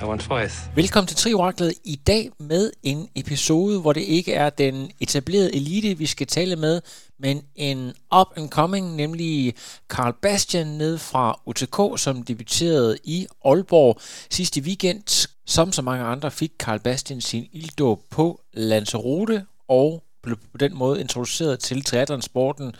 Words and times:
I 0.00 0.04
want 0.04 0.20
twice. 0.20 0.70
Velkommen 0.74 1.06
til 1.06 1.16
Trioraklet 1.16 1.74
i 1.84 1.96
dag 1.96 2.30
med 2.38 2.70
en 2.82 3.08
episode, 3.14 3.80
hvor 3.80 3.92
det 3.92 4.00
ikke 4.00 4.32
er 4.32 4.50
den 4.50 4.90
etablerede 5.00 5.54
elite, 5.54 5.98
vi 5.98 6.06
skal 6.06 6.26
tale 6.26 6.56
med, 6.56 6.80
men 7.18 7.42
en 7.56 7.92
up 8.20 8.26
and 8.36 8.48
coming, 8.48 8.96
nemlig 8.96 9.54
Carl 9.88 10.14
Bastian 10.22 10.66
ned 10.66 10.98
fra 10.98 11.40
UTK, 11.46 12.00
som 12.00 12.22
debuterede 12.22 12.98
i 13.04 13.26
Aalborg 13.44 14.00
sidste 14.30 14.60
weekend. 14.60 15.28
Som 15.46 15.72
så 15.72 15.82
mange 15.82 16.04
andre 16.04 16.30
fik 16.30 16.52
Carl 16.58 16.78
Bastian 16.78 17.20
sin 17.20 17.48
ilddåb 17.52 18.00
på 18.10 18.40
Lanzarote 18.52 19.46
og 19.68 20.02
blev 20.22 20.36
på 20.36 20.58
den 20.58 20.74
måde 20.74 21.00
introduceret 21.00 21.60
til 21.60 21.84
triathlonsporten. 21.84 22.74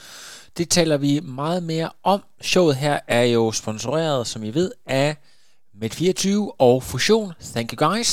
Det 0.59 0.71
taler 0.71 0.97
vi 0.97 1.21
meget 1.21 1.63
mere 1.63 1.91
om. 2.03 2.23
Showet 2.41 2.77
her 2.77 2.99
er 3.09 3.23
jo 3.23 3.53
sponsoreret, 3.53 4.27
som 4.27 4.45
I 4.45 4.51
ved, 4.51 4.73
af 4.87 5.17
med24 5.83 6.29
og 6.67 6.77
Fusion. 6.91 7.29
Thank 7.55 7.69
you 7.73 7.79
guys. 7.87 8.13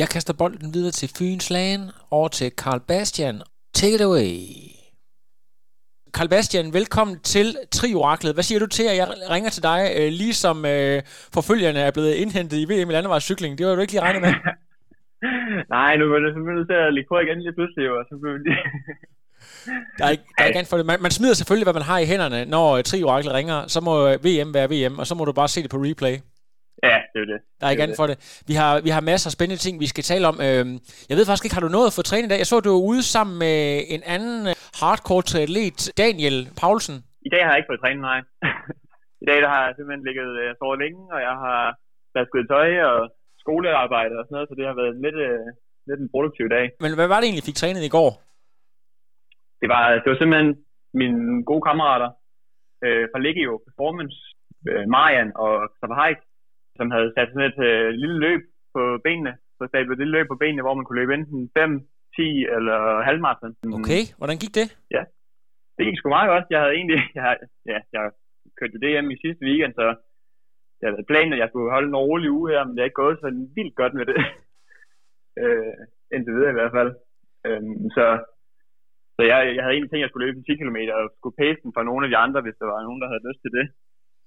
Jeg 0.00 0.08
kaster 0.14 0.34
bolden 0.40 0.74
videre 0.74 0.94
til 1.00 1.08
Fyns 1.16 1.50
Lagen 1.50 1.82
over 2.10 2.28
til 2.28 2.48
Carl 2.60 2.80
Bastian. 2.88 3.36
Take 3.78 3.94
it 3.94 4.00
away. 4.08 4.32
Carl 6.16 6.28
Bastian, 6.34 6.66
velkommen 6.78 7.16
til 7.32 7.46
Trioraklet. 7.76 8.34
Hvad 8.36 8.46
siger 8.48 8.58
du 8.64 8.66
til, 8.66 8.86
at 8.92 8.96
jeg 9.00 9.06
ringer 9.34 9.50
til 9.50 9.62
dig, 9.70 9.80
øh, 9.98 10.08
lige 10.20 10.36
som 10.44 10.56
øh, 10.74 10.98
forfølgerne 11.36 11.80
er 11.86 11.92
blevet 11.96 12.14
indhentet 12.22 12.58
i 12.62 12.66
VM 12.70 12.88
i 12.90 12.94
landevejscykling? 12.96 13.58
Det 13.58 13.66
var 13.66 13.74
du 13.74 13.80
ikke 13.80 13.94
lige 13.94 14.06
regnet 14.06 14.22
med. 14.26 14.32
Nej, 15.76 15.90
nu 15.96 16.04
er 16.14 16.20
det 16.24 16.30
simpelthen 16.34 16.66
til 16.72 16.78
at 16.86 16.94
ligge 16.94 17.08
på 17.12 17.18
igen 17.24 17.38
lige 17.44 17.56
pludselig, 17.58 17.84
og 17.96 18.00
så 18.08 18.14
blev 18.22 18.32
det... 18.46 18.56
Der 19.98 20.04
er 20.06 20.10
ikke, 20.10 20.24
der 20.38 20.44
er 20.44 20.48
ikke 20.48 20.70
for 20.70 20.76
det. 20.76 20.86
Man, 20.86 21.02
man 21.02 21.10
smider 21.10 21.34
selvfølgelig, 21.34 21.64
hvad 21.64 21.78
man 21.80 21.88
har 21.90 21.98
i 21.98 22.06
hænderne, 22.12 22.44
når 22.44 22.76
uh, 22.76 22.82
Trioraklet 22.82 23.34
ringer. 23.34 23.66
Så 23.66 23.80
må 23.80 23.94
uh, 24.06 24.24
VM 24.24 24.54
være 24.54 24.68
VM, 24.72 24.98
og 24.98 25.06
så 25.06 25.14
må 25.14 25.24
du 25.24 25.32
bare 25.32 25.48
se 25.48 25.62
det 25.62 25.70
på 25.70 25.76
replay. 25.76 26.16
Ja, 26.82 26.98
det 27.12 27.18
er 27.24 27.28
det. 27.32 27.40
Der 27.58 27.64
er 27.66 27.70
ikke 27.74 27.84
andet 27.86 28.00
for 28.00 28.08
det. 28.10 28.16
Vi 28.50 28.54
har, 28.60 28.72
vi 28.86 28.90
har 28.96 29.02
masser 29.12 29.28
af 29.30 29.34
spændende 29.36 29.62
ting, 29.64 29.74
vi 29.84 29.88
skal 29.92 30.04
tale 30.12 30.24
om. 30.30 30.36
Øhm, 30.46 30.74
jeg 31.08 31.16
ved 31.16 31.24
faktisk 31.26 31.44
ikke, 31.46 31.56
har 31.58 31.64
du 31.66 31.72
nået 31.76 31.90
at 31.90 31.96
få 31.98 32.02
trænet 32.10 32.26
i 32.28 32.32
dag? 32.32 32.40
Jeg 32.42 32.50
så, 32.52 32.56
du 32.60 32.70
var 32.76 32.84
ude 32.92 33.02
sammen 33.16 33.34
med 33.44 33.56
en 33.94 34.02
anden 34.14 34.38
øh, 34.50 34.54
hardcore 34.80 35.24
triatlet, 35.30 35.80
Daniel 36.04 36.38
Paulsen. 36.60 36.96
I 37.28 37.30
dag 37.34 37.42
har 37.44 37.50
jeg 37.52 37.58
ikke 37.60 37.70
fået 37.72 37.82
trænet, 37.84 38.02
nej. 38.10 38.20
I 39.22 39.26
dag 39.30 39.38
der 39.44 39.50
har 39.54 39.62
jeg 39.66 39.72
simpelthen 39.74 40.04
ligget 40.08 40.30
uh, 40.42 40.48
sovet 40.58 40.78
længe, 40.82 41.00
og 41.14 41.20
jeg 41.28 41.36
har 41.44 41.60
vasket 42.16 42.44
tøj 42.52 42.70
og 42.90 42.98
skolearbejde 43.42 44.14
og 44.18 44.24
sådan 44.24 44.34
noget, 44.36 44.48
så 44.48 44.54
det 44.58 44.66
har 44.70 44.76
været 44.80 44.94
lidt, 45.04 45.18
uh, 45.28 45.46
lidt 45.88 46.00
en 46.04 46.12
produktiv 46.14 46.46
dag. 46.56 46.66
Men 46.84 46.90
hvad 46.98 47.08
var 47.12 47.18
det 47.18 47.26
egentlig, 47.26 47.48
fik 47.50 47.60
trænet 47.62 47.82
i 47.88 47.94
går? 47.96 48.10
Det 49.60 49.68
var, 49.74 49.82
det 50.02 50.08
var 50.10 50.18
simpelthen 50.18 50.50
mine 51.00 51.44
gode 51.50 51.62
kammerater 51.68 52.10
øh, 52.86 53.04
fra 53.12 53.22
Legio 53.24 53.52
Performance, 53.66 54.18
øh, 54.70 54.84
Marian 54.94 55.30
og 55.44 55.52
Haik, 56.00 56.20
som 56.78 56.88
havde 56.94 57.12
sat 57.16 57.28
sådan 57.30 57.50
et 57.52 57.60
øh, 57.68 57.88
lille 58.02 58.18
løb 58.26 58.42
på 58.74 58.82
benene. 59.04 59.32
Så 59.56 59.62
stablet 59.68 59.94
et 59.94 60.00
lille 60.02 60.16
løb 60.16 60.26
på 60.28 60.40
benene, 60.42 60.62
hvor 60.64 60.74
man 60.74 60.84
kunne 60.84 61.00
løbe 61.00 61.14
enten 61.14 61.50
5, 61.56 61.88
10 62.16 62.22
eller 62.56 62.78
halvmarathon. 63.08 63.54
Okay, 63.78 64.02
hvordan 64.18 64.38
gik 64.42 64.54
det? 64.60 64.68
Ja, 64.96 65.02
det 65.76 65.82
gik 65.86 65.98
sgu 65.98 66.08
meget 66.08 66.30
godt. 66.32 66.46
Jeg 66.50 66.60
havde 66.62 66.74
egentlig, 66.78 67.00
jeg, 67.18 67.24
ja, 67.72 67.78
jeg 67.94 68.02
kørte 68.58 68.74
jo 68.74 68.82
DM 68.84 69.06
i 69.10 69.22
sidste 69.24 69.42
weekend, 69.48 69.74
så 69.80 69.84
jeg 70.80 70.88
havde 70.90 71.10
planen, 71.10 71.32
at 71.32 71.42
jeg 71.42 71.48
skulle 71.48 71.74
holde 71.76 71.88
en 71.88 72.02
rolig 72.04 72.30
uge 72.38 72.50
her, 72.52 72.64
men 72.64 72.72
det 72.72 72.80
er 72.80 72.90
ikke 72.90 73.02
gået 73.04 73.18
så 73.20 73.28
vildt 73.56 73.76
godt 73.80 73.94
med 73.98 74.06
det. 74.10 74.18
øh, 75.40 75.74
indtil 76.14 76.34
videre 76.34 76.52
i 76.54 76.58
hvert 76.58 76.74
fald. 76.78 76.90
Øh, 77.46 77.62
så 77.96 78.04
så 79.16 79.22
jeg, 79.30 79.38
jeg 79.56 79.62
havde 79.62 79.74
egentlig 79.74 79.90
tænkt, 79.90 80.02
at 80.02 80.06
jeg 80.06 80.10
skulle 80.10 80.26
løbe 80.26 80.40
10 80.46 80.54
km 80.60 80.78
og 80.98 81.04
skulle 81.18 81.38
pace 81.42 81.60
den 81.64 81.72
for 81.76 81.82
nogle 81.88 82.02
af 82.04 82.10
de 82.10 82.20
andre, 82.24 82.40
hvis 82.44 82.58
der 82.60 82.66
var 82.72 82.86
nogen, 82.86 83.00
der 83.02 83.08
havde 83.10 83.26
lyst 83.28 83.40
til 83.42 83.52
det. 83.58 83.66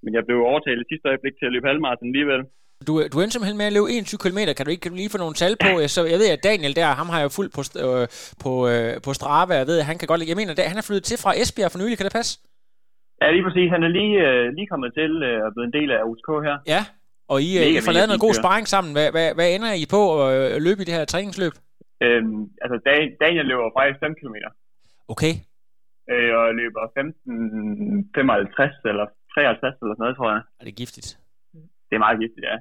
Men 0.04 0.12
jeg 0.18 0.24
blev 0.28 0.38
overtalt 0.52 0.82
i 0.84 0.90
sidste 0.92 1.08
øjeblik 1.12 1.34
til 1.36 1.48
at 1.48 1.54
løbe 1.56 1.68
halvmarathon 1.68 2.10
alligevel. 2.12 2.42
Du, 2.88 2.92
du 3.14 3.18
endte 3.18 3.34
simpelthen 3.34 3.60
med 3.62 3.70
at 3.70 3.76
løbe 3.78 3.90
21 3.92 4.24
km. 4.24 4.40
Kan 4.58 4.66
du 4.66 4.72
ikke 4.74 4.84
kan 4.84 4.92
du 4.94 4.98
lige 5.02 5.14
få 5.16 5.20
nogle 5.24 5.40
tal 5.42 5.56
på? 5.66 5.72
Så 5.96 6.02
jeg 6.14 6.20
ved, 6.22 6.30
at 6.36 6.44
Daniel 6.50 6.74
der, 6.80 6.88
ham 7.02 7.10
har 7.14 7.20
jeg 7.24 7.30
fuldt 7.38 7.54
på, 7.58 7.62
øh, 7.86 8.06
på, 8.44 8.52
øh, 8.72 8.92
på 9.06 9.12
Strava. 9.18 9.54
Jeg 9.62 9.68
ved, 9.72 9.78
at 9.82 9.90
han 9.92 9.98
kan 10.00 10.08
godt 10.12 10.30
Jeg 10.32 10.40
mener, 10.40 10.52
at 10.54 10.72
han 10.74 10.82
er 10.82 10.88
flyttet 10.88 11.06
til 11.10 11.18
fra 11.24 11.32
Esbjerg 11.42 11.72
for 11.72 11.80
nylig. 11.82 11.98
Kan 11.98 12.08
det 12.08 12.18
passe? 12.20 12.34
Ja, 13.22 13.28
lige 13.36 13.46
præcis. 13.48 13.68
Han 13.76 13.84
er 13.88 13.92
lige, 14.00 14.16
øh, 14.28 14.44
lige 14.58 14.68
kommet 14.72 14.92
til 15.00 15.12
øh, 15.30 15.38
at 15.48 15.52
blive 15.56 15.68
en 15.70 15.76
del 15.80 15.90
af 15.96 16.02
USK 16.10 16.30
her. 16.48 16.56
Ja, 16.74 16.82
og 17.34 17.38
I, 17.48 17.52
øh, 17.60 17.64
mega, 17.66 17.78
I 17.80 17.86
får 17.88 17.96
lavet 17.98 18.10
noget 18.12 18.26
god 18.28 18.36
sparring 18.42 18.68
sammen. 18.74 18.92
Hvad, 18.98 19.08
hvad, 19.16 19.28
hvad 19.38 19.48
ender 19.56 19.72
I 19.84 19.86
på 19.96 20.02
at 20.24 20.30
øh, 20.38 20.48
løbe 20.66 20.82
i 20.82 20.88
det 20.88 20.98
her 20.98 21.06
træningsløb? 21.14 21.54
Øhm, 22.06 22.42
altså, 22.64 22.78
Daniel 23.24 23.46
løber 23.52 23.76
faktisk 23.78 24.00
5 24.00 24.16
km. 24.20 24.38
Okay. 25.14 25.34
Øh, 26.12 26.32
og 26.40 26.46
løber 26.62 26.82
15, 26.98 28.12
55 28.16 28.92
eller 28.92 29.08
53 29.34 29.76
eller 29.82 29.96
sådan 29.96 30.04
noget, 30.04 30.18
tror 30.18 30.30
jeg. 30.36 30.42
Er 30.60 30.66
det 30.66 30.76
giftigt? 30.82 31.10
Det 31.88 31.96
er 31.96 32.04
meget 32.06 32.20
giftigt, 32.24 32.46
ja. 32.50 32.58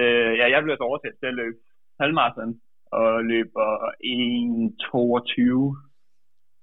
Øh, 0.00 0.32
ja, 0.40 0.44
jeg 0.54 0.60
blev 0.62 0.76
så 0.76 0.84
oversat 0.90 1.14
til 1.20 1.26
at 1.32 1.38
løbe 1.40 1.58
halvmarathon 2.00 2.52
og 3.00 3.24
løber 3.32 3.68
1.22. 4.04 5.86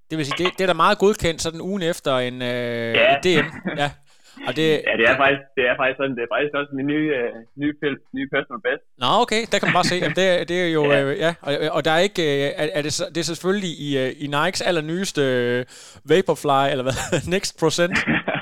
Det 0.10 0.18
vil 0.18 0.26
sige, 0.26 0.40
det, 0.44 0.58
det 0.58 0.64
er 0.64 0.72
da 0.74 0.84
meget 0.86 0.98
godkendt 1.00 1.42
sådan 1.42 1.62
ugen 1.62 1.84
efter 1.92 2.14
en 2.18 2.42
øh, 2.42 2.94
ja. 3.02 3.16
DM. 3.26 3.48
Ja. 3.82 3.90
Og 4.48 4.56
det, 4.56 4.68
ja, 4.88 4.94
det 5.00 5.06
er, 5.12 5.18
faktisk, 5.24 5.42
det 5.58 5.64
er 5.70 5.76
faktisk 5.80 5.98
sådan, 5.98 6.16
det 6.18 6.24
er 6.24 6.32
faktisk 6.36 6.54
også 6.60 6.72
min 6.80 6.88
nye, 6.94 7.10
øh, 7.20 7.34
nye, 7.62 7.74
nye 8.18 8.28
personal 8.34 8.62
best. 8.66 8.84
Nå, 8.98 9.08
okay, 9.24 9.42
der 9.52 9.58
kan 9.60 9.68
man 9.68 9.78
bare 9.80 9.92
se, 9.94 9.96
at 10.08 10.16
det, 10.20 10.50
det 10.50 10.58
er 10.66 10.70
jo, 10.78 10.84
ja, 10.92 11.04
øh, 11.04 11.18
ja 11.26 11.34
og, 11.42 11.54
og 11.76 11.86
der 11.86 11.92
er 11.92 12.00
ikke, 12.10 12.24
øh, 12.30 12.52
er, 12.62 12.68
er 12.78 12.82
det, 12.82 12.92
det 13.14 13.18
er 13.18 13.30
selvfølgelig 13.34 13.74
i, 13.88 13.90
øh, 14.04 14.10
i 14.24 14.28
Nikes 14.36 14.62
allernyeste 14.62 15.22
øh, 15.22 15.66
Vaporfly, 16.12 16.64
eller 16.72 16.84
hvad, 16.88 16.98
Next 17.34 17.60
Procent. 17.60 17.98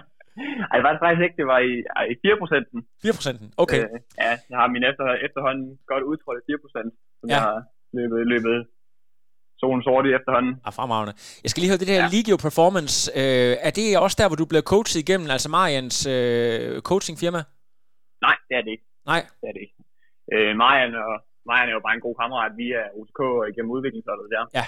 Ej, 0.71 0.75
det 0.77 0.85
var 0.87 0.93
det 0.95 1.01
faktisk 1.05 1.23
ikke, 1.27 1.37
det 1.41 1.47
var 1.53 1.59
i, 1.71 1.73
i 2.13 2.15
4 2.25 2.37
procenten. 2.41 2.79
4 3.03 3.13
procenten, 3.17 3.47
okay. 3.63 3.79
Øh, 3.83 3.97
ja, 4.25 4.31
jeg 4.51 4.57
har 4.61 4.67
min 4.75 4.83
efter, 4.89 5.05
efterhånden 5.27 5.67
godt 5.91 6.03
udtrådt 6.09 6.43
4 6.49 6.63
procent, 6.63 6.91
som 7.19 7.27
ja. 7.29 7.33
jeg 7.35 7.41
har 7.47 7.57
løbet, 7.97 8.19
løbet 8.33 8.57
solen 9.61 9.81
sort 9.87 10.05
i 10.09 10.11
efterhånden. 10.19 10.53
Ah, 10.65 10.73
fremragende. 10.77 11.13
Jeg 11.43 11.49
skal 11.51 11.59
lige 11.61 11.71
høre, 11.71 11.81
det 11.83 11.89
der 11.91 12.01
ja. 12.03 12.13
Legio 12.15 12.37
Performance, 12.47 12.95
øh, 13.21 13.53
er 13.67 13.71
det 13.77 13.85
også 14.05 14.17
der, 14.21 14.27
hvor 14.29 14.39
du 14.41 14.45
bliver 14.51 14.65
coachet 14.71 14.99
igennem, 15.05 15.27
altså 15.35 15.49
Marians 15.57 15.97
øh, 16.15 16.81
coachingfirma? 16.89 17.41
Nej, 18.27 18.35
det 18.47 18.55
er 18.59 18.63
det 18.65 18.71
ikke. 18.75 18.87
Nej? 19.11 19.21
Det 19.41 19.47
er 19.49 19.53
det 19.55 19.61
ikke. 19.65 19.77
Øh, 20.33 20.51
Marian, 20.61 20.91
og, 21.09 21.15
Marian 21.49 21.69
er 21.71 21.75
jo 21.77 21.83
bare 21.87 21.95
en 21.99 22.05
god 22.07 22.15
kammerat 22.21 22.51
via 22.61 22.81
OTK 22.99 23.19
og 23.41 23.49
igennem 23.51 23.71
udviklingsholdet 23.75 24.27
der. 24.35 24.43
Ja. 24.59 24.65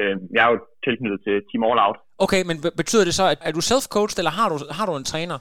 Øh, 0.00 0.14
jeg 0.34 0.40
er 0.46 0.50
jo 0.52 0.58
tilknyttet 0.86 1.20
til 1.26 1.34
Team 1.48 1.62
All 1.68 1.80
Out. 1.86 1.98
Okay, 2.24 2.42
men 2.48 2.56
betyder 2.82 3.04
det 3.08 3.14
så, 3.20 3.24
at 3.32 3.38
er 3.48 3.52
du 3.52 3.62
self-coached, 3.70 4.18
eller 4.20 4.32
har 4.40 4.48
du, 4.52 4.56
har 4.78 4.86
du 4.86 4.94
en 4.96 5.08
træner? 5.12 5.38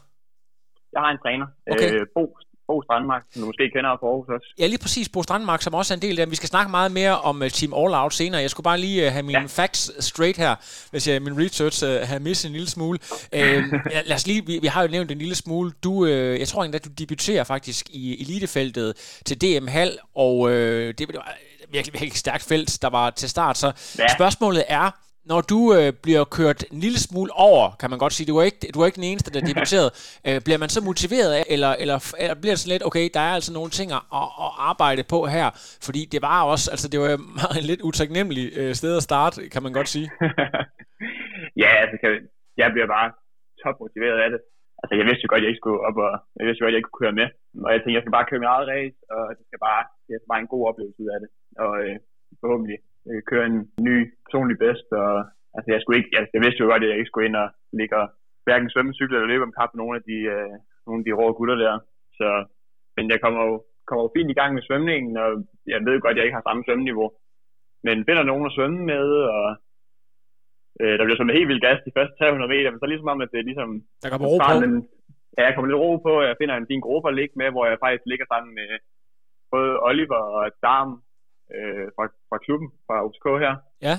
Jeg 0.93 1.01
har 1.03 1.11
en 1.15 1.21
træner, 1.25 1.47
okay. 1.73 1.89
øh, 1.93 2.05
Bo 2.15 2.23
Bo 2.71 2.81
Strandmark, 2.81 3.23
som 3.31 3.39
du 3.41 3.45
måske 3.45 3.69
kender 3.75 3.97
fra 3.99 4.07
Aarhus 4.07 4.27
også. 4.35 4.47
Ja, 4.59 4.65
lige 4.67 4.81
præcis 4.85 5.09
Bo 5.09 5.23
Strandmark, 5.23 5.61
som 5.61 5.73
også 5.73 5.93
er 5.93 5.95
en 5.95 6.01
del 6.01 6.19
af. 6.19 6.31
Vi 6.31 6.35
skal 6.35 6.49
snakke 6.49 6.71
meget 6.71 6.91
mere 6.91 7.15
om 7.29 7.41
uh, 7.41 7.47
Team 7.47 7.73
All 7.73 7.93
Out 7.93 8.13
senere. 8.13 8.41
Jeg 8.41 8.49
skulle 8.49 8.63
bare 8.71 8.79
lige 8.79 9.05
uh, 9.05 9.11
have 9.11 9.23
mine 9.23 9.39
ja. 9.39 9.45
facts 9.45 10.05
straight 10.05 10.37
her, 10.37 10.55
hvis 10.91 11.07
jeg 11.07 11.21
min 11.21 11.35
research 11.43 11.77
uh, 11.85 12.09
har 12.09 12.19
misset 12.19 12.45
en 12.49 12.53
lille 12.53 12.69
smule. 12.69 12.99
Uh, 13.35 13.63
lad 14.09 14.15
os 14.15 14.27
lige, 14.27 14.45
vi, 14.45 14.59
vi 14.61 14.67
har 14.67 14.81
jo 14.81 14.87
nævnt 14.87 15.11
en 15.11 15.17
lille 15.17 15.35
smule. 15.35 15.71
Du, 15.83 15.93
uh, 16.03 16.09
jeg 16.09 16.47
tror 16.47 16.63
at 16.63 16.85
du 16.85 16.89
debuterer 16.99 17.43
faktisk 17.43 17.89
i 17.89 18.21
elitefeltet 18.21 19.19
til 19.25 19.41
DM 19.41 19.67
Hal, 19.67 19.97
og 20.15 20.37
uh, 20.39 20.51
det 20.51 21.07
virkelig, 21.69 21.93
virkelig 21.93 22.13
stærkt 22.13 22.43
felt, 22.43 22.81
der 22.81 22.89
var 22.89 23.09
til 23.09 23.29
start. 23.29 23.57
Så 23.57 23.67
ja. 23.99 24.07
spørgsmålet 24.17 24.63
er, 24.67 24.91
når 25.25 25.41
du 25.41 25.73
øh, 25.75 25.93
bliver 26.03 26.23
kørt 26.23 26.63
en 26.71 26.79
lille 26.79 26.99
smule 26.99 27.31
over, 27.33 27.71
kan 27.79 27.89
man 27.89 27.99
godt 27.99 28.13
sige, 28.13 28.27
du 28.27 28.37
er 28.37 28.43
ikke, 28.43 28.71
du 28.73 28.81
er 28.81 28.85
ikke 28.85 28.95
den 28.95 29.03
eneste, 29.03 29.31
der 29.31 29.41
er 29.41 29.45
debuteret, 29.45 29.89
øh, 30.27 30.41
bliver 30.45 30.57
man 30.57 30.69
så 30.69 30.81
motiveret 30.81 31.31
af, 31.33 31.43
eller, 31.49 31.71
eller, 31.83 32.13
eller 32.19 32.35
bliver 32.41 32.53
det 32.53 32.59
sådan 32.59 32.73
lidt, 32.75 32.85
okay, 32.85 33.09
der 33.13 33.19
er 33.19 33.33
altså 33.33 33.53
nogle 33.53 33.69
ting 33.69 33.91
at, 33.91 34.01
at 34.21 34.51
arbejde 34.71 35.03
på 35.03 35.25
her, 35.25 35.49
fordi 35.87 36.05
det 36.05 36.21
var 36.21 36.43
også, 36.43 36.71
altså 36.71 36.87
det 36.87 36.99
var 36.99 37.17
meget 37.41 37.63
lidt 37.63 37.81
utaknemmeligt 37.81 38.57
øh, 38.57 38.75
sted 38.75 38.97
at 38.97 39.03
starte, 39.03 39.49
kan 39.49 39.63
man 39.63 39.73
godt 39.73 39.89
sige. 39.89 40.11
ja, 41.63 41.71
altså, 41.81 42.07
jeg 42.57 42.67
bliver 42.73 42.87
bare 42.87 43.11
top 43.63 43.75
motiveret 43.79 44.19
af 44.25 44.29
det. 44.33 44.39
Altså, 44.81 44.93
jeg 44.99 45.05
vidste 45.07 45.23
jo 45.23 45.29
godt, 45.29 45.41
at 45.41 45.45
jeg 45.45 45.51
ikke 45.51 45.63
skulle 45.63 45.83
op, 45.87 45.97
og 46.05 46.13
jeg 46.37 46.45
vidste 46.45 46.59
jo 46.59 46.63
godt, 46.63 46.71
at 46.71 46.75
jeg 46.75 46.81
ikke 46.81 46.91
kunne 46.91 47.03
køre 47.03 47.19
med. 47.21 47.27
Og 47.65 47.69
jeg 47.71 47.79
tænkte, 47.79 47.97
jeg 47.97 48.03
skal 48.03 48.17
bare 48.17 48.27
køre 48.29 48.41
mit 48.41 48.53
eget 48.53 48.67
race, 48.73 48.97
og 49.15 49.23
det 49.37 49.43
skal 49.47 49.61
bare, 49.67 49.81
det 50.05 50.13
er 50.13 50.31
bare 50.31 50.43
en 50.43 50.53
god 50.53 50.63
oplevelse 50.69 51.01
ud 51.03 51.09
af 51.15 51.19
det. 51.23 51.29
Og 51.63 51.71
øh, 51.83 51.95
forhåbentlig 52.41 52.77
øh, 53.09 53.21
køre 53.31 53.45
en 53.51 53.59
ny 53.87 53.95
personlig 54.25 54.57
bedst, 54.65 54.87
og 55.03 55.11
altså 55.55 55.69
jeg 55.73 55.79
skulle 55.81 55.97
ikke, 55.99 56.11
jeg, 56.15 56.21
jeg 56.35 56.41
vidste 56.45 56.61
jo 56.61 56.67
godt, 56.71 56.83
at 56.83 56.89
jeg 56.89 56.97
ikke 56.99 57.11
skulle 57.11 57.27
ind 57.29 57.37
og 57.43 57.47
ligge 57.79 57.95
og 58.01 58.07
hverken 58.45 58.69
svømme, 58.69 58.97
cykle 58.97 59.15
eller 59.15 59.31
løbe 59.31 59.47
om 59.47 59.55
kap 59.57 59.69
med 59.71 59.81
nogle 59.81 59.97
af 59.99 60.03
de, 60.09 60.17
øh, 60.35 60.53
nogle 60.85 60.99
af 61.01 61.05
de 61.05 61.17
rå 61.19 61.25
gutter 61.37 61.57
der. 61.65 61.73
Så, 62.19 62.27
men 62.95 63.05
jeg 63.13 63.19
kommer 63.23 63.41
jo 63.49 63.55
kommer 63.87 64.03
jo 64.05 64.15
fint 64.15 64.31
i 64.31 64.39
gang 64.39 64.51
med 64.53 64.63
svømningen, 64.67 65.13
og 65.23 65.29
jeg 65.71 65.79
ved 65.87 66.01
godt, 66.01 66.13
at 66.13 66.17
jeg 66.17 66.25
ikke 66.25 66.39
har 66.39 66.47
samme 66.47 66.63
svømmeniveau. 66.65 67.07
Men 67.85 68.05
finder 68.07 68.23
nogen 68.23 68.45
at 68.45 68.55
svømme 68.55 68.81
med, 68.93 69.07
og 69.37 69.45
øh, 70.81 70.93
der 70.97 71.03
bliver 71.03 71.17
svømmet 71.17 71.39
helt 71.39 71.49
vildt 71.51 71.65
gas 71.67 71.79
de 71.87 71.95
første 71.97 72.13
300 72.15 72.53
meter, 72.53 72.69
men 72.71 72.79
så 72.79 72.87
ligesom 72.89 73.13
om, 73.13 73.21
at 73.23 73.31
det 73.31 73.39
er 73.39 73.47
ligesom... 73.49 73.69
Der 74.03 74.09
kommer 74.11 74.27
ro 74.31 74.37
på. 74.37 74.53
En, 74.67 74.75
ja, 75.37 75.41
jeg 75.47 75.53
kommer 75.53 75.69
lidt 75.69 75.83
ro 75.83 75.91
på, 76.07 76.13
jeg 76.29 76.39
finder 76.41 76.55
en 76.55 76.69
fin 76.71 76.85
gruppe 76.85 77.07
at 77.09 77.17
ligge 77.19 77.35
med, 77.41 77.49
hvor 77.53 77.65
jeg 77.69 77.77
faktisk 77.85 78.05
ligger 78.11 78.27
sammen 78.33 78.51
med 78.59 78.69
både 79.53 79.71
Oliver 79.89 80.21
og 80.37 80.43
Darm 80.65 80.91
øh, 81.55 81.87
fra, 81.95 82.05
fra 82.29 82.37
klubben, 82.45 82.69
fra 82.87 82.95
USK 83.07 83.25
her. 83.45 83.53
Ja. 83.87 83.95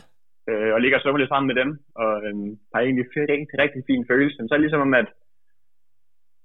Øh, 0.51 0.71
og 0.75 0.81
ligger 0.81 0.99
og 0.99 1.19
lidt 1.19 1.33
sammen 1.33 1.51
med 1.51 1.57
dem, 1.63 1.71
og 2.03 2.13
øh, 2.27 2.35
har 2.73 2.81
egentlig 2.81 3.05
en 3.05 3.33
rigtig, 3.35 3.57
rigtig 3.65 3.83
fin 3.91 4.05
følelse. 4.11 4.37
Men 4.39 4.49
så 4.49 4.55
er 4.55 4.65
ligesom 4.65 4.87
om, 4.87 4.95
at 5.03 5.09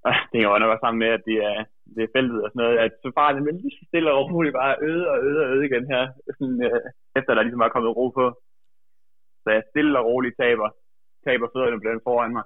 øh, 0.07 0.15
det 0.31 0.37
er 0.37 0.45
jo 0.45 0.57
nok 0.61 0.73
også 0.73 0.85
sammen 0.85 1.01
med, 1.03 1.11
at 1.17 1.23
det 1.29 1.37
er, 1.51 1.57
det 1.95 2.01
er 2.03 2.13
feltet 2.15 2.39
og 2.43 2.49
sådan 2.49 2.61
noget, 2.63 2.77
at 2.85 2.91
så 3.03 3.09
bare 3.19 3.33
det 3.35 3.43
lige 3.63 3.77
så 3.77 3.83
stille 3.89 4.09
og 4.13 4.21
roligt 4.33 4.57
bare 4.61 4.75
øde 4.89 5.05
og 5.13 5.17
øde 5.27 5.39
og 5.45 5.49
øde 5.53 5.65
igen 5.69 5.85
her, 5.93 6.03
sådan, 6.39 6.59
øh, 6.67 6.81
efter 7.19 7.31
der 7.33 7.43
ligesom 7.43 7.63
er 7.65 7.73
kommet 7.75 7.97
ro 7.99 8.05
på. 8.19 8.25
Så 9.47 9.51
jeg 9.53 9.69
stille 9.71 9.99
og 9.99 10.05
roligt 10.11 10.37
taber, 10.43 10.69
taber 11.27 11.47
fødderne 11.53 11.79
på 11.79 11.87
den 11.89 12.05
foran 12.07 12.35
mig. 12.37 12.45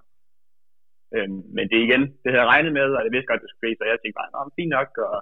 Øhm, 1.16 1.42
men 1.56 1.64
det 1.70 1.76
er 1.78 1.88
igen, 1.90 2.04
det 2.22 2.30
havde 2.30 2.44
jeg 2.44 2.52
regnet 2.54 2.74
med, 2.80 2.88
og 2.98 3.02
det 3.04 3.12
vidste 3.14 3.30
godt, 3.30 3.42
det 3.42 3.50
skulle 3.50 3.64
ske, 3.64 3.78
så 3.78 3.84
jeg 3.84 4.00
tænkte 4.00 4.20
bare, 4.20 4.34
nå, 4.34 4.40
fint 4.60 4.74
nok, 4.78 4.90
og 5.08 5.16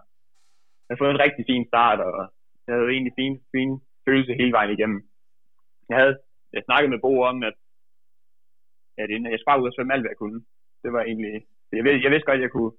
jeg 0.86 0.92
har 0.94 1.02
fået 1.02 1.14
en 1.14 1.24
rigtig 1.26 1.44
fin 1.52 1.66
start, 1.72 2.00
og 2.08 2.16
jeg 2.64 2.72
havde 2.72 2.86
jo 2.86 2.94
egentlig 2.96 3.14
fin, 3.20 3.34
fin 3.56 3.72
følelse 4.08 4.40
hele 4.42 4.56
vejen 4.58 4.72
igennem. 4.76 5.00
Jeg 5.90 5.98
havde 6.02 6.16
jeg 6.54 6.62
snakket 6.66 6.90
med 6.92 7.04
Bo 7.06 7.12
om, 7.31 7.38
at, 7.50 7.56
at 9.02 9.08
jeg 9.34 9.38
skulle 9.38 9.52
bare 9.52 9.62
ud 9.62 9.70
og 9.70 9.76
svømme 9.76 9.94
alt, 9.94 10.04
hvad 10.04 10.14
jeg 10.14 10.24
kunne. 10.24 10.40
Det 10.84 10.90
var 10.96 11.02
egentlig, 11.10 11.34
jeg, 11.80 11.84
ved, 11.86 11.94
jeg 12.06 12.12
vidste 12.12 12.28
godt, 12.30 12.40
at 12.42 12.46
jeg 12.48 12.54
kunne, 12.56 12.74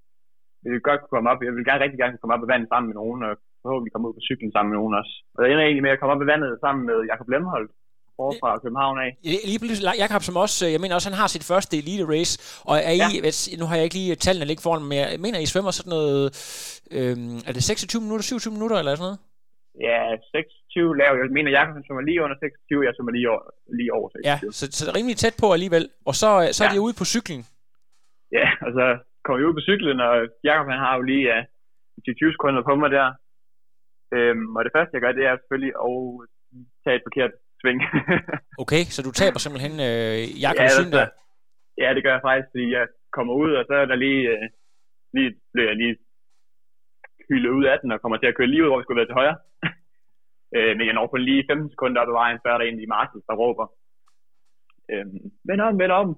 jeg 0.63 0.71
ville 0.73 0.87
godt 0.89 1.01
kunne 1.01 1.15
komme 1.15 1.31
op, 1.31 1.41
jeg 1.47 1.53
ville 1.55 1.69
gerne 1.71 1.85
rigtig 1.85 2.01
gerne 2.03 2.19
komme 2.19 2.35
op 2.35 2.45
i 2.45 2.53
vandet 2.53 2.69
sammen 2.69 2.89
med 2.89 2.99
nogen, 3.01 3.21
og 3.27 3.33
forhåbentlig 3.63 3.93
komme 3.93 4.09
ud 4.09 4.17
på 4.17 4.27
cyklen 4.29 4.53
sammen 4.53 4.71
med 4.71 4.79
nogen 4.81 4.95
også. 5.01 5.15
Og 5.35 5.41
jeg 5.43 5.51
ender 5.51 5.65
egentlig 5.65 5.87
med 5.87 5.95
at 5.95 6.01
komme 6.01 6.15
op 6.15 6.25
i 6.25 6.31
vandet 6.33 6.61
sammen 6.65 6.83
med 6.91 6.99
Jakob 7.11 7.29
Lemholdt, 7.29 7.73
fra 8.43 8.51
København 8.65 8.97
af. 9.05 9.11
Lige 9.51 9.59
Jakob 10.03 10.23
som 10.29 10.37
også, 10.45 10.63
jeg 10.75 10.81
mener 10.83 10.95
også, 10.97 11.09
han 11.11 11.21
har 11.23 11.29
sit 11.35 11.45
første 11.51 11.75
elite 11.81 12.05
race, 12.15 12.33
og 12.71 12.75
er 12.91 12.95
I, 12.99 13.01
ja. 13.01 13.57
nu 13.61 13.65
har 13.69 13.77
jeg 13.77 13.85
ikke 13.87 13.99
lige 14.01 14.15
tallene 14.27 14.47
ligge 14.51 14.63
foran, 14.67 14.83
men 14.89 14.97
jeg 15.03 15.09
mener, 15.25 15.39
I 15.39 15.53
svømmer 15.53 15.73
sådan 15.79 15.93
noget, 15.97 16.23
øhm, 16.97 17.37
er 17.49 17.53
det 17.57 17.63
26 17.63 18.03
minutter, 18.05 18.25
27 18.25 18.53
minutter 18.57 18.77
eller 18.81 18.93
sådan 18.95 19.07
noget? 19.09 19.19
Ja, 19.89 20.01
26 20.33 20.97
lav. 21.01 21.13
Jeg 21.21 21.31
mener, 21.37 21.51
Jakob 21.59 21.75
svømmer 21.87 22.05
lige 22.09 22.21
under 22.25 22.37
26, 22.37 22.87
jeg 22.87 22.93
svømmer 22.95 23.15
lige 23.19 23.29
over, 23.33 23.45
lige 23.79 23.91
over 23.99 24.09
26. 24.09 24.31
Ja, 24.31 24.37
så, 24.59 24.65
så 24.77 24.83
er 24.91 24.95
rimelig 24.99 25.17
tæt 25.23 25.37
på 25.43 25.47
alligevel, 25.57 25.85
og 26.09 26.15
så, 26.21 26.29
så 26.57 26.61
er 26.65 26.71
ja. 26.71 26.75
de 26.75 26.85
ude 26.87 26.95
på 27.01 27.07
cyklen. 27.15 27.43
Ja, 28.39 28.49
og 28.67 28.71
så 28.77 28.85
kommer 29.25 29.39
vi 29.41 29.49
ud 29.49 29.57
på 29.59 29.67
cyklen, 29.69 29.99
og 30.09 30.15
Jakob 30.49 30.67
han 30.73 30.81
har 30.85 30.93
jo 30.99 31.03
lige 31.11 31.25
ja, 31.33 31.39
20 32.05 32.33
sekunder 32.35 32.63
på 32.69 32.75
mig 32.83 32.91
der. 32.99 33.09
Øhm, 34.17 34.57
og 34.57 34.63
det 34.65 34.73
første, 34.77 34.95
jeg 34.95 35.03
gør, 35.03 35.19
det 35.19 35.25
er 35.27 35.37
selvfølgelig 35.37 35.75
at 35.87 35.99
tage 36.83 36.97
et 36.99 37.07
forkert 37.09 37.33
sving. 37.61 37.81
okay, 38.63 38.83
så 38.95 39.01
du 39.07 39.13
taber 39.21 39.39
simpelthen 39.39 39.75
øh, 39.89 40.19
Jakob 40.45 40.67
ja, 40.67 40.77
syn 40.79 40.93
der? 40.97 41.07
Ja, 41.83 41.89
det 41.95 42.03
gør 42.05 42.15
jeg 42.17 42.27
faktisk, 42.29 42.49
fordi 42.53 42.67
jeg 42.77 42.85
kommer 43.17 43.35
ud, 43.43 43.51
og 43.59 43.65
så 43.69 43.75
er 43.83 43.87
der 43.91 43.99
lige, 44.05 44.23
øh, 44.33 44.45
lige 45.17 45.31
bliver 45.53 45.69
jeg 45.71 45.79
lige 45.83 45.97
hyldet 47.29 47.51
ud 47.59 47.65
af 47.73 47.77
den, 47.81 47.93
og 47.93 48.01
kommer 48.01 48.19
til 48.19 48.31
at 48.31 48.37
køre 48.37 48.51
lige 48.51 48.63
ud, 48.63 48.69
hvor 48.69 48.79
vi 48.79 48.85
skulle 48.85 49.01
være 49.01 49.11
til 49.11 49.21
højre. 49.21 49.39
øh, 50.57 50.73
men 50.77 50.85
jeg 50.87 50.95
når 50.95 51.07
kun 51.07 51.29
lige 51.31 51.49
15 51.51 51.71
sekunder 51.71 52.01
op 52.03 52.13
ad 52.13 52.19
vejen, 52.23 52.39
før 52.45 52.53
der 52.59 52.65
er 52.65 52.71
en 52.71 52.85
i 52.85 52.93
Marcus, 52.95 53.25
der 53.29 53.41
råber. 53.43 53.67
Øh, 54.91 55.07
vend 55.49 55.61
om, 55.67 55.79
vend 55.83 55.93
om. 56.03 56.09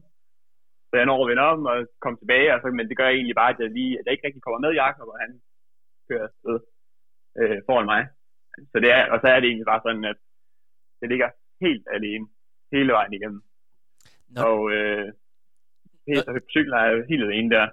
Så 0.93 0.97
jeg 0.97 1.07
når 1.07 1.23
at 1.25 1.31
vende 1.31 1.45
om 1.53 1.61
og 1.73 1.77
komme 2.03 2.19
tilbage, 2.19 2.49
og 2.55 2.59
så, 2.61 2.67
men 2.79 2.89
det 2.89 2.97
gør 2.97 3.09
egentlig 3.09 3.37
bare, 3.41 3.53
at 3.55 3.61
jeg, 3.61 3.71
lige, 3.79 3.93
at 3.99 4.05
jeg 4.05 4.13
ikke 4.13 4.27
rigtig 4.27 4.43
kommer 4.43 4.61
med 4.65 4.73
Jakob, 4.83 5.09
og 5.13 5.19
han 5.25 5.33
kører 6.09 6.27
afsted 6.29 6.57
øh, 7.41 7.59
foran 7.67 7.91
mig. 7.93 8.03
Så 8.71 8.77
det 8.83 8.91
er, 8.97 9.03
og 9.13 9.19
så 9.23 9.27
er 9.33 9.39
det 9.41 9.49
egentlig 9.49 9.71
bare 9.73 9.85
sådan, 9.87 10.05
at 10.13 10.19
det 11.03 11.11
ligger 11.11 11.31
helt 11.61 11.87
alene 11.95 12.27
hele 12.73 12.93
vejen 12.93 13.13
igennem. 13.13 13.43
Nå. 14.29 14.43
Og 14.43 14.73
øh, 14.73 15.09
helt, 16.09 16.27
Nå. 16.27 16.39
cyklen 16.55 16.75
er 16.75 17.07
helt 17.09 17.25
alene 17.29 17.51
der. 17.51 17.69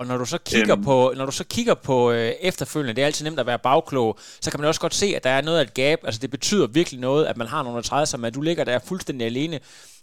Og 0.00 0.06
når 0.06 0.18
du 0.18 0.26
så 0.34 0.38
kigger 0.52 0.76
øhm. 0.76 0.84
på, 0.84 0.96
når 1.16 1.26
du 1.26 1.32
så 1.32 1.46
kigger 1.54 1.76
på 1.88 1.96
øh, 2.12 2.30
efterfølgende, 2.50 2.94
det 2.96 3.02
er 3.02 3.06
altid 3.06 3.24
nemt 3.24 3.40
at 3.40 3.46
være 3.46 3.58
bagklog, 3.58 4.10
så 4.44 4.50
kan 4.50 4.60
man 4.60 4.68
også 4.68 4.80
godt 4.86 4.94
se, 5.02 5.06
at 5.16 5.24
der 5.24 5.30
er 5.30 5.42
noget 5.42 5.58
af 5.58 5.62
et 5.62 5.74
gab. 5.74 5.98
Altså 6.04 6.20
det 6.24 6.30
betyder 6.30 6.66
virkelig 6.66 7.00
noget, 7.00 7.26
at 7.26 7.36
man 7.36 7.46
har 7.46 7.62
nogen 7.62 7.78
at 7.78 7.84
træde 7.84 8.06
sig 8.06 8.20
med. 8.20 8.30
Du 8.32 8.42
ligger 8.48 8.64
der 8.64 8.78
fuldstændig 8.90 9.26
alene. 9.26 9.56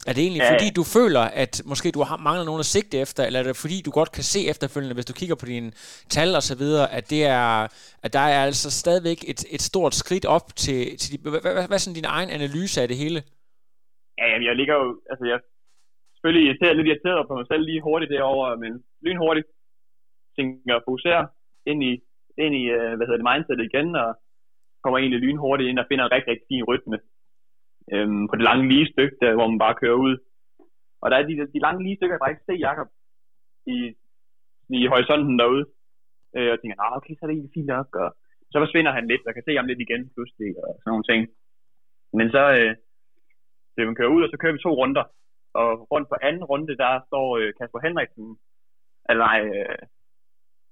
Er 0.08 0.14
det 0.14 0.22
egentlig 0.24 0.44
ja. 0.44 0.54
fordi, 0.54 0.68
du 0.80 0.84
føler, 0.98 1.24
at 1.44 1.54
måske 1.72 1.92
du 1.92 2.02
har 2.10 2.18
mangler 2.18 2.46
nogen 2.46 2.60
at 2.66 2.70
sigte 2.76 2.98
efter, 3.06 3.22
eller 3.24 3.40
er 3.40 3.44
det 3.44 3.56
fordi, 3.66 3.78
du 3.86 3.92
godt 4.00 4.12
kan 4.12 4.24
se 4.24 4.40
efterfølgende, 4.52 4.94
hvis 4.98 5.10
du 5.12 5.14
kigger 5.14 5.36
på 5.42 5.46
dine 5.46 5.72
tal 6.16 6.30
og 6.40 6.44
så 6.50 6.56
videre, 6.58 6.86
at, 6.98 7.10
det 7.10 7.22
er, 7.26 7.68
at 8.06 8.12
der 8.14 8.26
er 8.36 8.42
altså 8.50 8.72
stadigvæk 8.82 9.20
et, 9.32 9.40
et 9.56 9.62
stort 9.62 9.96
skridt 9.96 10.26
op 10.26 10.56
til, 10.64 10.98
til 10.98 11.10
de, 11.12 11.18
hvad, 11.30 11.42
hvad, 11.42 11.54
hvad 11.54 11.78
er 11.78 11.84
sådan 11.86 12.00
din 12.00 12.12
egen 12.18 12.30
analyse 12.30 12.82
af 12.82 12.88
det 12.88 12.98
hele? 12.98 13.20
Ja, 14.18 14.26
jeg 14.50 14.56
ligger 14.60 14.76
jo, 14.84 14.88
altså 15.12 15.26
jeg 15.32 15.40
selvfølgelig 16.16 16.44
irriteret, 16.48 16.76
lidt 16.78 16.88
irriteret 16.88 17.28
på 17.28 17.34
mig 17.40 17.46
selv 17.52 17.64
lige 17.70 17.82
hurtigt 17.82 18.12
derovre, 18.12 18.58
men 18.64 18.72
lynhurtigt 19.06 19.48
tænker 20.38 20.76
at 20.76 20.86
fokusere 20.88 21.24
ind 21.72 21.84
i, 21.90 21.94
ind 22.44 22.54
i 22.62 22.64
øh, 22.78 22.94
hvad 22.96 23.06
hedder 23.06 23.22
det, 23.22 23.30
mindsetet 23.32 23.64
igen, 23.70 23.90
og 24.04 24.10
kommer 24.84 24.98
egentlig 24.98 25.20
lynhurtigt 25.20 25.70
ind 25.70 25.80
og 25.80 25.88
finder 25.90 26.06
en 26.06 26.12
rigtig, 26.16 26.32
rigtig 26.32 26.48
fin 26.52 26.64
rytme 26.70 26.98
øhm, 27.94 28.24
på 28.28 28.36
det 28.36 28.44
lange 28.50 28.64
lige 28.72 28.92
stykke, 28.94 29.16
der, 29.22 29.34
hvor 29.38 29.48
man 29.48 29.60
bare 29.66 29.80
kører 29.82 30.00
ud. 30.08 30.14
Og 31.02 31.08
der 31.12 31.18
er 31.18 31.24
de, 31.28 31.34
de 31.54 31.60
lange 31.66 31.84
lige 31.84 31.98
stykker, 31.98 32.16
jeg 32.16 32.24
bare 32.24 32.34
ikke 32.34 32.50
se 32.50 32.66
Jacob 32.68 32.90
i, 33.76 33.78
i 34.80 34.80
horisonten 34.92 35.40
derude. 35.40 35.66
Øh, 36.36 36.50
og 36.52 36.58
tænker, 36.58 36.78
nej, 36.80 36.92
okay, 36.98 37.14
så 37.14 37.22
er 37.22 37.28
det 37.28 37.36
egentlig 37.36 37.56
fint 37.58 37.72
nok. 37.76 37.90
Og 38.04 38.10
så 38.52 38.58
forsvinder 38.64 38.92
han 38.98 39.08
lidt, 39.08 39.24
og 39.28 39.34
kan 39.34 39.44
se 39.46 39.56
ham 39.56 39.68
lidt 39.68 39.82
igen 39.86 40.02
pludselig, 40.14 40.50
og 40.64 40.72
sådan 40.80 40.92
nogle 40.92 41.10
ting. 41.12 41.22
Men 42.18 42.28
så, 42.36 42.44
øh, 42.60 42.74
det 43.76 43.88
man 43.88 43.96
kører 44.00 44.16
ud, 44.16 44.24
og 44.24 44.30
så 44.30 44.38
kører 44.38 44.56
vi 44.56 44.66
to 44.66 44.72
runder. 44.82 45.06
Og 45.62 45.92
rundt 45.92 46.08
på 46.10 46.16
anden 46.28 46.44
runde, 46.52 46.78
der 46.84 46.92
står 47.08 47.28
øh, 47.40 47.54
Kasper 47.58 47.80
Henriksen, 47.86 48.28
eller 49.10 49.24
nej, 49.28 49.40
øh, 49.56 49.84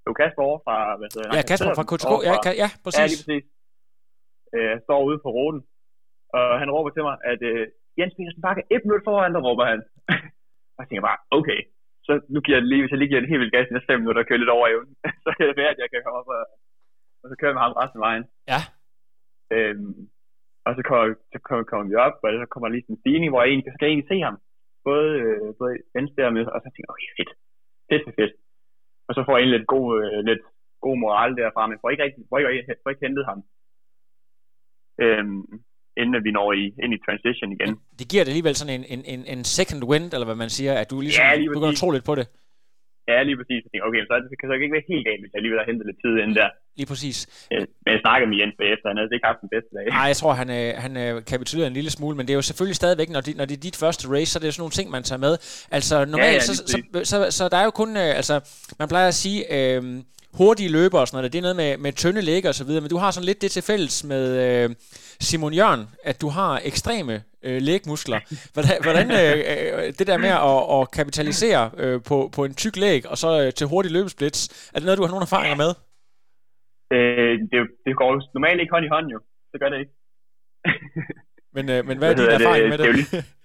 det 0.06 0.12
var 0.14 0.20
Kasper 0.24 0.44
over 0.50 0.60
fra, 0.66 0.76
hvad 1.00 1.10
hedder 1.14 1.30
Ja, 1.38 1.42
Kasper 1.50 1.74
fra 1.80 1.88
KTK, 1.92 2.12
ja, 2.30 2.34
ja, 2.64 2.70
præcis. 2.84 3.02
Ja, 3.02 3.06
lige 3.12 3.22
præcis. 3.24 3.46
Øh, 4.56 4.74
står 4.86 5.00
ude 5.08 5.20
på 5.26 5.30
ruten, 5.38 5.62
og 6.38 6.46
han 6.62 6.70
råber 6.76 6.92
til 6.94 7.04
mig, 7.08 7.16
at 7.32 7.42
øh, 7.52 7.64
Jens 7.98 8.16
Petersen 8.18 8.44
Bakke 8.46 8.64
et 8.76 8.84
minut 8.86 9.04
foran, 9.08 9.34
der 9.36 9.42
råber 9.48 9.66
han. 9.72 9.80
og 10.76 10.80
jeg 10.82 10.88
tænker 10.88 11.06
bare, 11.10 11.20
okay, 11.38 11.60
så 12.08 12.12
nu 12.34 12.40
giver 12.46 12.58
jeg 12.58 12.68
lige, 12.72 12.82
hvis 12.82 12.92
jeg 12.92 13.00
lige 13.00 13.12
giver 13.12 13.22
en 13.22 13.32
helt 13.32 13.42
vildt 13.42 13.56
gas 13.56 13.70
i 13.70 13.74
næste 13.74 13.90
fem 13.90 14.00
minutter 14.02 14.22
og 14.22 14.28
kører 14.28 14.42
lidt 14.42 14.56
over 14.58 14.66
evnen, 14.74 14.94
så 15.26 15.30
kan 15.36 15.46
det 15.48 15.56
være, 15.62 15.74
at 15.74 15.80
jeg 15.82 15.90
kan 15.90 16.02
komme 16.04 16.20
op 16.22 16.30
og, 16.38 16.44
og 17.22 17.26
så 17.30 17.36
kører 17.40 17.54
med 17.56 17.64
ham 17.66 17.78
resten 17.82 18.00
af 18.00 18.06
vejen. 18.08 18.26
Ja. 18.52 18.62
Øhm, 19.56 19.96
og 20.68 20.72
så 20.78 20.82
kommer, 20.88 21.06
så 21.32 21.38
kommer, 21.48 21.64
kommer 21.70 21.86
vi 21.90 21.96
op, 22.06 22.16
og 22.24 22.30
så 22.44 22.48
kommer 22.54 22.68
lige 22.70 22.84
sådan 22.86 22.96
en 22.96 23.02
stigning, 23.04 23.30
hvor 23.32 23.42
jeg 23.42 23.50
egentlig, 23.50 23.72
så 23.74 23.78
kan 23.78 23.88
jeg 23.88 23.94
egentlig 23.94 24.12
se 24.14 24.18
ham. 24.28 24.38
Både, 24.88 25.10
øh, 25.26 25.50
både 25.60 25.74
venstre 25.98 26.30
og 26.30 26.34
med, 26.38 26.44
og 26.54 26.60
så 26.64 26.68
tænker 26.70 26.88
jeg, 26.88 26.96
okay, 26.96 27.12
fedt. 27.20 27.32
Fedt, 27.90 28.04
fedt, 28.06 28.18
fedt. 28.20 28.34
Og 29.08 29.12
så 29.16 29.22
får 29.26 29.34
jeg 29.34 29.42
egentlig 29.42 29.60
lidt 29.60 29.68
god, 29.76 29.88
øh, 30.04 30.18
lidt 30.30 30.44
god 30.86 30.96
moral 31.06 31.32
derfra, 31.42 31.62
men 31.68 31.78
får 31.82 31.90
ikke, 31.90 32.04
rigtig, 32.04 32.24
får 32.30 32.38
ikke, 32.38 32.76
får 32.84 32.90
ikke 32.94 33.06
hentet 33.08 33.26
ham. 33.30 33.40
Øhm, 35.04 35.42
inden 36.02 36.24
vi 36.28 36.32
når 36.32 36.50
i, 36.62 36.64
ind 36.84 36.92
i 36.98 37.00
transition 37.08 37.52
igen. 37.56 37.70
Det 38.00 38.06
giver 38.12 38.24
det 38.24 38.32
alligevel 38.32 38.56
sådan 38.56 38.76
en, 38.78 38.86
en, 38.94 39.02
en, 39.14 39.22
en 39.34 39.44
second 39.58 39.82
wind, 39.92 40.08
eller 40.14 40.28
hvad 40.30 40.40
man 40.44 40.52
siger, 40.58 40.74
at 40.82 40.88
du 40.92 40.96
ligesom 41.02 41.24
ja, 41.26 41.38
begynder 41.54 41.74
at 41.76 41.82
tro 41.82 41.90
lidt 41.92 42.06
på 42.12 42.16
det. 42.20 42.26
Ja, 43.12 43.18
lige 43.28 43.38
præcis. 43.40 43.60
Jeg 43.64 43.70
tænker, 43.72 43.86
okay, 43.90 44.02
så 44.10 44.14
det 44.32 44.38
kan 44.40 44.48
så 44.50 44.54
ikke 44.56 44.76
være 44.78 44.90
helt 44.94 45.06
galt, 45.08 45.22
hvis 45.22 45.32
jeg 45.34 45.40
alligevel 45.40 45.60
har 45.62 45.68
hentet 45.72 45.86
lidt 45.90 46.00
tid 46.04 46.14
inden 46.22 46.36
der. 46.42 46.50
Lige 46.80 46.90
præcis. 46.92 47.18
Men 47.84 47.90
jeg 47.96 48.02
snakker 48.06 48.26
med 48.32 48.38
Jens 48.40 48.56
bagefter, 48.62 48.86
han 48.92 48.98
havde 48.98 49.16
ikke 49.18 49.30
haft 49.32 49.42
den 49.46 49.50
bedste 49.56 49.72
dag. 49.78 49.86
Nej, 50.00 50.08
jeg 50.14 50.18
tror, 50.22 50.34
han, 50.42 50.50
øh, 50.60 50.70
han 50.86 50.94
øh, 51.04 51.14
kapitulerer 51.32 51.68
en 51.68 51.78
lille 51.80 51.92
smule, 51.98 52.16
men 52.18 52.24
det 52.26 52.34
er 52.34 52.40
jo 52.42 52.48
selvfølgelig 52.50 52.80
stadigvæk, 52.84 53.10
når, 53.16 53.22
de, 53.28 53.32
når 53.40 53.46
det 53.50 53.56
er 53.58 53.64
dit 53.70 53.78
første 53.84 54.04
race, 54.14 54.30
så 54.32 54.38
er 54.38 54.42
det 54.42 54.48
jo 54.48 54.56
sådan 54.56 54.62
nogle 54.66 54.78
ting, 54.80 54.88
man 54.98 55.04
tager 55.10 55.24
med. 55.28 55.34
Altså 55.78 55.96
normalt, 56.06 56.28
ja, 56.28 56.34
ja, 56.34 56.50
så, 56.50 56.54
så, 56.56 56.78
så, 56.94 57.06
så, 57.12 57.18
så, 57.38 57.44
der 57.54 57.58
er 57.58 57.66
jo 57.70 57.74
kun, 57.82 57.90
øh, 58.04 58.12
altså 58.22 58.36
man 58.80 58.88
plejer 58.94 59.08
at 59.14 59.20
sige, 59.24 59.40
øh, 59.58 59.82
hurtige 60.40 60.72
løber 60.78 61.00
og 61.00 61.08
sådan 61.08 61.18
noget, 61.18 61.34
det 61.34 61.40
er 61.40 61.48
noget 61.50 61.56
med, 61.56 61.78
med 61.78 61.92
tynde 61.94 62.22
lægger 62.22 62.50
og 62.50 62.56
så 62.56 62.66
videre, 62.68 62.82
men 62.82 62.90
du 62.90 62.98
har 62.98 63.12
sådan 63.12 63.26
lidt 63.26 63.42
det 63.42 63.52
til 63.52 63.64
fælles 63.64 64.04
med 64.04 64.24
øh, 64.46 64.70
Simon 65.20 65.54
Jørn, 65.54 65.82
at 66.04 66.22
du 66.22 66.28
har 66.30 66.62
ekstreme 66.64 67.24
øh, 67.48 67.60
lægmuskler. 67.70 68.20
Hvordan, 68.56 68.76
hvordan 68.88 69.08
øh, 69.22 69.36
øh, 69.52 69.88
det 70.00 70.06
der 70.12 70.18
med 70.26 70.34
at, 70.52 70.58
at 70.78 70.82
kapitalisere 71.00 71.64
øh, 71.82 71.98
på, 72.10 72.18
på 72.36 72.42
en 72.48 72.54
tyk 72.64 72.76
læg, 72.86 73.02
og 73.12 73.18
så 73.24 73.30
øh, 73.42 73.54
til 73.58 73.68
hurtig 73.72 73.92
løbesplits, 73.98 74.40
er 74.74 74.78
det 74.80 74.86
noget, 74.86 74.98
du 75.00 75.06
har 75.06 75.14
nogle 75.16 75.30
erfaringer 75.30 75.58
med? 75.64 75.72
Øh, 76.96 77.34
det, 77.52 77.60
det 77.86 77.94
går 78.00 78.10
normalt 78.38 78.60
ikke 78.62 78.74
hånd 78.76 78.86
i 78.86 78.94
hånd 78.96 79.08
jo. 79.16 79.20
Det 79.52 79.58
gør 79.62 79.70
det 79.70 79.80
ikke. 79.84 79.94
men, 81.56 81.66
øh, 81.74 81.80
men 81.88 81.96
hvad 81.98 82.08
er 82.12 82.18
din 82.22 82.36
erfaring 82.38 82.64
det, 82.64 82.72
med 82.74 82.80
det? 82.84 82.88
det 82.96 83.36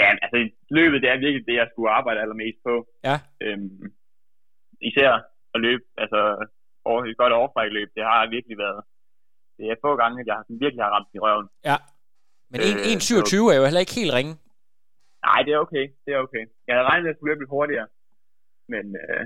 ja, 0.00 0.08
altså 0.24 0.36
løbet 0.78 1.02
det 1.02 1.10
er 1.10 1.18
virkelig 1.24 1.46
det, 1.48 1.56
jeg 1.62 1.68
skulle 1.72 1.90
arbejde 1.98 2.20
allermest 2.20 2.58
på. 2.68 2.74
Ja. 3.08 3.16
Øhm, 3.44 3.92
især 4.88 5.10
at 5.54 5.58
løbe, 5.66 5.84
altså 6.02 6.20
over, 6.84 7.00
et 7.04 7.16
godt 7.22 7.32
overfrækløb, 7.40 7.88
det 7.96 8.04
har 8.10 8.30
virkelig 8.36 8.58
været, 8.64 8.80
det 9.58 9.64
er 9.66 9.82
få 9.86 9.96
gange, 10.02 10.20
at 10.20 10.26
jeg 10.26 10.38
virkelig 10.48 10.82
har 10.84 10.92
ramt 10.96 11.14
i 11.14 11.18
røven. 11.18 11.48
Ja. 11.70 11.76
Men 12.50 12.58
1.27 12.60 13.36
øh, 13.36 13.52
er 13.52 13.58
jo 13.60 13.66
heller 13.68 13.84
ikke 13.84 13.98
helt 14.00 14.16
ringe. 14.18 14.34
Nej, 15.28 15.40
det 15.46 15.52
er 15.52 15.60
okay. 15.66 15.84
Det 16.04 16.10
er 16.12 16.20
okay. 16.26 16.44
Jeg 16.66 16.72
havde 16.74 16.88
regnet 16.88 17.02
med, 17.02 17.10
at 17.10 17.12
jeg 17.12 17.16
skulle 17.16 17.30
løbe 17.30 17.42
lidt 17.42 17.54
hurtigere. 17.56 17.88
Men, 18.72 18.84
øh, 19.02 19.22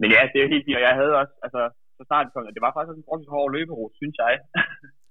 men 0.00 0.08
ja, 0.14 0.20
det 0.30 0.36
er 0.36 0.44
jo 0.44 0.52
helt 0.54 0.64
fint. 0.66 0.78
Og 0.80 0.84
jeg 0.88 0.94
havde 1.00 1.14
også, 1.20 1.34
altså, 1.46 1.60
så 1.96 2.02
snart 2.08 2.26
vi 2.26 2.32
kom, 2.32 2.54
det 2.56 2.66
var 2.66 2.74
faktisk 2.74 2.96
en 2.96 3.06
forholdsvis 3.06 3.34
hård 3.36 3.50
løberute, 3.56 3.94
synes 4.00 4.16
jeg. 4.22 4.32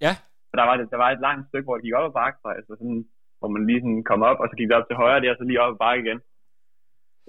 Ja. 0.05 0.13
For 0.49 0.55
der 0.59 0.65
var, 0.69 0.75
der 0.93 0.99
var 1.03 1.09
et 1.11 1.23
langt 1.27 1.47
stykke, 1.49 1.67
hvor 1.67 1.75
det 1.77 1.85
gik 1.85 1.97
op 1.99 2.09
ad 2.09 2.17
bakke, 2.19 2.37
altså 2.59 2.73
sådan, 2.79 3.01
hvor 3.39 3.49
man 3.53 3.63
lige 3.69 3.81
sådan 3.83 4.03
kom 4.11 4.21
op, 4.29 4.39
og 4.41 4.47
så 4.47 4.55
gik 4.57 4.67
det 4.69 4.79
op 4.79 4.87
til 4.87 5.01
højre 5.03 5.21
der, 5.21 5.31
og 5.33 5.37
så 5.37 5.45
lige 5.45 5.63
op 5.63 5.73
ad 5.75 5.81
bakke 5.85 6.03
igen. 6.05 6.19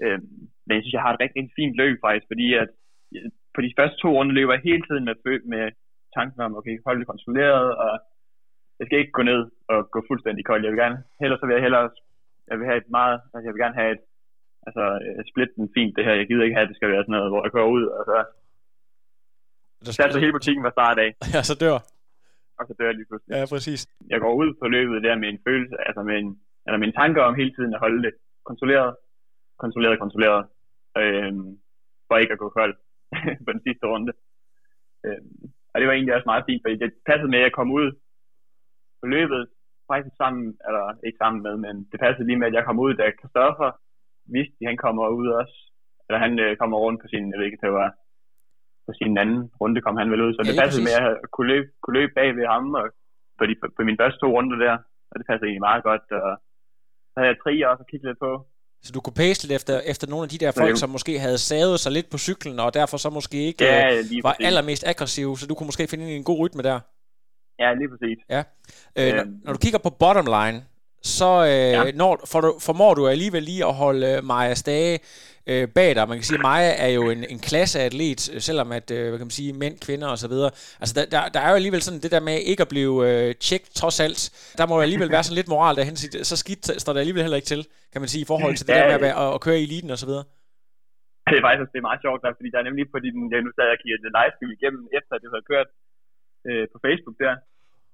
Øhm, 0.03 0.27
men 0.65 0.73
jeg 0.75 0.81
synes, 0.81 0.97
jeg 0.97 1.05
har 1.05 1.11
et 1.13 1.21
rigtig, 1.21 1.37
rigtig 1.39 1.57
fint 1.59 1.75
løb 1.81 1.95
faktisk, 2.05 2.27
fordi 2.31 2.47
at 2.61 2.69
øh, 3.15 3.29
på 3.55 3.59
de 3.65 3.75
første 3.77 3.97
to 3.99 4.09
runder 4.17 4.37
løber 4.37 4.53
jeg 4.53 4.67
hele 4.69 4.83
tiden 4.87 5.05
med, 5.09 5.15
med 5.53 5.63
tanken 6.17 6.39
om, 6.45 6.57
okay, 6.59 6.75
holde 6.85 6.99
det 7.01 7.11
kontrolleret, 7.11 7.67
og 7.83 7.91
jeg 8.81 8.87
skal 8.87 8.99
ikke 9.01 9.17
gå 9.19 9.23
ned 9.31 9.41
og 9.73 9.79
gå 9.93 9.99
fuldstændig 10.09 10.43
kold. 10.45 10.61
Jeg 10.63 10.71
vil 10.71 10.79
gerne, 10.83 10.97
hellere 11.21 11.39
så 11.39 11.45
vil 11.45 11.53
jeg 11.57 11.65
hellere, 11.67 11.89
jeg 12.49 12.55
vil 12.59 12.65
have 12.69 12.77
et 12.83 12.89
meget, 12.97 13.17
altså 13.33 13.45
jeg 13.47 13.53
vil 13.53 13.63
gerne 13.65 13.79
have 13.81 13.91
et, 13.97 14.03
altså 14.67 14.83
split 15.31 15.51
den 15.57 15.67
fint 15.77 15.93
det 15.97 16.05
her. 16.05 16.13
Jeg 16.21 16.27
gider 16.27 16.43
ikke 16.43 16.55
have, 16.57 16.67
at 16.67 16.71
det 16.71 16.77
skal 16.79 16.89
være 16.93 17.03
sådan 17.03 17.15
noget, 17.17 17.31
hvor 17.31 17.41
jeg 17.45 17.51
går 17.57 17.67
ud, 17.77 17.85
og 17.97 18.01
så 18.09 18.15
Der 19.85 19.91
satte 19.91 20.19
hele 20.25 20.37
butikken 20.37 20.63
fra 20.65 20.75
start 20.77 20.97
af, 21.05 21.09
Ja, 21.35 21.41
så 21.49 21.55
dør. 21.63 21.77
og 22.59 22.63
så 22.67 22.73
dør 22.79 22.85
jeg 22.91 22.95
lige 22.99 23.09
pludselig. 23.09 23.31
Ja, 23.37 23.43
præcis. 23.53 23.81
Jeg 24.13 24.19
går 24.25 24.33
ud 24.41 24.49
på 24.61 24.65
løbet 24.75 25.03
der 25.07 25.15
med 25.21 25.29
en 25.29 25.39
følelse, 25.47 25.75
altså 25.87 26.01
med 26.09 26.15
en, 26.21 26.29
eller 26.65 26.77
med 26.79 26.87
en 26.87 26.97
tanke 27.01 27.19
om 27.27 27.35
hele 27.35 27.51
tiden 27.55 27.73
at 27.73 27.79
holde 27.85 28.03
det 28.05 28.13
kontrolleret, 28.49 28.91
kontrolleret, 29.63 29.99
kontrolleret, 29.99 30.41
øhm, 30.97 31.47
for 32.07 32.17
ikke 32.17 32.33
at 32.33 32.39
gå 32.43 32.49
kold 32.49 32.75
på 33.45 33.49
den 33.55 33.61
sidste 33.67 33.85
runde. 33.91 34.13
Øhm, 35.05 35.35
og 35.73 35.75
det 35.79 35.87
var 35.87 35.93
egentlig 35.93 36.15
også 36.15 36.29
meget 36.31 36.43
fint, 36.49 36.61
fordi 36.63 36.75
det 36.83 36.91
passede 37.09 37.29
med, 37.31 37.39
at 37.39 37.43
jeg 37.43 37.51
kom 37.59 37.71
ud 37.71 37.87
på 39.01 39.05
løbet, 39.15 39.41
faktisk 39.91 40.15
sammen, 40.21 40.45
eller 40.67 40.85
ikke 41.07 41.19
sammen 41.23 41.39
med, 41.47 41.55
men 41.65 41.75
det 41.91 41.97
passede 42.03 42.27
lige 42.27 42.39
med, 42.41 42.47
at 42.49 42.55
jeg 42.57 42.65
kom 42.67 42.79
ud, 42.85 42.91
da 42.99 43.03
Christoffer 43.19 43.69
vidste, 44.35 44.55
at 44.61 44.67
han 44.71 44.77
kommer 44.85 45.05
ud 45.19 45.27
også, 45.41 45.55
eller 46.07 46.19
han 46.25 46.33
øh, 46.45 46.51
kommer 46.61 46.77
rundt 46.85 46.99
på 47.01 47.07
sin, 47.11 47.23
jeg 47.31 47.37
ved 47.37 47.45
ikke, 47.49 47.63
det 47.65 47.73
var 47.81 47.89
på 48.87 48.91
sin 48.99 49.13
anden 49.23 49.41
runde 49.61 49.79
kom 49.85 49.95
han 50.01 50.11
vel 50.13 50.21
ud, 50.25 50.31
så 50.33 50.41
Ja, 50.41 50.47
det 50.49 50.59
passede 50.61 50.81
præcis. 50.83 50.89
med 50.89 50.95
at 51.09 51.13
kunne 51.35 51.49
løbe, 51.53 51.67
kunne 51.83 51.97
løbe 51.99 52.13
bag 52.19 52.29
ved 52.39 52.45
ham, 52.53 52.65
og 52.81 52.85
på, 53.37 53.43
de, 53.49 53.53
på 53.77 53.81
mine 53.87 53.99
første 54.01 54.19
to 54.23 54.27
runder 54.35 54.57
der, 54.65 54.75
og 55.11 55.15
det 55.19 55.25
passede 55.29 55.47
egentlig 55.47 55.67
meget 55.69 55.83
godt, 55.89 56.05
og 56.27 56.31
så 57.11 57.15
havde 57.19 57.31
jeg 57.33 57.39
tre 57.43 57.51
også 57.71 57.83
at 57.85 57.89
kigge 57.91 58.07
lidt 58.09 58.19
på, 58.27 58.31
Så 58.85 58.91
du 58.95 58.99
kunne 59.01 59.19
pace 59.23 59.39
lidt 59.43 59.53
efter, 59.59 59.73
efter 59.93 60.05
nogle 60.11 60.23
af 60.25 60.29
de 60.33 60.39
der 60.43 60.51
folk, 60.61 60.71
det- 60.73 60.81
som 60.83 60.89
måske 60.97 61.13
havde 61.25 61.39
savet 61.51 61.77
sig 61.83 61.91
lidt 61.97 62.09
på 62.13 62.17
cyklen, 62.27 62.55
og 62.63 62.69
derfor 62.79 62.97
så 63.03 63.09
måske 63.19 63.37
ikke 63.49 63.63
ja, 63.63 63.77
øh, 63.93 64.03
var 64.25 64.31
præcis. 64.31 64.47
allermest 64.47 64.83
aggressiv, 64.91 65.27
så 65.39 65.43
du 65.49 65.53
kunne 65.55 65.69
måske 65.71 65.87
finde 65.93 66.05
en 66.19 66.23
god 66.29 66.37
rytme 66.43 66.63
der. 66.69 66.79
Ja, 67.63 67.69
lige 67.79 67.89
præcis. 67.93 68.17
Ja. 68.35 68.41
Øh, 68.99 69.13
når, 69.15 69.21
Øhm. 69.23 69.39
når 69.45 69.53
du 69.53 69.59
kigger 69.65 69.79
på 69.87 69.89
bottom 70.03 70.25
line, 70.37 70.57
så 71.17 71.29
øh, 71.51 71.71
Ja. 71.77 71.91
når, 72.01 72.13
for 72.31 72.39
du, 72.41 72.49
formår 72.67 72.93
du 72.93 73.07
alligevel 73.07 73.43
lige 73.43 73.65
at 73.69 73.73
holde 73.83 74.07
øh, 74.11 74.23
Maja 74.23 74.53
Stage 74.63 74.99
øh, 75.51 75.67
bag 75.77 75.89
dig. 75.95 76.03
Man 76.11 76.17
kan 76.17 76.23
sige, 76.29 76.37
at 76.41 76.45
Maja 76.49 76.71
er 76.85 76.91
jo 76.97 77.03
en, 77.15 77.21
en 77.33 77.39
klasseatlet, 77.39 78.21
øh, 78.33 78.39
selvom 78.49 78.71
at, 78.79 78.87
øh, 78.91 79.03
hvad 79.09 79.17
kan 79.21 79.27
man 79.29 79.37
sige, 79.39 79.53
mænd, 79.63 79.75
kvinder 79.85 80.07
og 80.07 80.17
så 80.23 80.27
videre. 80.33 80.51
Altså, 80.81 80.93
der, 80.97 81.05
der, 81.13 81.21
der 81.35 81.39
er 81.45 81.49
jo 81.49 81.55
alligevel 81.61 81.81
sådan 81.81 82.01
det 82.05 82.11
der 82.15 82.19
med 82.29 82.37
ikke 82.51 82.61
at 82.65 82.71
blive 82.75 82.95
øh, 83.09 83.35
tjekket 83.45 83.69
trods 83.81 83.97
alt. 84.05 84.19
Der 84.57 84.65
må 84.67 84.73
jo 84.75 84.81
alligevel 84.87 85.11
være 85.15 85.23
sådan 85.23 85.39
lidt 85.39 85.47
moral 85.55 85.75
derhen. 85.75 85.95
Så 86.31 86.35
skidt 86.43 86.63
står 86.83 86.93
der 86.93 86.99
alligevel 87.03 87.23
heller 87.25 87.39
ikke 87.41 87.51
til, 87.53 87.61
kan 87.93 88.01
man 88.01 88.09
sige, 88.13 88.21
i 88.25 88.29
forhold 88.31 88.53
til 88.55 88.67
det 88.67 88.73
Ja, 88.73 88.91
der 88.93 88.99
med 89.05 89.11
at, 89.21 89.21
at, 89.23 89.33
at 89.35 89.41
køre 89.45 89.59
i 89.61 89.63
eliten 89.69 89.91
og 89.95 89.99
så 90.03 90.07
videre. 90.11 90.25
Det 91.31 91.37
er 91.39 91.45
faktisk 91.47 91.71
det 91.73 91.79
er 91.83 91.87
meget 91.89 92.01
sjovt, 92.05 92.19
der, 92.23 92.31
fordi 92.39 92.49
der 92.53 92.59
er 92.61 92.67
nemlig 92.69 92.85
på 92.93 92.99
din, 93.05 93.15
ja, 93.33 93.37
nu 93.45 93.49
sad 93.55 93.65
jeg 93.69 93.75
og 93.77 93.81
kiggede 93.83 94.15
livestream 94.17 94.51
igennem, 94.57 94.81
efter 94.99 95.13
det 95.21 95.27
havde 95.33 95.45
kørt 95.51 95.69
øh, 96.49 96.65
på 96.73 96.77
Facebook 96.85 97.17
der. 97.23 97.33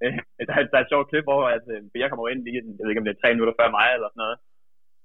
Øh, 0.04 0.12
der, 0.48 0.54
er- 0.60 0.68
der 0.70 0.76
er 0.78 0.84
et 0.84 0.92
sjovt 0.92 1.08
klip, 1.10 1.24
hvor 1.28 1.42
at, 1.56 1.64
øh, 1.74 1.80
jeg 2.02 2.08
kommer 2.10 2.24
ind 2.32 2.40
lige, 2.46 2.56
jeg 2.78 2.82
ved 2.84 2.90
ikke 2.92 3.02
om 3.02 3.06
det 3.08 3.14
er 3.14 3.22
tre 3.22 3.30
minutter 3.34 3.54
før 3.60 3.68
mig 3.78 3.86
eller 3.96 4.08
sådan 4.10 4.22
noget, 4.24 4.36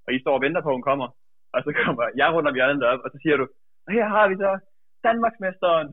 og 0.05 0.09
I 0.15 0.19
står 0.23 0.35
og 0.37 0.43
venter 0.45 0.61
på, 0.63 0.69
at 0.71 0.77
hun 0.77 0.87
kommer, 0.89 1.07
og 1.53 1.59
så 1.65 1.69
kommer 1.81 2.03
jeg 2.21 2.27
rundt 2.33 2.49
om 2.49 2.55
hjørnet 2.57 2.83
op, 2.91 3.01
og 3.05 3.09
så 3.13 3.17
siger 3.23 3.35
du, 3.37 3.45
og 3.85 3.89
her 3.97 4.05
har 4.15 4.25
vi 4.31 4.35
så? 4.43 4.51
Danmarksmesteren. 5.03 5.87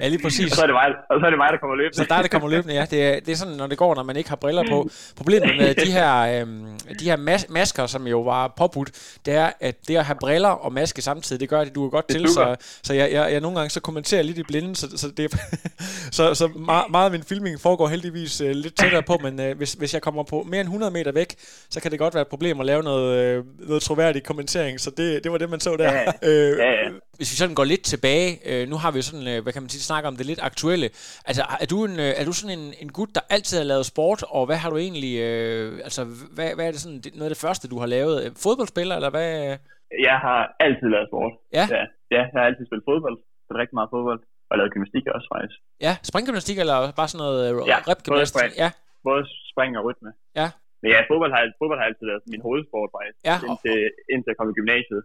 Ja, 0.00 0.08
lige 0.08 0.22
præcis. 0.26 0.50
og, 0.52 0.56
så 0.56 0.62
er 0.62 0.66
det 0.66 0.74
mig, 0.74 0.86
og 1.10 1.20
så 1.20 1.26
er 1.26 1.30
det 1.30 1.38
mig, 1.38 1.48
der 1.52 1.58
kommer 1.58 1.76
løbende. 1.76 1.96
Så 1.96 2.04
der 2.08 2.14
er 2.14 2.22
det 2.22 2.30
kommer 2.30 2.48
løbende, 2.48 2.74
ja. 2.74 2.84
Det 2.90 3.02
er, 3.08 3.20
det 3.20 3.28
er 3.32 3.36
sådan, 3.36 3.54
når 3.56 3.66
det 3.66 3.78
går, 3.78 3.94
når 3.94 4.02
man 4.02 4.16
ikke 4.16 4.28
har 4.28 4.36
briller 4.36 4.64
på. 4.70 4.88
Problemet 5.16 5.56
med 5.56 5.74
de 5.74 5.90
her, 5.92 6.40
øhm, 6.40 6.78
de 7.00 7.04
her 7.04 7.16
mas- 7.16 7.52
masker, 7.52 7.86
som 7.86 8.06
jo 8.06 8.20
var 8.20 8.54
påbudt, 8.56 8.90
det 9.26 9.34
er, 9.34 9.50
at 9.60 9.76
det 9.88 9.96
at 9.96 10.04
have 10.04 10.16
briller 10.20 10.48
og 10.48 10.72
maske 10.72 11.02
samtidig, 11.02 11.40
det 11.40 11.48
gør, 11.48 11.60
at 11.60 11.66
det 11.66 11.74
duer 11.74 11.90
godt 11.90 12.08
Det 12.08 12.16
til. 12.16 12.28
Så, 12.28 12.44
duer. 12.44 12.54
så 12.82 12.94
jeg, 12.94 13.12
jeg, 13.12 13.32
jeg, 13.32 13.40
nogle 13.40 13.56
gange 13.58 13.70
så 13.70 13.80
kommenterer 13.80 14.22
lidt 14.22 14.38
i 14.38 14.42
blinde, 14.42 14.76
så, 14.76 14.98
så, 14.98 15.06
det, 15.16 15.32
så, 16.18 16.34
så 16.34 16.46
meget, 16.48 16.84
meget 16.90 17.04
af 17.04 17.10
min 17.10 17.22
filming 17.22 17.60
foregår 17.60 17.88
heldigvis 17.88 18.40
øh, 18.40 18.50
lidt 18.50 18.74
tættere 18.76 19.02
på, 19.02 19.18
men 19.22 19.40
øh, 19.40 19.56
hvis, 19.56 19.72
hvis 19.72 19.94
jeg 19.94 20.02
kommer 20.02 20.22
på 20.22 20.46
mere 20.48 20.60
end 20.60 20.68
100 20.68 20.92
meter 20.92 21.12
væk, 21.12 21.34
så 21.70 21.80
kan 21.80 21.90
det 21.90 21.98
godt 21.98 22.14
være 22.14 22.22
et 22.22 22.28
problem 22.28 22.60
at 22.60 22.66
lave 22.66 22.82
noget, 22.82 23.18
øh, 23.24 23.44
noget 23.58 23.82
troværdig 23.82 24.22
kommentering. 24.24 24.80
Så 24.80 24.90
det, 24.90 25.24
det 25.24 25.32
var 25.32 25.38
det, 25.38 25.50
man 25.50 25.60
så 25.60 25.76
der. 25.76 25.92
Ja, 25.92 26.04
Øh, 26.22 26.58
ja, 26.58 26.70
ja. 26.70 26.88
hvis 27.16 27.32
vi 27.32 27.36
sådan 27.36 27.54
går 27.54 27.64
lidt 27.64 27.82
tilbage, 27.94 28.28
øh, 28.50 28.62
nu 28.72 28.76
har 28.82 28.90
vi 28.92 28.98
jo 29.00 29.06
sådan, 29.10 29.26
øh, 29.32 29.38
hvad 29.42 29.52
kan 29.54 29.62
man 29.64 29.72
sige, 29.74 29.88
snakke 29.90 30.06
om 30.10 30.16
det 30.18 30.26
lidt 30.30 30.42
aktuelle. 30.50 30.86
Altså, 31.28 31.42
er 31.64 31.68
du, 31.72 31.76
en, 31.88 31.96
øh, 32.04 32.12
er 32.20 32.24
du 32.28 32.32
sådan 32.40 32.54
en, 32.58 32.66
en 32.82 32.90
gut, 32.98 33.10
der 33.16 33.22
altid 33.36 33.54
har 33.60 33.68
lavet 33.72 33.86
sport, 33.92 34.20
og 34.36 34.42
hvad 34.48 34.58
har 34.62 34.70
du 34.72 34.76
egentlig, 34.86 35.14
øh, 35.28 35.68
altså, 35.88 36.02
hvad, 36.36 36.48
hvad 36.56 36.64
er 36.68 36.72
det 36.74 36.80
sådan, 36.84 37.00
noget 37.18 37.28
af 37.30 37.34
det 37.36 37.44
første, 37.46 37.64
du 37.72 37.76
har 37.82 37.88
lavet? 37.96 38.14
Øh, 38.22 38.28
Fodboldspiller, 38.44 38.94
eller 38.98 39.12
hvad? 39.16 39.28
Jeg 40.08 40.16
har 40.26 40.40
altid 40.66 40.86
lavet 40.94 41.08
sport. 41.10 41.32
Ja. 41.58 41.64
ja. 41.76 41.84
Ja, 42.16 42.22
jeg 42.32 42.40
har 42.42 42.48
altid 42.50 42.64
spillet 42.68 42.84
fodbold. 42.90 43.16
Spillet 43.44 43.60
rigtig 43.62 43.76
meget 43.80 43.90
fodbold. 43.96 44.20
Og 44.50 44.54
lavet 44.58 44.72
gymnastik 44.74 45.04
også, 45.16 45.28
faktisk. 45.34 45.56
Ja, 45.86 45.92
springgymnastik, 46.10 46.56
eller 46.62 46.76
bare 47.00 47.08
sådan 47.12 47.22
noget 47.24 47.38
øh, 47.48 47.52
Ja, 47.72 47.78
repgymnastik? 47.92 48.14
både 48.14 48.26
spring. 48.34 48.52
Ja, 48.64 48.68
Både 49.08 49.22
spring 49.52 49.70
og 49.78 49.82
rytme. 49.88 50.10
Ja. 50.40 50.48
Men 50.82 50.88
ja, 50.94 51.00
fodbold 51.10 51.32
har, 51.36 51.40
fodbold 51.60 51.78
har 51.80 51.86
altid 51.90 52.04
været 52.10 52.22
min 52.34 52.42
hovedsport, 52.46 52.88
faktisk. 52.96 53.18
Ja, 53.30 53.36
Indtil, 53.48 53.76
indtil 54.12 54.30
jeg 54.32 54.38
kom 54.40 54.48
i 54.52 54.56
gymnasiet. 54.60 55.02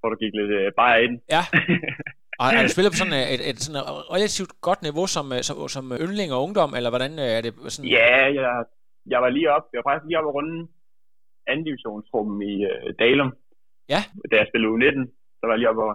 Hvor 0.00 0.08
der 0.12 0.18
gik 0.24 0.34
lidt 0.40 0.52
øh, 0.60 0.68
bare 0.80 0.94
ind. 1.04 1.14
ja. 1.36 1.42
Og 2.40 2.46
er 2.46 2.62
du 2.66 2.70
spiller 2.74 2.92
på 2.92 3.00
sådan 3.02 3.18
øh, 3.20 3.26
et, 3.34 3.42
et, 3.50 3.56
sådan 3.64 3.78
et 3.80 3.86
relativt 4.16 4.52
godt 4.68 4.80
niveau 4.88 5.06
som, 5.14 5.26
øh, 5.36 5.40
som, 5.48 5.56
som 5.74 5.84
yndling 6.04 6.28
og 6.34 6.38
ungdom, 6.46 6.70
eller 6.78 6.90
hvordan 6.94 7.12
øh, 7.24 7.30
er 7.36 7.40
det 7.46 7.52
sådan? 7.74 7.90
ja, 7.98 8.16
jeg, 8.38 8.50
jeg 9.12 9.18
var 9.24 9.30
lige 9.36 9.48
op. 9.56 9.64
Jeg 9.72 9.78
var 9.80 9.86
faktisk 9.88 10.06
lige 10.08 10.18
oppe 10.18 10.30
at 10.32 10.36
runde 10.38 10.56
anden 11.50 11.64
divisionstruppen 11.68 12.36
i 12.52 12.54
øh, 12.70 12.86
Dalum. 13.00 13.30
Ja. 13.94 14.00
Da 14.30 14.34
jeg 14.40 14.46
spillede 14.50 14.72
U19, 14.74 15.00
så 15.38 15.42
var 15.46 15.52
jeg 15.54 15.60
lige 15.60 15.70
oppe 15.72 15.82
og 15.88 15.94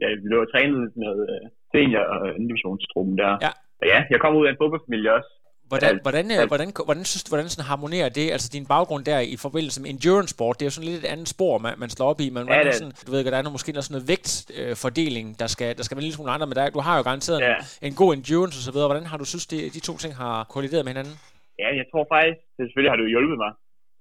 ja, 0.00 0.06
vi 0.22 0.26
lå 0.32 0.38
og 0.44 0.50
trænede 0.52 0.86
med 1.02 1.14
øh, 1.30 1.44
senior 1.72 2.04
og 2.14 2.20
anden 2.34 2.48
divisionstruppen 2.50 3.14
der. 3.22 3.32
Ja. 3.46 3.52
Og 3.80 3.86
ja, 3.92 3.98
jeg 4.12 4.18
kom 4.20 4.36
ud 4.38 4.46
af 4.46 4.50
en 4.50 4.60
fodboldfamilie 4.60 5.10
også. 5.18 5.30
Hvordan, 5.72 5.94
hvordan, 6.06 6.26
øh, 6.36 6.42
hvordan, 6.52 6.68
hvordan 6.88 7.04
synes 7.10 7.22
hvordan 7.32 7.48
sådan 7.54 7.68
harmonerer 7.72 8.08
det? 8.18 8.26
Altså 8.34 8.48
din 8.56 8.66
baggrund 8.74 9.02
der 9.10 9.18
i 9.34 9.36
forbindelse 9.46 9.78
med 9.82 9.88
endurance 9.94 10.30
sport, 10.36 10.54
det 10.56 10.62
er 10.64 10.68
jo 10.70 10.76
sådan 10.76 10.90
lidt 10.90 11.00
et 11.04 11.10
andet 11.14 11.28
spor, 11.34 11.54
man, 11.64 11.72
man 11.82 11.90
slår 11.94 12.06
op 12.12 12.20
i. 12.26 12.28
Men 12.36 12.42
Ja, 12.48 12.72
sådan, 12.80 12.94
du 13.06 13.10
ved 13.12 13.20
der 13.24 13.38
er 13.40 13.44
noget, 13.46 13.56
måske 13.58 13.72
noget 13.76 13.86
sådan 13.88 13.94
noget 13.96 14.08
vægtfordeling, 14.12 15.26
der 15.42 15.48
skal, 15.54 15.68
der 15.78 15.82
skal 15.84 15.94
være 15.94 16.02
en 16.04 16.08
lille 16.08 16.16
smule 16.18 16.32
andre, 16.36 16.46
men 16.50 16.56
der, 16.58 16.64
du 16.78 16.82
har 16.88 16.94
jo 16.98 17.02
garanteret 17.08 17.38
Ja. 17.40 17.56
en, 17.56 17.88
en 17.88 17.94
god 18.02 18.10
endurance 18.18 18.56
og 18.60 18.64
så 18.68 18.72
videre. 18.74 18.88
Hvordan 18.90 19.06
har 19.10 19.18
du 19.22 19.26
synes, 19.32 19.46
det, 19.52 19.60
de 19.76 19.80
to 19.88 19.94
ting 20.02 20.12
har 20.22 20.34
kollideret 20.54 20.82
med 20.84 20.92
hinanden? 20.94 21.14
Ja, 21.62 21.68
jeg 21.80 21.86
tror 21.90 22.04
faktisk, 22.14 22.38
det 22.56 22.62
selvfølgelig 22.66 22.92
har 22.92 22.98
det 22.98 23.06
jo 23.06 23.12
hjulpet 23.14 23.38
mig. 23.44 23.52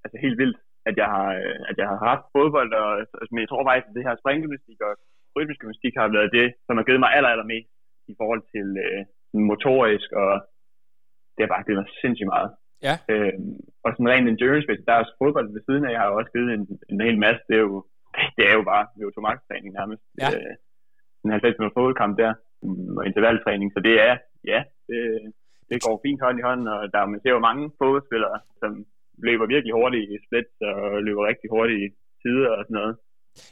Altså 0.03 0.17
helt 0.25 0.37
vildt, 0.41 0.57
at 0.89 0.95
jeg 1.01 1.07
har, 1.15 1.27
øh, 1.41 1.57
at 1.69 1.75
jeg 1.81 1.87
har 1.91 1.99
haft 2.11 2.25
fodbold, 2.35 2.71
og, 2.81 2.89
men 3.33 3.39
jeg 3.43 3.49
tror 3.51 3.61
faktisk, 3.69 3.87
at 3.89 3.95
det 3.97 4.03
her 4.07 4.15
springgymnastik 4.21 4.79
og 4.87 4.91
rytmisk 5.35 5.59
gymnastik 5.61 5.93
har 6.01 6.07
været 6.17 6.29
det, 6.39 6.47
som 6.65 6.73
har 6.77 6.85
givet 6.87 7.01
mig 7.03 7.11
aller, 7.17 7.31
aller 7.33 7.47
mest 7.53 7.69
i 8.11 8.13
forhold 8.19 8.41
til 8.53 8.67
øh, 8.85 8.99
motorisk, 9.51 10.09
og 10.23 10.31
det 11.39 11.45
har 11.47 11.55
bare 11.55 11.65
givet 11.65 11.79
mig 11.81 11.89
sindssygt 12.01 12.33
meget. 12.35 12.49
Ja. 12.87 12.95
Øhm, 13.11 13.53
og 13.83 13.89
sådan 13.91 14.11
rent 14.13 14.29
endurance, 14.29 14.85
der 14.85 14.93
er 14.93 15.01
også 15.03 15.15
fodbold 15.21 15.47
ved 15.55 15.61
siden 15.67 15.83
af, 15.85 15.91
jeg 15.91 16.01
har 16.01 16.09
jo 16.09 16.17
også 16.19 16.31
givet 16.35 16.49
en, 16.57 16.63
en 16.91 16.99
hel 17.07 17.17
masse, 17.25 17.41
det 17.49 17.55
er 17.59 17.65
jo, 17.69 17.77
det 18.37 18.43
er 18.49 18.53
jo 18.59 18.63
bare 18.71 18.83
VO2 18.97 19.17
max 19.27 19.37
træning 19.47 19.71
nærmest. 19.79 20.03
Ja. 20.21 20.29
Øh, 20.35 20.53
en 21.23 21.31
90 21.31 21.55
minutter 21.57 21.77
fodboldkamp 21.77 22.13
der, 22.21 22.31
mm, 22.63 22.97
og 22.97 23.03
intervaltræning, 23.09 23.69
så 23.73 23.79
det 23.87 23.95
er, 24.07 24.13
ja, 24.51 24.59
det, 24.89 24.99
det 25.69 25.77
går 25.85 25.95
fint 26.05 26.21
hånd 26.23 26.37
i 26.39 26.47
hånd, 26.49 26.63
og 26.73 26.79
der, 26.93 27.11
man 27.13 27.21
ser 27.21 27.35
jo 27.37 27.47
mange 27.49 27.65
fodboldspillere, 27.79 28.37
som 28.61 28.71
løber 29.27 29.45
virkelig 29.53 29.73
hurtigt 29.79 30.11
i 30.13 30.17
split, 30.25 30.51
og 30.69 31.03
løber 31.07 31.29
rigtig 31.31 31.49
hurtigt 31.55 31.81
i 31.85 31.87
tider 32.21 32.51
og 32.57 32.63
sådan 32.65 32.79
noget. 32.81 32.95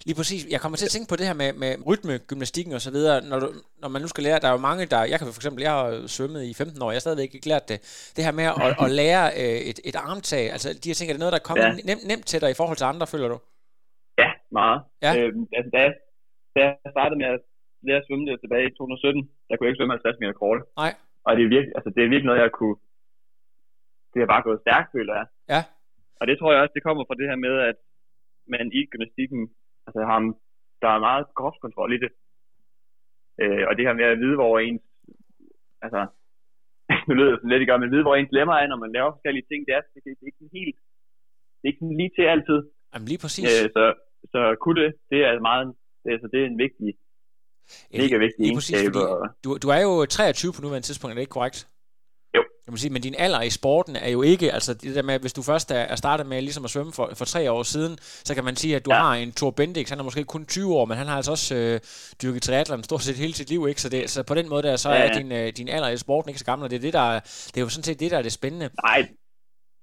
Lige 0.07 0.15
præcis. 0.19 0.41
Jeg 0.53 0.59
kommer 0.61 0.77
til 0.77 0.89
at 0.89 0.93
tænke 0.95 1.09
på 1.11 1.15
det 1.19 1.25
her 1.29 1.35
med, 1.41 1.49
med 1.63 1.71
rytme, 1.89 2.13
gymnastikken 2.29 2.73
og 2.77 2.81
så 2.87 2.91
videre. 2.97 3.15
Når, 3.31 3.37
du, 3.43 3.47
når 3.83 3.89
man 3.93 4.01
nu 4.03 4.07
skal 4.13 4.23
lære, 4.27 4.39
der 4.43 4.47
er 4.49 4.55
jo 4.57 4.63
mange, 4.69 4.83
der... 4.93 4.99
Jeg 5.11 5.17
kan 5.19 5.25
for 5.37 5.41
eksempel, 5.43 5.61
jeg 5.67 5.73
har 5.79 5.87
svømmet 6.15 6.41
i 6.51 6.53
15 6.53 6.81
år, 6.83 6.89
jeg 6.91 6.95
har 6.99 7.05
stadigvæk 7.07 7.31
ikke 7.37 7.49
lært 7.53 7.65
det. 7.71 7.77
Det 8.15 8.21
her 8.25 8.33
med 8.39 8.47
at, 8.65 8.71
at 8.85 8.89
lære 9.01 9.25
øh, 9.41 9.59
et, 9.69 9.79
et 9.89 9.95
armtag, 10.07 10.45
altså 10.55 10.67
de 10.83 10.89
her 10.89 10.97
ting, 10.97 11.07
er 11.09 11.13
det 11.15 11.23
noget, 11.23 11.33
der 11.35 11.41
er 11.43 11.47
kommet 11.49 11.65
Ja. 11.67 11.71
nemt, 11.89 12.03
nemt 12.11 12.25
til 12.31 12.39
dig 12.43 12.49
i 12.51 12.57
forhold 12.59 12.77
til 12.79 12.87
andre, 12.93 13.05
føler 13.13 13.27
du? 13.33 13.37
Ja, 14.23 14.29
meget. 14.59 14.79
Ja. 15.05 15.11
Øhm, 15.17 15.43
altså, 15.57 15.69
da, 15.75 15.79
jeg, 15.85 15.93
da 16.55 16.59
jeg 16.67 16.91
startede 16.95 17.17
med 17.21 17.27
at 17.35 17.39
lære 17.87 17.99
at 18.01 18.05
svømme 18.07 18.25
der 18.29 18.37
tilbage 18.43 18.65
i 18.69 18.71
2017, 18.71 19.29
der 19.47 19.53
kunne 19.53 19.65
jeg 19.65 19.71
ikke 19.71 19.79
svømme 19.79 19.95
50 19.97 20.19
meter 20.21 20.35
kort. 20.43 20.59
Nej. 20.83 20.91
Og 21.25 21.31
det 21.35 21.41
er 21.45 21.51
virkelig, 21.55 21.73
altså, 21.77 21.89
det 21.95 22.01
er 22.01 22.09
virkelig 22.13 22.29
noget, 22.31 22.43
jeg 22.45 22.51
kunne... 22.59 22.77
Det 24.11 24.19
har 24.21 24.29
bare 24.35 24.47
gået 24.47 24.59
stærkt, 24.65 24.89
føler 24.95 25.13
jeg. 25.19 25.25
Ja. 25.53 25.61
Og 26.19 26.23
det 26.29 26.35
tror 26.37 26.49
jeg 26.51 26.61
også, 26.61 26.75
det 26.77 26.85
kommer 26.87 27.03
fra 27.07 27.19
det 27.19 27.27
her 27.31 27.39
med, 27.47 27.53
at 27.69 27.77
man 28.53 28.65
i 28.79 28.81
gymnastikken, 28.91 29.41
altså 29.87 30.01
har, 30.09 30.19
der 30.83 30.89
er 30.95 31.05
meget 31.07 31.25
kropskontrol 31.37 31.93
i 31.97 31.99
det. 32.03 32.11
Øh, 33.41 33.63
og 33.67 33.71
det 33.75 33.85
her 33.87 33.99
med 33.99 34.07
at 34.13 34.19
vide, 34.23 34.35
hvor 34.39 34.53
ens, 34.67 34.85
altså, 35.85 36.01
nu 37.07 37.11
lyder 37.13 37.31
det 37.31 37.39
sådan 37.39 37.51
lidt, 37.51 37.61
ikke, 37.61 37.77
men 37.77 37.93
vide, 37.95 38.05
hvor 38.07 38.15
ens 38.15 38.33
lemmer 38.37 38.55
er, 38.61 38.67
når 38.67 38.79
man 38.83 38.91
laver 38.97 39.11
forskellige 39.15 39.47
ting, 39.49 39.59
det 39.67 39.73
er, 39.77 39.81
det, 39.93 39.99
det 40.03 40.23
er 40.23 40.29
ikke 40.31 40.41
sådan 40.41 40.57
helt, 40.59 40.77
det 41.57 41.63
er 41.63 41.71
ikke 41.71 41.83
sådan 41.83 41.99
lige 42.01 42.13
til 42.17 42.25
altid. 42.33 42.59
Jamen 42.93 43.07
lige 43.11 43.21
præcis. 43.23 43.47
Øh, 43.51 43.65
så, 43.75 43.83
så 44.33 44.41
kunne 44.61 44.77
det, 44.83 44.89
det 45.11 45.19
er 45.27 45.33
meget, 45.49 45.65
det, 46.03 46.09
er, 46.13 46.19
så 46.23 46.27
det 46.33 46.39
er 46.41 46.47
en 46.53 46.61
vigtig, 46.65 46.89
mega 48.01 48.17
præcis, 48.23 48.35
fordi 48.37 48.49
egenskaber. 48.49 49.03
du, 49.43 49.49
du 49.63 49.67
er 49.75 49.81
jo 49.87 49.93
23 50.05 50.53
på 50.55 50.61
nuværende 50.61 50.87
tidspunkt, 50.87 51.11
er 51.11 51.15
det 51.15 51.25
ikke 51.25 51.37
korrekt? 51.39 51.59
Jeg 52.67 52.71
må 52.73 52.77
sige, 52.77 52.93
men 52.93 53.01
din 53.07 53.15
alder 53.25 53.41
i 53.49 53.49
sporten 53.59 53.95
er 54.05 54.09
jo 54.17 54.21
ikke, 54.31 54.47
altså 54.57 54.71
det 54.83 54.95
der 54.97 55.03
med, 55.09 55.19
hvis 55.23 55.33
du 55.37 55.41
først 55.51 55.67
er, 55.71 55.83
er 55.93 55.97
startet 56.03 56.25
med 56.31 56.39
ligesom 56.47 56.63
at 56.67 56.71
svømme 56.75 56.93
for, 56.97 57.05
for 57.19 57.25
tre 57.33 57.41
år 57.55 57.63
siden, 57.73 57.93
så 58.27 58.31
kan 58.35 58.43
man 58.49 58.55
sige, 58.61 58.73
at 58.75 58.83
du 58.85 58.91
Ja. 58.93 58.99
har 59.03 59.13
en 59.23 59.31
Thor 59.39 59.51
Bendix, 59.59 59.85
han 59.93 59.99
er 60.01 60.03
måske 60.09 60.23
kun 60.35 60.43
20 60.45 60.75
år, 60.79 60.85
men 60.89 60.95
han 61.01 61.07
har 61.09 61.15
altså 61.19 61.31
også 61.37 61.49
øh, 61.61 61.75
dyrket 62.21 62.41
triathlon 62.47 62.83
stort 62.89 63.01
set 63.07 63.17
hele 63.23 63.33
sit 63.39 63.49
liv, 63.53 63.61
ikke? 63.71 63.81
Så, 63.83 63.89
det, 63.93 64.01
så 64.13 64.19
på 64.31 64.35
den 64.39 64.47
måde 64.51 64.63
der, 64.67 64.75
så 64.75 64.89
Ja, 64.89 64.97
er 65.05 65.09
din, 65.19 65.29
øh, 65.39 65.47
din 65.59 65.67
alder 65.75 65.89
i 65.89 65.97
sporten 66.05 66.29
ikke 66.29 66.39
så 66.43 66.49
gammel, 66.51 66.63
og 66.65 66.69
det 66.71 66.77
er, 66.79 66.85
det, 66.87 66.93
der, 66.99 67.07
er- 67.15 67.23
det 67.51 67.57
er 67.59 67.65
jo 67.67 67.71
sådan 67.75 67.87
set 67.89 67.99
det, 68.03 68.09
der 68.13 68.17
er 68.21 68.25
det 68.27 68.33
spændende. 68.39 68.67
Nej, 68.89 68.99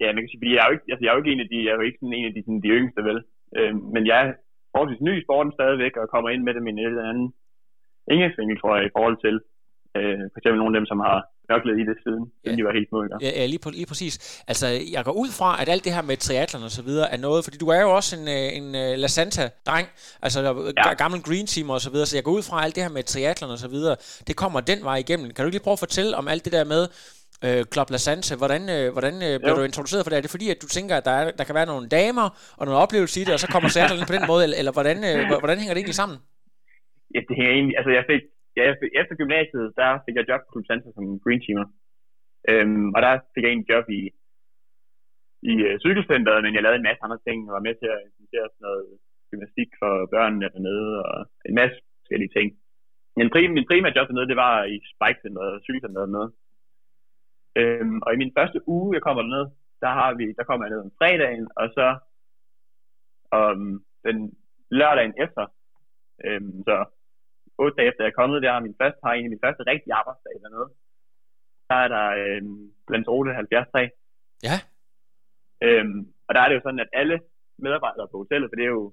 ja, 0.03 0.07
man 0.15 0.21
kan 0.23 0.31
sige, 0.33 0.41
fordi 0.43 0.53
jeg 0.57 0.63
er 0.65 0.69
jo 0.71 0.75
ikke, 0.77 0.87
altså, 0.93 1.03
jeg 1.05 1.11
er 1.11 1.17
jo 1.17 1.21
ikke 1.23 1.33
en 1.35 1.45
af 1.45 1.49
de, 1.53 1.59
jeg 1.67 1.73
er 1.75 1.79
jo 1.81 1.87
ikke 1.89 2.01
sådan 2.03 2.17
en 2.21 2.27
af 2.31 2.35
de, 2.37 2.41
sådan, 2.47 2.63
de 2.67 2.71
yngste, 2.79 3.01
vel? 3.09 3.19
Øhm, 3.59 3.81
men 3.95 4.03
jeg 4.11 4.17
er 4.25 4.29
forholdsvis 4.73 5.07
ny 5.09 5.13
i 5.21 5.25
sporten 5.27 5.53
stadigvæk, 5.59 5.95
og 6.01 6.05
kommer 6.15 6.29
ind 6.35 6.43
med 6.47 6.53
det 6.55 6.63
med 6.65 6.73
en 6.73 6.79
eller 6.91 7.11
anden 7.13 7.29
indgangsvinkel, 8.13 8.57
tror 8.61 8.73
jeg, 8.77 8.85
i 8.87 8.95
forhold 8.97 9.19
til 9.27 9.35
øh, 9.99 10.19
for 10.33 10.39
eksempel 10.41 10.59
nogle 10.63 10.73
af 10.77 10.81
dem, 10.81 10.87
som 10.93 10.99
har 11.09 11.19
ørklet 11.55 11.75
i 11.83 11.85
det 11.91 11.97
siden, 12.05 12.25
siden 12.41 12.55
Ja. 12.55 12.57
de 12.59 12.65
var 12.69 12.73
helt 12.79 12.89
små. 12.89 12.99
Ja, 13.27 13.31
ja 13.41 13.47
lige, 13.53 13.63
på, 13.65 13.71
lige 13.71 13.87
præcis. 13.93 14.43
Altså, 14.51 14.67
jeg 14.95 15.03
går 15.05 15.13
ud 15.23 15.31
fra, 15.39 15.51
at 15.63 15.69
alt 15.69 15.85
det 15.85 15.93
her 15.97 16.03
med 16.03 16.17
triathlon 16.17 16.63
og 16.69 16.71
så 16.79 16.83
videre 16.83 17.07
er 17.15 17.17
noget, 17.17 17.45
fordi 17.45 17.57
du 17.65 17.69
er 17.77 17.81
jo 17.87 17.91
også 17.99 18.11
en, 18.21 18.27
øh, 18.37 18.49
en 18.59 18.67
uh, 18.83 18.93
La 19.03 19.09
Santa-dreng, 19.17 19.87
altså 20.23 20.39
ja. 20.77 20.95
Gammel 21.03 21.21
green 21.29 21.47
team 21.47 21.71
og 21.71 21.81
så 21.81 21.91
videre, 21.91 22.07
så 22.07 22.17
jeg 22.17 22.25
går 22.25 22.33
ud 22.39 22.43
fra, 22.49 22.57
at 22.59 22.65
alt 22.65 22.75
det 22.77 22.83
her 22.83 22.91
med 22.91 23.03
triathlon 23.03 23.51
og 23.51 23.59
så 23.59 23.69
videre, 23.69 23.97
det 24.29 24.35
kommer 24.43 24.61
den 24.61 24.79
vej 24.89 24.97
igennem. 25.05 25.27
Kan 25.27 25.41
du 25.43 25.47
ikke 25.49 25.57
lige 25.59 25.67
prøve 25.67 25.79
at 25.79 25.85
fortælle 25.87 26.17
om 26.17 26.29
alt 26.29 26.45
det 26.45 26.53
der 26.53 26.65
med 26.75 26.83
øh, 27.47 27.65
Club 27.73 27.89
La 27.91 27.97
Santa? 28.07 28.33
Hvordan, 28.43 28.63
øh, 28.77 28.93
hvordan 28.93 29.15
øh, 29.15 29.35
bliver 29.41 29.51
Jo. 29.55 29.57
du 29.57 29.63
introduceret 29.63 30.03
for 30.05 30.11
det? 30.11 30.17
Er 30.17 30.25
det 30.27 30.31
fordi, 30.37 30.47
at 30.55 30.59
du 30.63 30.69
tænker, 30.77 30.95
at 30.97 31.05
der, 31.05 31.11
er, 31.21 31.31
der 31.39 31.45
kan 31.45 31.55
være 31.55 31.67
nogle 31.67 31.89
damer 31.89 32.55
og 32.59 32.67
nogle 32.67 32.81
oplevelser 32.85 33.21
i 33.21 33.25
det, 33.25 33.33
og 33.35 33.41
så 33.41 33.49
kommer 33.55 33.69
ind 34.01 34.07
på 34.13 34.17
den 34.19 34.27
måde, 34.27 34.43
eller, 34.47 34.59
eller 34.61 34.73
hvordan, 34.73 34.97
øh, 35.09 35.17
hvordan 35.43 35.59
hænger 35.59 35.75
det 35.75 35.81
egentlig 35.81 36.01
sammen? 36.03 36.19
Ja, 37.15 37.21
det 37.29 37.35
hænger 37.39 37.53
egentlig, 37.59 37.77
altså 37.79 37.91
jeg 37.99 38.05
fik, 38.13 38.23
ja, 38.57 38.63
jeg 38.67 38.77
efter 39.01 39.15
gymnasiet, 39.21 39.67
der 39.81 39.89
fik 40.05 40.17
jeg 40.17 40.29
job 40.31 40.41
på 40.43 40.51
Club 40.53 40.67
Santa 40.67 40.89
som 40.93 41.21
green 41.25 41.43
teamer. 41.45 41.67
Øhm, 42.51 42.89
og 42.95 43.01
der 43.05 43.13
fik 43.35 43.45
jeg 43.45 43.53
en 43.53 43.69
job 43.73 43.87
i, 43.99 44.01
i 45.51 45.53
øh, 45.67 45.77
cykelcenteret, 45.85 46.43
men 46.45 46.55
jeg 46.55 46.63
lavede 46.63 46.81
en 46.81 46.89
masse 46.89 47.05
andre 47.05 47.21
ting, 47.27 47.39
og 47.49 47.55
var 47.57 47.67
med 47.67 47.75
til 47.79 47.89
at 47.95 48.01
implementere 48.07 48.49
sådan 48.51 48.65
noget 48.67 48.85
gymnastik 49.31 49.71
for 49.81 49.93
børnene 50.15 50.53
dernede, 50.55 50.93
og 51.09 51.17
en 51.49 51.55
masse 51.61 51.77
forskellige 52.01 52.35
ting. 52.37 52.49
Men 53.17 53.31
prim, 53.33 53.51
min 53.51 53.69
primære 53.71 53.97
job 53.97 54.09
dernede, 54.09 54.31
det 54.33 54.39
var 54.47 54.57
i 54.75 54.77
spikecenteret 54.93 55.53
og 55.57 55.63
cykelcenteret 55.67 56.09
dernede. 56.09 56.31
Øhm, 57.61 57.99
og 58.05 58.11
i 58.15 58.21
min 58.23 58.35
første 58.39 58.59
uge, 58.75 58.95
jeg 58.97 59.03
kommer 59.03 59.23
derned, 59.23 59.47
der, 59.83 59.93
har 60.01 60.11
vi, 60.15 60.25
der 60.39 60.45
kommer 60.45 60.65
jeg 60.65 60.73
ned 60.73 60.87
om 60.87 60.97
fredagen, 60.99 61.47
og 61.61 61.67
så 61.77 61.87
om 63.31 63.85
den 64.07 64.19
lørdagen 64.71 65.15
efter, 65.25 65.45
øhm, 66.27 66.63
så 66.69 66.77
otte 67.59 67.77
dage 67.77 67.89
efter 67.89 68.05
jeg 68.05 68.11
er 68.11 68.21
kommet 68.21 68.43
der, 68.43 68.65
min 68.67 68.77
første, 68.81 69.01
har 69.05 69.13
egentlig 69.13 69.35
min 69.35 69.45
første 69.45 69.63
rigtige 69.73 69.95
arbejdsdag 70.01 70.35
dernede. 70.43 70.69
Der 71.69 71.77
er 71.85 71.89
der 71.97 72.07
øhm, 72.21 72.73
Lanzarote 72.93 73.31
73. 73.31 73.91
Ja. 74.49 74.57
Øhm, 75.67 76.01
og 76.27 76.31
der 76.35 76.41
er 76.41 76.49
det 76.49 76.57
jo 76.57 76.65
sådan, 76.65 76.85
at 76.85 76.95
alle 77.01 77.17
medarbejdere 77.59 78.09
på 78.09 78.17
hotellet, 78.23 78.51
for 78.51 78.57
det 78.57 78.65
er 78.65 78.75
jo 78.79 78.93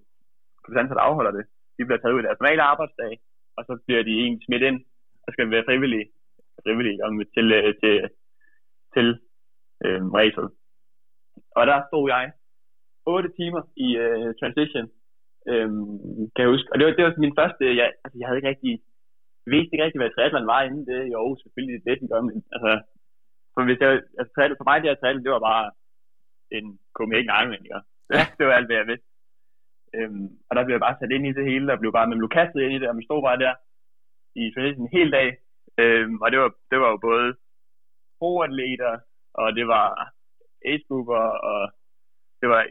konsultanter, 0.63 0.95
der 0.95 1.07
afholder 1.09 1.31
det, 1.37 1.45
de 1.77 1.85
bliver 1.85 2.01
taget 2.01 2.13
ud 2.13 2.21
af 2.21 2.25
deres 2.27 2.39
normale 2.39 2.63
arbejdsdag, 2.71 3.11
og 3.57 3.61
så 3.67 3.73
bliver 3.85 4.03
de 4.03 4.13
egentlig 4.23 4.45
smidt 4.45 4.63
ind, 4.69 4.79
og 5.25 5.29
skal 5.33 5.51
være 5.51 5.67
frivillige, 5.69 6.07
frivillige 6.65 7.03
om, 7.05 7.13
til, 7.35 7.47
øh, 7.57 7.73
til, 7.81 7.93
til 8.93 9.07
øhm, 9.85 10.09
racet. 10.19 10.47
Og 11.57 11.63
der 11.67 11.77
stod 11.87 12.09
jeg 12.09 12.31
8 13.05 13.29
timer 13.39 13.61
i 13.75 13.87
øh, 13.97 14.33
transition, 14.39 14.87
øhm, 15.51 16.31
kan 16.33 16.43
jeg 16.43 16.53
huske. 16.53 16.69
Og 16.71 16.75
det 16.77 16.85
var, 16.85 16.93
det 16.97 17.03
var 17.05 17.13
min 17.25 17.37
første, 17.39 17.63
jeg, 17.79 17.87
altså 18.03 18.17
jeg 18.19 18.27
havde 18.27 18.39
ikke 18.39 18.51
rigtig, 18.53 18.73
jeg 19.43 19.51
vidste 19.53 19.73
ikke 19.73 19.85
rigtig, 19.85 20.01
hvad 20.01 20.13
triathlon 20.13 20.51
var 20.53 20.61
inden 20.61 20.85
det. 20.91 21.01
Jo, 21.15 21.21
selvfølgelig 21.41 21.85
det, 21.85 22.01
de 22.01 22.07
gør, 22.11 22.21
men 22.21 22.35
altså, 22.55 22.71
for, 23.53 23.61
hvis 23.67 23.79
jeg, 23.83 23.91
altså, 24.19 24.31
triathlon- 24.35 24.59
for 24.59 24.67
mig 24.69 24.77
det 24.81 24.89
her 24.89 24.99
triathlon, 24.99 25.25
det 25.25 25.35
var 25.37 25.45
bare 25.51 25.65
en 26.57 26.67
Copenhagen 26.95 27.33
Ironman, 27.37 27.65
ikke? 27.65 27.75
Ja. 27.75 27.81
det 28.37 28.43
var 28.47 28.53
alt, 28.53 28.67
hvad 28.67 28.77
jeg 28.81 28.87
vidste. 28.91 29.07
Øhm, 29.95 30.27
og 30.47 30.51
der 30.55 30.63
blev 30.63 30.73
jeg 30.75 30.85
bare 30.87 30.97
sat 30.99 31.11
ind 31.15 31.25
i 31.27 31.37
det 31.37 31.45
hele, 31.51 31.67
der 31.67 31.81
blev 31.81 31.91
bare, 31.97 32.07
man 32.11 32.21
blev 32.21 32.29
kastet 32.39 32.61
ind 32.61 32.73
i 32.73 32.79
det, 32.79 32.87
og 32.89 32.95
man 32.95 33.07
stod 33.07 33.21
bare 33.27 33.41
der 33.45 33.53
i 34.41 34.43
en 34.81 34.89
hel 34.97 35.11
dag. 35.11 35.27
Øhm, 35.81 36.15
og 36.23 36.31
det 36.31 36.39
var, 36.39 36.51
det 36.71 36.79
var 36.79 36.89
jo 36.93 36.97
både 36.97 37.27
pro-atleter, 38.19 38.93
og 39.33 39.55
det 39.57 39.67
var 39.67 39.85
age 40.65 40.85
og 41.49 41.71
det 42.41 42.49
var 42.49 42.61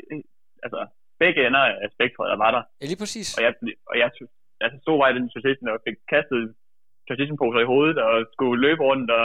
altså 0.62 0.87
begge 1.22 1.40
ender 1.48 1.64
af 1.85 1.88
spektret, 1.96 2.26
der 2.33 2.38
var 2.44 2.50
der. 2.56 2.62
Ja, 2.80 2.85
lige 2.90 3.00
præcis. 3.04 3.28
Og 3.38 3.42
jeg, 3.46 3.52
og 3.90 3.94
jeg 4.00 4.06
altså, 4.64 4.76
stod 4.85 4.96
bare 5.02 5.11
i 5.12 5.16
den 5.18 5.26
transition 5.33 5.68
og 5.74 5.78
fik 5.87 5.96
kastet 6.14 6.42
transitionposer 7.09 7.61
i 7.64 7.68
hovedet 7.72 7.98
og 8.06 8.14
skulle 8.35 8.56
løbe 8.66 8.83
rundt. 8.88 9.09
Og, 9.18 9.24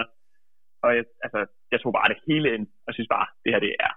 og 0.86 0.90
jeg, 0.98 1.04
altså, 1.26 1.40
jeg 1.72 1.80
tog 1.84 1.92
bare 2.00 2.10
det 2.12 2.18
hele 2.28 2.48
ind 2.56 2.66
og 2.88 2.92
synes 2.96 3.10
bare, 3.16 3.28
det 3.44 3.50
her 3.54 3.60
det 3.66 3.74
er 3.88 3.92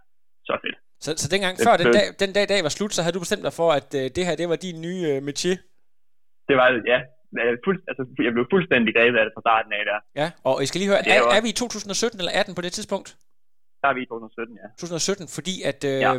så 0.48 0.54
fedt. 0.64 0.76
Så, 1.04 1.10
så 1.22 1.26
dengang, 1.34 1.52
Det 1.56 1.64
før 1.66 1.76
den 1.82 1.92
dag, 1.98 2.06
den 2.22 2.30
dag, 2.36 2.44
dag 2.52 2.60
var 2.66 2.72
slut, 2.78 2.92
så 2.96 3.00
havde 3.02 3.14
du 3.18 3.22
bestemt 3.26 3.44
dig 3.48 3.54
for, 3.60 3.68
at 3.80 3.88
øh, 4.00 4.04
det 4.16 4.22
her, 4.26 4.34
det 4.40 4.46
var 4.52 4.58
din 4.66 4.76
nye 4.86 5.02
øh, 5.12 5.18
métier. 5.28 5.56
Det 6.48 6.54
var, 6.60 6.66
ja, 6.92 6.98
jeg, 7.48 7.56
fuld, 7.66 7.78
altså, 7.90 8.02
jeg 8.26 8.32
blev 8.36 8.44
fuldstændig 8.54 8.90
grebet 8.96 9.18
af 9.20 9.24
det 9.26 9.32
fra 9.36 9.44
starten 9.46 9.70
af 9.78 9.82
der. 9.90 9.98
Ja, 10.22 10.28
og 10.48 10.54
jeg 10.60 10.68
skal 10.68 10.78
lige 10.80 10.90
høre, 10.92 11.02
Det 11.06 11.12
er 11.16 11.20
jo- 11.24 11.32
er 11.36 11.40
vi 11.46 11.48
i 11.54 11.56
2017 11.62 12.20
eller 12.22 12.32
18 12.40 12.54
på 12.58 12.62
det 12.66 12.72
tidspunkt? 12.78 13.08
Der 13.82 13.88
er 13.90 13.94
vi 13.98 14.02
i 14.06 14.06
2017, 14.06 14.56
ja. 14.62 14.68
2017, 14.78 15.28
fordi 15.38 15.54
at 15.70 15.80
øh, 15.92 15.96
Ja. 16.06 16.10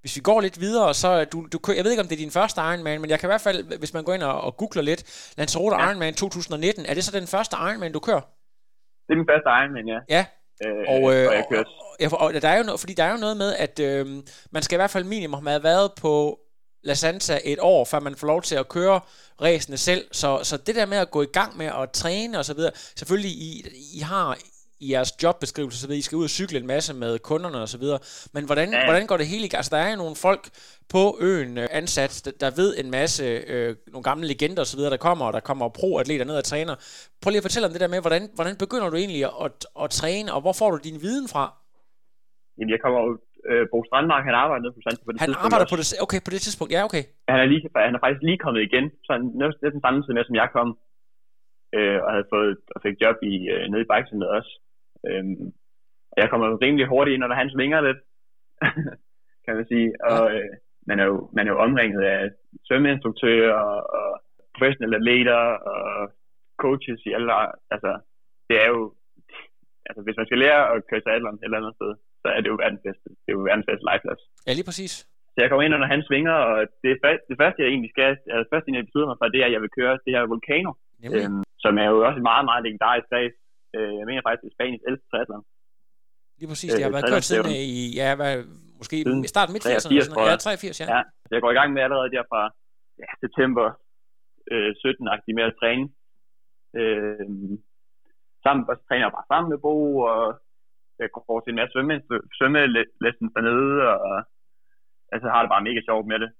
Hvis 0.00 0.16
vi 0.16 0.20
går 0.20 0.40
lidt 0.40 0.60
videre, 0.60 0.94
så 0.94 1.24
du, 1.24 1.46
du, 1.52 1.58
jeg 1.76 1.84
ved 1.84 1.90
ikke, 1.90 2.00
om 2.02 2.08
det 2.08 2.14
er 2.16 2.20
din 2.24 2.30
første 2.30 2.60
Ironman, 2.60 3.00
men 3.00 3.10
jeg 3.10 3.20
kan 3.20 3.26
i 3.26 3.32
hvert 3.32 3.40
fald, 3.40 3.78
hvis 3.78 3.94
man 3.94 4.04
går 4.04 4.14
ind 4.14 4.22
og, 4.22 4.40
og 4.40 4.56
googler 4.56 4.82
lidt, 4.82 5.32
Lanzarote 5.36 5.76
Ja. 5.76 5.88
Ironman 5.88 6.14
2019, 6.14 6.86
er 6.86 6.94
det 6.94 7.04
så 7.04 7.12
den 7.12 7.26
første 7.26 7.56
Ironman, 7.56 7.92
du 7.92 7.98
kører? 8.00 8.20
Det 9.06 9.12
er 9.12 9.16
min 9.16 9.26
første 9.30 9.48
Ironman, 9.48 9.88
ja. 9.88 9.98
Ja, 10.16 10.26
Øh, 10.66 10.84
og, 10.88 11.00
øh, 11.14 11.28
og 11.28 11.34
jeg 11.34 11.44
og, 11.44 11.50
kørte, 11.50 11.68
og, 12.04 12.10
for- 12.10 12.16
og 12.16 12.32
der 12.42 12.48
er 12.48 12.56
jo 12.58 12.62
noget, 12.62 12.80
fordi 12.80 12.94
der 12.94 13.04
er 13.04 13.10
jo 13.12 13.16
noget 13.16 13.36
med, 13.36 13.54
at 13.54 13.78
øh, 13.80 14.06
man 14.50 14.62
skal 14.62 14.76
i 14.76 14.78
hvert 14.78 14.90
fald 14.90 15.04
minimum 15.04 15.46
have 15.46 15.62
været 15.62 15.92
på 16.00 16.38
La 16.84 16.94
Santa 16.94 17.38
et 17.44 17.58
år, 17.60 17.84
før 17.84 18.00
man 18.00 18.16
får 18.16 18.26
lov 18.26 18.42
til 18.42 18.54
at 18.56 18.68
køre 18.68 19.00
ræsene 19.42 19.76
selv. 19.76 20.04
Så, 20.12 20.40
så 20.42 20.56
det 20.56 20.74
der 20.74 20.86
med 20.86 20.98
at 20.98 21.10
gå 21.10 21.22
i 21.22 21.26
gang 21.32 21.56
med 21.56 21.66
at 21.66 21.90
træne 21.90 22.38
og 22.38 22.44
så 22.44 22.54
videre, 22.54 22.72
selvfølgelig 22.96 23.30
I, 23.30 23.64
I 23.94 23.98
har 24.00 24.38
i 24.84 24.86
jeres 24.92 25.12
jobbeskrivelse, 25.22 25.78
så 25.80 25.88
ved 25.88 25.96
I 25.96 26.02
skal 26.02 26.16
ud 26.16 26.24
og 26.30 26.36
cykle 26.38 26.58
en 26.58 26.66
masse 26.66 26.92
med 26.94 27.18
kunderne 27.18 27.58
og 27.64 27.68
så 27.74 27.78
videre. 27.78 27.98
Men 28.34 28.42
hvordan, 28.48 28.68
ja. 28.72 28.84
Hvordan 28.88 29.06
går 29.06 29.16
det 29.16 29.26
hele 29.26 29.44
i 29.46 29.48
gang? 29.48 29.58
Altså, 29.62 29.76
der 29.76 29.82
er 29.82 29.90
jo 29.90 29.96
nogle 29.96 30.16
folk 30.26 30.44
på 30.94 31.02
øen 31.28 31.58
øh, 31.58 31.66
ansat, 31.80 32.12
der, 32.24 32.32
der 32.42 32.50
ved 32.60 32.70
en 32.82 32.90
masse, 32.98 33.24
øh, 33.52 33.76
nogle 33.92 34.04
gamle 34.10 34.26
legender 34.32 34.62
og 34.64 34.66
så 34.72 34.76
videre, 34.76 34.92
der 34.96 35.02
kommer, 35.08 35.24
og 35.28 35.32
der 35.32 35.40
kommer 35.40 35.66
pro-atleter 35.78 36.24
ned 36.24 36.36
og 36.42 36.44
træner. 36.44 36.74
Prøv 37.22 37.30
lige 37.30 37.42
at 37.42 37.48
fortælle 37.48 37.66
om 37.66 37.72
det 37.72 37.80
der 37.84 37.94
med, 37.94 38.00
hvordan, 38.00 38.22
hvordan 38.34 38.56
begynder 38.64 38.88
du 38.90 38.96
egentlig 38.96 39.22
at, 39.24 39.34
at, 39.46 39.56
at 39.82 39.90
træne, 40.00 40.28
og 40.34 40.40
hvor 40.44 40.54
får 40.60 40.70
du 40.70 40.78
din 40.88 40.98
viden 41.06 41.28
fra? 41.34 41.44
jamen, 42.60 42.72
jeg 42.74 42.80
kommer 42.84 42.98
jo, 43.06 43.10
øh, 43.50 43.64
Bo 43.72 43.78
Strandmark, 43.88 44.24
han 44.30 44.36
arbejder 44.42 44.62
nede 44.62 44.74
på 44.76 44.82
Santa 44.84 45.02
på 45.04 45.12
det 45.12 45.20
Han 45.20 45.28
tidspunkt 45.28 45.46
arbejder 45.46 45.66
også. 45.66 45.74
på 45.74 45.80
det, 45.80 45.86
okay, 46.06 46.20
på 46.26 46.32
det 46.34 46.40
tidspunkt, 46.46 46.70
ja, 46.76 46.80
okay. 46.88 47.04
han 47.32 47.38
er, 47.42 47.46
lige, 47.52 47.62
han 47.88 47.94
er 47.96 48.02
faktisk 48.04 48.22
lige 48.28 48.42
kommet 48.44 48.60
igen, 48.68 48.84
sådan 49.08 49.26
næsten 49.42 49.60
næsten 49.64 49.80
samme 49.84 49.98
tid 50.04 50.12
med, 50.16 50.24
som 50.28 50.36
jeg 50.42 50.48
kom, 50.56 50.68
øh, 51.76 51.98
og 52.04 52.10
havde 52.14 52.28
fået 52.34 52.56
og 52.74 52.78
fik 52.84 52.96
job 53.04 53.16
i, 53.32 53.34
øh, 53.54 53.62
nede 53.70 53.82
i 53.84 53.90
bikecenteret 53.92 54.32
også. 54.38 54.52
Øhm, 55.08 55.46
og 56.12 56.16
jeg 56.22 56.30
kommer 56.30 56.62
rimelig 56.64 56.86
hurtigt 56.86 57.14
ind, 57.14 57.22
når 57.22 57.40
han 57.42 57.50
svinger 57.50 57.80
lidt, 57.80 58.00
kan 59.44 59.56
man 59.56 59.66
sige. 59.72 59.88
Og 60.10 60.22
øh, 60.36 60.50
man, 60.88 61.00
er 61.00 61.06
jo, 61.12 61.30
man 61.36 61.46
er 61.46 61.52
jo 61.52 61.58
omringet 61.66 62.02
af 62.14 62.30
svømmeinstruktører 62.66 63.52
og, 63.52 63.78
og 63.98 64.08
professionelle 64.54 64.96
atleter 65.00 65.42
og 65.72 65.86
coaches 66.64 67.00
i 67.08 67.10
alle, 67.16 67.32
altså 67.74 67.90
det 68.48 68.56
er 68.64 68.68
jo, 68.74 68.80
altså 69.88 70.00
hvis 70.04 70.18
man 70.18 70.26
skal 70.26 70.38
lære 70.44 70.60
at 70.72 70.82
køre 70.88 71.02
triathlon 71.04 71.34
et 71.38 71.44
eller 71.44 71.60
andet 71.60 71.74
sted, 71.78 71.92
så 72.22 72.28
er 72.36 72.40
det 72.40 72.50
jo 72.52 72.58
verdens 72.62 72.82
bedste, 72.86 73.08
det 73.22 73.30
er 73.30 73.38
jo 73.38 73.46
verdens 73.50 73.68
bedste 73.68 73.86
legeplads. 73.90 74.22
Ja, 74.46 74.52
lige 74.58 74.68
præcis. 74.70 74.92
Så 75.32 75.38
jeg 75.42 75.48
kommer 75.48 75.64
ind 75.64 75.76
under 75.76 75.92
hans 75.94 76.06
svinger, 76.10 76.36
og 76.50 76.56
det, 76.82 76.90
det 77.30 77.36
første, 77.42 77.62
jeg 77.62 77.70
egentlig 77.70 77.92
skal, 77.94 78.10
altså, 78.32 78.42
det 78.44 78.52
første, 78.52 78.68
jeg 78.76 78.88
beslutter 78.88 79.10
mig 79.10 79.18
for, 79.18 79.26
det 79.34 79.40
er, 79.40 79.48
at 79.48 79.54
jeg 79.56 79.62
vil 79.64 79.76
køre 79.78 79.94
det 80.04 80.12
her 80.14 80.30
Volcano, 80.32 80.72
Nemlig. 81.02 81.20
øhm, 81.20 81.42
som 81.64 81.72
er 81.82 81.88
jo 81.92 81.96
også 82.06 82.18
et 82.20 82.28
meget, 82.30 82.44
meget 82.50 82.64
legendarisk 82.66 83.08
race. 83.16 83.36
Øh, 83.76 83.92
jeg 83.98 84.06
mener 84.08 84.22
faktisk, 84.26 84.42
det 84.44 84.50
er 84.50 84.56
Spaniens 84.58 84.84
ældste 84.88 85.06
triathlon. 85.10 85.44
Lige 86.38 86.48
præcis. 86.52 86.70
Det 86.74 86.82
har 86.84 86.92
øh, 86.92 86.96
været 86.96 87.10
kørt 87.12 87.26
siden 87.30 87.50
i, 87.78 87.84
ja, 88.00 88.08
hvad, 88.18 88.32
måske 88.80 88.96
Siden 89.06 89.24
i 89.28 89.30
starten 89.34 89.52
midt 89.54 89.64
80'erne. 89.66 89.70
83, 89.70 89.86
eller 89.86 90.04
sådan 90.04 90.14
tror 90.14 90.22
noget. 90.22 90.30
Ja, 90.30 90.36
jeg. 90.36 90.56
83, 90.68 90.80
ja. 90.80 90.86
Ja. 90.94 91.00
Så 91.26 91.32
jeg 91.36 91.42
går 91.44 91.52
i 91.52 91.58
gang 91.60 91.70
med 91.74 91.82
allerede 91.86 92.10
der 92.14 92.24
fra 92.32 92.42
ja, 93.02 93.08
september 93.24 93.66
øh, 94.52 94.70
17-agtigt 94.82 95.36
med 95.38 95.44
at 95.50 95.56
træne. 95.60 95.84
Øh, 96.80 97.26
sammen, 98.44 98.62
og 98.70 98.74
så 98.78 98.82
træner 98.88 99.04
jeg 99.06 99.16
bare 99.16 99.30
sammen 99.32 99.48
med 99.52 99.58
Bo, 99.64 99.74
og 100.12 100.24
jeg 101.00 101.08
går 101.14 101.40
til 101.40 101.50
en 101.52 101.60
masse 101.60 101.72
svømme, 101.72 101.94
svømmelæsen 102.38 103.26
dernede, 103.34 103.74
og 104.06 104.16
altså, 105.12 105.26
har 105.32 105.40
det 105.42 105.52
bare 105.54 105.66
mega 105.68 105.80
sjovt 105.88 106.06
med 106.12 106.18
det. 106.24 106.30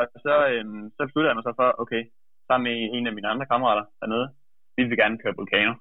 Og 0.00 0.04
så, 0.24 0.34
øhm, 0.52 0.84
så 0.96 1.00
beslutter 1.06 1.30
jeg 1.30 1.36
mig 1.36 1.46
så 1.46 1.52
for, 1.60 1.68
okay, 1.82 2.02
sammen 2.48 2.64
med 2.68 2.76
en 2.96 3.06
af 3.06 3.14
mine 3.16 3.28
andre 3.32 3.46
kammerater 3.50 3.84
dernede, 4.00 4.26
vi 4.76 4.82
vil 4.84 5.00
gerne 5.02 5.18
køre 5.22 5.36
Vulcano. 5.38 5.74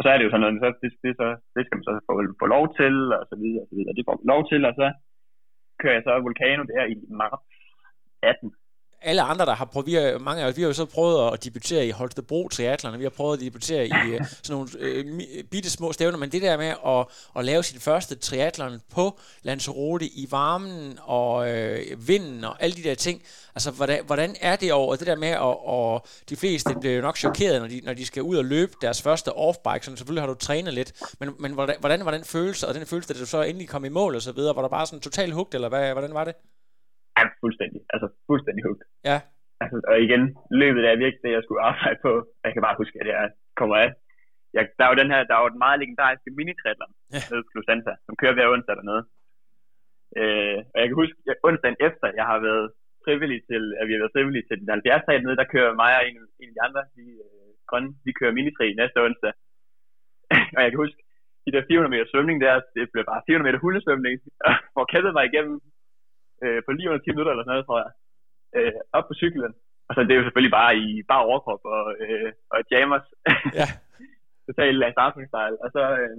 Og 0.00 0.04
så 0.04 0.08
er 0.10 0.16
det 0.18 0.24
jo 0.24 0.32
sådan 0.32 0.44
noget, 0.44 0.62
så 0.64 0.68
det, 0.82 0.90
det, 1.04 1.12
så, 1.20 1.26
det 1.54 1.62
skal 1.62 1.76
man 1.76 1.86
så 1.88 1.92
få, 2.08 2.12
få 2.42 2.46
lov 2.56 2.64
til, 2.80 2.94
og 3.18 3.24
så 3.30 3.36
videre, 3.42 3.62
og 3.64 3.68
så 3.70 3.74
videre. 3.76 3.96
Det 3.96 4.04
får 4.06 4.16
man 4.18 4.30
lov 4.32 4.42
til, 4.50 4.60
og 4.68 4.74
så 4.80 4.86
kører 5.80 5.96
jeg 5.96 6.04
så 6.06 6.12
vulkano 6.26 6.62
der 6.70 6.84
i 6.92 6.94
marts 7.20 7.44
18 8.22 8.54
alle 9.02 9.22
andre, 9.22 9.46
der 9.46 9.54
har 9.54 9.64
prøvet, 9.64 9.86
vi 9.86 9.94
har, 9.94 10.18
mange 10.18 10.42
af 10.42 10.48
os, 10.48 10.56
vi 10.56 10.62
har 10.62 10.68
jo 10.68 10.74
så 10.74 10.84
prøvet 10.84 11.32
at 11.32 11.44
debutere 11.44 11.86
i 11.86 11.90
Holstebro 11.90 12.48
Triathlon, 12.48 12.98
vi 12.98 13.02
har 13.02 13.10
prøvet 13.10 13.36
at 13.36 13.40
debutere 13.40 13.86
i 13.86 13.90
øh, 13.90 14.20
sådan 14.42 14.56
nogle 14.56 14.68
øh, 14.78 15.20
øh, 15.36 15.44
bitte 15.44 15.70
små 15.70 15.92
stævner, 15.92 16.18
men 16.18 16.32
det 16.32 16.42
der 16.42 16.56
med 16.56 16.74
at, 16.86 17.06
at 17.36 17.44
lave 17.44 17.62
sin 17.62 17.80
første 17.80 18.14
triathlon 18.14 18.80
på 18.90 19.18
Lanzarote 19.42 20.06
i 20.06 20.26
varmen 20.30 20.98
og 21.02 21.50
øh, 21.50 22.08
vinden 22.08 22.44
og 22.44 22.62
alle 22.62 22.76
de 22.76 22.82
der 22.82 22.94
ting, 22.94 23.22
altså 23.54 23.70
hvordan, 23.70 24.04
hvordan 24.06 24.36
er 24.40 24.56
det 24.56 24.72
over 24.72 24.96
det 24.96 25.06
der 25.06 25.16
med, 25.16 25.28
at, 25.28 25.40
og 25.64 26.06
de 26.28 26.36
fleste 26.36 26.74
bliver 26.80 26.94
jo 26.94 27.02
nok 27.02 27.16
chokeret, 27.16 27.60
når 27.60 27.68
de, 27.68 27.80
når 27.84 27.94
de 27.94 28.06
skal 28.06 28.22
ud 28.22 28.36
og 28.36 28.44
løbe 28.44 28.72
deres 28.82 29.02
første 29.02 29.32
offbike, 29.32 29.84
så 29.84 29.96
selvfølgelig 29.96 30.22
har 30.22 30.28
du 30.28 30.34
trænet 30.34 30.74
lidt, 30.74 30.92
men, 31.20 31.30
men 31.38 31.52
hvordan, 31.52 31.76
hvordan 31.80 32.04
var 32.04 32.10
den 32.10 32.24
følelse, 32.24 32.68
og 32.68 32.74
den 32.74 32.86
følelse, 32.86 33.14
da 33.14 33.18
du 33.18 33.26
så 33.26 33.42
endelig 33.42 33.68
kom 33.68 33.84
i 33.84 33.88
mål 33.88 34.16
og 34.16 34.22
så 34.22 34.32
videre, 34.32 34.56
var 34.56 34.62
der 34.62 34.68
bare 34.68 34.86
sådan 34.86 35.00
totalt 35.00 35.34
hugt, 35.34 35.54
eller 35.54 35.68
hvad, 35.68 35.92
hvordan 35.92 36.14
var 36.14 36.24
det? 36.24 36.34
Ja, 37.18 37.22
fuldstændig. 37.42 37.80
Altså 37.94 38.06
fuldstændig 38.28 38.62
hugt. 38.68 38.82
Ja. 39.10 39.18
Altså, 39.62 39.76
og 39.90 39.96
igen, 40.06 40.22
løbet 40.62 40.82
er 40.84 41.02
virkelig 41.04 41.22
det, 41.26 41.32
jeg 41.36 41.44
skulle 41.44 41.62
arbejde 41.70 41.98
på. 42.06 42.12
Jeg 42.44 42.52
kan 42.52 42.62
bare 42.66 42.80
huske, 42.80 42.96
at 43.02 43.06
jeg 43.14 43.30
kommer 43.60 43.76
af. 43.84 43.90
Jeg, 44.56 44.62
der 44.76 44.84
er 44.84 44.90
jo 44.92 45.00
den 45.02 45.10
her, 45.12 45.20
der 45.28 45.34
er 45.34 45.42
jo 45.42 45.52
den 45.54 45.64
meget 45.64 45.80
legendariske 45.82 46.30
mini 46.38 46.54
ja. 46.66 47.20
nede 47.30 47.42
på 47.46 47.52
Lusanta, 47.54 47.92
som 48.06 48.16
kører 48.20 48.34
hver 48.36 48.52
onsdag 48.54 48.76
dernede. 48.80 49.02
Øh, 50.18 50.58
og 50.72 50.76
jeg 50.80 50.86
kan 50.88 51.00
huske, 51.02 51.16
at 51.32 51.42
onsdagen 51.48 51.78
efter, 51.88 52.06
jeg 52.20 52.26
har 52.30 52.38
været 52.48 52.66
frivillig 53.04 53.40
til, 53.50 53.62
at 53.80 53.84
vi 53.86 53.92
har 53.92 54.02
været 54.02 54.16
frivillige 54.16 54.46
til 54.48 54.56
den 54.60 54.68
70 54.70 55.24
nede, 55.24 55.40
der 55.40 55.52
kører 55.54 55.72
mig 55.82 55.92
og 55.98 56.04
en, 56.08 56.16
en 56.42 56.48
af 56.50 56.54
de 56.56 56.64
andre, 56.66 56.82
de 56.96 57.04
øh, 57.26 57.50
grønne, 57.68 57.90
vi 58.06 58.12
kører 58.18 58.38
minitri 58.38 58.66
næste 58.80 58.98
onsdag. 59.06 59.32
og 60.56 60.60
jeg 60.62 60.70
kan 60.70 60.82
huske, 60.84 61.00
de 61.44 61.52
der 61.54 61.62
400 61.68 61.92
meter 61.94 62.06
svømning 62.12 62.36
der, 62.44 62.54
det 62.76 62.84
blev 62.92 63.04
bare 63.12 63.22
400 63.26 63.46
meter 63.46 63.60
hundesvømning, 63.64 64.14
hvor 64.74 64.84
kæmpede 64.92 65.16
mig 65.18 65.24
igennem 65.26 65.56
øh, 66.44 66.58
på 66.64 66.70
lige 66.72 66.88
under 66.90 67.02
10 67.02 67.10
minutter 67.10 67.32
eller 67.32 67.44
sådan 67.44 67.54
noget, 67.54 67.68
tror 67.68 67.80
jeg, 67.84 67.92
øh, 68.56 68.72
op 68.96 69.06
på 69.08 69.14
cyklen. 69.22 69.52
Og 69.88 69.92
så 69.94 70.00
det 70.00 70.12
er 70.12 70.20
jo 70.20 70.26
selvfølgelig 70.26 70.56
bare 70.60 70.72
i 70.84 70.86
bare 71.10 71.26
overkrop 71.28 71.62
og, 71.76 71.84
øh, 72.04 72.30
og 72.52 72.58
jammers. 72.72 73.06
Ja. 73.58 73.68
Totalt 74.46 74.78
Lance 74.78 75.00
Armstrong-style. 75.04 75.56
Og 75.64 75.68
så 75.76 75.82
øh, 76.00 76.16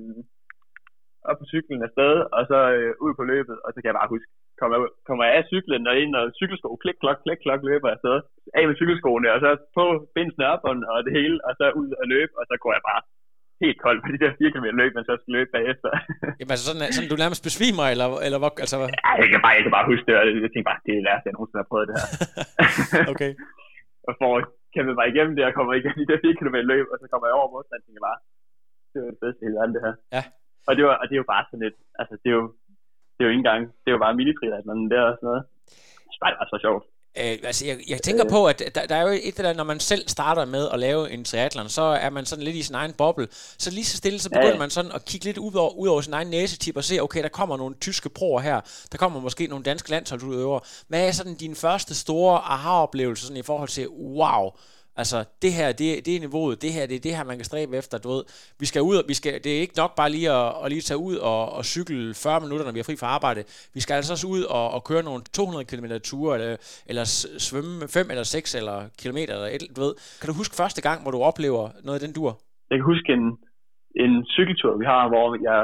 op 1.29 1.37
på 1.39 1.45
cyklen 1.53 1.81
afsted, 1.87 2.13
og 2.37 2.43
så 2.51 2.59
øh, 2.77 2.93
ud 3.05 3.13
på 3.19 3.23
løbet, 3.31 3.55
og 3.65 3.69
så 3.71 3.77
kan 3.79 3.89
jeg 3.89 3.99
bare 3.99 4.13
huske, 4.13 4.29
kommer, 4.61 4.77
kommer 5.07 5.23
jeg 5.25 5.33
af 5.37 5.45
cyklen 5.51 5.83
og 5.89 5.95
ind 6.03 6.13
og 6.19 6.25
cykelsko, 6.39 6.69
klik, 6.83 6.97
klok, 7.01 7.19
klik, 7.25 7.39
klok, 7.45 7.61
løber 7.69 7.89
afsted. 7.95 8.17
Af 8.57 8.67
med 8.67 8.79
cykelskoene, 8.79 9.33
og 9.35 9.39
så 9.43 9.49
på 9.77 9.83
bind 10.15 10.31
snørbånd 10.35 10.81
og 10.91 10.97
det 11.05 11.13
hele, 11.19 11.37
og 11.47 11.51
så 11.59 11.65
ud 11.81 11.89
og 12.01 12.05
løbe, 12.13 12.33
og 12.39 12.43
så 12.49 12.55
går 12.63 12.73
jeg 12.77 12.83
bare 12.89 13.01
helt 13.63 13.79
kold 13.85 13.97
på 14.03 14.09
de 14.13 14.21
der 14.23 14.31
4 14.39 14.51
km 14.53 14.67
løb, 14.81 14.91
man 14.97 15.05
så 15.09 15.13
skal 15.21 15.31
løbe 15.37 15.51
bagefter. 15.57 15.89
Jamen 16.39 16.53
altså 16.55 16.65
sådan, 16.67 16.81
sådan 16.95 17.09
du 17.11 17.17
nærmest 17.23 17.43
besvimer, 17.49 17.85
eller, 17.93 18.07
eller 18.25 18.39
hvad? 18.41 18.51
Altså? 18.63 18.75
Ja, 19.05 19.11
jeg 19.21 19.29
kan, 19.33 19.39
bare, 19.45 19.55
jeg 19.57 19.63
kan 19.65 19.75
bare 19.77 19.89
huske 19.91 20.05
det, 20.07 20.15
og 20.19 20.23
jeg 20.45 20.51
tænkte 20.51 20.69
bare, 20.71 20.81
det 20.85 20.91
er 20.91 20.97
det 20.99 21.07
værste, 21.09 21.27
jeg 21.27 21.35
nogensinde 21.35 21.61
har 21.63 21.69
prøvet 21.71 21.87
det 21.89 21.95
her. 21.97 22.07
okay. 23.13 23.31
og 24.07 24.13
for 24.21 24.31
at 24.39 24.43
kæmpe 24.75 24.93
mig 24.99 25.07
igennem 25.13 25.33
det, 25.35 25.43
og 25.47 25.53
kommer 25.57 25.73
igennem 25.79 25.99
de 26.01 26.09
der 26.11 26.19
4 26.25 26.39
km 26.39 26.57
løb, 26.71 26.85
og 26.93 26.97
så 27.01 27.05
kommer 27.11 27.25
jeg 27.27 27.35
over 27.39 27.49
modstand, 27.55 27.81
tænker 27.81 27.99
jeg 28.01 28.07
bare, 28.09 28.19
det 28.91 28.97
var 29.01 29.09
det 29.13 29.21
bedste 29.23 29.41
i 29.41 29.45
hele 29.45 29.57
verden, 29.59 29.75
det 29.75 29.85
her. 29.87 29.95
Ja. 30.15 30.23
Og 30.67 30.71
det, 30.77 30.83
var, 30.87 30.95
og 31.01 31.05
det 31.07 31.15
er 31.15 31.21
jo 31.23 31.31
bare 31.33 31.45
sådan 31.47 31.63
lidt, 31.65 31.77
altså 32.01 32.13
det 32.21 32.29
er 32.33 32.37
jo, 32.39 32.45
det 33.15 33.21
er 33.21 33.27
jo 33.27 33.33
ikke 33.33 33.43
engang, 33.45 33.63
det 33.81 33.87
er 33.89 33.95
jo 33.97 34.03
bare 34.05 34.19
militariathlon 34.21 34.91
der 34.93 35.03
og 35.09 35.15
sådan 35.17 35.27
noget. 35.31 35.43
Det 36.09 36.15
er 36.17 36.37
bare 36.39 36.51
så 36.53 36.57
sjovt. 36.65 36.85
Øh, 37.17 37.37
altså, 37.43 37.65
jeg, 37.65 37.77
jeg 37.87 38.01
tænker 38.01 38.29
på, 38.29 38.45
at 38.45 38.63
der, 38.75 38.85
der 38.85 38.95
er 38.95 39.01
jo 39.01 39.19
et 39.23 39.37
der, 39.37 39.53
når 39.53 39.63
man 39.63 39.79
selv 39.79 40.09
starter 40.09 40.45
med 40.45 40.69
at 40.73 40.79
lave 40.79 41.11
en 41.11 41.23
triathlon, 41.23 41.69
så 41.69 41.81
er 41.81 42.09
man 42.09 42.25
sådan 42.25 42.43
lidt 42.43 42.55
i 42.55 42.63
sin 42.63 42.75
egen 42.75 42.93
boble. 42.93 43.27
Så 43.57 43.71
lige 43.71 43.85
så 43.85 43.97
stille, 43.97 44.19
så 44.19 44.29
begynder 44.29 44.49
ja. 44.49 44.57
man 44.57 44.69
sådan 44.69 44.91
at 44.91 45.05
kigge 45.05 45.25
lidt 45.25 45.37
ud 45.37 45.53
over, 45.53 45.73
ud 45.73 45.87
over 45.87 46.01
sin 46.01 46.13
egen 46.13 46.27
næsetip 46.27 46.77
og 46.77 46.83
se, 46.83 46.99
okay, 46.99 47.23
der 47.23 47.29
kommer 47.29 47.57
nogle 47.57 47.75
tyske 47.81 48.09
proer 48.09 48.41
her, 48.41 48.61
der 48.91 48.97
kommer 48.97 49.19
måske 49.19 49.47
nogle 49.47 49.63
danske 49.63 49.89
landsholdsudøvere. 49.89 50.61
Hvad 50.87 51.07
er 51.07 51.11
sådan 51.11 51.35
din 51.35 51.55
første 51.55 51.95
store 51.95 52.37
aha-oplevelse 52.37 53.23
sådan 53.23 53.37
i 53.37 53.41
forhold 53.41 53.69
til, 53.69 53.89
wow, 53.89 54.51
Altså, 54.95 55.17
det 55.43 55.51
her, 55.59 55.67
det, 55.79 55.87
det 56.05 56.11
er 56.15 56.19
niveauet, 56.25 56.61
det 56.63 56.71
her, 56.75 56.83
det 56.89 56.95
er 56.95 57.05
det 57.07 57.15
her, 57.17 57.23
man 57.31 57.37
kan 57.39 57.49
stræbe 57.51 57.73
efter, 57.81 57.95
du 57.97 58.09
ved. 58.15 58.23
Vi 58.61 58.65
skal 58.71 58.81
ud, 58.89 58.97
vi 59.11 59.15
skal, 59.19 59.33
det 59.43 59.51
er 59.55 59.61
ikke 59.65 59.81
nok 59.83 59.93
bare 59.99 60.11
lige 60.15 60.29
at, 60.39 60.47
at 60.63 60.67
lige 60.71 60.87
tage 60.89 61.03
ud 61.09 61.15
og, 61.31 61.41
og 61.57 61.61
cykle 61.75 62.01
40 62.13 62.41
minutter, 62.45 62.65
når 62.65 62.75
vi 62.75 62.81
er 62.81 62.87
fri 62.89 62.95
fra 63.01 63.13
arbejde. 63.17 63.41
Vi 63.77 63.81
skal 63.83 63.93
altså 63.99 64.13
også 64.15 64.27
ud 64.35 64.41
og, 64.57 64.65
og 64.75 64.81
køre 64.89 65.03
nogle 65.09 65.21
200 65.37 65.65
km 65.71 65.87
ture, 66.09 66.31
eller, 66.37 66.51
eller 66.89 67.05
svømme 67.47 67.75
5 67.97 68.11
eller 68.13 68.25
6 68.37 68.55
eller 68.59 68.77
kilometer, 69.01 69.31
eller 69.37 69.49
et, 69.55 69.63
du 69.75 69.79
ved. 69.85 69.93
Kan 70.19 70.27
du 70.29 70.35
huske 70.41 70.55
første 70.61 70.81
gang, 70.87 70.97
hvor 71.01 71.11
du 71.15 71.19
oplever 71.29 71.63
noget 71.85 71.97
af 71.99 72.03
den 72.05 72.13
dur? 72.17 72.31
Jeg 72.69 72.77
kan 72.77 72.91
huske 72.93 73.09
en, 73.17 73.25
en 74.03 74.13
cykeltur, 74.35 74.71
vi 74.81 74.85
har, 74.93 75.01
hvor 75.11 75.25
jeg, 75.49 75.59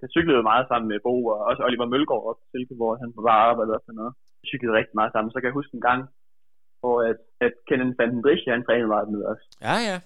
jeg 0.00 0.08
cyklede 0.16 0.42
meget 0.50 0.64
sammen 0.70 0.88
med 0.92 0.98
Bo, 1.06 1.14
og 1.32 1.38
også 1.48 1.60
Oliver 1.66 1.88
Mølgaard 1.92 2.24
op 2.30 2.40
til 2.50 2.76
hvor 2.80 2.92
han 3.02 3.08
var 3.28 3.36
arbejdet 3.48 3.74
og 3.78 3.82
sådan 3.84 3.98
noget. 4.00 4.12
Jeg 4.40 4.46
cyklede 4.52 4.76
rigtig 4.78 4.96
meget 5.00 5.12
sammen. 5.12 5.30
Så 5.30 5.36
kan 5.38 5.48
jeg 5.50 5.58
huske 5.60 5.74
en 5.78 5.86
gang, 5.90 6.00
hvor 6.82 6.96
at, 7.10 7.20
at 7.46 7.54
Kenneth 7.68 7.96
Dijk, 8.26 8.42
han 8.54 8.64
trænede 8.64 8.92
meget 8.94 9.08
med 9.14 9.22
os. 9.32 9.42
Ja, 9.68 9.76
ja. 9.88 9.96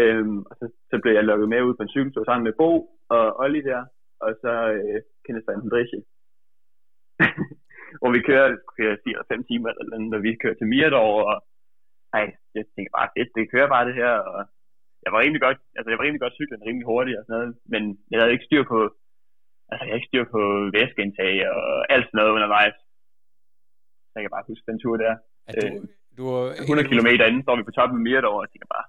Øhm, 0.00 0.38
og 0.48 0.54
så, 0.60 0.66
så 0.90 0.96
blev 1.02 1.12
jeg 1.14 1.24
lukket 1.24 1.48
med 1.48 1.60
ud 1.68 1.74
på 1.76 1.82
en 1.82 1.94
cykeltur 1.94 2.24
sammen 2.24 2.44
med 2.48 2.58
Bo 2.60 2.70
og 3.16 3.24
Olli 3.42 3.60
der, 3.70 3.82
og 4.24 4.30
så 4.42 4.52
øh, 4.76 5.00
Kenneth 5.24 5.48
Dijk. 5.74 5.92
hvor 8.00 8.10
vi 8.16 8.20
kører, 8.28 8.48
kører 8.76 8.96
4 9.04 9.12
eller 9.14 9.30
5 9.32 9.44
timer, 9.50 9.68
eller 9.68 9.94
andet, 9.96 10.10
når 10.14 10.22
vi 10.26 10.40
kører 10.42 10.56
til 10.58 10.70
Mirador, 10.72 11.16
og 11.32 11.36
ej, 12.18 12.26
jeg 12.54 12.64
tænkte 12.74 12.96
bare, 12.98 13.12
fedt, 13.16 13.30
det 13.36 13.52
kører 13.54 13.68
bare 13.74 13.86
det 13.88 13.94
her, 14.02 14.14
og 14.32 14.40
jeg 15.04 15.10
var 15.12 15.20
rimelig 15.24 15.42
godt, 15.46 15.58
altså 15.76 15.88
jeg 15.88 15.98
var 15.98 16.04
rimelig 16.04 16.24
godt 16.24 16.38
cyklen, 16.38 16.66
rimelig 16.68 16.86
hurtigt 16.92 17.18
og 17.18 17.24
sådan 17.24 17.36
noget, 17.36 17.52
men 17.72 17.82
jeg 18.10 18.16
havde 18.18 18.34
ikke 18.34 18.48
styr 18.48 18.64
på, 18.72 18.78
altså 19.68 19.82
jeg 19.82 19.88
havde 19.90 20.00
ikke 20.00 20.10
styr 20.10 20.26
på 20.36 20.42
væskeindtag 20.76 21.32
og 21.54 21.62
alt 21.92 22.06
sådan 22.06 22.18
noget 22.18 22.34
undervejs. 22.36 22.76
Så 24.08 24.14
jeg 24.16 24.24
kan 24.24 24.34
bare 24.36 24.50
huske 24.50 24.68
den 24.70 24.80
tur 24.82 24.96
der. 25.04 25.14
At 25.48 25.54
du, 25.62 25.66
øh, 25.66 25.82
du 26.18 26.22
var 26.30 26.42
100 26.60 26.88
km 26.88 27.06
inden 27.28 27.42
står 27.42 27.56
vi 27.56 27.62
på 27.68 27.74
toppen 27.78 27.96
af 28.00 28.02
Mirador, 28.06 28.36
og 28.38 28.42
jeg 28.44 28.50
tænker 28.52 28.68
bare, 28.76 28.86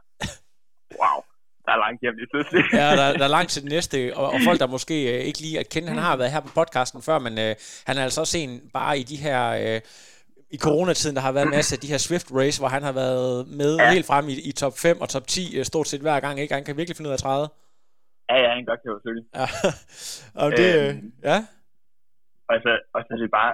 wow, 1.01 1.17
der 1.65 1.71
er 1.75 1.79
langt 1.85 1.99
hjem 2.03 2.15
lige 2.21 2.29
pludselig. 2.33 2.61
ja, 2.81 2.89
der, 2.99 3.07
der 3.19 3.25
er 3.29 3.33
langt 3.37 3.49
til 3.53 3.61
det 3.65 3.71
næste, 3.75 3.97
og, 4.15 4.27
og 4.35 4.39
folk, 4.47 4.59
der 4.59 4.67
måske 4.77 4.95
øh, 5.13 5.19
ikke 5.29 5.39
lige 5.45 5.59
at 5.59 5.69
kende, 5.73 5.87
han 5.87 5.97
har 6.07 6.15
været 6.21 6.31
her 6.31 6.41
på 6.47 6.51
podcasten 6.59 7.01
før, 7.07 7.17
men 7.27 7.33
øh, 7.45 7.51
han 7.87 7.93
er 7.97 8.03
altså 8.07 8.21
også 8.21 8.37
en 8.37 8.51
bare 8.73 8.93
i 8.99 9.03
de 9.11 9.17
her... 9.25 9.41
Øh, 9.63 9.81
i 10.57 10.57
coronatiden, 10.57 11.15
der 11.15 11.21
har 11.21 11.31
været 11.31 11.45
en 11.45 11.57
masse 11.59 11.75
af 11.75 11.79
de 11.79 11.91
her 11.93 11.97
Swift 12.07 12.27
Race, 12.39 12.61
hvor 12.61 12.67
han 12.75 12.83
har 12.83 12.95
været 13.03 13.47
med 13.61 13.71
ja. 13.75 13.91
helt 13.93 14.07
frem 14.11 14.25
i, 14.33 14.35
i 14.49 14.51
top 14.51 14.73
5 14.77 15.01
og 15.01 15.09
top 15.09 15.27
10 15.27 15.57
øh, 15.57 15.65
stort 15.65 15.87
set 15.87 16.01
hver 16.01 16.19
gang, 16.19 16.39
ikke? 16.39 16.53
Han 16.53 16.63
kan 16.63 16.77
virkelig 16.77 16.97
finde 16.97 17.07
ud 17.09 17.15
af 17.15 17.19
at 17.19 17.25
træde. 17.27 17.45
Ja, 18.29 18.35
ja, 18.43 18.49
han 18.55 18.65
godt 18.69 18.79
kan 18.81 18.89
jo 18.91 18.97
selvfølgelig. 18.97 19.27
Ja. 19.39 19.47
og 20.43 20.47
det, 20.59 20.69
øh, 20.79 20.93
ja. 21.29 21.37
Og 22.49 22.55
så, 22.63 22.71
og 22.95 22.99
så 23.05 23.09
er 23.15 23.19
det 23.23 23.31
bare, 23.39 23.53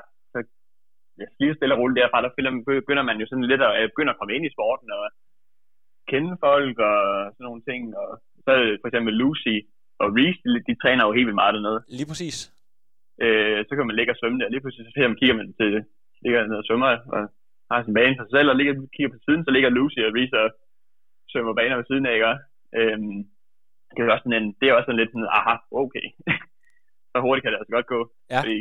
lige 1.39 1.56
stille 1.58 1.75
og 1.75 1.80
roligt 1.80 1.99
derfra, 2.01 2.23
der 2.25 2.32
begynder 2.82 3.04
man 3.10 3.17
jo 3.21 3.25
sådan 3.28 3.49
lidt 3.51 3.62
at, 3.67 3.91
begynder 3.93 4.13
at 4.13 4.19
komme 4.19 4.34
ind 4.36 4.45
i 4.45 4.56
sporten 4.56 4.89
og 4.97 5.04
kende 6.12 6.34
folk 6.47 6.75
og 6.89 6.97
sådan 7.34 7.47
nogle 7.49 7.63
ting. 7.69 7.82
Og 8.01 8.10
så 8.45 8.51
for 8.82 8.88
eksempel 8.89 9.13
Lucy 9.21 9.56
og 10.01 10.08
Reese, 10.17 10.41
de, 10.45 10.49
de 10.67 10.73
træner 10.82 11.04
jo 11.06 11.12
helt 11.17 11.28
vildt 11.28 11.41
meget 11.41 11.56
dernede. 11.58 11.80
Lige 11.99 12.10
præcis. 12.12 12.38
Øh, 13.23 13.60
så 13.67 13.71
kan 13.75 13.88
man 13.88 13.95
ligge 13.95 14.13
og 14.13 14.19
svømme 14.19 14.39
der. 14.39 14.49
Lige 14.54 14.62
pludselig 14.63 14.86
så 14.86 14.99
man, 15.12 15.19
kigger 15.21 15.36
man 15.39 15.49
til, 15.60 15.71
ligger 16.23 16.39
ned 16.47 16.58
og 16.62 16.67
svømmer 16.67 16.89
og 17.15 17.21
har 17.71 17.84
sin 17.84 17.97
bane 17.97 18.15
for 18.17 18.23
sig 18.25 18.34
selv, 18.38 18.49
og 18.51 18.56
ligger, 18.60 18.73
kigger 18.95 19.12
på 19.13 19.19
siden, 19.25 19.41
så 19.45 19.51
ligger 19.51 19.69
Lucy 19.78 19.99
og 20.08 20.13
Reese 20.17 20.38
og 20.43 20.49
svømmer 21.32 21.54
baner 21.60 21.75
ved 21.80 21.88
siden 21.88 22.06
af, 22.10 22.15
ikke? 22.19 22.34
Øhm, 22.80 23.17
det 23.93 23.99
er 23.99 24.13
også 24.15 24.25
sådan 24.25 24.39
en, 24.41 24.47
det 24.60 24.65
er 24.65 24.73
også 24.73 24.88
sådan 24.88 25.01
lidt 25.01 25.12
sådan, 25.13 25.34
aha, 25.38 25.56
okay. 25.84 26.06
så 27.12 27.17
hurtigt 27.25 27.43
kan 27.43 27.51
det 27.51 27.60
altså 27.60 27.73
godt 27.78 27.88
gå. 27.95 27.99
Ja. 28.34 28.39
Fordi 28.41 28.58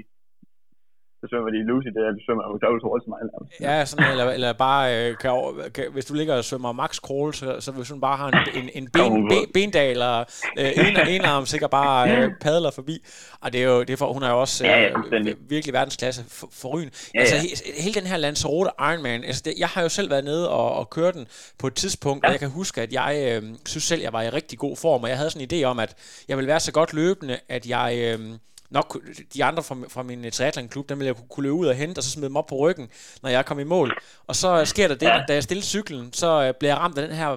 så 1.25 1.29
svømmer 1.31 1.51
de 1.51 1.59
Lucy, 1.71 1.89
det 1.95 2.01
er, 2.05 2.09
at 2.09 2.17
de 2.19 2.25
svømmer 2.27 2.43
så 2.61 2.87
hurtigt 2.89 3.05
som 3.05 3.13
mig. 3.15 3.21
Ja, 3.61 3.85
sådan, 3.85 4.11
eller, 4.11 4.25
eller 4.37 4.53
bare, 4.53 4.85
øh, 4.97 5.17
kan, 5.17 5.33
kan, 5.75 5.85
hvis 5.93 6.05
du 6.05 6.15
ligger 6.15 6.35
og 6.37 6.45
svømmer 6.45 6.73
max 6.73 6.97
crawl, 6.97 7.35
så, 7.35 7.61
så 7.61 7.73
hvis 7.73 7.89
du 7.89 7.99
bare 7.99 8.17
har 8.17 8.29
en, 8.29 8.39
en, 8.63 8.71
en 8.75 8.91
ben, 8.91 9.29
ben, 9.29 9.47
bendag, 9.55 9.91
eller 9.91 10.25
øh, 10.59 10.89
en, 10.89 11.09
en 11.09 11.25
arm 11.25 11.47
sikkert 11.47 11.71
bare 11.71 12.17
øh, 12.17 12.31
padler 12.41 12.71
forbi. 12.71 12.97
Og 13.41 13.53
det 13.53 13.63
er 13.63 13.65
jo, 13.65 13.81
det 13.81 13.91
er 13.91 13.97
for, 13.97 14.13
hun 14.13 14.23
er 14.23 14.31
jo 14.31 14.41
også 14.41 14.65
øh, 14.65 14.71
ja, 14.71 14.81
ja, 14.81 15.33
virkelig 15.49 15.73
verdensklasse 15.73 16.25
for, 16.29 16.49
for 16.53 16.69
ryn. 16.69 16.89
Ja, 17.15 17.21
altså, 17.21 17.37
he, 17.37 17.83
hele 17.83 17.95
den 17.95 18.07
her 18.07 18.17
Lanzarote 18.17 18.71
Ironman, 18.81 19.25
altså 19.25 19.43
det, 19.45 19.55
jeg 19.59 19.69
har 19.69 19.83
jo 19.83 19.89
selv 19.89 20.11
været 20.11 20.25
nede 20.25 20.51
og, 20.51 20.75
og 20.75 20.91
køre 20.91 21.13
den 21.13 21.27
på 21.59 21.67
et 21.67 21.75
tidspunkt, 21.75 22.25
ja. 22.25 22.29
og 22.29 22.33
jeg 22.33 22.41
kan 22.41 22.51
huske, 22.51 22.83
at 22.83 22.93
jeg 22.93 23.13
øh, 23.29 23.43
synes 23.67 23.85
selv, 23.85 24.03
jeg 24.03 24.13
var 24.13 24.23
i 24.23 24.29
rigtig 24.29 24.59
god 24.59 24.77
form, 24.77 25.03
og 25.03 25.09
jeg 25.09 25.17
havde 25.17 25.31
sådan 25.31 25.49
en 25.51 25.61
idé 25.61 25.65
om, 25.65 25.79
at 25.79 25.97
jeg 26.29 26.37
ville 26.37 26.49
være 26.49 26.61
så 26.61 26.73
godt 26.73 26.93
løbende, 26.93 27.39
at 27.49 27.67
jeg... 27.67 28.19
Øh, 28.21 28.21
nok 28.71 28.97
de 29.35 29.45
andre 29.45 29.63
fra, 29.63 29.77
fra 29.89 30.03
min 30.03 30.31
triathlon-klub, 30.31 30.89
dem 30.89 30.99
ville 30.99 31.07
jeg 31.07 31.29
kunne 31.31 31.43
løbe 31.43 31.55
ud 31.55 31.67
og 31.67 31.75
hente, 31.75 31.99
og 31.99 32.03
så 32.03 32.11
smide 32.11 32.29
dem 32.29 32.37
op 32.37 32.47
på 32.47 32.57
ryggen, 32.57 32.89
når 33.23 33.31
jeg 33.31 33.47
kom 33.47 33.59
i 33.59 33.65
mål. 33.65 33.93
Og 34.27 34.37
så 34.37 34.65
sker 34.65 34.89
der 34.89 34.95
det, 34.95 35.29
da 35.29 35.35
jeg 35.35 35.43
stiller 35.43 35.63
cyklen, 35.63 36.13
så 36.13 36.43
øh, 36.43 36.55
bliver 36.59 36.73
jeg 36.73 36.79
ramt 36.79 36.99
af 36.99 37.09
den 37.09 37.17
her 37.17 37.37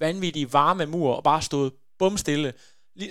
vanvittige 0.00 0.52
varme 0.52 0.86
mur, 0.86 1.14
og 1.14 1.24
bare 1.24 1.42
stod 1.42 1.70
bumstille, 1.98 2.52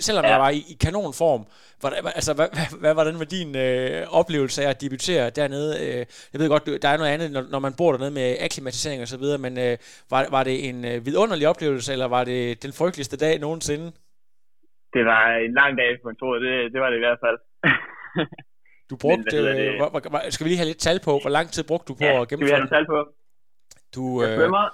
selvom 0.00 0.24
ja. 0.24 0.30
jeg 0.30 0.40
var 0.40 0.50
i, 0.50 0.58
i 0.58 0.76
kanonform. 0.80 1.46
Hvordan, 1.80 2.06
altså, 2.06 2.34
hvad, 2.34 2.48
hvad, 2.52 2.80
hvad 2.80 2.94
var 2.94 3.04
den 3.04 3.18
med 3.18 3.26
din 3.26 3.56
øh, 3.56 4.06
oplevelse 4.10 4.64
af 4.64 4.70
at 4.70 4.80
debutere 4.80 5.30
dernede? 5.30 5.70
Øh, 5.86 6.06
jeg 6.32 6.40
ved 6.40 6.48
godt, 6.48 6.82
der 6.82 6.88
er 6.88 6.96
noget 6.96 7.10
andet, 7.10 7.30
når, 7.30 7.44
når 7.50 7.58
man 7.58 7.74
bor 7.78 7.92
dernede 7.92 8.10
med 8.10 8.36
akklimatisering 8.40 9.02
og 9.02 9.08
så 9.08 9.18
videre, 9.18 9.38
men 9.38 9.58
øh, 9.58 9.78
var, 10.10 10.26
var 10.30 10.44
det 10.44 10.68
en 10.68 10.84
øh, 10.84 11.06
vidunderlig 11.06 11.48
oplevelse, 11.48 11.92
eller 11.92 12.08
var 12.08 12.24
det 12.24 12.62
den 12.62 12.72
frygteligste 12.72 13.16
dag 13.16 13.38
nogensinde? 13.38 13.92
Det 14.94 15.04
var 15.04 15.22
en 15.46 15.54
lang 15.54 15.78
dag 15.78 15.90
på 16.02 16.12
tur, 16.20 16.34
det, 16.38 16.72
det 16.72 16.80
var 16.80 16.90
det 16.90 16.96
i 16.96 17.04
hvert 17.06 17.18
fald. 17.24 17.38
Du 18.90 18.94
brugte, 19.04 19.36
Men, 19.36 19.56
øh, 19.58 19.76
hvor, 19.80 19.88
hvor, 20.12 20.20
skal 20.34 20.44
vi 20.44 20.48
lige 20.50 20.62
have 20.62 20.72
lidt 20.72 20.82
tal 20.86 20.98
på, 21.06 21.12
hvor 21.22 21.32
lang 21.38 21.46
tid 21.54 21.62
brugte 21.70 21.88
du 21.90 21.94
på 22.02 22.04
ja, 22.04 22.20
at 22.22 22.28
gennemføre 22.28 22.48
skal 22.48 22.62
vi 22.62 22.68
have 22.70 22.76
tal 22.76 22.86
på? 22.94 22.98
Du, 23.94 24.02
Jeg 24.22 24.30
øh, 24.30 24.36
svømmer 24.38 24.64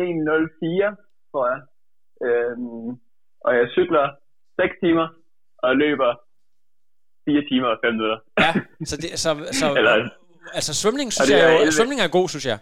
1.04, 0.00 1.30
tror 1.30 1.44
jeg. 1.52 1.60
Øhm, 2.26 2.88
og 3.46 3.50
jeg 3.58 3.64
cykler 3.76 4.04
6 4.60 4.74
timer, 4.84 5.06
og 5.64 5.70
løber 5.82 6.10
4 7.28 7.48
timer 7.50 7.68
og 7.74 7.78
5 7.84 7.94
minutter. 7.94 8.18
ja, 8.44 8.52
så, 8.90 8.96
det, 9.02 9.08
så, 9.24 9.30
så 9.60 9.66
Eller, 9.80 9.94
altså 10.58 10.72
svømning, 10.82 11.08
synes 11.12 11.30
jeg 11.32 11.40
er 11.46 11.50
jo, 11.52 11.58
11. 11.58 11.72
svømning 11.78 12.00
er 12.00 12.10
god, 12.18 12.28
synes 12.34 12.46
jeg. 12.52 12.58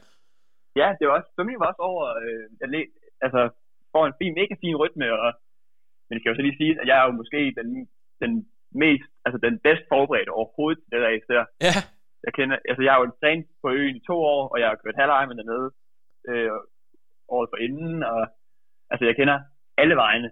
ja, 0.80 0.88
det 0.98 1.04
var 1.06 1.14
også, 1.18 1.30
svømning 1.34 1.56
var 1.60 1.68
også 1.72 1.82
over, 1.90 2.04
øh, 2.24 2.44
jeg 2.60 2.68
læ, 2.74 2.80
altså, 3.24 3.40
får 3.92 4.04
en 4.06 4.16
fin, 4.20 4.32
mega 4.40 4.54
fin 4.62 4.76
rytme, 4.82 5.06
og, 5.24 5.30
men 6.06 6.12
det 6.14 6.20
skal 6.20 6.30
jo 6.30 6.38
så 6.38 6.44
lige 6.46 6.60
sige, 6.60 6.72
at 6.80 6.86
jeg 6.90 6.96
er 7.00 7.06
jo 7.08 7.12
måske 7.20 7.40
den, 7.58 7.68
den 8.22 8.32
mest, 8.84 9.10
altså 9.24 9.38
den 9.46 9.54
bedst 9.66 9.84
forberedte 9.92 10.36
overhovedet 10.38 10.78
til 10.80 10.90
det 10.92 11.00
der. 11.04 11.12
Især. 11.20 11.42
Ja, 11.66 11.74
Jeg 12.26 12.32
kender, 12.38 12.56
altså 12.70 12.82
jeg 12.82 12.92
har 12.92 13.00
jo 13.00 13.12
trænet 13.20 13.46
på 13.62 13.68
øen 13.78 13.96
i 13.96 14.06
to 14.10 14.16
år, 14.34 14.42
og 14.52 14.56
jeg 14.60 14.68
har 14.68 14.76
kørt 14.76 15.00
halvleg 15.00 15.22
med 15.28 15.36
dernede 15.36 15.68
øh, 16.30 16.50
året 17.34 17.48
for 17.52 17.58
inden, 17.66 18.02
og 18.02 18.22
altså 18.90 19.04
jeg 19.06 19.16
kender 19.16 19.38
alle 19.82 19.96
vejene, 19.96 20.30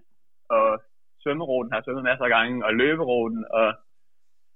og 0.56 0.82
svømmeruten 1.22 1.72
har 1.72 1.78
jeg 1.78 1.84
svømmet 1.84 2.04
masser 2.04 2.24
af 2.24 2.34
gange, 2.36 2.64
og 2.66 2.74
løberuten, 2.74 3.44
og 3.58 3.66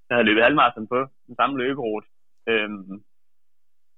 jeg 0.09 0.16
har 0.16 0.22
løbet 0.22 0.42
halvmarathon 0.42 0.88
på 0.94 1.01
den 1.27 1.35
samme 1.37 1.59
løberute, 1.62 2.07
øhm, 2.48 3.05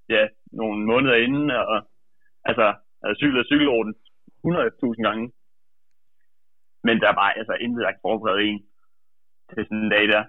ja, 0.08 0.22
nogle 0.52 0.86
måneder 0.86 1.14
inden, 1.14 1.50
og 1.50 1.76
altså, 2.44 2.66
jeg 3.00 3.06
har 3.10 3.14
cyklet 3.14 3.46
cykelruten 3.46 3.94
100.000 4.46 5.02
gange, 5.06 5.32
men 6.86 7.00
der 7.00 7.08
er 7.08 7.14
bare 7.22 7.38
altså 7.38 7.54
intet, 7.64 7.82
der 7.84 7.90
kan 7.90 8.06
forberede 8.08 8.42
en 8.42 8.69
til 9.54 9.64
sådan 9.64 9.78
en 9.84 9.90
dag 9.90 10.04
der. 10.14 10.22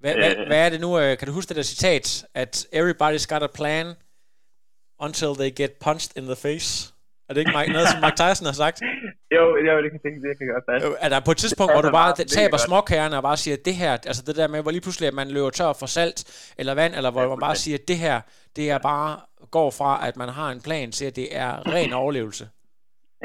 hvad, 0.00 0.14
hvad, 0.14 0.32
Øh. 0.36 0.46
hvad 0.46 0.60
er 0.66 0.70
det 0.70 0.80
nu? 0.80 0.90
øh, 1.00 1.18
Kan 1.18 1.28
du 1.28 1.32
huske 1.34 1.48
det 1.48 1.56
der 1.56 1.62
citat, 1.74 2.06
at 2.34 2.52
everybody's 2.80 3.26
got 3.32 3.42
a 3.42 3.50
plan 3.60 3.86
until 5.06 5.30
they 5.40 5.50
get 5.60 5.70
punched 5.86 6.12
in 6.18 6.24
the 6.32 6.36
face? 6.46 6.92
Er 7.28 7.32
det 7.34 7.40
ikke 7.40 7.54
Mike, 7.58 7.72
noget, 7.72 7.88
som 7.88 8.00
Mike 8.04 8.16
Tyson 8.22 8.46
har 8.50 8.56
sagt? 8.64 8.78
Jo, 9.36 9.44
jo 9.68 9.82
det 9.82 9.90
kan 9.92 10.00
det, 10.04 10.22
det 10.28 10.38
kan 10.38 10.46
godt 10.56 10.66
passe. 10.70 10.86
Øh, 10.88 10.94
Er 11.04 11.08
der 11.08 11.20
på 11.28 11.30
et 11.30 11.36
tidspunkt, 11.44 11.72
hvor 11.74 11.82
du 11.88 11.90
bare 12.00 12.14
meget 12.18 12.28
taber 12.38 12.50
godt. 12.58 12.60
småkagerne 12.68 13.16
og 13.16 13.22
bare 13.30 13.36
siger, 13.36 13.56
at 13.60 13.64
det 13.68 13.74
her, 13.82 13.92
altså 14.10 14.22
det 14.26 14.36
der 14.36 14.48
med, 14.48 14.62
hvor 14.62 14.70
lige 14.70 14.80
pludselig, 14.86 15.06
at 15.08 15.14
man 15.14 15.28
løber 15.36 15.50
tør 15.50 15.72
for 15.82 15.86
salt 15.86 16.18
eller 16.60 16.74
vand, 16.74 16.92
eller 16.98 17.10
hvor 17.10 17.22
Ja, 17.22 17.28
man 17.28 17.38
bare 17.48 17.56
siger, 17.64 17.76
at 17.82 17.88
det 17.88 17.98
her, 18.06 18.16
det 18.56 18.64
er 18.74 18.78
bare 18.78 19.10
går 19.56 19.70
fra, 19.70 19.90
at 20.08 20.14
man 20.16 20.28
har 20.28 20.48
en 20.56 20.60
plan 20.66 20.88
til, 20.98 21.04
at 21.10 21.16
det 21.16 21.28
er 21.44 21.50
ren 21.74 21.92
overlevelse. 22.02 22.44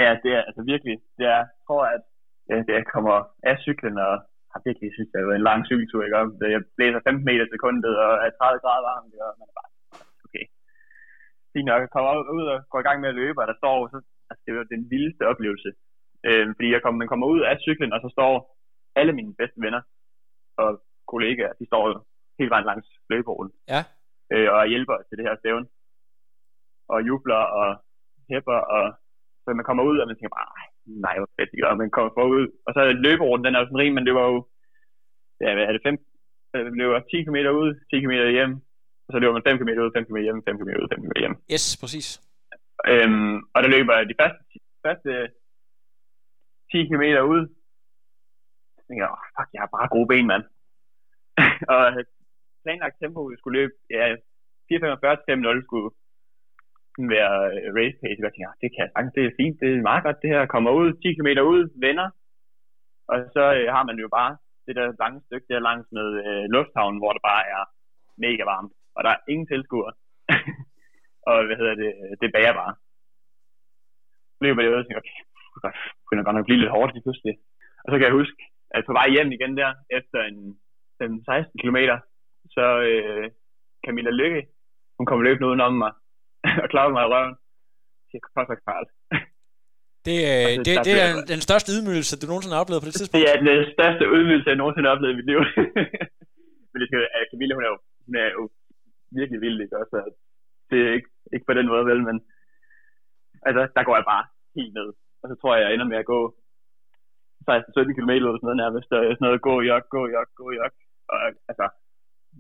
Ja, 0.04 0.10
det 0.24 0.32
er 0.38 0.42
altså 0.48 0.62
virkelig, 0.72 0.96
det 1.18 1.26
er, 1.26 1.30
jeg 1.44 1.48
tror, 1.68 1.84
at 1.96 2.02
det 2.68 2.74
jeg 2.80 2.86
kommer 2.96 3.16
af 3.50 3.56
cyklen, 3.66 3.98
og 3.98 4.14
har 4.52 4.60
virkelig 4.68 4.90
synes, 4.96 5.10
det 5.12 5.18
har 5.20 5.28
været 5.30 5.42
en 5.42 5.50
lang 5.52 5.62
cykeltur, 5.70 6.02
ikke? 6.06 6.18
Og 6.20 6.26
Jeg 6.56 6.62
blæser 6.78 7.02
15 7.08 7.26
meter 7.30 7.46
i 7.46 7.52
sekundet, 7.54 7.94
og 8.06 8.12
er 8.26 8.32
30 8.32 8.64
grader 8.64 8.84
varmt, 8.90 9.12
ikke? 9.16 9.26
og 9.30 9.34
man 9.40 9.48
er 9.52 9.56
bare, 9.60 9.70
okay. 10.26 10.46
Fint 11.54 11.68
nok, 11.70 11.82
jeg 11.86 11.92
kommer 11.96 12.12
ud 12.38 12.46
og 12.54 12.58
går 12.72 12.80
i 12.82 12.88
gang 12.88 12.98
med 13.02 13.10
at 13.12 13.20
løbe, 13.22 13.38
og 13.44 13.48
der 13.52 13.58
står, 13.62 13.76
så, 13.94 13.98
altså, 14.30 14.42
det 14.44 14.50
er 14.52 14.58
jo 14.60 14.74
den 14.76 14.84
vildeste 14.94 15.24
oplevelse. 15.32 15.70
Øh, 16.28 16.46
fordi 16.58 16.68
jeg 16.74 16.82
kommer, 16.82 16.98
man 17.04 17.12
kommer 17.12 17.28
ud 17.34 17.42
af 17.50 17.56
cyklen, 17.68 17.94
og 17.96 18.00
så 18.04 18.10
står 18.18 18.34
alle 19.00 19.14
mine 19.20 19.34
bedste 19.42 19.60
venner 19.66 19.82
og 20.62 20.70
kollegaer, 21.12 21.54
de 21.60 21.66
står 21.72 21.84
jo 21.92 21.96
hele 22.40 22.50
vejen 22.54 22.66
langs 22.72 22.88
løberuten, 23.12 23.54
Ja. 23.74 23.82
øh, 24.34 24.48
og 24.56 24.62
hjælper 24.74 24.96
til 25.08 25.18
det 25.18 25.26
her 25.28 25.36
stævn. 25.42 25.66
Og 26.94 27.00
jubler 27.08 27.42
og 27.62 27.68
hæpper, 28.32 28.58
og 28.76 28.84
så 29.44 29.48
man 29.54 29.66
kommer 29.68 29.84
ud, 29.90 29.98
og 30.02 30.08
man 30.08 30.16
tænker 30.16 30.36
bare, 30.40 30.50
"Ej, 30.60 30.68
nej, 30.86 31.16
hvor 31.18 31.30
fedt, 31.38 31.50
ikke? 31.54 31.68
og 31.70 31.78
man 31.78 31.90
kommer 31.96 32.12
forud. 32.20 32.46
Og 32.66 32.74
så 32.74 32.80
er 32.82 33.02
løberuten, 33.06 33.46
den 33.46 33.56
er 33.56 33.60
jo 33.60 33.66
sådan 33.66 33.82
rig, 33.82 33.94
men 33.94 34.06
det 34.08 34.14
var 34.20 34.26
jo, 34.32 34.38
ja, 35.42 35.54
hvad 35.54 35.64
er 35.66 35.72
det, 35.72 35.82
5, 35.86 35.98
det 36.54 36.78
løber 36.82 37.00
10 37.00 37.24
km 37.26 37.40
ud, 37.62 37.70
10 37.90 38.00
km 38.02 38.16
hjem, 38.38 38.54
og 39.06 39.10
så 39.12 39.18
løber 39.20 39.34
man 39.34 39.48
5 39.48 39.58
km 39.60 39.72
ud, 39.84 39.92
5 39.96 40.06
km 40.06 40.18
hjem, 40.28 40.44
5 40.48 40.58
km 40.58 40.72
ud, 40.82 40.88
5 40.94 41.02
km 41.04 41.16
hjem. 41.24 41.36
Yes, 41.54 41.66
præcis. 41.82 42.08
Øhm, 42.92 43.38
og 43.54 43.60
der 43.64 43.70
løber 43.76 43.96
de 44.12 44.16
første, 44.22 44.42
første 44.86 45.12
10 46.72 46.88
km 46.90 47.06
ud. 47.34 47.42
Så 48.76 48.82
tænker 48.88 49.04
jeg, 49.06 49.12
oh, 49.16 49.26
fuck, 49.36 49.50
jeg 49.54 49.62
har 49.64 49.72
bare 49.76 49.94
gode 49.96 50.08
ben, 50.12 50.28
mand. 50.32 50.44
og 51.74 51.84
planlagt 52.64 52.96
tempo, 53.00 53.22
vi 53.32 53.36
skulle 53.38 53.58
løbe, 53.60 53.74
ja, 53.96 54.04
4.45 54.72 55.16
til 55.20 55.34
5.0 55.34 55.66
skulle 55.68 55.90
sådan 56.94 57.10
være 57.18 57.34
øh, 57.54 57.68
race 57.78 57.98
pace. 58.02 58.22
Jeg 58.26 58.34
tænker, 58.34 58.52
det 58.62 58.70
kan 58.72 58.82
jeg 58.84 58.92
sagtens, 58.92 59.16
det 59.18 59.24
er 59.24 59.38
fint, 59.42 59.56
det 59.62 59.68
er 59.70 59.90
meget 59.90 60.04
godt, 60.06 60.22
det 60.24 60.30
her. 60.34 60.54
Kommer 60.56 60.72
ud, 60.82 60.88
10 60.94 61.18
km 61.18 61.30
ud, 61.54 61.62
vender. 61.86 62.08
Og 63.12 63.18
så 63.36 63.44
øh, 63.58 63.68
har 63.76 63.84
man 63.90 63.98
jo 64.04 64.08
bare 64.18 64.32
det 64.66 64.76
der 64.80 64.88
lange 65.04 65.20
stykke 65.26 65.48
der 65.50 65.68
langs 65.70 65.88
med 65.98 66.08
øh, 66.26 66.44
lufthavnen, 66.56 67.00
hvor 67.02 67.12
det 67.14 67.24
bare 67.32 67.44
er 67.56 67.64
mega 68.26 68.44
varmt. 68.54 68.74
Og 68.96 69.00
der 69.04 69.12
er 69.14 69.26
ingen 69.32 69.48
tilskuere. 69.48 69.94
og 71.30 71.38
hvad 71.46 71.58
hedder 71.62 71.76
det, 71.84 71.92
øh, 72.02 72.14
det 72.22 72.30
bager 72.36 72.54
bare. 72.62 72.74
Løber 74.44 74.62
det 74.62 74.70
ud 74.70 74.82
og 74.82 74.86
tænker, 74.86 75.02
okay, 75.04 75.18
det 75.18 75.72
kunne 76.06 76.24
godt 76.28 76.38
nok 76.38 76.48
blive 76.48 76.62
lidt 76.62 76.76
hårdt 76.76 76.94
lige 76.94 77.06
pludselig. 77.06 77.36
Og 77.84 77.88
så 77.90 77.96
kan 77.96 78.08
jeg 78.08 78.20
huske, 78.22 78.42
at 78.76 78.84
på 78.86 78.94
vej 79.00 79.08
hjem 79.16 79.32
igen 79.32 79.58
der, 79.62 79.70
efter 80.00 80.20
en, 80.30 80.38
en 81.04 81.24
16 81.26 81.60
km, 81.62 81.80
så 82.56 82.66
øh, 82.90 83.26
Camilla 83.86 84.12
Lykke, 84.22 84.42
hun 84.98 85.06
kom 85.06 85.22
løbende 85.22 85.48
udenom 85.48 85.74
mig, 85.74 85.92
og 86.64 86.68
klappede 86.74 86.94
mig 86.96 87.04
i 87.06 87.12
røven. 87.14 87.34
Det 88.08 88.16
er 88.18 88.24
godt 88.36 88.50
nok 88.50 88.62
Karl. 88.68 88.86
Det, 90.08 90.18
øh, 90.32 90.48
Altså, 90.48 90.64
det, 90.68 90.74
det 90.88 90.94
er 91.02 91.08
den, 91.12 91.20
den 91.34 91.42
største 91.48 91.70
ydmygelse, 91.76 92.20
du 92.22 92.26
nogensinde 92.28 92.56
har 92.56 92.64
oplevet 92.64 92.82
på 92.84 92.90
det 92.90 92.96
tidspunkt. 93.00 93.20
Det 93.20 93.26
er 93.32 93.38
den 93.50 93.62
største 93.76 94.04
udvidelse, 94.16 94.50
jeg 94.52 94.60
nogensinde 94.62 94.88
har 94.88 94.96
oplevet 94.96 95.14
i 95.14 95.20
mit 95.20 95.30
liv. 95.32 95.40
Men 96.70 96.78
det 96.82 96.88
skal, 96.88 97.00
Camilla, 97.32 97.54
hun 97.58 97.66
er 97.68 97.72
jo, 97.74 97.78
hun 98.06 98.16
er 98.24 98.30
jo 98.38 98.44
virkelig 99.20 99.40
vild, 99.46 99.58
ikke 99.66 99.78
også? 99.82 99.96
at 100.02 100.14
Det 100.70 100.78
er 100.88 100.92
ikke, 100.98 101.10
ikke 101.34 101.48
på 101.50 101.56
den 101.60 101.68
måde, 101.72 101.86
vel, 101.92 102.02
men 102.10 102.18
altså, 103.48 103.62
der 103.76 103.84
går 103.88 103.96
jeg 104.00 104.06
bare 104.14 104.26
helt 104.58 104.74
ned. 104.80 104.90
Og 105.22 105.26
så 105.30 105.36
tror 105.38 105.52
jeg, 105.56 105.64
jeg 105.64 105.74
ender 105.74 105.88
med 105.92 105.98
at 106.04 106.12
gå 106.14 106.20
16-17 107.50 107.96
km 107.98 108.12
eller 108.14 108.32
sådan 108.32 108.48
noget 108.50 108.64
nærmest, 108.64 108.90
og 108.96 109.02
sådan 109.04 109.26
noget 109.28 109.46
gå, 109.50 109.56
jog, 109.70 109.82
gå, 109.96 110.02
jog, 110.14 110.26
gå, 110.40 110.46
jog. 110.58 110.72
Og 111.14 111.20
altså, 111.50 111.66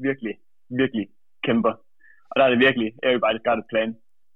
virkelig, 0.07 0.33
virkelig 0.81 1.05
kæmper. 1.45 1.73
Og 2.31 2.35
der 2.37 2.43
er 2.45 2.51
det 2.53 2.59
virkelig, 2.67 2.87
everybody's 3.07 3.43
got 3.49 3.59
a 3.63 3.67
plan 3.73 3.89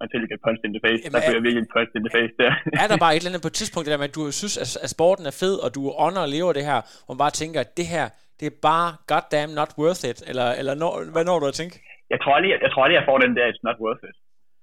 until 0.03 0.17
you 0.21 0.27
get 0.33 0.41
punched 0.47 0.63
in 0.67 0.73
the 0.75 0.83
face. 0.87 0.99
Jamen, 1.03 1.13
der 1.15 1.21
er- 1.21 1.27
bliver 1.27 1.39
jeg 1.41 1.47
virkelig 1.49 1.65
punched 1.75 1.95
in 1.99 2.03
the 2.07 2.13
face 2.17 2.33
der. 2.41 2.51
er 2.83 2.87
der 2.91 2.97
bare 3.05 3.13
et 3.13 3.19
eller 3.21 3.31
andet 3.31 3.45
på 3.47 3.51
et 3.53 3.57
tidspunkt, 3.61 3.83
det 3.85 3.93
der 3.95 4.01
med, 4.03 4.09
at 4.11 4.17
du 4.19 4.23
synes, 4.41 4.55
at, 4.63 4.69
at 4.85 4.89
sporten 4.95 5.25
er 5.31 5.35
fed, 5.43 5.55
og 5.65 5.69
du 5.77 5.81
ånder 6.05 6.21
og 6.25 6.31
lever 6.35 6.51
det 6.57 6.65
her, 6.71 6.79
hvor 7.05 7.13
man 7.13 7.21
bare 7.25 7.35
tænker, 7.41 7.59
at 7.65 7.71
det 7.79 7.87
her, 7.95 8.05
det 8.39 8.45
er 8.51 8.55
bare 8.71 8.89
goddamn 9.11 9.51
not 9.59 9.71
worth 9.81 10.03
it, 10.11 10.19
eller, 10.31 10.47
eller 10.59 10.73
når, 10.81 10.91
hvad 11.13 11.23
når 11.29 11.37
du 11.41 11.47
at 11.53 11.57
tænke? 11.61 11.75
jeg 12.13 12.19
tror 12.21 12.33
aldrig, 12.37 12.51
jeg 12.65 12.71
tror 12.71 12.81
aldrig, 12.83 12.97
jeg 13.01 13.09
får 13.11 13.17
den 13.25 13.33
der, 13.37 13.45
it's 13.51 13.63
not 13.67 13.77
worth 13.85 14.03
it. 14.09 14.17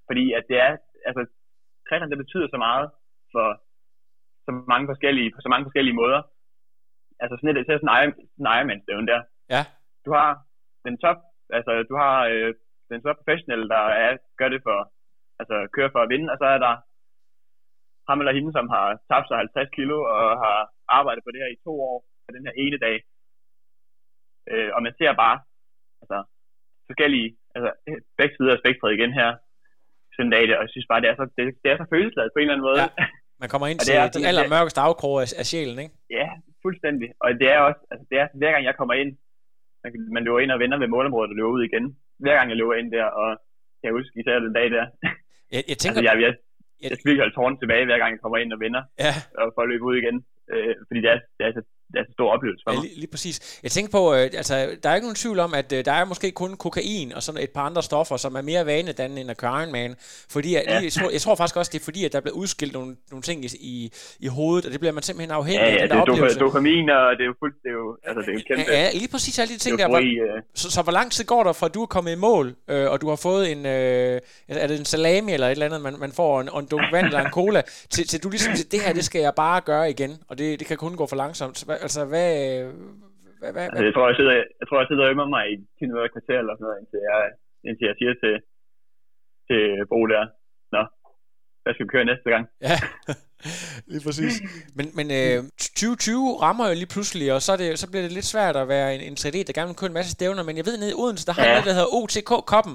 Fordi 0.08 0.24
at 0.38 0.44
det 0.50 0.56
er, 0.66 0.72
altså, 1.08 1.22
træning, 1.88 2.10
det 2.12 2.22
betyder 2.24 2.48
så 2.54 2.58
meget 2.68 2.86
for 3.34 3.46
så 4.46 4.50
mange 4.72 4.86
forskellige, 4.92 5.28
på 5.34 5.38
så 5.44 5.48
mange 5.52 5.64
forskellige 5.68 5.98
måder. 6.02 6.20
Altså 7.22 7.34
sådan 7.36 7.50
et, 7.56 7.66
sådan 7.66 8.08
en 8.40 8.46
Ironman-stævn 8.56 9.06
der. 9.12 9.20
Ja. 9.54 9.62
Du 10.06 10.10
har 10.18 10.30
den 10.86 10.94
top, 11.04 11.18
altså 11.58 11.72
du 11.90 11.94
har 12.02 12.16
øh, 12.32 12.50
den 12.92 13.02
top 13.02 13.18
professionelle, 13.20 13.68
der 13.74 13.82
er, 14.04 14.10
gør 14.40 14.48
det 14.54 14.60
for, 14.66 14.78
altså 15.40 15.56
kører 15.74 15.92
for 15.92 16.00
at 16.02 16.10
vinde, 16.12 16.32
og 16.32 16.38
så 16.42 16.46
er 16.54 16.60
der 16.66 16.74
ham 18.08 18.20
eller 18.20 18.36
hende, 18.36 18.52
som 18.52 18.66
har 18.74 18.86
tabt 19.10 19.26
sig 19.28 19.36
50 19.36 19.76
kilo 19.76 19.96
og 20.16 20.26
har 20.44 20.58
arbejdet 20.98 21.22
på 21.24 21.30
det 21.32 21.42
her 21.42 21.50
i 21.52 21.62
to 21.66 21.72
år 21.90 21.96
på 22.24 22.30
den 22.36 22.42
her 22.46 22.54
ene 22.64 22.78
dag. 22.86 22.96
Øh, 24.50 24.70
og 24.76 24.80
man 24.86 24.94
ser 24.98 25.12
bare, 25.24 25.36
altså, 26.02 26.18
forskellige, 26.88 27.28
altså 27.54 27.70
begge 28.18 28.34
sider 28.36 28.52
af 28.54 28.60
spektret 28.62 28.92
igen 28.94 29.12
her, 29.20 29.30
sådan 30.14 30.26
en 30.28 30.34
dag, 30.36 30.44
der, 30.48 30.56
og 30.58 30.64
jeg 30.64 30.72
synes 30.74 30.88
bare, 30.90 31.00
det 31.02 31.08
er 31.10 31.16
så, 31.20 31.26
det, 31.36 31.44
det 31.62 31.68
er 31.70 31.76
så 31.78 31.86
følelsesladet 31.92 32.32
på 32.32 32.38
en 32.38 32.42
eller 32.42 32.54
anden 32.54 32.68
måde. 32.68 32.80
Ja. 32.82 32.88
Man 33.42 33.48
kommer 33.52 33.66
ind 33.68 33.78
det 33.88 33.88
til 34.12 34.22
de 34.22 34.28
allermørkeste 34.30 34.80
afkroge 34.88 35.18
af, 35.24 35.28
af 35.40 35.44
sjælen, 35.50 35.78
ikke? 35.84 35.94
Ja, 36.18 36.28
fuldstændig. 36.64 37.08
Og 37.24 37.28
det 37.40 37.48
er 37.54 37.60
også, 37.68 37.80
altså 37.92 38.04
det 38.10 38.16
er, 38.22 38.26
hver 38.40 38.52
gang 38.54 38.64
jeg 38.68 38.76
kommer 38.80 38.94
ind, 39.02 39.10
man, 39.82 39.92
man 40.16 40.24
løber 40.24 40.40
ind 40.44 40.52
og 40.56 40.60
vender 40.62 40.78
ved 40.82 40.88
målområdet 40.94 41.30
og 41.32 41.36
løber 41.36 41.54
ud 41.56 41.62
igen. 41.70 41.84
Hver 42.24 42.34
gang 42.38 42.46
jeg 42.50 42.58
løber 42.60 42.74
ind 42.80 42.88
der, 42.96 43.06
og 43.20 43.28
jeg 43.84 43.90
husker 43.98 44.14
især 44.20 44.38
den 44.46 44.52
dag 44.58 44.66
der. 44.76 44.84
Jeg, 45.54 45.62
jeg 45.70 45.76
tænker, 45.82 45.98
altså, 46.00 46.08
jeg, 46.08 46.22
jeg, 46.26 46.34
jeg- 46.82 46.90
jeg 46.90 46.96
skal 46.98 47.08
virkelig 47.08 47.24
holde 47.24 47.36
tårnen 47.38 47.58
tilbage, 47.62 47.84
hver 47.88 47.98
gang 48.02 48.10
jeg 48.14 48.20
kommer 48.22 48.38
ind 48.42 48.52
og 48.56 48.60
vinder, 48.64 48.82
ja, 49.04 49.12
og 49.40 49.46
får 49.56 49.64
løbe 49.72 49.84
ud 49.90 49.96
igen. 50.02 50.16
Øh, 50.52 50.74
fordi 50.88 51.00
det 51.04 51.10
er, 51.14 51.18
det, 51.36 51.42
er 51.46 51.52
så, 51.58 51.62
det 51.92 51.98
er 52.00 52.04
så 52.08 52.12
stor 52.12 52.32
oplevelse 52.34 52.62
for 52.66 52.72
Ja, 52.72 52.76
mig. 52.78 52.84
lige, 52.88 52.94
lige 53.00 53.10
præcis. 53.10 53.58
Jeg 53.62 53.70
tænker 53.70 53.90
på, 53.90 54.14
øh, 54.14 54.20
altså, 54.20 54.54
der 54.82 54.90
er 54.90 54.94
ikke 54.94 55.06
nogen 55.06 55.14
tvivl 55.16 55.38
om, 55.38 55.54
at 55.54 55.72
øh, 55.72 55.84
der 55.84 55.92
er 55.92 56.04
måske 56.04 56.30
kun 56.30 56.56
kokain 56.56 57.12
og 57.14 57.22
sådan 57.22 57.42
et 57.42 57.50
par 57.50 57.62
andre 57.62 57.82
stoffer, 57.82 58.16
som 58.16 58.34
er 58.34 58.42
mere 58.42 58.66
vanedannende 58.66 59.20
end 59.22 59.30
at 59.30 59.36
køre 59.36 59.62
Ironman. 59.62 59.96
Fordi 60.30 60.54
jeg, 60.54 60.64
Ja. 60.68 60.74
jeg, 60.80 60.92
tror, 60.92 61.10
jeg 61.10 61.20
tror 61.20 61.34
faktisk 61.34 61.56
også, 61.56 61.70
det 61.74 61.80
er 61.80 61.84
fordi, 61.84 62.04
at 62.04 62.12
der 62.12 62.20
bliver 62.20 62.34
udskilt 62.36 62.72
nogle, 62.72 62.96
nogle 63.10 63.22
ting 63.22 63.44
i, 63.44 63.48
i, 63.60 63.92
i 64.20 64.26
hovedet, 64.26 64.66
og 64.66 64.72
det 64.72 64.80
bliver 64.80 64.92
man 64.92 65.02
simpelthen 65.02 65.30
afhængig 65.30 65.60
Ja, 65.66 65.70
af 65.70 65.76
ja, 65.78 65.82
det 65.82 65.92
er 65.92 66.00
oplevelse. 66.00 66.38
dopamin, 66.38 66.90
og 66.90 67.12
det 67.16 67.22
er 67.22 67.26
jo 67.26 67.34
fuldt, 67.38 67.56
det 67.62 67.68
er 67.68 67.72
jo, 67.72 67.96
altså 68.06 68.20
det 68.20 68.28
er 68.28 68.32
jo 68.32 68.40
kæmpe, 68.48 68.72
Ja, 68.72 68.82
ja, 68.82 68.90
lige 68.92 69.08
præcis 69.08 69.38
alle 69.38 69.54
de 69.54 69.58
ting 69.58 69.78
der. 69.78 69.88
Hvor, 69.88 69.98
øh, 69.98 70.42
så, 70.54 70.70
så 70.70 70.82
hvor 70.82 70.92
lang 70.92 71.12
tid 71.12 71.24
går 71.24 71.42
der 71.44 71.52
fra, 71.52 71.68
du 71.68 71.82
er 71.82 71.86
kommet 71.86 72.12
i 72.12 72.16
mål, 72.16 72.54
øh, 72.68 72.90
og 72.90 73.00
du 73.00 73.08
har 73.08 73.16
fået 73.16 73.52
en, 73.52 73.66
øh, 73.66 74.20
er 74.48 74.66
det 74.66 74.78
en 74.78 74.84
salami 74.84 75.32
eller 75.32 75.46
et 75.46 75.50
eller 75.50 75.66
andet, 75.66 75.80
man, 75.80 75.94
man 75.98 76.12
får 76.12 76.40
en, 76.40 76.48
en 76.58 76.66
dunk 76.66 76.82
vand 76.92 77.06
eller 77.06 77.20
en 77.20 77.30
cola, 77.30 77.62
til, 77.90 78.08
til 78.08 78.22
du 78.22 78.28
ligesom 78.30 78.54
siger, 78.56 78.68
det 78.70 78.80
her, 78.80 78.92
det 78.92 79.04
skal 79.04 79.20
jeg 79.20 79.32
bare 79.36 79.60
gøre 79.60 79.90
igen, 79.90 80.18
og 80.28 80.38
det, 80.38 80.58
det 80.60 80.66
kan 80.66 80.76
kun 80.76 80.94
gå 80.96 81.06
for 81.06 81.16
langsomt. 81.16 81.62
Hvad- 81.66 81.76
altså, 81.86 82.02
hvad, 82.12 82.30
hvad, 83.40 83.50
hvad, 83.54 83.64
Altså, 83.72 83.84
jeg 83.88 83.94
tror, 83.94 84.06
jeg 84.10 84.18
sidder, 84.20 84.34
jeg 84.60 84.66
tror, 84.66 84.78
jeg 84.82 84.88
sidder 84.88 85.04
og 85.06 85.12
ømmer 85.12 85.28
mig 85.36 85.44
i 85.52 85.56
10 85.56 85.86
minutter 85.86 86.14
kvarter 86.14 86.38
eller 86.42 86.54
sådan 86.54 86.66
noget, 86.66 86.80
indtil 86.82 87.00
jeg, 87.08 87.20
indtil 87.68 87.86
jeg 87.90 87.96
siger 88.00 88.14
til, 88.22 88.34
til 89.48 89.60
Bo 89.92 90.00
der, 90.14 90.24
Nå, 90.74 90.82
hvad 91.62 91.72
skal 91.74 91.84
vi 91.86 91.92
køre 91.94 92.04
næste 92.12 92.28
gang? 92.34 92.44
Ja, 92.68 92.76
lige 93.92 94.04
præcis. 94.06 94.34
Men, 94.78 94.86
men 94.98 95.06
øh, 95.20 95.38
2020 95.58 96.38
rammer 96.44 96.64
jo 96.68 96.74
lige 96.74 96.92
pludselig, 96.94 97.26
og 97.34 97.42
så, 97.42 97.50
er 97.52 97.58
det, 97.62 97.78
så 97.78 97.86
bliver 97.90 98.04
det 98.06 98.12
lidt 98.12 98.32
svært 98.34 98.56
at 98.56 98.68
være 98.68 98.88
en, 98.94 99.00
en 99.00 99.16
3D, 99.20 99.38
der 99.46 99.52
gerne 99.58 99.70
vil 99.70 99.80
køre 99.80 99.92
en 99.92 99.98
masse 100.00 100.12
stævner, 100.16 100.42
men 100.42 100.56
jeg 100.56 100.66
ved, 100.66 100.76
nede 100.78 100.90
i 100.90 101.00
Odense, 101.02 101.26
der 101.26 101.32
har 101.32 101.44
ja. 101.44 101.52
noget, 101.52 101.66
der 101.68 101.74
hedder 101.78 101.94
OTK-koppen, 101.98 102.74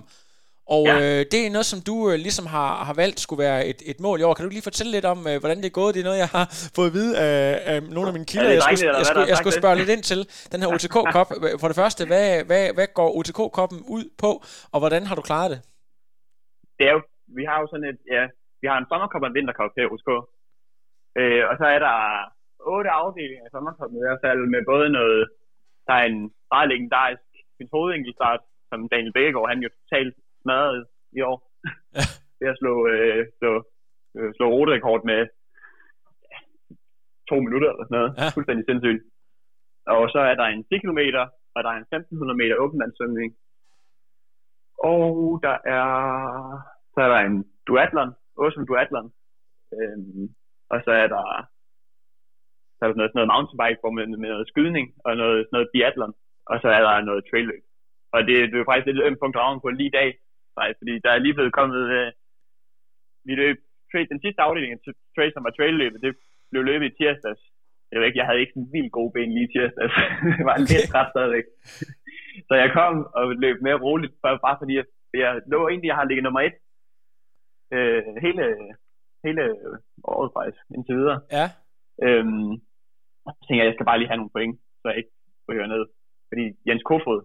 og 0.75 0.83
ja. 0.87 0.95
øh, 1.03 1.21
det 1.31 1.39
er 1.41 1.51
noget, 1.55 1.69
som 1.73 1.79
du 1.89 1.95
øh, 2.09 2.15
ligesom 2.25 2.45
har, 2.55 2.71
har 2.87 2.95
valgt 3.03 3.19
skulle 3.25 3.41
være 3.47 3.59
et, 3.71 3.79
et 3.91 3.99
mål 4.05 4.17
i 4.19 4.25
år. 4.27 4.33
Kan 4.33 4.45
du 4.45 4.51
lige 4.55 4.69
fortælle 4.69 4.91
lidt 4.97 5.07
om, 5.13 5.19
øh, 5.29 5.35
hvordan 5.41 5.57
det 5.61 5.67
er 5.69 5.77
gået? 5.81 5.91
Det 5.95 6.01
er 6.01 6.09
noget, 6.09 6.23
jeg 6.25 6.31
har 6.37 6.45
fået 6.77 6.89
at 6.91 6.95
vide 6.99 7.13
af, 7.27 7.39
af 7.71 7.77
nogle 7.95 8.07
af 8.09 8.15
mine 8.17 8.29
kilder. 8.31 8.51
Jeg 8.57 8.63
skulle, 8.63 8.97
jeg, 9.01 9.07
skulle, 9.09 9.29
jeg 9.31 9.37
skulle 9.41 9.57
spørge 9.61 9.77
lidt 9.81 9.91
ind 9.95 10.03
til 10.11 10.19
den 10.51 10.59
her 10.61 10.69
OTK-kop. 10.73 11.29
For 11.61 11.67
det 11.71 11.77
første, 11.81 12.01
hvad, 12.11 12.27
hvad, 12.49 12.63
hvad 12.77 12.87
går 12.99 13.09
OTK-koppen 13.17 13.79
ud 13.97 14.05
på, 14.23 14.31
og 14.73 14.77
hvordan 14.81 15.03
har 15.09 15.15
du 15.19 15.23
klaret 15.29 15.49
det? 15.53 15.59
Det 16.77 16.85
er 16.89 16.93
jo, 16.97 17.01
vi 17.37 17.43
har 17.49 17.57
jo 17.61 17.67
sådan 17.71 17.87
et, 17.91 17.99
ja, 18.15 18.23
vi 18.61 18.65
har 18.71 18.77
en 18.79 18.89
sommerkop 18.91 19.23
og 19.23 19.29
en 19.29 19.37
vinterkop 19.37 19.71
her 19.77 19.87
hos 19.93 20.03
K. 20.07 20.09
Øh, 21.19 21.43
og 21.49 21.55
så 21.59 21.65
er 21.75 21.79
der 21.87 21.97
otte 22.75 22.89
afdelinger 23.01 23.45
af 23.47 23.51
sommerkoppen 23.55 23.97
i 23.97 24.05
hvert 24.05 24.23
fald, 24.25 24.41
med 24.53 24.61
både 24.73 24.87
noget, 24.99 25.21
der 25.87 25.95
er 26.01 26.05
en 26.11 26.21
meget 26.53 26.67
legendarisk 26.73 27.27
hovedenkelstart, 27.75 28.41
som 28.69 28.79
Daniel 28.93 29.13
Bækkegaard, 29.15 29.49
han 29.53 29.63
jo 29.65 29.69
totalt 29.79 30.15
smadret 30.47 30.85
i 31.17 31.19
år. 31.29 31.37
Ja. 31.97 32.05
ved 32.39 32.47
at 32.53 32.59
slå, 32.61 32.73
øh, 32.93 33.21
slå, 33.39 33.51
øh, 34.17 34.29
slå 34.37 34.45
ruterekord 34.55 35.03
med 35.11 35.21
to 37.29 37.35
minutter 37.45 37.69
eller 37.71 37.85
sådan 37.85 37.97
noget. 37.99 38.11
Ja. 38.19 38.27
Fuldstændig 38.35 38.65
sindssygt. 38.65 39.01
Og 39.95 40.03
så 40.13 40.19
er 40.29 40.35
der 40.35 40.47
en 40.47 40.63
10 40.63 40.77
km, 40.83 41.01
og 41.55 41.59
der 41.63 41.69
er 41.71 41.77
en 41.79 41.89
1500 41.91 42.37
meter 42.41 42.55
åbenvandssvømning. 42.63 43.29
Og 44.91 45.05
der 45.45 45.57
er, 45.75 45.85
så 46.93 46.99
er 47.05 47.09
der 47.13 47.19
en 47.29 47.37
duatlon, 47.67 48.11
Awesome 48.39 48.65
Duatlon. 48.69 49.07
Øhm, 49.75 50.25
og 50.71 50.77
så 50.85 50.91
er 51.01 51.07
der, 51.15 51.23
så 52.75 52.81
er 52.83 52.89
der 52.89 52.99
noget, 52.99 53.15
noget 53.15 53.31
mountainbike 53.33 53.79
med, 53.97 54.05
med 54.23 54.29
noget 54.33 54.47
skydning, 54.51 54.85
og 55.05 55.11
noget, 55.21 55.47
noget 55.51 55.67
biathlon. 55.73 56.13
Og 56.51 56.55
så 56.61 56.67
er 56.77 56.81
der 56.87 57.07
noget 57.09 57.23
trailløb. 57.29 57.63
Og 58.13 58.19
det, 58.27 58.35
det 58.51 58.57
er 58.59 58.69
faktisk 58.69 58.87
lidt 58.87 59.07
ømt 59.07 59.19
punkt 59.21 59.37
på 59.63 59.69
lige 59.69 59.91
i 59.91 59.97
dag, 59.99 60.09
faktisk, 60.57 60.79
fordi 60.81 60.93
der 61.05 61.11
er 61.11 61.23
lige 61.25 61.37
blevet 61.37 61.57
kommet, 61.59 61.83
øh, 61.97 62.09
vi 63.27 63.33
løb, 63.41 63.57
den 64.13 64.21
sidste 64.23 64.41
afdeling 64.41 64.73
af 64.73 64.79
trail, 65.15 65.31
som 65.33 65.43
var 65.43 65.53
trailløbet, 65.57 66.01
det 66.05 66.11
blev 66.51 66.63
løbet 66.63 66.85
i 66.87 66.95
tirsdags. 66.97 67.41
Jeg 67.91 67.97
ved 67.97 68.07
ikke, 68.07 68.19
jeg 68.19 68.27
havde 68.27 68.39
ikke 68.41 68.55
sådan 68.55 68.73
vildt 68.75 68.91
god 68.99 69.09
ben 69.13 69.33
lige 69.33 69.47
i 69.49 69.53
tirsdags. 69.53 69.93
det 70.37 70.45
var 70.49 70.55
en 70.55 70.69
lidt 70.71 70.89
træt 70.91 71.09
stadigvæk. 71.13 71.45
så 72.47 72.53
jeg 72.63 72.69
kom 72.77 72.93
og 73.17 73.23
løb 73.43 73.57
mere 73.61 73.81
roligt, 73.85 74.13
bare 74.21 74.57
fordi 74.61 74.73
jeg, 74.79 74.85
jeg 75.13 75.41
lå 75.53 75.59
egentlig, 75.67 75.87
jeg 75.87 75.99
har 75.99 76.07
ligget 76.07 76.23
nummer 76.23 76.41
et 76.41 76.55
øh, 77.75 78.03
hele, 78.25 78.43
hele 79.25 79.43
året 80.03 80.29
faktisk, 80.37 80.61
indtil 80.75 80.95
videre. 81.01 81.19
Ja. 81.37 81.47
Øhm, 82.05 82.53
så 83.37 83.43
tænker 83.45 83.61
jeg, 83.61 83.69
jeg 83.69 83.75
skal 83.77 83.89
bare 83.89 83.99
lige 83.99 84.11
have 84.11 84.21
nogle 84.21 84.35
point, 84.35 84.55
så 84.81 84.85
jeg 84.89 84.97
ikke 84.97 85.13
ryger 85.49 85.67
ned. 85.73 85.83
Fordi 86.29 86.43
Jens 86.67 86.83
Kofod, 86.89 87.21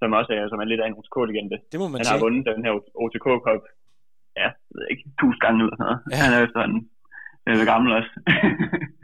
som 0.00 0.18
også 0.20 0.30
er, 0.38 0.42
som 0.48 0.60
er 0.62 0.68
lidt 0.70 0.82
af 0.82 0.86
en 0.88 0.98
OTK-legende, 0.98 1.58
det 1.72 1.78
må 1.82 1.86
man 1.88 1.98
han 2.00 2.06
sige. 2.06 2.16
har 2.16 2.24
vundet 2.24 2.42
den 2.50 2.64
her 2.64 2.72
OTK-kop, 3.04 3.62
ja, 4.40 4.48
jeg 4.68 4.74
ved 4.76 4.86
ikke, 4.92 5.04
tusind 5.20 5.42
gange 5.44 5.58
eller 5.62 5.76
sådan 5.76 5.86
noget. 5.88 6.00
Ja. 6.10 6.16
Han 6.22 6.30
er 6.34 6.40
efterhånden 6.46 6.82
øh, 7.48 7.62
gammel 7.72 7.90
også. 7.98 8.12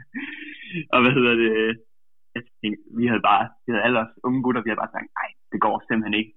og 0.93 0.97
hvad 1.01 1.13
hedder 1.17 1.33
det, 1.43 1.51
jeg 2.35 2.43
vi 2.99 3.05
havde 3.11 3.23
bare, 3.31 3.43
vi 3.65 3.69
havde 3.71 3.85
alle 3.87 3.99
os 4.03 4.13
unge 4.27 4.39
gutter, 4.43 4.61
vi 4.65 4.69
havde 4.69 4.83
bare 4.83 4.95
sagt, 4.95 5.09
nej, 5.19 5.29
det 5.51 5.59
går 5.65 5.75
simpelthen 5.87 6.15
ikke, 6.21 6.31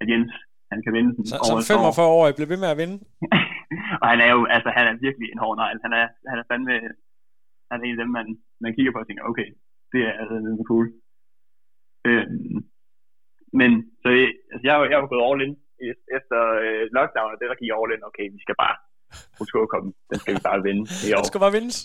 at 0.00 0.06
Jens 0.10 0.34
han 0.72 0.80
kan 0.84 0.92
vinde 0.96 1.12
den. 1.16 1.24
Så, 1.26 1.36
som 1.48 1.58
45 1.62 2.16
år 2.18 2.24
bliver 2.36 2.52
ved 2.52 2.60
med 2.62 2.72
at 2.72 2.80
vinde? 2.82 2.96
og 4.02 4.06
han 4.12 4.20
er 4.26 4.30
jo, 4.36 4.40
altså 4.56 4.68
han 4.76 4.84
er 4.90 4.94
virkelig 5.06 5.28
en 5.30 5.42
hård 5.44 5.56
negl. 5.60 5.78
Han 5.86 5.92
er, 6.00 6.06
han 6.30 6.38
er 6.40 6.46
fandme, 6.50 6.74
han 7.70 7.78
er 7.80 7.84
en 7.86 7.96
af 7.96 8.00
dem, 8.02 8.10
man, 8.18 8.26
man 8.64 8.74
kigger 8.74 8.92
på 8.92 9.00
og 9.02 9.06
tænker, 9.06 9.24
okay, 9.30 9.48
det 9.92 10.00
er 10.08 10.12
altså 10.20 10.34
lidt 10.44 10.68
cool. 10.70 10.86
Øhm, 12.08 12.56
men, 13.58 13.70
så 14.02 14.08
altså, 14.52 14.64
jeg, 14.68 14.74
jeg 14.92 14.98
var 15.02 15.10
gået 15.12 15.26
all 15.28 15.42
in 15.46 15.54
efter 16.16 16.38
øh, 16.64 16.82
lockdown, 16.96 17.32
og 17.32 17.38
det 17.38 17.48
der 17.50 17.60
gik 17.60 17.72
all 17.78 17.94
in, 17.94 18.08
okay, 18.10 18.26
vi 18.36 18.40
skal 18.44 18.56
bare, 18.62 18.76
komme, 19.72 19.88
den 20.10 20.18
skal 20.22 20.34
vi 20.36 20.42
bare 20.48 20.62
vinde 20.68 20.84
i 21.06 21.08
år. 21.16 21.22
Den 21.22 21.30
skal 21.30 21.44
bare 21.44 21.56
vindes? 21.58 21.76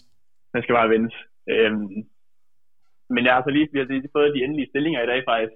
Den 0.53 0.61
skal 0.63 0.75
bare 0.79 0.91
vindes. 0.95 1.15
Øhm, 1.53 1.87
men 3.13 3.21
jeg 3.25 3.33
har 3.33 3.43
så 3.43 3.51
lige, 3.55 3.67
vi 3.73 3.79
har 3.79 3.85
lige 3.85 4.15
fået 4.17 4.35
de 4.35 4.43
endelige 4.45 4.69
stillinger 4.71 5.01
i 5.03 5.09
dag 5.11 5.19
faktisk, 5.31 5.55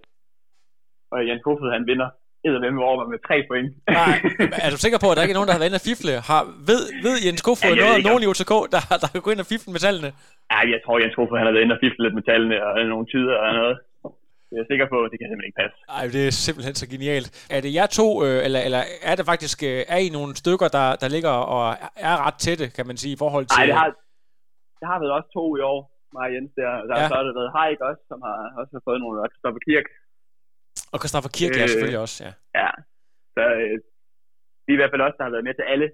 og 1.13 1.19
Jan 1.27 1.41
Kofod, 1.45 1.71
han 1.77 1.87
vinder 1.91 2.09
med 2.43 2.71
mig 2.71 2.83
over 2.89 3.07
med 3.13 3.19
tre 3.27 3.37
point. 3.49 3.69
Nej, 3.99 4.15
er 4.65 4.69
du 4.75 4.79
sikker 4.85 4.99
på, 5.03 5.07
at 5.09 5.15
der 5.15 5.23
ikke 5.23 5.33
er 5.35 5.39
nogen, 5.39 5.49
der 5.49 5.55
har 5.55 5.61
været 5.61 5.71
inde 5.71 5.81
og 5.83 5.87
fifle? 5.91 6.13
Har, 6.29 6.41
ved, 6.69 6.81
ved 7.05 7.15
Jens 7.25 7.41
Kofod 7.47 7.75
ja, 7.75 7.81
noget 7.83 7.95
om 7.99 8.05
nogen 8.09 8.23
i 8.23 8.27
OTK, 8.31 8.53
der, 8.73 8.81
der 9.03 9.09
kan 9.13 9.21
gå 9.25 9.29
ind 9.33 9.43
og 9.45 9.49
fifle 9.53 9.69
med 9.75 9.81
tallene? 9.85 10.09
Ja, 10.53 10.59
jeg 10.73 10.79
tror, 10.83 10.95
Jens 11.01 11.15
Kofod 11.17 11.37
han 11.39 11.47
har 11.47 11.53
været 11.55 11.65
inde 11.65 11.75
og 11.77 11.81
fifle 11.85 12.01
lidt 12.05 12.15
med 12.19 12.25
tallene, 12.29 12.57
og 12.67 12.73
nogle 12.93 13.07
tider 13.13 13.35
og 13.45 13.51
noget. 13.61 13.77
Jeg 14.51 14.59
er 14.63 14.67
sikker 14.71 14.87
på, 14.93 14.97
at 15.05 15.09
det 15.11 15.17
kan 15.19 15.27
simpelthen 15.27 15.51
ikke 15.51 15.61
passe. 15.63 15.77
Nej, 15.93 16.05
det 16.15 16.21
er 16.27 16.33
simpelthen 16.47 16.75
så 16.81 16.85
genialt. 16.93 17.27
Er 17.55 17.59
det 17.65 17.71
jer 17.77 17.87
to, 17.99 18.07
øh, 18.25 18.37
eller, 18.45 18.61
eller 18.67 18.81
er 19.09 19.15
det 19.19 19.25
faktisk, 19.31 19.57
øh, 19.69 19.79
er 19.95 19.99
I 20.05 20.09
nogle 20.17 20.31
stykker, 20.41 20.67
der, 20.77 20.87
der 21.01 21.07
ligger 21.15 21.33
og 21.55 21.63
er 22.09 22.15
ret 22.25 22.37
tætte, 22.45 22.65
kan 22.77 22.85
man 22.89 22.97
sige, 23.01 23.13
i 23.17 23.19
forhold 23.23 23.45
til... 23.47 23.57
Nej, 23.59 23.65
det 23.69 23.77
har, 23.81 23.89
det 24.79 24.85
har 24.91 24.97
været 25.01 25.13
også 25.17 25.29
to 25.37 25.43
i 25.59 25.61
år, 25.71 25.79
mig 26.15 26.25
og 26.29 26.33
Jens 26.35 26.51
der. 26.59 26.71
Der 26.89 26.95
ja. 26.99 27.07
så 27.11 27.15
har 27.17 27.23
det 27.27 27.33
været 27.39 27.51
Haik 27.57 27.79
også, 27.89 28.03
som 28.11 28.19
har 28.27 28.37
også 28.59 28.71
har 28.77 28.83
fået 28.87 28.99
nogle, 29.03 29.15
og 29.23 29.29
Kristoffer 29.33 29.63
Kirk 29.69 29.87
og 30.93 30.97
Christoffer 31.01 31.31
Kirk, 31.37 31.53
øh, 31.55 31.59
ja, 31.61 31.67
selvfølgelig 31.67 32.01
også, 32.05 32.17
ja. 32.25 32.31
Ja, 32.61 32.69
så 33.35 33.43
øh, 33.61 33.75
vi 34.65 34.69
er 34.71 34.77
i 34.77 34.81
hvert 34.81 34.91
fald 34.93 35.05
også, 35.07 35.17
der 35.19 35.25
har 35.27 35.35
været 35.35 35.47
med 35.49 35.55
til 35.59 35.65
alle. 35.73 35.87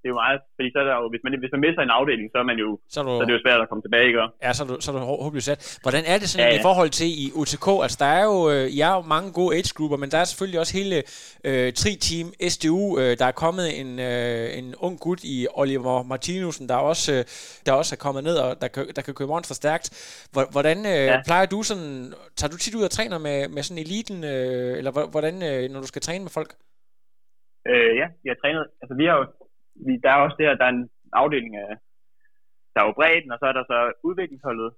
Det 0.00 0.06
er 0.08 0.12
jo 0.14 0.20
meget, 0.24 0.40
fordi 0.56 0.68
så 0.74 0.78
er 0.82 0.86
der 0.90 0.94
jo, 1.00 1.06
hvis 1.12 1.22
man, 1.24 1.32
hvis 1.42 1.52
man 1.54 1.60
misser 1.66 1.82
en 1.82 1.94
afdeling, 1.98 2.26
så 2.32 2.38
er 2.42 2.46
man 2.50 2.58
jo, 2.64 2.68
så 2.94 2.96
er, 3.00 3.04
du, 3.04 3.12
så 3.18 3.22
er 3.24 3.28
det 3.28 3.36
jo 3.38 3.42
svært 3.46 3.60
at 3.64 3.68
komme 3.70 3.82
tilbage, 3.86 4.06
ikke? 4.10 4.20
Ja, 4.44 4.50
så 4.56 4.60
er 4.64 4.68
du, 4.70 4.74
så 4.84 4.86
er 4.90 4.94
du 4.94 5.00
håbløst 5.24 5.46
sat. 5.50 5.60
Hvordan 5.84 6.02
er 6.12 6.16
det 6.20 6.28
sådan 6.28 6.46
ja, 6.46 6.54
ja. 6.54 6.60
i 6.60 6.62
forhold 6.68 6.90
til 7.00 7.08
i 7.24 7.26
UTK? 7.40 7.66
Altså, 7.84 7.98
der 8.04 8.10
er 8.18 8.24
jo, 8.30 8.36
øh, 8.52 8.64
I 8.76 8.78
er 8.88 8.92
jo 8.98 9.02
mange 9.14 9.28
gode 9.38 9.50
age-grupper, 9.56 9.98
men 10.02 10.08
der 10.12 10.18
er 10.22 10.26
selvfølgelig 10.30 10.60
også 10.62 10.74
hele 10.80 10.96
øh, 11.48 11.68
tri-team 11.80 12.26
SDU. 12.54 12.82
Øh, 13.00 13.12
der 13.20 13.26
er 13.32 13.36
kommet 13.44 13.66
en, 13.80 13.90
øh, 14.10 14.58
en 14.58 14.66
ung 14.86 14.96
gut 15.06 15.20
i 15.34 15.36
Oliver 15.62 15.96
Martinussen, 16.12 16.64
der 16.70 16.76
også, 16.90 17.08
øh, 17.16 17.22
der 17.66 17.72
også 17.80 17.90
er 17.96 18.00
kommet 18.06 18.22
ned, 18.28 18.36
og 18.44 18.48
der, 18.62 18.68
der 18.96 19.02
kan 19.06 19.14
køre 19.18 19.28
monster 19.34 19.54
stærkt. 19.62 19.86
Hvordan 20.56 20.78
øh, 20.92 21.06
ja. 21.12 21.16
plejer 21.28 21.46
du 21.54 21.58
sådan, 21.70 22.12
tager 22.38 22.50
du 22.52 22.58
tit 22.58 22.74
ud 22.78 22.84
og 22.88 22.90
træner 22.90 23.18
med, 23.26 23.38
med 23.54 23.62
sådan 23.62 23.82
eliten, 23.86 24.18
øh, 24.32 24.78
eller 24.78 24.92
hvordan, 25.14 25.34
øh, 25.48 25.70
når 25.72 25.80
du 25.80 25.86
skal 25.92 26.02
træne 26.02 26.24
med 26.24 26.32
folk? 26.38 26.50
Øh, 27.70 27.92
ja, 28.00 28.06
vi 28.22 28.28
har 28.32 28.38
trænet. 28.42 28.64
Altså, 28.82 28.94
vi 29.00 29.04
har 29.08 29.16
jo, 29.20 29.24
vi, 29.86 29.92
der 30.02 30.10
er 30.10 30.24
også 30.24 30.36
det 30.38 30.46
her, 30.46 30.54
der 30.60 30.66
er 30.68 30.74
en 30.78 30.90
afdeling 31.12 31.56
af, 31.56 31.72
der 32.72 32.80
er 32.80 32.86
jo 32.86 32.98
bredden, 32.98 33.32
og 33.32 33.38
så 33.38 33.46
er 33.50 33.54
der 33.58 33.64
så 33.72 33.78
udviklingsholdet, 34.08 34.70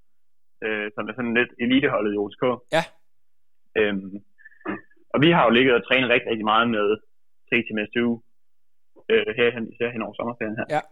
øh, 0.64 0.90
som 0.94 1.08
er 1.08 1.14
sådan 1.14 1.34
lidt 1.34 1.52
eliteholdet 1.64 2.14
i 2.14 2.20
OSK. 2.22 2.44
Ja. 2.76 2.84
Øhm, 3.78 4.14
og 5.14 5.18
vi 5.24 5.30
har 5.36 5.44
jo 5.44 5.50
ligget 5.50 5.74
og 5.74 5.84
trænet 5.84 6.10
rigtig, 6.10 6.28
rigtig 6.30 6.48
meget 6.52 6.66
med 6.76 6.86
3 7.50 7.56
til 7.66 7.86
STU, 7.90 8.10
øh, 9.12 9.30
her, 9.38 9.48
især 9.72 9.90
hen 9.94 10.02
over 10.02 10.14
sommerferien 10.14 10.58
her. 10.60 10.68
Ja. 10.76 10.82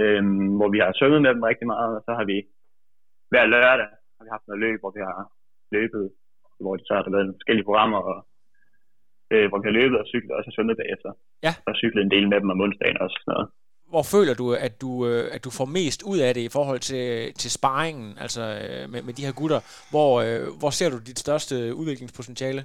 Øhm, 0.00 0.48
hvor 0.58 0.68
vi 0.74 0.78
har 0.78 0.92
svømmet 0.98 1.22
med 1.22 1.34
dem 1.34 1.42
rigtig 1.50 1.66
meget, 1.66 1.92
og 1.98 2.02
så 2.06 2.12
har 2.18 2.24
vi 2.32 2.36
hver 3.30 3.46
lørdag 3.54 3.88
har 4.16 4.24
vi 4.24 4.30
haft 4.36 4.46
noget 4.46 4.60
løb, 4.64 4.80
hvor 4.80 4.92
vi 4.96 5.02
har 5.10 5.18
løbet, 5.76 6.04
hvor 6.60 6.76
de 6.76 6.84
så 6.86 6.94
har 6.94 7.02
der 7.02 7.16
været 7.16 7.36
forskellige 7.38 7.68
programmer, 7.68 7.98
og 8.10 8.16
øh, 9.32 9.46
hvor 9.48 9.58
vi 9.60 9.66
har 9.68 9.78
løbet 9.80 9.98
og 10.02 10.06
cyklet, 10.12 10.32
og 10.36 10.42
så 10.44 10.50
svømmet 10.54 10.76
bagefter. 10.82 11.10
Ja. 11.46 11.52
Og 11.68 11.72
cyklet 11.82 12.02
en 12.02 12.14
del 12.14 12.24
med 12.28 12.38
dem 12.42 12.54
om 12.54 12.60
onsdagen 12.64 12.98
også. 13.04 13.16
Sådan 13.20 13.32
noget. 13.36 13.48
Hvor 13.92 14.04
føler 14.14 14.34
du, 14.42 14.46
at 14.66 14.74
du, 14.84 14.90
øh, 15.08 15.24
at 15.36 15.40
du 15.46 15.50
får 15.58 15.68
mest 15.78 16.00
ud 16.12 16.18
af 16.26 16.30
det 16.36 16.42
i 16.48 16.54
forhold 16.56 16.80
til, 16.90 17.06
til 17.42 17.50
sparringen, 17.58 18.08
altså 18.24 18.42
øh, 18.64 18.82
med, 18.92 19.00
med 19.06 19.14
de 19.16 19.26
her 19.26 19.34
gutter? 19.40 19.60
Hvor, 19.92 20.10
øh, 20.24 20.44
hvor 20.60 20.72
ser 20.78 20.88
du 20.94 20.98
dit 21.10 21.20
største 21.26 21.54
udviklingspotentiale? 21.80 22.60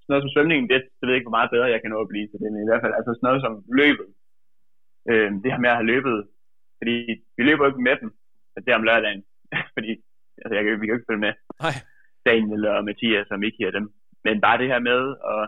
Sådan 0.00 0.12
noget 0.12 0.24
som 0.24 0.34
svømningen, 0.34 0.66
det, 0.70 0.78
det 0.98 1.04
ved 1.04 1.12
jeg 1.12 1.20
ikke, 1.20 1.28
hvor 1.28 1.38
meget 1.38 1.54
bedre 1.54 1.72
jeg 1.74 1.80
kan 1.82 1.92
nå 1.92 1.98
at 2.04 2.12
blive 2.12 2.26
til 2.28 2.38
det, 2.42 2.48
men 2.52 2.62
i 2.64 2.68
hvert 2.70 2.82
fald 2.84 2.94
altså 2.98 3.10
sådan 3.12 3.26
noget 3.28 3.40
som 3.44 3.54
løbet. 3.82 4.08
Øh, 5.10 5.28
det 5.42 5.50
her 5.52 5.62
med 5.64 5.72
at 5.72 5.78
have 5.78 5.92
løbet, 5.94 6.16
fordi 6.78 6.96
vi 7.36 7.42
løber 7.48 7.62
jo 7.64 7.70
ikke 7.72 7.86
med 7.88 7.96
dem, 8.02 8.08
det 8.64 8.70
er 8.70 8.80
om 8.80 8.88
lørdagen, 8.88 9.22
fordi 9.74 9.92
altså, 10.42 10.54
jeg, 10.56 10.62
vi 10.80 10.84
kan 10.84 10.94
jo 10.94 10.98
ikke 10.98 11.10
følge 11.10 11.26
med. 11.26 11.34
Nej. 11.64 11.76
Daniel 12.28 12.62
og 12.72 12.84
Mathias 12.88 13.28
og 13.34 13.38
Miki 13.42 13.62
og 13.68 13.72
dem. 13.78 13.86
Men 14.24 14.40
bare 14.46 14.58
det 14.60 14.68
her 14.72 14.80
med 14.90 15.00
at 15.34 15.42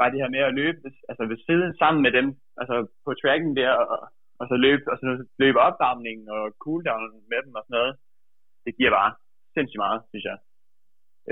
bare 0.00 0.12
det 0.12 0.22
her 0.22 0.34
med 0.36 0.42
at 0.48 0.56
løbe, 0.60 0.78
altså 1.10 1.22
ved 1.30 1.38
siden 1.46 1.70
sammen 1.82 2.00
med 2.06 2.12
dem, 2.18 2.26
altså 2.60 2.74
på 3.04 3.10
tracken 3.20 3.52
der, 3.60 3.72
og, 3.94 4.00
og 4.40 4.44
så 4.50 4.56
løbe, 4.66 4.84
og 4.92 4.96
så 5.02 5.08
løbe 5.42 5.58
opvarmningen 5.68 6.26
og 6.36 6.42
cooldown 6.64 7.04
med 7.30 7.40
dem 7.44 7.52
og 7.58 7.62
sådan 7.64 7.76
noget, 7.78 7.92
det 8.64 8.72
giver 8.78 8.92
bare 8.98 9.10
sindssygt 9.54 9.84
meget, 9.86 10.00
synes 10.10 10.24
jeg. 10.30 10.38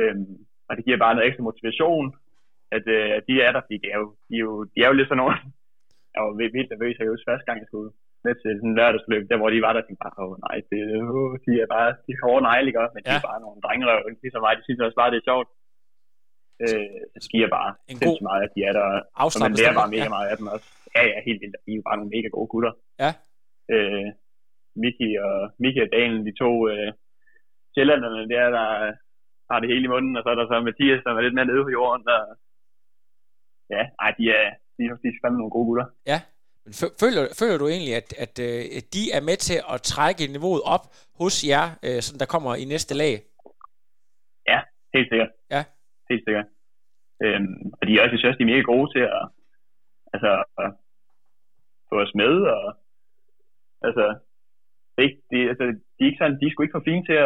Øhm, 0.01 0.37
og 0.69 0.73
det 0.77 0.85
giver 0.85 1.03
bare 1.05 1.15
noget 1.15 1.29
ekstra 1.29 1.49
motivation, 1.49 2.07
at, 2.77 2.85
øh, 2.97 3.11
at 3.19 3.25
de 3.29 3.35
er 3.47 3.51
der, 3.53 3.63
fordi 3.65 3.77
de 3.83 3.89
er 3.95 3.99
jo, 4.03 4.09
de 4.29 4.35
er 4.39 4.45
jo, 4.49 4.55
de 4.73 4.79
er 4.83 4.89
jo 4.91 4.97
lidt 4.99 5.09
sådan 5.09 5.21
nogle, 5.23 5.37
jeg 6.15 6.21
var 6.25 6.35
vildt 6.39 6.71
nervøs, 6.73 6.99
jeg 6.99 7.13
husker 7.13 7.31
første 7.31 7.47
gang, 7.49 7.59
jeg 7.61 7.71
skulle 7.71 7.91
med 8.25 8.35
til 8.35 8.51
sådan 8.59 8.71
en 8.71 8.79
lørdagsløb, 8.79 9.23
der 9.31 9.41
hvor 9.41 9.51
de 9.51 9.67
var 9.67 9.73
der, 9.73 9.83
tænkte 9.83 10.05
bare, 10.05 10.19
åh 10.23 10.31
oh, 10.31 10.35
nej, 10.47 10.57
det, 10.71 10.81
uh, 11.17 11.33
de 11.45 11.53
er 11.63 11.69
bare, 11.75 11.91
de 12.05 12.11
er 12.15 12.23
hårde 12.25 12.45
nejliger, 12.49 12.87
men 12.95 13.03
ja. 13.03 13.09
de 13.09 13.15
er 13.19 13.29
bare 13.31 13.43
nogle 13.45 13.59
drengerøv, 13.65 14.03
ligesom 14.23 14.43
mig, 14.45 14.55
de 14.59 14.65
synes 14.67 14.85
også 14.87 14.99
bare, 15.01 15.11
det 15.13 15.19
er 15.19 15.29
sjovt 15.31 15.49
øh, 16.65 16.99
det 17.15 17.31
giver 17.35 17.49
bare 17.59 17.71
en 17.93 17.99
god 18.09 18.19
meget, 18.29 18.43
at 18.47 18.53
de 18.55 18.61
er 18.69 18.75
der, 18.79 18.87
og 19.23 19.29
man 19.45 19.53
lærer 19.59 19.75
bare 19.81 19.91
mega 19.95 20.09
ja. 20.09 20.15
meget 20.17 20.29
af 20.33 20.37
dem 20.41 20.47
også. 20.55 20.67
Ja, 20.97 21.03
ja, 21.13 21.17
helt 21.29 21.41
vildt. 21.43 21.57
De 21.65 21.71
er 21.73 21.79
jo 21.81 21.85
bare 21.89 21.99
nogle 21.99 22.15
mega 22.17 22.29
gode 22.37 22.49
gutter. 22.53 22.73
Ja. 23.03 23.11
Øh, 23.75 24.09
Miki 24.83 25.09
og, 25.27 25.37
Miki 25.63 25.81
og 25.87 25.91
Daniel, 25.97 26.27
de 26.29 26.35
to 26.43 26.51
øh, 26.73 26.89
sjællanderne 27.75 28.23
der, 28.33 28.45
der 28.59 28.69
har 29.51 29.59
det 29.61 29.69
hele 29.73 29.85
i 29.89 29.93
munden, 29.95 30.17
og 30.17 30.23
så 30.23 30.29
er 30.33 30.39
der 30.39 30.47
så 30.47 30.57
Mathias, 30.69 31.01
som 31.03 31.17
er 31.17 31.23
lidt 31.25 31.37
mere 31.39 31.51
nede 31.51 31.65
på 31.67 31.73
jorden, 31.79 32.03
der, 32.11 32.21
ja, 33.75 33.83
ej, 34.05 34.11
de 34.19 34.25
er, 34.39 34.47
de, 34.77 34.83
er, 34.89 34.95
de 35.03 35.09
er 35.09 35.19
fandme 35.23 35.39
nogle 35.39 35.55
gode 35.57 35.67
gutter. 35.69 35.87
Ja, 36.13 36.19
men 36.65 36.73
føler, 37.03 37.23
føler 37.41 37.59
du 37.59 37.67
egentlig, 37.69 37.95
at, 38.01 38.09
at, 38.25 38.35
øh, 38.49 38.61
at 38.79 38.87
de 38.95 39.03
er 39.17 39.23
med 39.29 39.37
til 39.49 39.59
at 39.73 39.83
trække 39.93 40.33
niveauet 40.35 40.63
op 40.75 40.85
hos 41.21 41.35
jer, 41.51 41.67
øh, 41.87 42.01
som 42.07 42.15
der 42.19 42.27
kommer 42.35 42.53
i 42.63 42.65
næste 42.75 42.95
lag? 43.03 43.15
Ja, 44.53 44.59
helt 44.95 45.09
sikkert. 45.11 45.31
Ja. 45.51 45.63
Helt 46.11 46.25
sikkert. 46.27 46.49
Øhm, 47.25 47.57
og 47.79 47.83
de 47.87 47.93
er 47.93 48.03
også, 48.03 48.17
synes, 48.17 48.37
de 48.37 48.45
er 48.45 48.53
mega 48.53 48.65
gode 48.73 48.89
til 48.95 49.05
at, 49.19 49.25
altså, 50.15 50.31
at 50.63 50.71
få 51.89 51.95
os 52.05 52.15
med, 52.23 52.35
og 52.57 52.65
altså, 53.87 54.05
det 54.93 55.01
er 55.01 55.09
ikke, 55.09 55.23
de, 55.33 55.39
altså, 55.53 55.65
de 55.95 56.01
er 56.03 56.11
ikke 56.11 56.21
sådan, 56.21 56.39
de 56.41 56.47
er 56.47 56.51
sgu 56.51 56.63
ikke 56.63 56.79
for 56.79 56.89
fine 56.91 57.05
til 57.09 57.19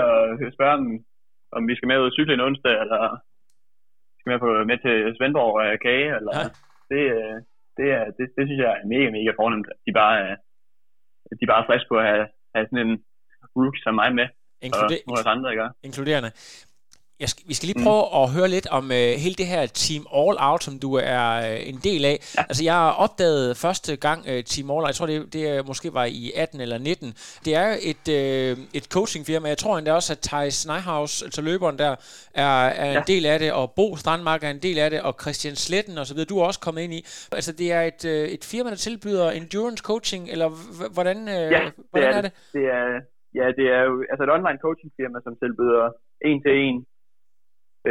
at 0.48 0.54
spørge, 0.56 0.76
om, 0.80 0.86
om 1.56 1.62
vi 1.68 1.74
skal 1.76 1.88
med 1.88 2.00
ud 2.00 2.10
og 2.10 2.16
cykle 2.16 2.34
en 2.34 2.46
onsdag, 2.48 2.74
eller 2.84 3.02
skal 4.18 4.30
med, 4.32 4.40
på, 4.44 4.50
med 4.70 4.78
til 4.84 4.96
Svendborg 5.16 5.54
og 5.54 5.80
kage, 5.86 6.10
eller 6.18 6.32
ja. 6.38 6.46
det, 6.90 7.02
det, 7.78 7.86
er, 7.98 8.04
det, 8.16 8.24
det, 8.36 8.42
synes 8.46 8.60
jeg 8.64 8.72
er 8.72 8.90
mega, 8.94 9.06
mega 9.18 9.32
fornemt, 9.40 9.68
at 9.72 9.78
de 9.86 9.92
bare, 10.00 10.16
de 11.40 11.46
bare 11.50 11.62
er 11.62 11.68
friske 11.68 11.90
på 11.92 11.98
at 12.02 12.06
have, 12.12 12.26
have 12.54 12.66
sådan 12.66 12.86
en 12.86 12.94
rookie 13.56 13.82
som 13.82 13.94
mig 13.94 14.10
med, 14.20 14.28
Inkluder- 14.66 15.26
og 15.26 15.32
andre, 15.34 15.50
ikke? 15.52 15.68
Inkluderende. 15.88 16.30
Jeg 17.22 17.30
skal, 17.32 17.44
vi 17.50 17.54
skal 17.54 17.66
lige 17.70 17.84
prøve 17.86 18.04
mm. 18.12 18.20
at 18.20 18.26
høre 18.36 18.48
lidt 18.56 18.68
om 18.78 18.84
uh, 18.84 19.04
hele 19.24 19.36
det 19.40 19.46
her 19.52 19.62
Team 19.82 20.02
All 20.20 20.36
Out, 20.48 20.62
som 20.66 20.74
du 20.84 20.90
er 21.18 21.26
uh, 21.48 21.68
en 21.72 21.78
del 21.88 22.02
af. 22.12 22.16
Ja. 22.36 22.42
Altså, 22.50 22.62
jeg 22.68 22.74
har 22.82 22.92
opdaget 23.04 23.56
første 23.64 23.92
gang 24.06 24.20
uh, 24.30 24.38
Team 24.52 24.66
All 24.72 24.82
Out, 24.84 24.90
jeg 24.92 24.94
tror, 24.98 25.06
det, 25.06 25.32
det 25.36 25.66
måske 25.70 25.88
var 25.98 26.04
i 26.04 26.22
18 26.36 26.60
eller 26.60 26.78
19. 26.78 27.14
Det 27.44 27.52
er 27.64 27.70
et, 27.90 28.04
uh, 28.18 28.64
et 28.78 28.84
coachingfirma. 28.94 29.48
Jeg 29.48 29.58
tror 29.58 29.78
endda 29.78 29.92
også, 29.92 30.12
at 30.12 30.20
Thijs 30.28 30.66
Nyhaus, 30.70 31.22
altså 31.22 31.42
løberen 31.42 31.78
der, 31.78 31.92
er, 32.34 32.54
er 32.84 32.90
ja. 32.92 32.98
en 32.98 33.04
del 33.06 33.26
af 33.26 33.38
det, 33.38 33.52
og 33.52 33.72
Bo 33.76 33.96
Strandmark 33.96 34.44
er 34.44 34.50
en 34.50 34.62
del 34.66 34.78
af 34.78 34.90
det, 34.90 35.00
og 35.02 35.12
Christian 35.22 35.56
Sletten 35.56 35.98
og 35.98 36.06
så 36.06 36.14
videre, 36.14 36.28
du 36.32 36.38
er 36.38 36.44
også 36.50 36.60
kommet 36.60 36.82
ind 36.82 36.94
i. 36.98 37.00
Altså, 37.38 37.52
det 37.52 37.72
er 37.72 37.82
et, 37.82 38.02
uh, 38.04 38.26
et 38.36 38.44
firma, 38.52 38.70
der 38.70 38.76
tilbyder 38.76 39.30
endurance 39.30 39.82
coaching, 39.90 40.22
eller 40.32 40.48
hvordan, 40.94 41.18
uh, 41.36 41.46
ja, 41.56 41.60
hvordan 41.90 42.08
det 42.08 42.14
er, 42.14 42.18
er 42.18 42.22
det? 42.22 42.32
det 42.56 42.64
er, 42.78 42.86
ja, 43.38 43.46
det 43.58 43.66
er 43.76 43.82
jo 43.88 43.94
altså 44.10 44.22
et 44.26 44.32
online 44.36 44.58
coaching 44.66 44.90
firma, 44.98 45.18
som 45.26 45.34
tilbyder 45.42 45.86
en 46.30 46.42
til 46.42 46.54
en 46.68 46.86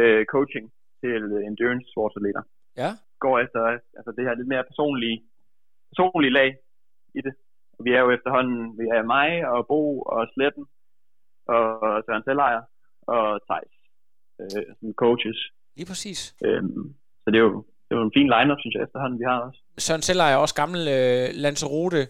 øh, 0.00 0.24
coaching 0.34 0.66
til 1.00 1.22
endurance 1.48 1.86
sportsatleter. 1.92 2.42
Ja. 2.76 2.90
Går 3.24 3.38
efter 3.44 3.60
altså 3.98 4.10
det 4.16 4.24
her 4.24 4.34
lidt 4.34 4.48
mere 4.48 4.64
personlige, 4.70 5.18
personlige 5.90 6.36
lag 6.40 6.50
i 7.14 7.20
det. 7.26 7.34
Og 7.78 7.84
vi 7.84 7.90
er 7.96 8.00
jo 8.00 8.10
efterhånden, 8.10 8.78
vi 8.78 8.84
er 8.96 9.02
mig 9.14 9.28
og 9.48 9.66
Bo 9.66 10.02
og 10.02 10.22
Sletten 10.34 10.64
og 11.56 11.66
Søren 12.06 12.24
Sellejer 12.24 12.62
og 13.06 13.24
Thijs 13.48 13.74
øh, 14.40 14.64
som 14.78 14.88
coaches. 15.02 15.38
Lige 15.76 15.86
præcis. 15.86 16.20
Øhm, 16.44 16.94
så 17.22 17.30
det 17.30 17.36
er 17.36 17.46
jo 17.48 17.64
det 17.86 17.96
er 17.96 18.00
jo 18.00 18.06
en 18.10 18.18
fin 18.18 18.30
lineup, 18.36 18.60
synes 18.60 18.74
jeg, 18.74 18.82
efterhånden, 18.82 19.18
vi 19.18 19.24
har 19.24 19.38
også. 19.46 19.60
Søren 19.78 20.02
Sellejer 20.02 20.34
er 20.34 20.40
også 20.44 20.54
gammel 20.62 20.80
øh, 20.96 21.24
Lanzarote 21.44 22.02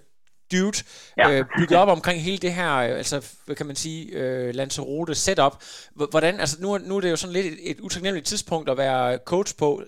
dude, 0.52 0.78
ja. 1.18 1.30
øh, 1.30 1.44
bygget 1.58 1.78
op 1.78 1.88
omkring 1.88 2.22
hele 2.22 2.38
det 2.38 2.52
her, 2.52 2.76
øh, 2.76 2.90
altså, 3.02 3.16
hvad 3.46 3.56
kan 3.56 3.66
man 3.66 3.76
sige, 3.76 4.00
øh, 4.20 4.54
Lanzarote 4.54 5.14
setup. 5.14 5.54
Hvordan, 6.10 6.40
altså 6.40 6.56
nu, 6.62 6.78
nu 6.88 6.96
er 6.96 7.00
det 7.00 7.10
jo 7.10 7.16
sådan 7.16 7.32
lidt 7.32 7.46
et, 7.46 7.70
et 7.70 7.80
utaknemmeligt 7.80 8.26
tidspunkt 8.26 8.70
at 8.70 8.78
være 8.78 9.18
coach 9.24 9.58
på, 9.58 9.82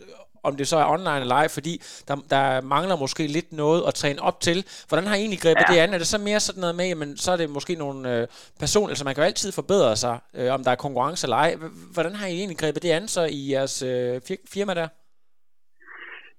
om 0.48 0.56
det 0.56 0.66
så 0.68 0.76
er 0.76 0.86
online 0.96 1.20
eller 1.20 1.34
ej, 1.34 1.48
fordi 1.48 1.74
der, 2.08 2.16
der 2.34 2.60
mangler 2.74 2.96
måske 2.96 3.22
lidt 3.26 3.52
noget 3.52 3.80
at 3.88 3.94
træne 3.94 4.22
op 4.28 4.40
til. 4.40 4.58
Hvordan 4.88 5.06
har 5.08 5.16
I 5.16 5.20
egentlig 5.20 5.42
grebet 5.44 5.64
ja. 5.68 5.72
det 5.72 5.78
an? 5.80 5.94
Er 5.94 5.98
det 5.98 6.06
så 6.14 6.20
mere 6.28 6.40
sådan 6.40 6.60
noget 6.60 6.76
med, 6.80 6.86
jamen, 6.92 7.16
så 7.16 7.28
er 7.32 7.38
det 7.42 7.56
måske 7.58 7.74
nogle 7.84 8.00
øh, 8.12 8.26
personer, 8.62 8.88
altså 8.88 9.04
man 9.04 9.14
kan 9.14 9.22
jo 9.22 9.26
altid 9.26 9.50
forbedre 9.60 9.96
sig, 10.04 10.14
øh, 10.38 10.48
om 10.56 10.60
der 10.64 10.70
er 10.70 10.84
konkurrence 10.84 11.22
eller 11.26 11.36
ej. 11.36 11.52
Hvordan 11.94 12.14
har 12.20 12.26
I 12.26 12.36
egentlig 12.40 12.58
grebet 12.62 12.82
det 12.82 12.90
an 12.98 13.08
så 13.16 13.22
i 13.38 13.40
jeres 13.52 13.76
øh, 13.82 14.14
firma 14.54 14.74
der? 14.80 14.88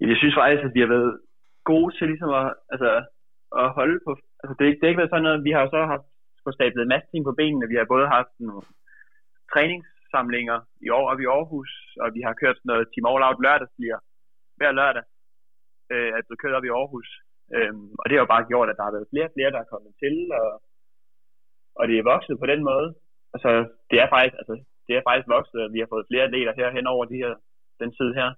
Jeg 0.10 0.18
synes 0.22 0.36
faktisk, 0.42 0.64
at 0.68 0.74
vi 0.76 0.82
har 0.84 0.92
været 0.96 1.14
gode 1.72 1.90
til 1.98 2.08
ligesom 2.12 2.30
at, 2.42 2.48
altså, 2.74 2.90
at 3.62 3.68
holde 3.78 4.00
på... 4.06 4.12
Altså, 4.42 4.54
det, 4.60 4.66
det 4.78 4.84
er 4.84 4.92
ikke 4.92 5.02
været 5.02 5.14
sådan 5.14 5.28
noget... 5.28 5.46
Vi 5.48 5.52
har 5.56 5.62
jo 5.62 5.70
så 5.76 5.82
haft 5.94 6.08
fået 6.44 6.58
stablet 6.58 6.82
en 6.84 6.94
masse 6.94 7.08
ting 7.10 7.24
på 7.26 7.34
benene. 7.40 7.72
Vi 7.72 7.78
har 7.78 7.94
både 7.94 8.08
haft 8.18 8.34
nogle 8.40 8.66
træningssamlinger 9.52 10.58
i 10.86 10.88
år 10.98 11.06
og 11.12 11.22
i 11.22 11.26
Aarhus, 11.36 11.72
og 12.04 12.08
vi 12.16 12.22
har 12.28 12.34
kørt 12.42 12.58
sådan 12.58 12.70
noget 12.72 12.90
Team 12.92 13.06
All 13.10 13.26
Out 13.28 13.40
lørdagslier 13.46 14.00
hver 14.58 14.72
lørdag. 14.80 15.06
Øh, 15.94 16.12
at 16.18 16.24
vi 16.30 16.36
kørt 16.36 16.58
op 16.58 16.68
i 16.68 16.76
Aarhus. 16.80 17.10
Øhm, 17.56 17.90
og 18.00 18.06
det 18.06 18.14
har 18.16 18.24
jo 18.24 18.34
bare 18.36 18.50
gjort, 18.52 18.70
at 18.70 18.78
der 18.78 18.88
har 18.88 18.96
været 18.98 19.12
flere 19.12 19.30
og 19.30 19.34
flere, 19.36 19.54
der 19.56 19.62
er 19.62 19.72
kommet 19.74 19.94
til, 20.02 20.16
og, 20.42 20.50
og 21.80 21.84
det 21.90 21.96
er 21.98 22.10
vokset 22.14 22.36
på 22.40 22.48
den 22.52 22.62
måde. 22.70 22.88
Altså, 23.36 23.50
det 23.90 23.98
er 24.04 24.08
faktisk, 24.14 24.36
altså, 24.42 24.56
det 24.88 24.94
er 24.96 25.08
faktisk 25.08 25.28
vokset, 25.38 25.60
at 25.66 25.74
vi 25.76 25.80
har 25.80 25.90
fået 25.94 26.10
flere 26.10 26.28
atleter 26.28 26.54
her 26.60 26.70
hen 26.78 26.88
over 26.94 27.06
de 27.06 27.22
her, 27.24 27.34
den 27.82 27.92
tid 27.98 28.10
her. 28.20 28.30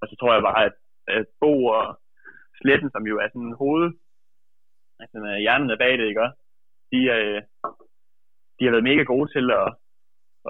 Og 0.00 0.04
så 0.08 0.14
tror 0.16 0.32
jeg 0.32 0.42
bare, 0.48 0.64
at, 0.68 0.76
at 1.16 1.26
Bo 1.40 1.52
og 1.76 1.84
Sletten, 2.58 2.90
som 2.90 3.04
jo 3.10 3.14
er 3.22 3.28
sådan 3.28 3.58
hoved, 3.62 3.88
altså 5.00 5.16
med 5.24 5.34
hjernen 5.44 5.78
bag 5.82 5.92
det, 5.98 6.06
ikke 6.08 6.28
De, 6.92 7.00
øh, 7.16 7.38
de 8.56 8.62
har 8.64 8.72
været 8.74 8.88
mega 8.90 9.02
gode 9.12 9.28
til 9.36 9.46
at, 9.60 9.68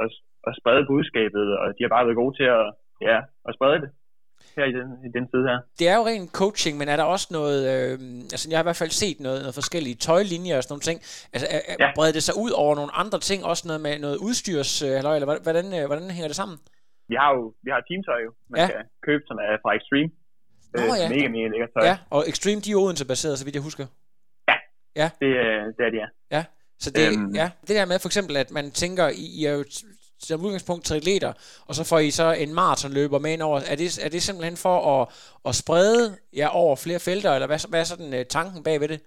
at, 0.02 0.08
at 0.48 0.52
sprede 0.60 0.88
budskabet, 0.90 1.46
og 1.60 1.66
de 1.76 1.84
har 1.84 1.92
bare 1.94 2.06
været 2.06 2.22
gode 2.22 2.34
til 2.38 2.48
at, 2.58 2.66
ja, 3.08 3.18
at 3.48 3.54
sprede 3.56 3.80
det 3.84 3.90
her 4.56 4.64
i 4.72 4.72
den, 4.78 4.88
i 5.06 5.10
den 5.16 5.24
tid 5.32 5.42
her. 5.48 5.58
Det 5.78 5.86
er 5.92 5.96
jo 5.98 6.06
ren 6.10 6.28
coaching, 6.40 6.74
men 6.78 6.88
er 6.88 6.96
der 6.96 7.06
også 7.14 7.28
noget, 7.38 7.58
øh, 7.72 7.94
altså 8.34 8.46
jeg 8.50 8.56
har 8.58 8.64
i 8.64 8.68
hvert 8.70 8.82
fald 8.82 8.94
set 9.04 9.18
noget, 9.26 9.38
noget 9.44 9.54
forskellige 9.60 9.96
tøjlinjer 10.06 10.56
og 10.56 10.62
sådan 10.62 10.72
nogle 10.74 10.86
ting. 10.88 10.98
Altså 11.34 11.46
er, 11.54 11.60
ja. 11.82 11.88
breder 11.96 12.12
det 12.18 12.22
sig 12.28 12.36
ud 12.44 12.52
over 12.62 12.74
nogle 12.80 12.92
andre 13.02 13.18
ting, 13.28 13.40
også 13.44 13.62
noget 13.70 13.82
med 13.86 13.94
noget 14.06 14.18
udstyrs, 14.26 14.72
øh, 14.86 14.98
eller 14.98 15.42
hvordan, 15.46 15.66
øh, 15.78 15.84
hvordan 15.90 16.06
hænger 16.16 16.30
det 16.32 16.40
sammen? 16.42 16.58
Vi 17.10 17.16
har 17.22 17.30
jo 17.36 17.42
vi 17.64 17.70
har 17.74 17.80
teamtøj 17.88 18.20
jo, 18.26 18.30
man 18.50 18.58
ja. 18.60 18.66
kan 18.66 18.82
købe, 19.06 19.22
som 19.28 19.36
er 19.46 19.56
fra 19.62 19.70
Extreme. 19.78 20.10
Nå, 20.74 20.82
øh, 20.82 20.98
ja. 21.02 21.08
Mega, 21.14 21.28
mega 21.36 21.48
lækkert 21.52 21.70
tøj. 21.74 21.82
Ja, 21.90 21.96
og 22.16 22.20
Extreme, 22.30 22.60
de 22.64 22.70
er 22.72 22.78
Odense 22.82 23.06
baseret, 23.12 23.38
så 23.38 23.44
vidt 23.46 23.56
jeg 23.58 23.66
husker. 23.68 23.86
Ja. 24.96 25.08
Det, 25.20 25.30
det 25.76 25.86
er 25.86 25.90
de, 25.90 25.96
ja. 25.96 26.08
Ja, 26.36 26.44
så 26.78 26.90
det, 26.90 27.06
øhm, 27.08 27.34
ja, 27.40 27.50
det 27.60 27.74
der 27.76 27.86
med 27.86 27.98
for 27.98 28.08
eksempel, 28.08 28.36
at 28.36 28.50
man 28.50 28.70
tænker, 28.70 29.08
I, 29.08 29.24
I 29.38 29.44
er 29.44 29.52
jo 29.52 29.64
som 30.18 30.44
udgangspunkt 30.44 30.84
triatleter, 30.84 31.32
og 31.68 31.74
så 31.74 31.82
får 31.90 31.98
I 31.98 32.10
så 32.10 32.26
en 32.32 32.54
maratonløber 32.54 33.18
med 33.18 33.32
ind 33.32 33.42
over. 33.42 33.58
Er 33.72 33.76
det, 33.82 33.88
er 34.04 34.10
det 34.14 34.22
simpelthen 34.22 34.56
for 34.66 34.76
at, 34.94 35.02
at 35.48 35.54
sprede 35.62 36.04
jer 36.40 36.48
over 36.48 36.76
flere 36.84 37.00
felter, 37.08 37.30
eller 37.34 37.46
hvad, 37.46 37.70
hvad 37.70 37.80
er 37.80 37.88
sådan 37.92 38.12
uh, 38.18 38.22
tanken 38.36 38.62
bag 38.66 38.80
ved 38.80 38.88
det? 38.88 39.00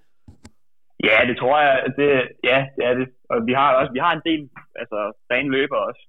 Ja, 1.09 1.17
det 1.29 1.35
tror 1.41 1.55
jeg, 1.65 1.75
det, 1.97 2.09
ja, 2.43 2.59
det 2.75 2.83
er 2.89 2.93
det. 2.99 3.07
Og 3.29 3.37
vi 3.47 3.53
har 3.53 3.69
også, 3.79 3.91
vi 3.97 3.99
har 4.05 4.13
en 4.13 4.25
del, 4.29 4.41
altså, 4.81 4.99
rene 5.31 5.49
løber 5.55 5.77
også. 5.89 6.01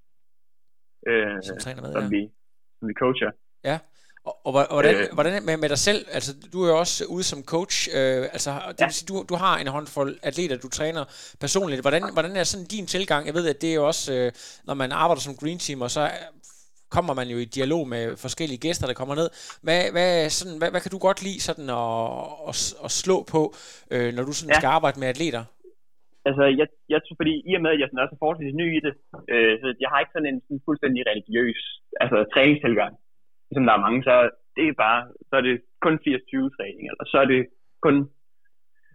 Øh, 1.07 1.43
som 1.43 1.57
træner 1.57 1.81
med, 1.81 1.91
som, 1.91 2.03
ja. 2.03 2.09
vi, 2.09 2.21
som 2.79 2.87
vi 2.89 2.93
coacher. 2.93 3.31
Ja, 3.63 3.77
og, 4.25 4.33
og 4.45 4.51
hvordan, 4.73 4.95
øh, 4.95 5.07
hvordan 5.13 5.33
med, 5.45 5.57
med 5.63 5.69
dig 5.73 5.81
selv, 5.87 6.01
altså 6.17 6.31
du 6.53 6.57
er 6.63 6.67
jo 6.71 6.77
også 6.83 7.05
ude 7.15 7.25
som 7.31 7.39
coach, 7.53 7.75
øh, 7.97 8.21
altså 8.35 8.51
det 8.67 8.79
ja. 8.79 8.85
vil 8.85 8.93
sige, 8.93 9.07
du, 9.11 9.15
du 9.31 9.35
har 9.43 9.55
en 9.57 9.67
håndfuld 9.75 10.13
atleter, 10.29 10.57
du 10.65 10.69
træner 10.69 11.03
personligt. 11.45 11.81
Hvordan, 11.81 12.03
hvordan 12.13 12.33
er 12.35 12.43
sådan 12.43 12.67
din 12.75 12.87
tilgang? 12.95 13.21
Jeg 13.27 13.35
ved, 13.37 13.45
at 13.53 13.61
det 13.61 13.69
er 13.71 13.77
jo 13.81 13.85
også, 13.91 14.13
øh, 14.13 14.31
når 14.67 14.75
man 14.81 14.91
arbejder 15.03 15.21
som 15.21 15.35
green 15.41 15.59
team, 15.65 15.81
og 15.81 15.91
så 15.97 16.03
kommer 16.95 17.13
man 17.19 17.27
jo 17.33 17.37
i 17.45 17.47
dialog 17.57 17.83
med 17.93 18.03
forskellige 18.25 18.63
gæster, 18.65 18.85
der 18.87 18.99
kommer 19.01 19.15
ned. 19.21 19.29
Hvad, 19.65 19.81
hvad, 19.95 20.11
sådan, 20.37 20.57
hvad, 20.59 20.69
hvad 20.71 20.81
kan 20.83 20.93
du 20.95 20.99
godt 21.07 21.19
lide 21.27 21.41
sådan 21.47 21.67
at, 21.81 21.99
at, 22.49 22.55
at 22.85 22.91
slå 23.01 23.17
på, 23.33 23.41
øh, 23.93 24.09
når 24.15 24.23
du 24.27 24.33
sådan 24.33 24.53
ja. 24.53 24.59
skal 24.59 24.73
arbejde 24.77 24.97
med 25.01 25.07
atleter? 25.13 25.43
Altså, 26.27 26.43
jeg, 26.59 26.67
jeg 26.93 26.99
tror, 27.01 27.15
fordi 27.21 27.33
i 27.49 27.51
og 27.57 27.61
med, 27.63 27.71
at 27.75 27.79
jeg 27.79 27.87
sådan 27.87 28.03
også 28.03 28.15
er 28.17 28.21
forholdsvis 28.23 28.55
ny 28.61 28.67
i 28.77 28.81
det, 28.85 28.93
øh, 29.33 29.53
så 29.61 29.67
jeg 29.83 29.89
har 29.91 29.99
ikke 29.99 30.15
sådan 30.15 30.29
en 30.31 30.39
sådan 30.45 30.61
fuldstændig 30.67 31.01
religiøs 31.11 31.61
altså, 32.03 32.17
træningstilgang 32.33 32.93
ligesom 33.51 33.65
der 33.67 33.73
er 33.75 33.85
mange, 33.85 34.03
så 34.03 34.13
det 34.55 34.65
er 34.67 34.81
bare, 34.85 34.99
så 35.29 35.33
er 35.39 35.43
det 35.47 35.55
kun 35.85 35.95
80-20 35.95 36.55
træning, 36.57 36.85
eller 36.91 37.05
så 37.11 37.17
er 37.23 37.27
det 37.33 37.41
kun 37.85 37.95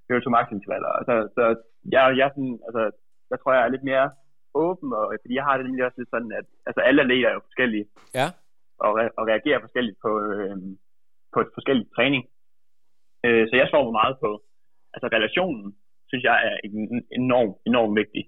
VO2 0.08 0.28
max 0.36 0.46
intervaller. 0.56 0.92
Altså, 1.00 1.14
så 1.36 1.42
jeg, 1.94 2.02
jeg, 2.20 2.28
sådan, 2.34 2.58
altså, 2.68 2.82
jeg 3.30 3.38
tror, 3.38 3.52
jeg 3.52 3.64
er 3.64 3.74
lidt 3.74 3.88
mere 3.90 4.06
åben, 4.54 4.88
og, 4.98 5.04
fordi 5.22 5.34
jeg 5.38 5.44
har 5.44 5.56
det 5.56 5.66
nemlig 5.66 5.84
også 5.84 5.98
lidt 5.98 6.12
sådan, 6.14 6.32
at 6.40 6.46
altså, 6.68 6.80
alle 6.88 7.02
atleter 7.02 7.28
er 7.28 7.36
jo 7.38 7.46
forskellige, 7.48 7.86
ja. 8.18 8.28
og, 8.84 8.90
og 9.18 9.22
reagerer 9.30 9.60
forskelligt 9.60 9.98
på, 10.04 10.10
øh, 10.26 10.56
på 11.34 11.38
et 11.44 11.50
forskelligt 11.56 11.90
træning. 11.96 12.22
Øh, 13.24 13.44
så 13.48 13.54
jeg 13.56 13.68
sover 13.68 13.98
meget 14.00 14.16
på, 14.24 14.30
altså 14.94 15.06
relationen, 15.16 15.76
synes 16.08 16.24
jeg 16.24 16.36
er 16.48 16.56
enormt, 17.20 17.56
enormt 17.70 17.96
vigtig. 18.02 18.24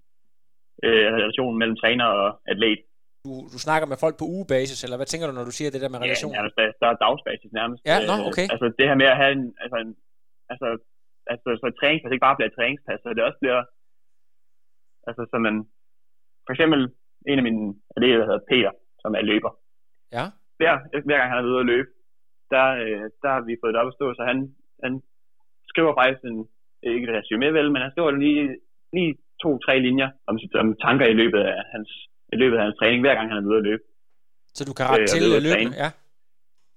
Øh, 0.84 1.06
relationen 1.18 1.58
mellem 1.58 1.76
træner 1.76 2.04
og 2.04 2.28
atlet 2.52 2.82
du, 3.24 3.30
du 3.54 3.58
snakker 3.66 3.86
med 3.92 3.98
folk 4.04 4.16
på 4.18 4.26
ugebasis, 4.34 4.78
eller 4.84 4.96
hvad 4.98 5.08
tænker 5.10 5.26
du, 5.26 5.34
når 5.34 5.46
du 5.50 5.54
siger 5.58 5.70
det 5.70 5.80
der 5.84 5.92
med 5.94 6.00
relation? 6.06 6.32
Ja, 6.36 6.42
der, 6.58 6.66
der 6.80 6.88
er 6.92 6.96
dagsbasis 7.04 7.52
nærmest. 7.60 7.80
Ja, 7.90 7.96
nå, 8.10 8.14
okay. 8.30 8.46
Øh, 8.46 8.54
altså 8.54 8.66
det 8.78 8.88
her 8.88 8.96
med 9.02 9.08
at 9.12 9.20
have 9.22 9.32
en, 9.38 9.44
altså, 9.64 9.76
en, 9.84 9.92
altså, 10.52 10.66
altså 11.32 11.48
så 11.60 11.66
et 11.72 11.78
træningspas 11.80 12.12
ikke 12.12 12.26
bare 12.28 12.36
bliver 12.36 12.50
et 12.50 12.58
træningspas, 12.58 13.00
så 13.02 13.08
det 13.16 13.22
også 13.28 13.40
bliver, 13.42 13.60
altså 15.08 15.22
så 15.30 15.36
man, 15.46 15.56
for 16.46 16.52
eksempel 16.54 16.80
en 17.30 17.40
af 17.40 17.46
mine 17.48 17.64
elever, 17.96 18.18
der 18.18 18.28
hedder 18.30 18.48
Peter, 18.50 18.72
som 19.02 19.10
er 19.18 19.24
løber. 19.30 19.52
Ja. 20.16 20.24
Hver, 20.58 20.72
hver 21.08 21.18
gang 21.18 21.30
han 21.30 21.38
er 21.38 21.50
ude 21.50 21.64
at 21.64 21.70
løbe, 21.72 21.90
der, 22.54 22.66
øh, 22.84 23.04
der 23.22 23.30
har 23.34 23.42
vi 23.48 23.60
fået 23.62 23.74
det 23.74 23.80
op 23.82 23.90
at 23.92 23.98
stå, 23.98 24.06
så 24.14 24.22
han, 24.30 24.38
han 24.84 24.92
skriver 25.70 25.92
faktisk 26.00 26.22
en, 26.30 26.38
ikke 26.92 27.06
et 27.08 27.16
resume 27.18 27.48
vel, 27.58 27.68
men 27.72 27.82
han 27.84 27.92
skriver 27.94 28.10
lige, 28.10 28.44
lige 28.96 29.12
to-tre 29.42 29.74
linjer 29.86 30.10
om, 30.28 30.34
om 30.62 30.68
tanker 30.84 31.06
i 31.06 31.18
løbet 31.20 31.40
af 31.40 31.62
hans, 31.72 31.90
i 32.32 32.36
løbet 32.42 32.56
af 32.56 32.62
hans 32.64 32.76
træning, 32.80 33.00
hver 33.02 33.14
gang 33.14 33.28
han 33.30 33.38
er 33.38 33.48
ude 33.50 33.62
at 33.62 33.66
løbe. 33.70 33.84
Så 34.56 34.62
du 34.68 34.72
kan 34.76 34.86
rette 34.90 35.02
Øh, 35.02 35.08
til 35.08 35.36
at 35.38 35.42
løbende, 35.46 35.76
ja. 35.84 35.90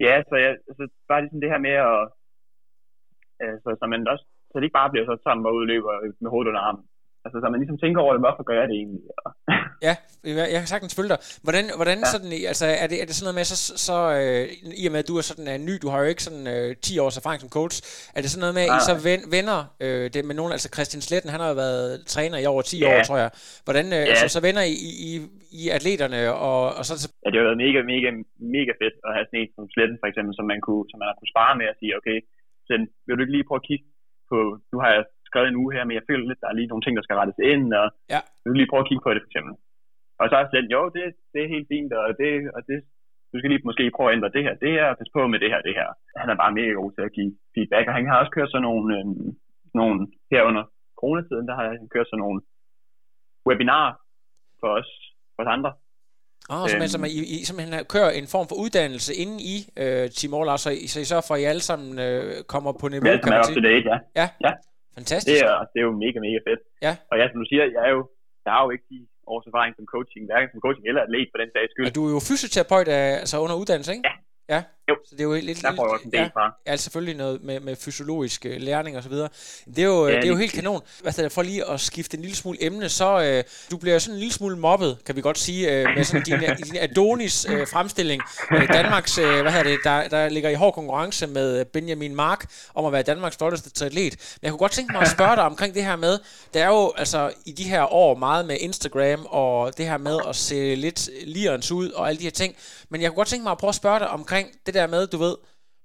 Ja, 0.06 0.16
så 0.30 0.36
jeg, 0.44 0.52
altså, 0.70 0.84
bare 1.10 1.22
ligesom 1.22 1.42
det 1.42 1.50
her 1.54 1.62
med 1.68 1.76
at, 1.92 2.00
altså, 3.48 3.70
så 3.80 3.86
man 3.94 4.08
også, 4.14 4.26
så 4.50 4.54
det 4.58 4.66
ikke 4.66 4.80
bare 4.82 4.92
bliver 4.92 5.06
så 5.06 5.16
sammen 5.26 5.46
og 5.46 5.54
ud 5.56 5.64
og 5.66 5.72
løber 5.74 5.92
med 6.24 6.30
hovedet 6.34 6.50
under 6.52 6.64
armen. 6.68 6.86
Altså, 7.26 7.38
så 7.42 7.48
man 7.52 7.60
ligesom 7.62 7.80
tænker 7.84 8.00
over 8.04 8.14
det, 8.16 8.22
hvorfor 8.26 8.44
gør 8.50 8.58
jeg 8.62 8.68
det 8.70 8.78
egentlig? 8.82 9.02
Ja, 9.88 9.94
jeg 10.54 10.60
kan 10.62 10.72
sagtens 10.74 10.96
følge 10.98 11.12
dig. 11.14 11.20
Hvordan, 11.46 11.66
hvordan 11.80 12.00
ja. 12.06 12.10
Sådan, 12.14 12.32
altså, 12.52 12.66
er 12.84 12.88
det, 12.92 12.98
er 13.02 13.08
det 13.10 13.16
sådan 13.16 13.26
noget 13.28 13.40
med, 13.40 13.46
så, 13.52 13.58
så 13.88 13.98
øh, 14.20 14.44
i 14.82 14.84
og 14.88 14.92
med, 14.94 15.02
at 15.04 15.10
du 15.12 15.16
er 15.20 15.26
sådan 15.32 15.48
er 15.54 15.58
ny, 15.70 15.74
du 15.84 15.88
har 15.92 16.00
jo 16.04 16.08
ikke 16.14 16.26
sådan 16.28 16.46
øh, 16.56 16.68
10 16.76 17.04
års 17.04 17.18
erfaring 17.22 17.40
som 17.44 17.54
coach, 17.60 17.76
er 18.16 18.20
det 18.22 18.30
sådan 18.32 18.44
noget 18.46 18.56
med, 18.60 18.66
at 18.70 18.74
I 18.78 18.80
så 18.90 18.96
ven, 19.10 19.22
venner 19.36 19.60
øh, 19.86 20.06
det 20.14 20.22
med 20.30 20.36
nogen, 20.40 20.52
altså 20.56 20.68
Christian 20.76 21.02
Sletten, 21.08 21.30
han 21.34 21.42
har 21.44 21.50
jo 21.54 21.58
været 21.66 21.88
træner 22.14 22.38
i 22.44 22.46
over 22.54 22.62
10 22.62 22.80
Ja. 22.80 22.86
år, 22.90 22.98
tror 23.08 23.18
jeg. 23.24 23.30
Hvordan, 23.68 23.86
øh, 23.98 24.04
Ja. 24.08 24.12
altså, 24.12 24.28
så 24.36 24.40
venner 24.48 24.64
I, 24.76 24.76
i, 25.10 25.12
i, 25.62 25.64
atleterne, 25.78 26.20
og, 26.48 26.62
og 26.78 26.84
så, 26.88 26.94
så 27.04 27.08
ja, 27.24 27.28
det 27.32 27.38
har 27.40 27.48
været 27.50 27.64
mega, 27.66 27.80
mega, 27.94 28.10
mega 28.58 28.74
fedt 28.82 28.96
at 29.08 29.12
have 29.16 29.26
sådan 29.28 29.40
en 29.42 29.50
som 29.56 29.66
Sletten, 29.74 29.98
for 30.02 30.08
eksempel, 30.12 30.34
som 30.40 30.46
man, 30.52 30.60
kunne, 30.68 30.86
som 30.90 30.98
man 31.02 31.08
har 31.10 31.16
kunne 31.20 31.34
spare 31.34 31.54
med 31.60 31.68
og 31.72 31.78
sige, 31.80 31.92
okay, 32.00 32.18
Sletten, 32.66 32.88
vil 33.06 33.16
du 33.16 33.22
ikke 33.24 33.36
lige 33.36 33.48
prøve 33.50 33.62
at 33.64 33.68
kigge 33.70 33.86
på, 34.32 34.38
nu 34.72 34.78
har 34.84 34.92
skrevet 35.32 35.50
en 35.50 35.60
uge 35.64 35.72
her, 35.76 35.84
men 35.88 35.96
jeg 36.00 36.06
føler 36.10 36.26
lidt, 36.28 36.42
der 36.44 36.50
er 36.50 36.58
lige 36.60 36.72
nogle 36.72 36.84
ting, 36.84 36.94
der 36.98 37.06
skal 37.06 37.18
rettes 37.22 37.40
ind, 37.54 37.66
og 37.82 37.88
Ja. 38.14 38.20
vil 38.42 38.50
du 38.52 38.58
lige 38.60 38.72
prøve 38.72 38.84
at 38.86 38.90
kigge 38.90 39.04
på 39.06 39.12
det, 39.14 39.22
for 39.24 39.30
eksempel. 39.32 39.54
Og 40.22 40.26
så 40.30 40.36
er 40.38 40.46
Sletten, 40.50 40.72
jo, 40.78 40.82
det, 40.96 41.04
det 41.34 41.40
er 41.44 41.54
helt 41.56 41.68
fint, 41.74 41.92
og 42.02 42.10
det, 42.22 42.30
og 42.56 42.62
det, 42.70 42.78
du 43.32 43.36
skal 43.38 43.50
lige 43.52 43.68
måske 43.70 43.84
prøve 43.98 44.10
at 44.10 44.16
ændre 44.18 44.34
det 44.36 44.44
her, 44.46 44.54
det 44.64 44.72
her, 44.78 44.86
og 44.92 44.98
passe 45.00 45.14
på 45.18 45.22
med 45.32 45.40
det 45.44 45.50
her, 45.54 45.62
det 45.68 45.74
her. 45.80 45.88
Han 46.22 46.28
er 46.34 46.38
bare 46.44 46.56
mega 46.60 46.72
god 46.82 46.92
til 46.96 47.04
at 47.08 47.14
give 47.18 47.32
feedback, 47.54 47.86
og 47.90 47.94
han 47.98 48.06
har 48.10 48.18
også 48.22 48.34
kørt 48.38 48.52
sådan 48.52 48.66
nogle, 48.70 48.88
øh, 48.98 49.06
nogle 49.80 49.96
her 50.32 50.42
under 50.50 50.64
coronatiden, 51.00 51.46
der 51.50 51.56
har 51.60 51.66
han 51.82 51.88
kørt 51.96 52.08
sådan 52.10 52.24
nogle 52.26 52.40
webinarer 53.50 53.94
for 54.60 54.70
os, 54.80 54.90
for 55.36 55.42
os 55.46 55.52
andre, 55.58 55.74
Oh, 56.54 56.68
så, 56.70 56.76
man, 56.80 56.90
så 56.90 56.98
Øhm. 56.98 57.02
man, 57.02 57.12
I, 57.20 57.22
I 57.36 57.38
simpelthen 57.48 57.86
kører 57.96 58.12
en 58.20 58.28
form 58.34 58.46
for 58.50 58.56
uddannelse 58.64 59.12
inde 59.24 59.36
i 59.54 59.56
øh, 59.84 60.06
Team 60.18 60.32
All 60.38 60.50
så, 60.66 60.70
I, 60.84 60.88
så 60.94 60.98
I 61.04 61.08
sørger 61.12 61.26
for, 61.28 61.34
at 61.36 61.42
I 61.42 61.46
alle 61.52 61.64
sammen 61.70 61.90
øh, 62.06 62.24
kommer 62.54 62.72
på 62.82 62.86
niveau, 62.94 63.08
Ja, 63.10 63.14
som 63.16 63.24
kan 63.24 63.32
man 63.34 63.44
sige. 63.44 63.62
date, 63.70 63.90
ja. 64.20 64.28
Det 64.44 64.54
Fantastisk. 64.98 65.44
er, 65.48 65.54
det 65.72 65.78
er 65.82 65.86
jo 65.90 65.94
mega, 66.06 66.18
mega 66.28 66.40
fedt. 66.48 66.62
Ja. 66.86 66.94
Og 67.10 67.16
ja, 67.20 67.26
som 67.32 67.38
du 67.42 67.48
siger, 67.52 67.64
jeg 67.76 67.84
er 67.90 67.94
jo, 67.98 68.02
jeg 68.46 68.52
har 68.56 68.62
jo 68.66 68.70
ikke 68.76 68.86
10 68.90 69.08
års 69.34 69.46
erfaring 69.50 69.72
som 69.78 69.86
coaching, 69.94 70.24
hverken 70.30 70.50
som 70.54 70.60
coaching 70.66 70.86
eller 70.90 71.02
atlet 71.06 71.28
på 71.34 71.38
den 71.42 71.50
sags 71.56 71.70
skyld. 71.74 71.86
Og 71.88 71.94
du 71.98 72.02
er 72.08 72.12
jo 72.18 72.22
fysioterapeut 72.30 72.88
altså 73.24 73.36
under 73.44 73.56
uddannelse, 73.62 73.92
ikke? 73.96 74.06
Ja. 74.10 74.16
Ja, 74.54 74.62
Jo. 74.92 74.96
så 75.06 75.16
det 75.16 75.22
er 75.22 75.24
jo 75.24 75.34
lidt... 75.34 75.62
Der 75.62 75.76
får 75.76 75.86
jeg 75.86 75.94
også 75.94 76.06
en 76.06 76.12
del 76.12 76.30
fra. 76.34 76.54
Ja, 76.68 76.76
selvfølgelig 76.76 77.16
noget 77.16 77.44
med, 77.44 77.60
med 77.60 77.76
fysiologisk 77.76 78.46
øh, 78.46 78.62
læring 78.62 78.98
og 78.98 79.04
så 79.04 79.10
videre. 79.10 79.30
Det 79.66 79.80
er 79.80 79.84
jo, 79.84 80.08
ja, 80.08 80.16
det 80.16 80.24
er 80.24 80.28
jo 80.28 80.36
helt 80.36 80.54
kanon. 80.54 80.82
Hvad 81.02 81.14
det, 81.14 81.32
for 81.32 81.42
lige 81.42 81.70
at 81.70 81.80
skifte 81.80 82.18
en 82.18 82.22
lille 82.22 82.38
smule 82.38 82.64
emne, 82.64 82.90
så 82.90 83.22
øh, 83.24 83.44
du 83.72 83.78
bliver 83.78 84.00
sådan 84.00 84.14
en 84.16 84.20
lille 84.20 84.34
smule 84.34 84.58
mobbet, 84.58 84.98
kan 85.06 85.16
vi 85.16 85.22
godt 85.22 85.38
sige, 85.38 85.72
øh, 85.72 85.86
med 85.96 86.04
sådan 86.04 86.24
din, 86.24 86.40
din 86.66 86.78
Adonis 86.80 87.46
øh, 87.50 87.68
fremstilling. 87.68 88.22
Øh, 88.52 88.68
Danmarks, 88.74 89.18
øh, 89.18 89.42
hvad 89.42 89.52
hedder 89.52 89.70
det, 89.70 89.80
der, 89.84 90.08
der 90.08 90.30
ligger 90.30 90.50
i 90.50 90.54
hård 90.54 90.74
konkurrence 90.74 91.28
med 91.28 91.66
Benjamin 91.66 92.16
Mark 92.16 92.46
om 92.74 92.86
at 92.86 92.92
være 92.92 93.04
Danmarks 93.04 93.34
stolteste 93.34 93.70
triatlet. 93.70 94.38
Men 94.42 94.46
jeg 94.46 94.52
kunne 94.52 94.60
godt 94.60 94.72
tænke 94.72 94.94
mig 94.94 95.02
at 95.02 95.08
spørge 95.08 95.36
dig 95.36 95.44
omkring 95.44 95.74
det 95.74 95.84
her 95.84 95.96
med, 95.96 96.20
der 96.54 96.64
er 96.64 96.68
jo 96.68 96.94
altså 96.98 97.32
i 97.46 97.52
de 97.52 97.64
her 97.64 97.94
år 97.94 98.16
meget 98.16 98.46
med 98.46 98.58
Instagram 98.60 99.26
og 99.30 99.78
det 99.78 99.86
her 99.86 99.98
med 99.98 100.20
at 100.28 100.36
se 100.36 100.76
lidt 100.76 101.10
lirens 101.26 101.72
ud 101.72 101.90
og 101.92 102.08
alle 102.08 102.20
de 102.20 102.24
her 102.24 102.32
ting. 102.32 102.56
Men 102.90 103.02
jeg 103.02 103.10
kunne 103.10 103.16
godt 103.16 103.28
tænke 103.28 103.44
mig 103.44 103.52
at 103.52 103.58
prøve 103.58 103.70
at 103.70 103.76
spørge 103.76 104.00
dig 104.00 104.10
omkring 104.10 104.48
det 104.66 104.74
der 104.74 104.81
med, 104.88 105.08
du 105.08 105.18
ved, 105.18 105.36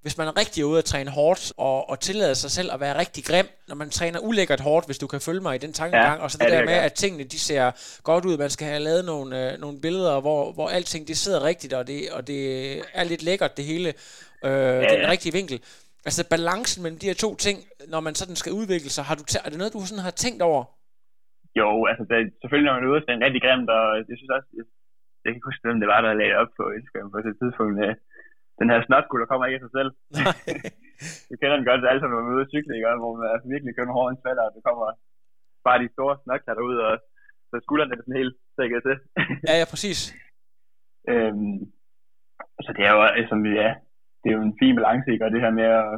hvis 0.02 0.18
man 0.18 0.26
er 0.28 0.36
rigtig 0.42 0.66
ude 0.66 0.78
at 0.78 0.84
træne 0.84 1.10
hårdt, 1.10 1.52
og, 1.56 1.90
og 1.90 2.00
tillade 2.00 2.34
sig 2.34 2.50
selv 2.50 2.68
at 2.72 2.80
være 2.80 2.98
rigtig 2.98 3.24
grim, 3.24 3.46
når 3.68 3.74
man 3.74 3.90
træner 3.90 4.18
ulækkert 4.20 4.60
hårdt, 4.60 4.86
hvis 4.86 4.98
du 4.98 5.06
kan 5.06 5.20
følge 5.20 5.40
mig 5.40 5.54
i 5.54 5.58
den 5.58 5.72
tankegang, 5.72 6.18
Ja, 6.18 6.22
og 6.24 6.30
så 6.30 6.38
det 6.38 6.44
ja, 6.44 6.50
det 6.50 6.58
der 6.58 6.64
med, 6.64 6.78
at 6.88 6.92
tingene 6.92 7.24
de 7.24 7.38
ser 7.38 7.64
godt 8.02 8.24
ud, 8.24 8.38
man 8.38 8.50
skal 8.50 8.66
have 8.72 8.82
lavet 8.88 9.04
nogle, 9.04 9.52
øh, 9.52 9.58
nogle 9.60 9.80
billeder, 9.80 10.20
hvor, 10.20 10.52
hvor 10.52 10.68
alting 10.68 11.08
det 11.08 11.16
sidder 11.16 11.44
rigtigt, 11.44 11.72
og 11.72 11.86
det, 11.86 11.98
og 12.16 12.26
det 12.26 12.40
er 13.00 13.04
lidt 13.04 13.22
lækkert 13.22 13.56
det 13.56 13.64
hele, 13.64 13.88
øh, 14.44 14.50
ja, 14.84 14.88
den 14.94 15.00
ja. 15.06 15.10
rigtige 15.14 15.32
vinkel. 15.32 15.58
Altså 16.08 16.22
balancen 16.34 16.82
mellem 16.82 16.98
de 16.98 17.06
her 17.10 17.18
to 17.26 17.30
ting, 17.46 17.58
når 17.92 18.00
man 18.06 18.14
sådan 18.14 18.36
skal 18.42 18.52
udvikle 18.60 18.90
sig, 18.96 19.04
har 19.04 19.14
du 19.20 19.24
tæ- 19.30 19.44
er 19.46 19.50
det 19.50 19.58
noget, 19.58 19.72
du 19.72 19.80
sådan 19.86 20.06
har 20.08 20.16
tænkt 20.24 20.42
over? 20.50 20.62
Jo, 21.60 21.68
altså 21.90 22.04
det, 22.10 22.18
selvfølgelig 22.40 22.68
når 22.68 22.76
man 22.76 22.84
er 22.86 22.92
ude, 22.92 23.02
så 23.02 23.08
er 23.08 23.16
det 23.16 23.26
rigtig 23.28 23.44
grimt, 23.46 23.70
og 23.78 23.84
jeg 24.10 24.16
synes 24.20 24.32
også, 24.36 24.48
jeg, 24.58 24.64
jeg 25.20 25.28
kan 25.28 25.36
ikke 25.38 25.48
huske, 25.50 25.64
hvem 25.66 25.80
det 25.82 25.88
var, 25.92 26.00
der 26.06 26.20
lagde 26.20 26.38
op 26.42 26.52
på 26.58 26.64
Instagram 26.78 27.08
på 27.14 27.18
det 27.26 27.34
tidspunkt. 27.40 27.76
øh, 27.86 27.94
Den 28.60 28.70
her 28.70 28.80
snotguld, 28.86 29.20
der 29.22 29.30
kommer 29.30 29.46
ikke 29.46 29.58
af 29.60 29.64
sig 29.66 29.74
selv. 29.78 29.90
Du 31.28 31.34
kender 31.40 31.56
den 31.56 31.68
godt, 31.68 31.88
alle 31.90 32.00
sammen, 32.00 32.14
når 32.14 32.22
man 32.22 32.32
er 32.32 32.36
ude 32.36 32.46
at 32.46 32.52
cykle, 32.54 32.72
ikke? 32.76 33.02
hvor 33.02 33.12
man 33.18 33.28
altså 33.34 33.48
virkelig 33.54 33.72
kører 33.72 33.96
hårde 33.98 34.20
svalder, 34.22 34.44
og 34.48 34.52
det 34.56 34.62
kommer 34.66 34.84
bare 35.66 35.82
de 35.82 35.94
store 35.96 36.14
snotklatter 36.22 36.64
ud, 36.70 36.76
og 36.86 36.92
så 37.50 37.54
skuldrene 37.64 37.92
er 37.92 37.98
sådan 38.00 38.20
helt 38.22 38.36
sækket 38.56 38.80
til. 38.86 38.96
ja, 39.48 39.54
ja, 39.60 39.66
præcis. 39.72 40.00
Øhm, 41.12 41.58
så 42.64 42.70
det 42.76 42.84
er 42.88 42.92
jo, 42.96 43.02
altså, 43.20 43.34
ja, 43.62 43.70
det 44.20 44.28
er 44.28 44.36
jo 44.38 44.42
en 44.48 44.58
fin 44.60 44.76
balance, 44.78 45.08
ikke? 45.12 45.24
Og 45.26 45.30
det 45.32 45.44
her 45.44 45.52
med 45.60 45.68
at, 45.82 45.90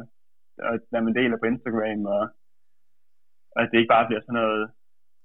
at 0.71 0.81
hvad 0.89 1.01
man 1.01 1.15
deler 1.19 1.37
på 1.39 1.45
Instagram, 1.51 2.01
og, 2.15 2.23
og 3.53 3.59
at 3.61 3.69
det 3.71 3.77
ikke 3.77 3.93
bare 3.95 4.07
bliver 4.07 4.21
sådan 4.21 4.39
noget 4.41 4.63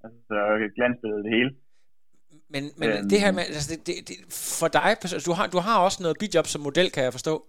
altså, 0.05 0.37
glansbillede 0.77 1.25
det 1.25 1.35
hele. 1.37 1.51
Men, 2.51 2.71
men 2.77 2.89
Øhm. 2.91 3.09
det 3.09 3.21
her 3.21 3.31
med, 3.33 3.43
altså 3.43 3.71
det, 3.75 3.87
det, 3.87 4.09
det, 4.09 4.17
for 4.31 4.69
dig, 4.69 4.85
altså, 4.85 5.23
du 5.27 5.33
har, 5.33 5.47
du 5.47 5.59
har 5.59 5.79
også 5.79 6.03
noget 6.03 6.17
bidjob 6.21 6.47
som 6.47 6.61
model, 6.61 6.91
kan 6.91 7.05
jeg 7.05 7.13
forstå. 7.13 7.45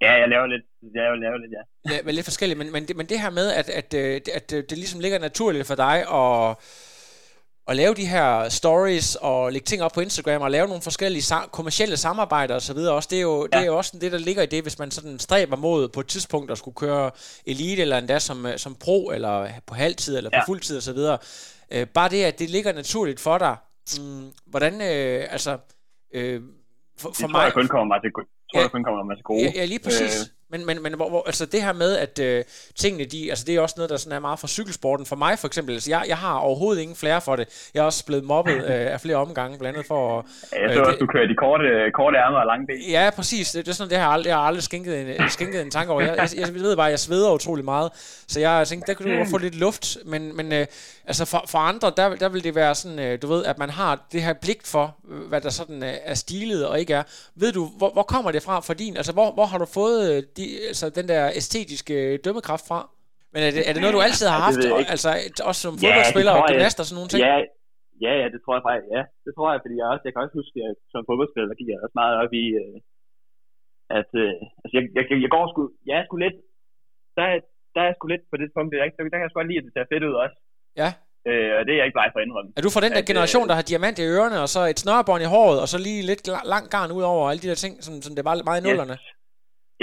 Ja, 0.00 0.12
jeg 0.12 0.28
laver 0.28 0.46
lidt, 0.46 0.62
jeg 0.94 1.02
laver 1.20 1.36
lidt, 1.36 1.52
ja. 1.52 1.94
Ja, 1.94 2.00
vel 2.04 2.14
lidt 2.14 2.26
forskelligt, 2.26 2.58
men, 2.58 2.72
men, 2.72 2.88
det, 2.88 2.96
men 2.96 3.06
det 3.06 3.20
her 3.20 3.30
med, 3.30 3.52
at, 3.52 3.68
at, 3.68 3.94
øh, 3.94 4.14
at, 4.16 4.28
at 4.28 4.50
det 4.50 4.78
ligesom 4.78 5.00
ligger 5.00 5.18
naturligt 5.18 5.66
for 5.66 5.74
dig 5.74 5.96
at, 6.14 6.56
at 7.68 7.76
lave 7.76 7.94
de 7.94 8.06
her 8.06 8.48
stories 8.48 9.16
og 9.20 9.52
lægge 9.52 9.64
ting 9.64 9.82
op 9.82 9.92
på 9.92 10.00
Instagram 10.00 10.42
og 10.42 10.50
lave 10.50 10.66
nogle 10.66 10.82
forskellige 10.82 11.22
sa- 11.22 11.48
kommercielle 11.48 11.96
samarbejder 11.96 12.54
og 12.54 12.62
så 12.62 12.74
videre 12.74 12.94
også, 12.94 13.08
det 13.10 13.16
er, 13.18 13.22
jo, 13.22 13.48
ja. 13.52 13.58
det 13.58 13.62
er 13.62 13.66
jo 13.66 13.76
også 13.76 13.98
det, 14.00 14.12
der 14.12 14.18
ligger 14.18 14.42
i 14.42 14.46
det, 14.46 14.62
hvis 14.62 14.78
man 14.78 14.90
sådan 14.90 15.18
stræber 15.18 15.56
mod 15.56 15.88
på 15.88 16.00
et 16.00 16.06
tidspunkt 16.06 16.50
at 16.50 16.58
skulle 16.58 16.74
køre 16.74 17.10
elite 17.46 17.82
eller 17.82 17.98
endda 17.98 18.18
som, 18.18 18.46
øh, 18.46 18.58
som 18.58 18.74
pro 18.74 19.10
eller 19.10 19.48
på 19.66 19.74
halvtid 19.74 20.16
eller 20.16 20.30
på 20.30 20.36
Ja. 20.36 20.44
fuldtid 20.46 20.76
og 20.76 20.82
så 20.82 20.92
videre. 20.92 21.18
Øh, 21.70 21.86
bare 21.86 22.08
det, 22.08 22.24
at 22.24 22.38
det 22.38 22.50
ligger 22.50 22.72
naturligt 22.72 23.20
for 23.20 23.38
dig. 23.38 23.56
Mm, 23.98 24.32
hvordan, 24.46 24.74
øh, 24.74 25.26
altså, 25.36 25.58
øh, 26.14 26.42
for, 26.98 27.08
Det 27.08 27.16
for 27.16 27.20
tror 27.20 27.28
mig... 27.28 27.44
jeg 27.44 27.52
kun 27.52 27.68
kommer 27.68 27.94
mig 27.94 28.00
til, 28.04 28.10
tror 28.12 28.24
Ja. 28.54 28.60
jeg 28.60 28.70
kun 28.70 28.84
kommer 28.84 29.02
mig 29.04 29.16
til 29.16 29.24
gode. 29.24 29.42
Ja, 29.42 29.52
ja 29.54 29.64
lige 29.64 29.78
præcis. 29.86 30.14
Øh. 30.20 30.39
Men, 30.50 30.66
men, 30.66 30.82
men 30.82 30.94
hvor, 30.94 31.08
hvor, 31.08 31.22
altså 31.26 31.46
det 31.46 31.62
her 31.62 31.72
med, 31.72 31.96
at 31.96 32.18
øh, 32.18 32.44
tingene, 32.78 33.04
de, 33.04 33.30
altså 33.30 33.44
det 33.44 33.54
er 33.56 33.60
også 33.60 33.74
noget, 33.78 33.90
der 33.90 33.96
sådan 33.96 34.12
er 34.16 34.20
meget 34.20 34.38
fra 34.38 34.48
cykelsporten. 34.48 35.06
For 35.06 35.16
mig 35.16 35.38
for 35.38 35.46
eksempel, 35.46 35.74
altså 35.74 35.90
jeg, 35.90 36.04
jeg 36.08 36.16
har 36.16 36.34
overhovedet 36.34 36.82
ingen 36.82 36.96
flere 36.96 37.20
for 37.20 37.36
det. 37.36 37.70
Jeg 37.74 37.80
er 37.80 37.84
også 37.84 38.06
blevet 38.06 38.24
mobbet 38.24 38.54
øh, 38.70 38.92
af 38.94 39.00
flere 39.00 39.16
omgange, 39.16 39.58
blandt 39.58 39.76
andet 39.76 39.86
for... 39.88 40.18
at- 40.18 40.24
jeg 40.62 40.70
så 40.74 40.80
øh, 40.80 40.86
også, 40.86 40.98
du 40.98 41.06
kører 41.06 41.26
de 41.26 41.34
korte, 41.34 41.64
korte 41.94 42.16
ærmer 42.18 42.38
og 42.38 42.46
lange 42.46 42.66
ben. 42.66 42.90
Ja, 42.90 43.10
præcis. 43.16 43.50
Det, 43.50 43.66
det 43.66 43.70
er 43.70 43.74
sådan, 43.76 43.90
det 43.90 43.98
har 43.98 44.04
jeg 44.04 44.12
aldrig, 44.12 44.28
jeg 44.28 44.36
har 44.36 44.42
aldrig 44.42 44.62
skænket 44.62 45.20
en, 45.20 45.30
skænket 45.30 45.60
en 45.62 45.70
tanke 45.70 45.92
over. 45.92 46.02
Jeg, 46.02 46.16
jeg, 46.18 46.28
jeg 46.36 46.54
ved 46.54 46.76
bare, 46.76 46.86
at 46.86 46.90
jeg 46.90 46.98
sveder 47.00 47.32
utrolig 47.32 47.64
meget. 47.64 47.90
Så 48.28 48.40
jeg 48.40 48.66
tænkte, 48.68 48.86
der 48.86 48.94
kunne 48.94 49.18
du 49.20 49.24
få 49.30 49.38
lidt 49.38 49.54
luft. 49.54 49.96
Men, 50.04 50.36
men 50.36 50.52
øh, 50.52 50.66
altså 51.06 51.24
for, 51.24 51.44
for 51.48 51.58
andre, 51.58 51.92
der, 51.96 52.14
der 52.14 52.28
vil 52.28 52.44
det 52.44 52.54
være 52.54 52.74
sådan, 52.74 52.98
øh, 52.98 53.18
du 53.22 53.26
ved, 53.26 53.44
at 53.44 53.58
man 53.58 53.70
har 53.70 54.06
det 54.12 54.22
her 54.22 54.32
blik 54.32 54.60
for, 54.66 54.96
øh, 55.10 55.28
hvad 55.28 55.40
der 55.40 55.50
sådan 55.50 55.82
øh, 55.82 55.92
er 56.04 56.14
stilet 56.14 56.66
og 56.66 56.80
ikke 56.80 56.94
er. 56.94 57.02
Ved 57.34 57.52
du, 57.52 57.70
hvor, 57.76 57.90
hvor 57.92 58.02
kommer 58.02 58.30
det 58.30 58.42
fra 58.42 58.60
for 58.60 58.74
din? 58.74 58.96
Altså, 58.96 59.12
hvor, 59.12 59.30
hvor 59.32 59.44
har 59.46 59.58
du 59.58 59.64
fået 59.64 60.12
øh, 60.12 60.22
de, 60.40 60.44
altså, 60.70 60.86
den 60.98 61.06
der 61.12 61.22
æstetiske 61.40 61.94
øh, 62.08 62.12
dømmekraft 62.24 62.64
fra? 62.70 62.80
Men 63.32 63.40
er 63.46 63.50
det, 63.56 63.62
er 63.68 63.72
det 63.74 63.80
noget, 63.82 63.96
du 63.98 64.02
altid 64.08 64.26
har 64.34 64.38
Ja, 64.40 64.46
haft? 64.46 64.58
ikke. 64.80 64.90
altså, 64.94 65.08
også 65.48 65.60
som 65.66 65.74
Ja, 65.74 65.80
fodboldspiller 65.86 66.32
det 66.34 66.42
og 66.42 66.48
gymnast 66.50 66.76
og 66.80 66.84
sådan 66.86 66.96
nogle 66.98 67.10
ting? 67.12 67.20
Ja, 67.28 67.34
ja, 68.06 68.12
ja, 68.22 68.26
det 68.34 68.40
tror 68.44 68.54
jeg 68.58 68.64
faktisk, 68.68 68.88
ja. 68.96 69.02
Det 69.26 69.32
tror 69.36 69.48
jeg, 69.52 69.58
fordi 69.64 69.74
jeg, 69.80 69.86
også, 69.92 70.04
jeg 70.06 70.12
kan 70.14 70.22
også 70.24 70.36
huske, 70.40 70.58
at 70.70 70.76
som 70.92 71.00
fodboldspiller, 71.08 71.54
gik 71.60 71.68
jeg 71.72 71.78
også 71.84 71.96
meget 72.02 72.14
op 72.22 72.32
i, 72.42 72.44
øh, 72.62 72.76
at 74.00 74.10
øh, 74.22 74.34
altså 74.62 74.74
jeg, 74.76 74.82
jeg, 74.96 75.04
jeg, 75.24 75.30
går 75.36 75.44
sgu, 75.52 75.60
jeg 75.88 75.94
er 76.00 76.04
sgu 76.06 76.14
lidt, 76.26 76.36
der, 77.18 77.24
er- 77.32 77.46
der 77.76 77.82
er 77.88 77.92
sgu 77.96 78.04
lidt 78.14 78.24
på 78.30 78.36
det 78.40 78.48
punkt, 78.56 78.68
der, 78.72 78.78
der, 78.96 79.02
der 79.12 79.16
kan 79.18 79.24
jeg 79.26 79.30
sgu 79.30 79.38
godt 79.40 79.50
lide, 79.50 79.60
at 79.60 79.66
det 79.66 79.72
ser 79.76 79.86
fedt 79.92 80.04
ud 80.08 80.14
også. 80.24 80.36
Ja. 80.82 80.88
Øh, 81.30 81.50
og 81.58 81.62
det 81.66 81.72
er 81.72 81.78
jeg 81.80 81.86
ikke 81.88 81.98
bare 82.00 82.10
for 82.14 82.20
at 82.20 82.26
indrømme. 82.26 82.50
Er 82.58 82.62
du 82.66 82.70
fra 82.74 82.82
den 82.86 82.92
der 82.96 83.02
At, 83.04 83.10
generation, 83.10 83.44
øh, 83.46 83.48
der 83.50 83.56
har 83.58 83.66
diamant 83.70 83.96
i 84.02 84.04
ørerne, 84.14 84.36
og 84.44 84.48
så 84.54 84.60
et 84.72 84.78
snørebånd 84.84 85.22
i 85.26 85.28
håret, 85.34 85.58
og 85.64 85.68
så 85.72 85.78
lige 85.88 86.00
lidt 86.10 86.22
la- 86.34 86.48
lang 86.54 86.64
garn 86.74 86.90
ud 86.98 87.02
over 87.12 87.22
alle 87.30 87.42
de 87.44 87.48
der 87.52 87.58
ting, 87.64 87.74
som, 87.86 87.92
som 88.06 88.12
det 88.16 88.24
var 88.28 88.34
meget 88.48 88.60
i 88.60 88.64
nullerne? 88.68 88.96
Yes, 89.00 89.06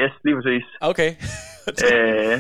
yes 0.02 0.14
lige 0.26 0.36
præcis. 0.40 0.66
Okay. 0.92 1.12
øh, 1.88 2.38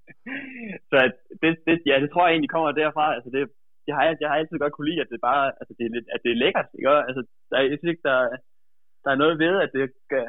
så 0.90 0.96
at 1.06 1.14
det, 1.42 1.50
det, 1.66 1.74
ja, 1.90 1.96
det 2.02 2.08
tror 2.10 2.24
jeg 2.24 2.32
egentlig 2.32 2.52
kommer 2.54 2.72
derfra. 2.72 3.14
Altså 3.16 3.30
det, 3.34 3.40
jeg, 3.88 3.94
har, 3.96 4.04
jeg 4.22 4.28
har 4.30 4.36
altid 4.36 4.58
godt 4.58 4.74
kunne 4.74 4.90
lide, 4.90 5.02
at 5.04 5.10
det 5.12 5.20
bare, 5.30 5.44
altså 5.60 5.72
det 5.78 5.84
er, 5.86 5.94
lidt, 5.96 6.08
at 6.14 6.20
det 6.24 6.30
er 6.32 6.42
lækkert, 6.42 6.68
ikke? 6.78 6.90
Altså, 7.08 7.22
der, 7.50 7.56
jeg 7.70 7.78
synes 7.78 7.92
ikke, 7.92 8.06
der, 8.10 8.18
der 9.04 9.10
er 9.12 9.22
noget 9.22 9.34
ved, 9.44 9.54
at 9.64 9.70
det 9.76 9.84
skal, 10.06 10.24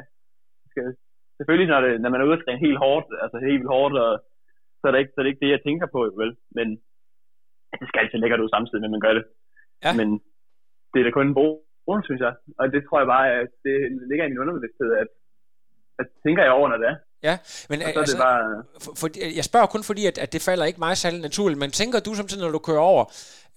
skal 0.72 0.86
selvfølgelig, 1.36 1.68
når, 1.72 1.80
det, 1.86 1.92
når 2.00 2.10
man 2.10 2.20
er 2.20 2.28
ude 2.28 2.38
og 2.46 2.64
helt 2.66 2.80
hårdt, 2.84 3.06
altså 3.24 3.36
helt 3.38 3.60
vildt 3.60 3.74
hårdt, 3.76 3.94
og, 4.04 4.12
så, 4.78 4.84
er 4.88 4.92
det 4.92 5.00
ikke, 5.02 5.12
så 5.12 5.18
er 5.18 5.24
det 5.24 5.32
ikke 5.32 5.44
det, 5.44 5.54
jeg 5.54 5.62
tænker 5.64 5.86
på, 5.94 6.00
vel? 6.22 6.32
Men 6.58 6.68
det 7.80 7.86
skal 7.88 8.00
altid 8.00 8.18
lækkert 8.18 8.44
ud 8.44 8.50
samtidig 8.52 8.84
at 8.84 8.94
man 8.96 9.04
gør 9.06 9.14
det. 9.18 9.24
Ja. 9.84 9.92
Men 10.00 10.08
det 10.90 10.98
er 10.98 11.06
da 11.06 11.10
kun 11.10 11.28
en 11.28 11.38
bonus, 11.38 12.04
synes 12.08 12.22
jeg. 12.26 12.34
Og 12.60 12.64
det 12.74 12.80
tror 12.82 12.98
jeg 13.00 13.12
bare, 13.14 13.26
at 13.42 13.52
det 13.66 13.76
ligger 14.10 14.24
i 14.24 14.30
min 14.32 14.42
underbevidsthed, 14.42 14.90
at, 15.02 15.10
at 15.98 16.06
tænker 16.26 16.42
jeg 16.42 16.52
over, 16.52 16.68
når 16.68 16.76
det 16.76 16.86
er. 16.86 16.96
Ja, 17.22 17.38
men 17.68 17.82
Og 17.82 17.88
så 17.88 17.94
er 17.94 18.00
altså, 18.00 18.16
det 18.16 18.22
bare... 18.22 18.64
for, 18.80 18.92
for, 18.96 19.08
jeg 19.36 19.44
spørger 19.44 19.66
kun 19.66 19.84
fordi, 19.84 20.06
at, 20.06 20.18
at 20.18 20.32
det 20.32 20.42
falder 20.42 20.64
ikke 20.64 20.78
mig 20.78 20.96
særlig 20.96 21.20
naturligt, 21.20 21.58
men 21.58 21.70
tænker 21.70 22.00
du 22.00 22.14
samtidig, 22.14 22.42
når 22.42 22.50
du 22.50 22.58
kører 22.58 22.78
over, 22.80 23.04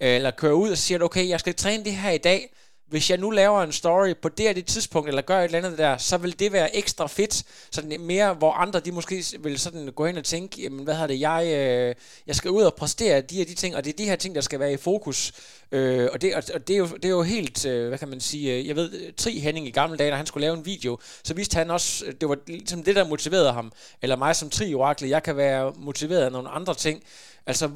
øh, 0.02 0.14
eller 0.14 0.30
kører 0.30 0.52
ud 0.52 0.70
og 0.70 0.76
siger, 0.76 1.02
okay, 1.02 1.28
jeg 1.28 1.40
skal 1.40 1.54
træne 1.54 1.84
det 1.84 1.92
her 1.92 2.10
i 2.10 2.18
dag, 2.18 2.54
hvis 2.88 3.10
jeg 3.10 3.18
nu 3.18 3.30
laver 3.30 3.62
en 3.62 3.72
story 3.72 4.14
på 4.22 4.28
det 4.28 4.48
og 4.48 4.54
det 4.54 4.66
tidspunkt, 4.66 5.08
eller 5.08 5.22
gør 5.22 5.38
et 5.38 5.44
eller 5.44 5.58
andet 5.58 5.78
der, 5.78 5.96
så 5.96 6.16
vil 6.16 6.38
det 6.38 6.52
være 6.52 6.76
ekstra 6.76 7.06
fedt, 7.06 7.42
sådan 7.70 8.00
mere, 8.00 8.34
hvor 8.34 8.52
andre 8.52 8.80
de 8.80 8.92
måske 8.92 9.24
vil 9.40 9.58
sådan 9.58 9.92
gå 9.92 10.06
ind 10.06 10.18
og 10.18 10.24
tænke, 10.24 10.62
jamen 10.62 10.84
hvad 10.84 10.94
har 10.94 11.06
det, 11.06 11.20
jeg, 11.20 11.46
øh, 11.46 11.94
jeg 12.26 12.36
skal 12.36 12.50
ud 12.50 12.62
og 12.62 12.74
præstere 12.74 13.20
de 13.20 13.36
her 13.36 13.44
de 13.44 13.54
ting, 13.54 13.76
og 13.76 13.84
det 13.84 13.92
er 13.92 13.96
de 13.96 14.04
her 14.04 14.16
ting, 14.16 14.34
der 14.34 14.40
skal 14.40 14.60
være 14.60 14.72
i 14.72 14.76
fokus, 14.76 15.32
øh, 15.72 16.08
og, 16.12 16.22
det, 16.22 16.34
og, 16.34 16.42
og 16.54 16.68
det, 16.68 16.74
er 16.74 16.78
jo, 16.78 16.86
det 16.86 17.04
er 17.04 17.08
jo 17.08 17.22
helt, 17.22 17.66
øh, 17.66 17.88
hvad 17.88 17.98
kan 17.98 18.08
man 18.08 18.20
sige, 18.20 18.54
øh, 18.54 18.66
jeg 18.66 18.76
ved, 18.76 19.12
Tri 19.16 19.38
Henning 19.38 19.66
i 19.66 19.70
gamle 19.70 19.96
dage, 19.96 20.10
når 20.10 20.16
han 20.16 20.26
skulle 20.26 20.46
lave 20.46 20.56
en 20.56 20.66
video, 20.66 20.98
så 21.24 21.34
viste 21.34 21.56
han 21.56 21.70
også, 21.70 22.06
øh, 22.06 22.14
det 22.20 22.28
var 22.28 22.38
ligesom 22.46 22.82
det, 22.82 22.96
der 22.96 23.08
motiverede 23.08 23.52
ham, 23.52 23.72
eller 24.02 24.16
mig 24.16 24.36
som 24.36 24.50
Tri 24.50 24.74
Oracle, 24.74 25.08
jeg 25.08 25.22
kan 25.22 25.36
være 25.36 25.72
motiveret 25.76 26.22
af 26.22 26.32
nogle 26.32 26.48
andre 26.48 26.74
ting, 26.74 27.02
altså 27.46 27.70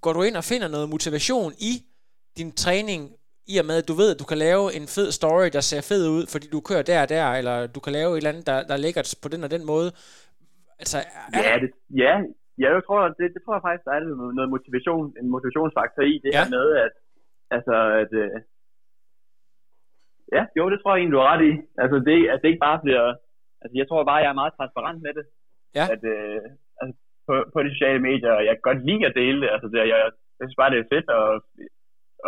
går 0.00 0.12
du 0.12 0.22
ind 0.22 0.36
og 0.36 0.44
finder 0.44 0.68
noget 0.68 0.88
motivation 0.88 1.54
i 1.58 1.82
din 2.36 2.52
træning, 2.52 3.10
i 3.52 3.54
og 3.60 3.66
med, 3.66 3.76
at 3.82 3.88
du 3.88 3.94
ved, 4.00 4.08
at 4.14 4.20
du 4.22 4.26
kan 4.32 4.38
lave 4.48 4.64
en 4.78 4.86
fed 4.96 5.08
story, 5.18 5.48
der 5.56 5.60
ser 5.70 5.82
fed 5.90 6.02
ud, 6.16 6.24
fordi 6.32 6.46
du 6.54 6.60
kører 6.68 6.82
der 6.90 7.02
og 7.04 7.08
der, 7.08 7.26
eller 7.40 7.56
du 7.74 7.80
kan 7.84 7.92
lave 7.98 8.10
et 8.12 8.16
eller 8.16 8.30
andet, 8.32 8.46
der, 8.50 8.58
der 8.70 8.76
ligger 8.84 9.02
på 9.22 9.28
den 9.32 9.44
og 9.46 9.50
den 9.50 9.64
måde. 9.72 9.88
Altså, 10.82 10.98
er, 11.36 11.40
Ja, 11.48 11.54
det, 11.62 11.70
ja, 12.04 12.12
ja, 12.62 12.68
jeg 12.76 12.82
tror, 12.86 13.00
det, 13.18 13.26
det 13.34 13.40
tror 13.42 13.54
jeg 13.56 13.64
faktisk, 13.66 13.84
der 13.88 13.92
er 13.92 14.00
noget, 14.20 14.34
noget 14.38 14.50
motivation, 14.56 15.04
en 15.20 15.28
motivationsfaktor 15.34 16.02
i 16.12 16.16
det 16.24 16.30
Ja. 16.32 16.38
her 16.40 16.50
med, 16.56 16.66
at, 16.84 16.92
altså, 17.56 17.74
at, 18.02 18.10
øh, 18.22 18.36
ja, 20.36 20.42
jo, 20.58 20.64
det 20.72 20.78
tror 20.80 20.90
jeg 20.92 20.98
egentlig, 21.00 21.16
du 21.16 21.22
har 21.22 21.30
ret 21.34 21.44
i. 21.50 21.52
Altså, 21.82 21.96
det, 22.08 22.16
at 22.32 22.38
det 22.42 22.48
ikke 22.48 22.66
bare 22.68 22.80
bliver, 22.84 23.04
altså, 23.62 23.74
jeg 23.80 23.86
tror 23.88 24.04
bare, 24.10 24.22
jeg 24.24 24.30
er 24.34 24.40
meget 24.42 24.54
transparent 24.58 25.00
med 25.06 25.12
det. 25.18 25.26
Ja. 25.78 25.84
At, 25.94 26.02
øh, 26.14 26.40
altså, 26.80 26.94
på, 27.26 27.34
på 27.54 27.58
de 27.64 27.70
sociale 27.74 28.00
medier, 28.08 28.32
og 28.38 28.42
jeg 28.46 28.54
kan 28.54 28.66
godt 28.70 28.80
lide 28.88 29.06
at 29.08 29.14
dele 29.20 29.38
det, 29.42 29.48
altså, 29.54 29.66
det, 29.72 29.78
jeg, 29.92 29.98
jeg 30.38 30.44
synes 30.46 30.60
bare, 30.60 30.70
det 30.74 30.78
er 30.80 30.92
fedt, 30.94 31.08
og, 31.20 31.28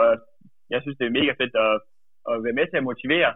og 0.02 0.10
jeg 0.72 0.80
synes, 0.82 0.96
det 0.98 1.06
er 1.06 1.18
mega 1.18 1.32
fedt 1.40 1.54
at, 1.66 1.74
at 2.30 2.34
være 2.44 2.58
med 2.58 2.66
til 2.68 2.80
at 2.80 2.88
motivere 2.90 3.32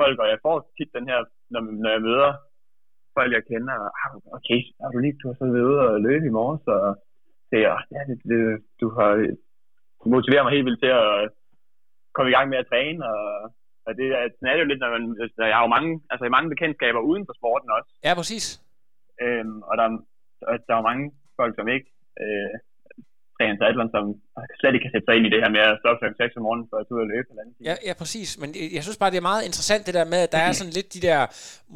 folk, 0.00 0.16
og 0.22 0.28
jeg 0.32 0.38
får 0.46 0.56
tit 0.76 0.90
den 0.98 1.06
her, 1.10 1.18
når, 1.52 1.60
når 1.82 1.90
jeg 1.96 2.02
møder 2.08 2.30
folk, 3.16 3.30
jeg 3.36 3.44
kender, 3.50 3.74
og, 3.84 3.90
"Ah, 4.02 4.12
okay, 4.38 4.60
har 4.82 4.90
du 4.92 4.98
lige, 4.98 5.18
du 5.22 5.26
har 5.28 5.36
så 5.38 5.44
ude 5.70 5.80
og 5.88 6.00
løbe 6.08 6.24
i 6.26 6.36
morges, 6.38 6.64
og 6.76 6.82
det, 7.52 7.60
er, 7.70 7.76
ja, 7.94 8.00
det, 8.08 8.16
det, 8.30 8.38
du 8.80 8.86
har 8.96 9.10
du 10.00 10.06
motiverer 10.16 10.42
mig 10.44 10.52
helt 10.52 10.66
vildt 10.68 10.82
til 10.84 10.92
at 11.02 11.10
komme 12.14 12.30
i 12.30 12.34
gang 12.36 12.46
med 12.50 12.58
at 12.62 12.68
træne, 12.72 13.00
og, 13.12 13.22
og 13.86 13.90
det, 13.98 14.06
er- 14.18 14.30
sådan 14.34 14.48
er 14.48 14.54
det 14.54 14.62
jo 14.64 14.70
lidt, 14.70 14.82
når 14.84 14.90
man, 14.96 15.04
jeg 15.50 15.56
har 15.58 15.64
jo 15.66 15.74
mange, 15.76 15.90
altså 16.10 16.22
mange 16.36 16.50
bekendtskaber 16.54 17.00
uden 17.10 17.24
for 17.28 17.34
sporten 17.40 17.68
også, 17.78 17.90
ja, 18.06 18.12
præcis. 18.20 18.44
øhm, 19.24 19.58
og 19.68 19.74
der, 19.78 19.86
og 20.48 20.52
der 20.66 20.72
er 20.74 20.80
jo 20.80 20.88
mange 20.90 21.04
folk, 21.38 21.52
som 21.58 21.68
ikke 21.76 21.88
øh, 22.22 22.52
træner 23.36 23.56
triathlon, 23.58 23.90
som 23.96 24.04
slet 24.60 24.74
ikke 24.74 24.84
kan 24.86 24.92
sætte 24.94 25.06
sig 25.08 25.14
ind 25.18 25.26
i 25.28 25.30
det 25.34 25.40
her 25.44 25.50
med 25.56 25.60
at 25.70 25.74
stå 25.80 25.86
op 25.92 25.98
klokken 26.00 26.16
6 26.22 26.36
om 26.38 26.42
morgenen 26.46 26.66
for 26.70 26.76
at 26.82 26.86
ud 26.96 27.00
og 27.06 27.10
løbe. 27.14 27.26
Eller 27.30 27.42
andet. 27.42 27.54
Ja, 27.68 27.74
ja, 27.88 27.92
præcis. 28.02 28.28
Men 28.42 28.48
jeg- 28.74 28.82
synes 28.86 28.96
bare, 29.02 29.10
det 29.10 29.16
er 29.16 29.28
meget 29.32 29.44
interessant 29.50 29.82
det 29.86 29.94
der 29.94 30.04
med, 30.14 30.18
at 30.26 30.32
der 30.32 30.38
er 30.38 30.52
sådan 30.52 30.72
lidt 30.78 30.94
de 30.94 31.00
der, 31.08 31.26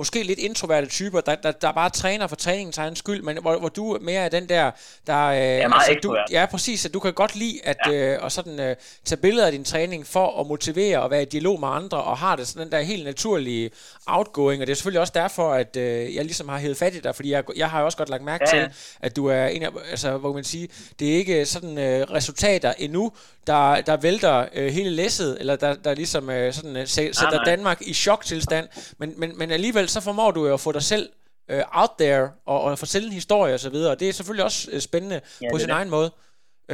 måske 0.00 0.18
lidt 0.22 0.38
introverte 0.38 0.86
typer, 0.98 1.20
der, 1.20 1.34
der, 1.34 1.52
der 1.64 1.72
bare 1.72 1.90
træner 1.90 2.26
for 2.26 2.36
træningens 2.36 2.78
egen 2.78 2.96
skyld, 2.96 3.22
men 3.22 3.34
hvor, 3.42 3.58
hvor 3.58 3.68
du 3.68 3.98
mere 4.00 4.20
er 4.20 4.28
den 4.28 4.48
der, 4.48 4.70
der 5.06 5.26
øh, 5.26 5.36
er 5.36 5.68
meget 5.68 5.86
du, 5.88 5.92
ekstrovert. 5.92 6.28
Ja, 6.30 6.46
præcis, 6.50 6.86
at 6.86 6.94
du 6.94 7.00
kan 7.00 7.12
godt 7.22 7.36
lide 7.36 7.56
at 7.64 7.76
ja. 7.86 7.92
øh, 8.14 8.18
og 8.24 8.32
sådan, 8.32 8.60
øh, 8.60 8.76
tage 9.04 9.20
billeder 9.20 9.46
af 9.46 9.52
din 9.52 9.64
træning 9.64 10.06
for 10.06 10.40
at 10.40 10.46
motivere 10.46 11.02
og 11.02 11.10
være 11.10 11.22
i 11.22 11.24
dialog 11.24 11.60
med 11.60 11.68
andre, 11.68 11.98
og 12.02 12.18
har 12.18 12.36
det 12.36 12.46
sådan 12.46 12.64
den 12.66 12.72
der 12.72 12.80
helt 12.80 13.04
naturlige 13.04 13.70
outgoing, 14.06 14.60
og 14.60 14.66
det 14.66 14.72
er 14.72 14.76
selvfølgelig 14.76 15.00
også 15.00 15.12
derfor, 15.16 15.52
at 15.52 15.76
øh, 15.76 16.14
jeg 16.16 16.24
ligesom 16.24 16.48
har 16.48 16.58
hævet 16.58 16.76
fat 16.76 16.94
i 16.94 17.00
dig, 17.00 17.14
fordi 17.14 17.30
jeg, 17.30 17.44
jeg 17.56 17.70
har 17.70 17.78
jo 17.80 17.84
også 17.86 17.98
godt 17.98 18.08
lagt 18.08 18.22
mærke 18.24 18.44
Ja, 18.56 18.60
til, 18.60 18.70
at 19.00 19.16
du 19.16 19.26
er 19.26 19.46
en 19.46 19.62
af, 19.62 19.68
altså, 19.90 20.16
hvor 20.18 20.32
man 20.32 20.44
sige, 20.44 20.68
det 20.98 21.12
er 21.12 21.14
ikke 21.16 21.44
sådan 21.46 21.78
øh, 21.78 22.10
resultater 22.50 22.72
endnu, 22.84 23.04
der, 23.46 23.80
der 23.88 23.96
vælter 24.02 24.36
øh, 24.56 24.68
hele 24.78 24.90
læsset, 24.90 25.40
eller 25.40 25.56
der, 25.56 25.74
der 25.84 25.94
ligesom 25.94 26.30
øh, 26.30 26.52
sådan, 26.52 26.76
øh, 26.76 26.82
sæ- 26.82 27.12
sætter 27.20 27.40
nej. 27.40 27.44
Danmark 27.52 27.78
i 27.90 27.92
choktilstand, 28.04 28.66
men, 29.00 29.08
men, 29.20 29.38
men 29.38 29.50
alligevel 29.50 29.88
så 29.88 30.00
formår 30.08 30.30
du 30.30 30.40
jo 30.46 30.54
at 30.54 30.60
få 30.60 30.72
dig 30.72 30.82
selv 30.82 31.06
øh, 31.50 31.62
out 31.80 31.90
there, 32.02 32.24
og, 32.52 32.58
og 32.64 32.78
fortælle 32.78 33.06
en 33.06 33.12
historie 33.22 33.54
og 33.54 33.60
så 33.66 33.70
videre, 33.70 33.90
og 33.92 34.00
det 34.00 34.08
er 34.08 34.12
selvfølgelig 34.12 34.44
også 34.50 34.60
øh, 34.74 34.80
spændende 34.88 35.18
Ja, 35.42 35.48
på 35.52 35.58
sin 35.58 35.68
det. 35.68 35.74
egen 35.78 35.90
måde. 35.96 36.10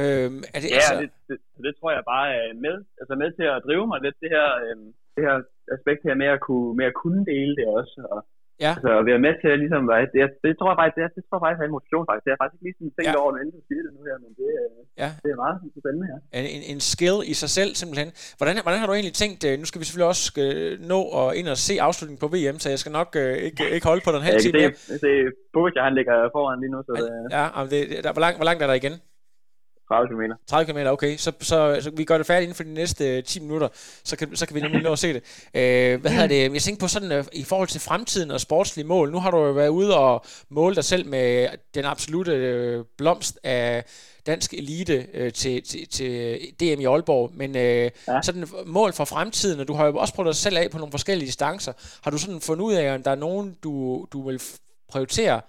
Øh, 0.01 0.29
er 0.55 0.59
det, 0.61 0.69
Ja, 0.69 0.75
altså, 0.79 0.93
og 0.95 1.01
det, 1.01 1.09
det, 1.29 1.37
det 1.65 1.73
tror 1.79 1.91
jeg 1.97 2.03
bare 2.15 2.27
er 2.39 2.53
med, 2.65 2.75
altså 3.01 3.13
med 3.21 3.29
til 3.37 3.47
at 3.55 3.59
drive 3.67 3.85
mig 3.91 3.99
lidt, 4.05 4.17
det 4.23 4.29
her, 4.35 4.47
øhm, 4.65 4.89
det 5.15 5.21
her 5.27 5.35
aspekt 5.75 6.01
her 6.07 6.15
med 6.23 6.29
at 6.35 6.39
kunne, 6.47 6.69
med 6.79 6.85
at 6.91 6.95
kunne 7.03 7.21
dele 7.33 7.53
det 7.59 7.65
også, 7.79 7.97
og 8.13 8.19
Ja. 8.65 8.71
altså 8.77 8.89
at 8.99 9.05
være 9.09 9.21
med 9.27 9.33
til 9.41 9.49
at 9.53 9.59
ligesom, 9.63 9.81
det, 10.13 10.19
det, 10.45 10.51
tror 10.59 10.69
jeg 10.71 10.77
faktisk, 10.81 10.95
det, 10.99 11.03
det 11.17 11.23
tror 11.27 11.35
jeg 11.37 11.43
faktisk 11.45 11.61
er 11.63 11.67
en 11.69 11.75
motivation 11.77 12.05
faktisk, 12.09 12.23
det 12.25 12.29
har 12.31 12.35
jeg 12.37 12.43
faktisk 12.43 12.59
ikke 12.59 12.67
lige 12.69 12.77
sådan 12.79 12.93
tænkt 12.97 13.11
Ja. 13.15 13.21
over, 13.21 13.29
når 13.33 13.39
jeg 13.41 13.65
siger 13.69 13.81
det 13.85 13.91
nu 13.97 14.01
her, 14.09 14.15
men 14.25 14.31
det, 14.39 14.49
øh, 14.63 14.69
Ja. 15.03 15.09
det 15.23 15.29
er 15.35 15.39
meget 15.45 15.55
spændende 15.81 16.05
her. 16.11 16.17
en, 16.57 16.63
en 16.73 16.79
skill 16.93 17.17
i 17.31 17.33
sig 17.41 17.51
selv 17.57 17.71
simpelthen. 17.81 18.09
Hvordan, 18.39 18.53
hvordan 18.65 18.79
har 18.81 18.87
du 18.89 18.93
egentlig 18.97 19.15
tænkt, 19.23 19.39
øh, 19.49 19.53
nu 19.61 19.65
skal 19.69 19.79
vi 19.81 19.85
selvfølgelig 19.87 20.11
også 20.13 20.25
øh, 20.45 20.69
nå 20.93 20.99
at 21.21 21.27
ind 21.39 21.47
og 21.53 21.57
se 21.67 21.73
afslutningen 21.87 22.21
på 22.25 22.29
VM, 22.35 22.57
så 22.63 22.67
jeg 22.73 22.79
skal 22.83 22.93
nok 22.99 23.09
øh, 23.23 23.33
ikke, 23.47 23.61
ikke 23.75 23.87
holde 23.91 24.03
på 24.07 24.11
den 24.15 24.21
halv 24.27 24.37
Jeg 24.37 24.43
time 24.45 24.55
kan 24.59 24.69
mere. 24.69 24.75
se, 24.91 25.05
se 25.05 25.11
Pogacar, 25.55 25.83
han 25.89 25.95
ligger 25.99 26.15
foran 26.35 26.57
lige 26.63 26.71
nu, 26.75 26.79
så 26.87 26.91
det 27.01 27.07
er 27.17 27.25
Ja, 27.37 27.45
det, 27.73 27.81
der, 28.05 28.11
hvor, 28.15 28.23
langt, 28.25 28.37
hvor 28.39 28.47
langt 28.49 28.61
er 28.65 28.69
der 28.71 28.77
igen? 28.83 28.95
30 29.87 30.07
km. 30.09 30.21
30 30.47 30.73
km, 30.73 30.87
okay. 30.87 31.17
Så, 31.17 31.31
så, 31.41 31.77
så 31.81 31.89
vi 31.89 32.03
gør 32.03 32.17
det 32.17 32.27
færdigt 32.27 32.43
inden 32.43 32.55
for 32.55 32.63
de 32.63 32.73
næste 32.73 33.17
øh, 33.17 33.23
10 33.23 33.39
minutter, 33.39 33.67
så 34.03 34.15
kan, 34.15 34.35
så 34.35 34.45
kan 34.45 34.55
vi 34.55 34.61
nemlig 34.61 34.81
nå 34.81 34.91
at 34.91 34.99
se 34.99 35.13
det. 35.13 35.23
Øh, 35.53 36.01
hvad 36.01 36.11
hedder 36.11 36.27
det? 36.27 36.53
Jeg 36.53 36.61
tænker 36.61 36.79
på 36.79 36.87
sådan, 36.87 37.11
øh, 37.11 37.25
i 37.33 37.43
forhold 37.43 37.67
til 37.67 37.81
fremtiden 37.81 38.31
og 38.31 38.41
sportslige 38.41 38.87
mål. 38.87 39.11
Nu 39.11 39.19
har 39.19 39.31
du 39.31 39.37
jo 39.37 39.51
været 39.51 39.69
ude 39.69 39.97
og 39.97 40.25
måle 40.49 40.75
dig 40.75 40.83
selv 40.83 41.07
med 41.07 41.47
den 41.75 41.85
absolute 41.85 42.31
øh, 42.31 42.85
blomst 42.97 43.39
af 43.43 43.83
dansk 44.27 44.53
elite 44.53 45.07
øh, 45.13 45.33
til, 45.33 45.63
til, 45.63 45.87
til 45.87 46.39
DM 46.59 46.81
i 46.81 46.85
Aalborg. 46.85 47.31
Men 47.33 47.55
øh, 47.55 47.91
ja. 48.07 48.21
Sådan 48.21 48.47
mål 48.65 48.93
for 48.93 49.05
fremtiden, 49.05 49.59
og 49.59 49.67
du 49.67 49.73
har 49.73 49.85
jo 49.85 49.97
også 49.97 50.13
prøvet 50.13 50.27
dig 50.27 50.35
selv 50.35 50.57
af 50.57 50.71
på 50.71 50.77
nogle 50.77 50.91
forskellige 50.91 51.27
distancer. 51.27 51.73
Har 52.03 52.11
du 52.11 52.17
sådan 52.17 52.41
fundet 52.41 52.65
ud 52.65 52.73
af, 52.73 52.95
om 52.95 53.03
der 53.03 53.11
er 53.11 53.15
nogen, 53.15 53.57
du, 53.63 54.05
du 54.13 54.27
vil 54.27 54.41
prioritere 54.89 55.41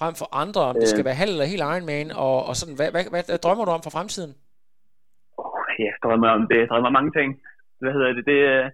frem 0.00 0.14
for 0.20 0.28
andre, 0.42 0.62
om 0.70 0.76
det 0.82 0.88
Øh. 0.88 0.94
skal 0.94 1.08
være 1.08 1.20
halv 1.22 1.32
eller 1.34 1.52
helt 1.52 1.64
Ironman, 1.72 2.08
og, 2.24 2.36
og 2.48 2.54
sådan, 2.60 2.76
hvad, 2.78 2.88
hvad, 2.94 3.04
hvad, 3.12 3.22
hvad 3.28 3.40
drømmer 3.44 3.64
du 3.64 3.72
om 3.76 3.84
for 3.86 3.94
fremtiden? 3.96 4.32
Oh, 5.42 5.68
jeg 5.86 5.94
drømmer 6.04 6.30
om 6.38 6.44
det. 6.50 6.58
Jeg 6.62 6.68
drømmer 6.70 6.90
om 6.92 6.96
mange 6.98 7.12
ting. 7.18 7.28
Hvad 7.80 7.92
hedder 7.96 8.08
det? 8.16 8.24
det 8.32 8.40
øh, 8.52 8.66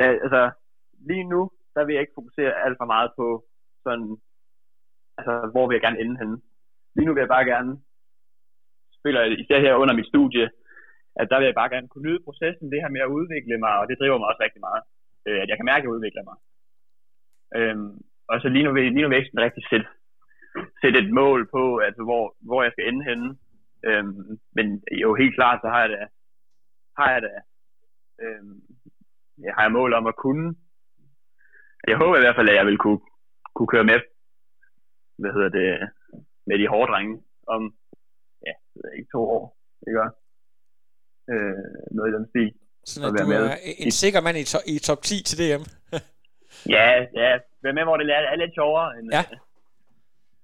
øh, 0.00 0.16
altså, 0.24 0.42
lige 1.10 1.24
nu, 1.32 1.40
der 1.74 1.82
vil 1.84 1.94
jeg 1.94 2.02
ikke 2.04 2.18
fokusere 2.20 2.52
alt 2.64 2.76
for 2.80 2.88
meget 2.94 3.10
på 3.18 3.26
sådan, 3.86 4.10
altså, 5.18 5.32
hvor 5.52 5.64
vil 5.66 5.76
jeg 5.76 5.84
gerne 5.86 6.00
ende 6.02 6.16
henne. 6.20 6.36
Lige 6.94 7.06
nu 7.06 7.12
vil 7.14 7.24
jeg 7.24 7.34
bare 7.36 7.50
gerne, 7.54 7.72
spiller 8.98 9.22
især 9.42 9.58
her 9.66 9.74
under 9.82 9.94
mit 9.98 10.10
studie, 10.12 10.46
at 11.20 11.26
der 11.30 11.38
vil 11.38 11.48
jeg 11.50 11.58
bare 11.60 11.72
gerne 11.74 11.88
kunne 11.88 12.06
nyde 12.08 12.24
processen, 12.26 12.70
det 12.72 12.82
her 12.82 12.94
med 12.94 13.02
at 13.04 13.14
udvikle 13.18 13.56
mig, 13.64 13.74
og 13.80 13.84
det 13.88 13.98
driver 14.00 14.18
mig 14.18 14.28
også 14.28 14.42
rigtig 14.46 14.62
meget. 14.68 14.82
Øh, 15.26 15.38
at 15.42 15.48
jeg 15.48 15.56
kan 15.56 15.68
mærke, 15.70 15.82
at 15.82 15.86
jeg 15.86 15.94
udvikler 15.96 16.24
mig. 16.30 16.36
Øhm, 17.58 17.92
og 18.30 18.34
så 18.42 18.48
lige 18.48 18.64
nu 18.64 18.72
vil, 18.72 18.82
lige 18.82 19.02
nu 19.02 19.08
vil 19.08 19.16
jeg 19.16 19.22
ikke 19.22 19.32
sådan 19.32 19.46
rigtig 19.48 19.64
sætte, 19.70 19.86
sætte 20.82 20.98
et 21.04 21.10
mål 21.20 21.40
på, 21.56 21.78
altså 21.78 22.02
hvor, 22.08 22.36
hvor 22.40 22.62
jeg 22.62 22.72
skal 22.72 22.88
ende 22.88 23.04
henne. 23.10 23.28
Øhm, 23.88 24.38
men 24.56 24.66
jo 25.02 25.14
helt 25.14 25.34
klart, 25.34 25.58
så 25.62 25.68
har 25.68 25.80
jeg 25.84 25.90
da, 25.96 26.02
har 26.98 27.10
jeg 27.14 27.22
da, 27.22 27.34
øhm, 28.24 28.60
jeg 29.44 29.52
har 29.56 29.62
jeg 29.62 29.72
mål 29.72 29.92
om 29.94 30.06
at 30.06 30.16
kunne. 30.16 30.46
Jeg 31.88 31.96
håber 31.96 32.16
i 32.16 32.20
hvert 32.20 32.36
fald, 32.36 32.48
at 32.48 32.54
jeg 32.56 32.66
vil 32.66 32.78
kunne, 32.78 33.00
kunne 33.54 33.72
køre 33.74 33.84
med, 33.84 33.98
hvad 35.18 35.32
hedder 35.36 35.48
det, 35.58 35.68
med 36.46 36.58
de 36.58 36.68
hårde 36.68 36.92
drenge 36.92 37.22
om, 37.46 37.62
ja, 38.46 38.52
ved 38.74 38.92
ikke, 38.98 39.08
to 39.14 39.20
år, 39.36 39.44
ikke 39.88 40.00
også? 40.04 40.18
Øh, 41.32 41.64
noget 41.96 42.10
i 42.10 42.16
den 42.16 42.26
stil. 42.32 42.50
Sådan 42.84 43.08
at 43.08 43.20
at 43.20 43.24
du 43.24 43.28
med. 43.28 43.44
er 43.46 43.56
en 43.78 43.90
sikker 43.90 44.20
mand 44.20 44.36
i, 44.38 44.44
to, 44.44 44.58
i 44.66 44.78
top 44.78 45.00
10 45.02 45.22
til 45.28 45.38
DM. 45.40 45.62
Ja, 46.74 46.86
ja, 47.22 47.30
være 47.62 47.72
med, 47.78 47.84
hvor 47.84 47.96
det 47.96 48.06
er, 48.10 48.22
er 48.32 48.36
lidt 48.36 48.54
sjovere. 48.54 48.98
End, 48.98 49.08
Ja. 49.12 49.24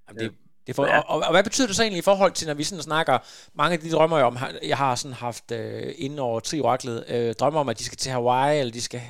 Jamen, 0.09 0.22
det, 0.22 0.32
det 0.66 0.76
får, 0.76 0.86
Ja. 0.86 0.98
og, 0.98 1.05
og, 1.09 1.22
og, 1.26 1.30
hvad 1.30 1.44
betyder 1.44 1.66
det 1.66 1.76
så 1.76 1.82
egentlig 1.82 1.98
i 1.98 2.02
forhold 2.02 2.32
til, 2.32 2.46
når 2.46 2.55
vi 2.55 2.64
sådan 2.64 2.82
snakker, 2.82 3.18
mange 3.55 3.72
af 3.72 3.80
de 3.80 3.90
drømmer 3.90 4.16
jeg 4.16 4.26
om, 4.26 4.38
jeg 4.62 4.76
har 4.76 4.94
sådan 4.94 5.14
haft 5.14 5.50
øh, 5.50 5.94
inden 5.98 6.18
over 6.18 6.40
tri 6.40 6.61
oraklet, 6.61 7.05
øh, 7.09 7.34
drømmer 7.34 7.61
om, 7.61 7.68
at 7.68 7.78
de 7.78 7.84
skal 7.84 7.98
til 7.98 8.12
Hawaii, 8.12 8.61
eller 8.61 8.72
de 8.72 8.82
skal 8.82 9.00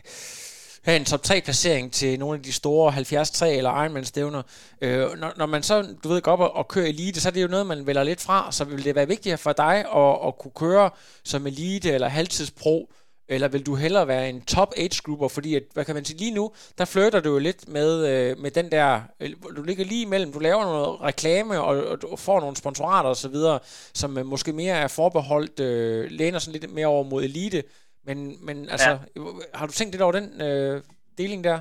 have 0.84 0.96
en 0.96 1.04
top 1.04 1.22
3 1.22 1.40
placering 1.40 1.92
til 1.92 2.18
nogle 2.18 2.38
af 2.38 2.42
de 2.42 2.52
store 2.52 2.92
73 2.92 3.42
eller 3.42 3.82
Ironman 3.82 4.04
stævner. 4.04 4.42
Øh, 4.80 5.18
når, 5.18 5.32
når 5.36 5.46
man 5.46 5.62
så, 5.62 5.94
du 6.04 6.08
ved, 6.08 6.20
går 6.22 6.32
op 6.32 6.40
og, 6.40 6.56
og 6.56 6.68
kører 6.68 6.86
elite, 6.86 7.20
så 7.20 7.28
er 7.28 7.32
det 7.32 7.42
jo 7.42 7.48
noget, 7.48 7.66
man 7.66 7.86
vælger 7.86 8.04
lidt 8.04 8.20
fra, 8.20 8.52
så 8.52 8.64
vil 8.64 8.84
det 8.84 8.94
være 8.94 9.08
vigtigere 9.08 9.38
for 9.38 9.52
dig 9.52 9.74
at, 9.96 10.26
at 10.26 10.38
kunne 10.38 10.52
køre 10.54 10.90
som 11.24 11.46
elite 11.46 11.92
eller 11.92 12.08
halvtidspro, 12.08 12.92
eller 13.28 13.48
vil 13.48 13.66
du 13.66 13.74
hellere 13.74 14.08
være 14.08 14.28
en 14.28 14.40
top 14.40 14.70
age 14.76 15.02
grupper, 15.04 15.28
fordi 15.28 15.54
at, 15.54 15.62
hvad 15.74 15.84
kan 15.84 15.94
man 15.94 16.04
sige, 16.04 16.18
lige 16.18 16.34
nu, 16.34 16.44
der 16.78 16.84
flytter 16.84 17.20
du 17.20 17.30
jo 17.32 17.38
lidt 17.38 17.68
med, 17.68 17.90
øh, 18.10 18.38
med 18.42 18.50
den 18.50 18.70
der, 18.70 18.88
øh, 19.20 19.30
du 19.56 19.62
ligger 19.62 19.84
lige 19.84 20.06
imellem, 20.06 20.32
du 20.32 20.38
laver 20.38 20.62
noget 20.62 21.00
reklame, 21.00 21.60
og, 21.60 21.74
og 21.90 22.02
du 22.02 22.06
får 22.16 22.40
nogle 22.40 22.56
sponsorater 22.56 23.08
og 23.08 23.16
så 23.16 23.28
videre, 23.28 23.58
som 24.00 24.18
øh, 24.18 24.26
måske 24.26 24.52
mere 24.52 24.76
er 24.84 24.88
forbeholdt, 24.88 25.60
øh, 25.60 26.10
læner 26.10 26.38
sådan 26.38 26.60
lidt 26.60 26.74
mere 26.74 26.86
over 26.86 27.04
mod 27.12 27.22
elite, 27.22 27.62
men, 28.06 28.46
men 28.46 28.56
altså, 28.74 28.90
ja. 28.90 29.20
har 29.54 29.66
du 29.66 29.72
tænkt 29.72 29.92
lidt 29.92 30.02
over 30.02 30.12
den 30.12 30.26
øh, 30.46 30.82
deling 31.18 31.44
der? 31.44 31.58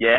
Ja, 0.00 0.16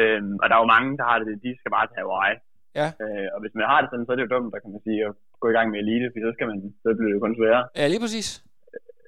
Øhm, 0.00 0.34
og 0.42 0.46
der 0.48 0.54
er 0.56 0.62
jo 0.64 0.74
mange, 0.74 0.90
der 0.98 1.04
har 1.10 1.16
det, 1.18 1.44
de 1.46 1.50
skal 1.60 1.70
bare 1.76 1.86
til 1.88 2.00
Hawaii. 2.02 2.36
Ja. 2.80 2.88
Øh, 3.02 3.28
og 3.34 3.38
hvis 3.42 3.54
man 3.58 3.66
har 3.70 3.78
det 3.80 3.88
sådan, 3.90 4.04
så 4.06 4.10
er 4.12 4.16
det 4.16 4.26
jo 4.26 4.34
dumt, 4.34 4.52
der 4.54 4.60
kan 4.62 4.72
man 4.74 4.82
sige, 4.86 5.00
at 5.06 5.12
gå 5.42 5.46
i 5.50 5.56
gang 5.56 5.66
med 5.70 5.78
elite, 5.82 6.06
for 6.12 6.18
så, 6.24 6.30
skal 6.36 6.46
man, 6.50 6.58
så 6.82 6.88
bliver 6.96 7.10
det 7.10 7.16
jo 7.18 7.24
kun 7.24 7.36
sværere. 7.38 7.64
Ja, 7.80 7.84
lige 7.92 8.04
præcis. 8.04 8.28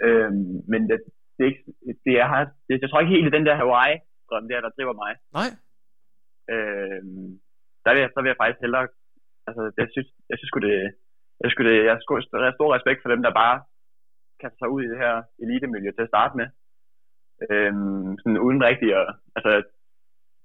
Øhm, 0.03 0.55
men 0.72 0.80
det, 0.90 0.97
det, 1.36 1.42
er 1.45 1.51
ikke, 1.53 1.64
det 2.07 2.14
er, 2.20 2.47
det, 2.68 2.82
jeg 2.82 2.90
tror 2.90 3.01
ikke 3.01 3.14
helt, 3.16 3.26
er 3.26 3.36
den 3.38 3.47
der 3.47 3.57
Hawaii-drøm 3.62 4.49
der, 4.49 4.61
der 4.61 4.70
driver 4.76 4.95
mig. 5.03 5.12
Nej. 5.38 5.51
Øhm, 6.53 7.28
der 7.84 7.90
vil, 7.92 8.01
jeg, 8.05 8.11
så 8.14 8.18
vil 8.20 8.28
jeg 8.32 8.40
faktisk 8.42 8.61
hellere, 8.61 8.86
altså 9.49 9.62
jeg 9.80 9.88
synes, 9.95 10.09
jeg 10.30 10.36
synes 10.38 10.53
det, 10.66 10.72
jeg 11.40 11.47
synes 11.51 11.68
det, 11.68 11.76
jeg 11.76 11.97
jeg 12.42 12.49
har 12.51 12.59
stor 12.59 12.74
respekt 12.76 13.01
for 13.03 13.11
dem, 13.14 13.22
der 13.26 13.32
bare 13.42 13.57
kaster 14.40 14.59
sig 14.61 14.68
ud 14.74 14.82
i 14.84 14.90
det 14.92 14.99
her 15.05 15.14
elitemiljø 15.45 15.90
til 15.92 16.07
at 16.07 16.12
starte 16.14 16.36
med. 16.40 16.47
Øhm, 17.51 18.11
sådan 18.20 18.38
uden 18.47 18.61
rigtig 18.70 18.88
at, 19.01 19.07
altså 19.36 19.53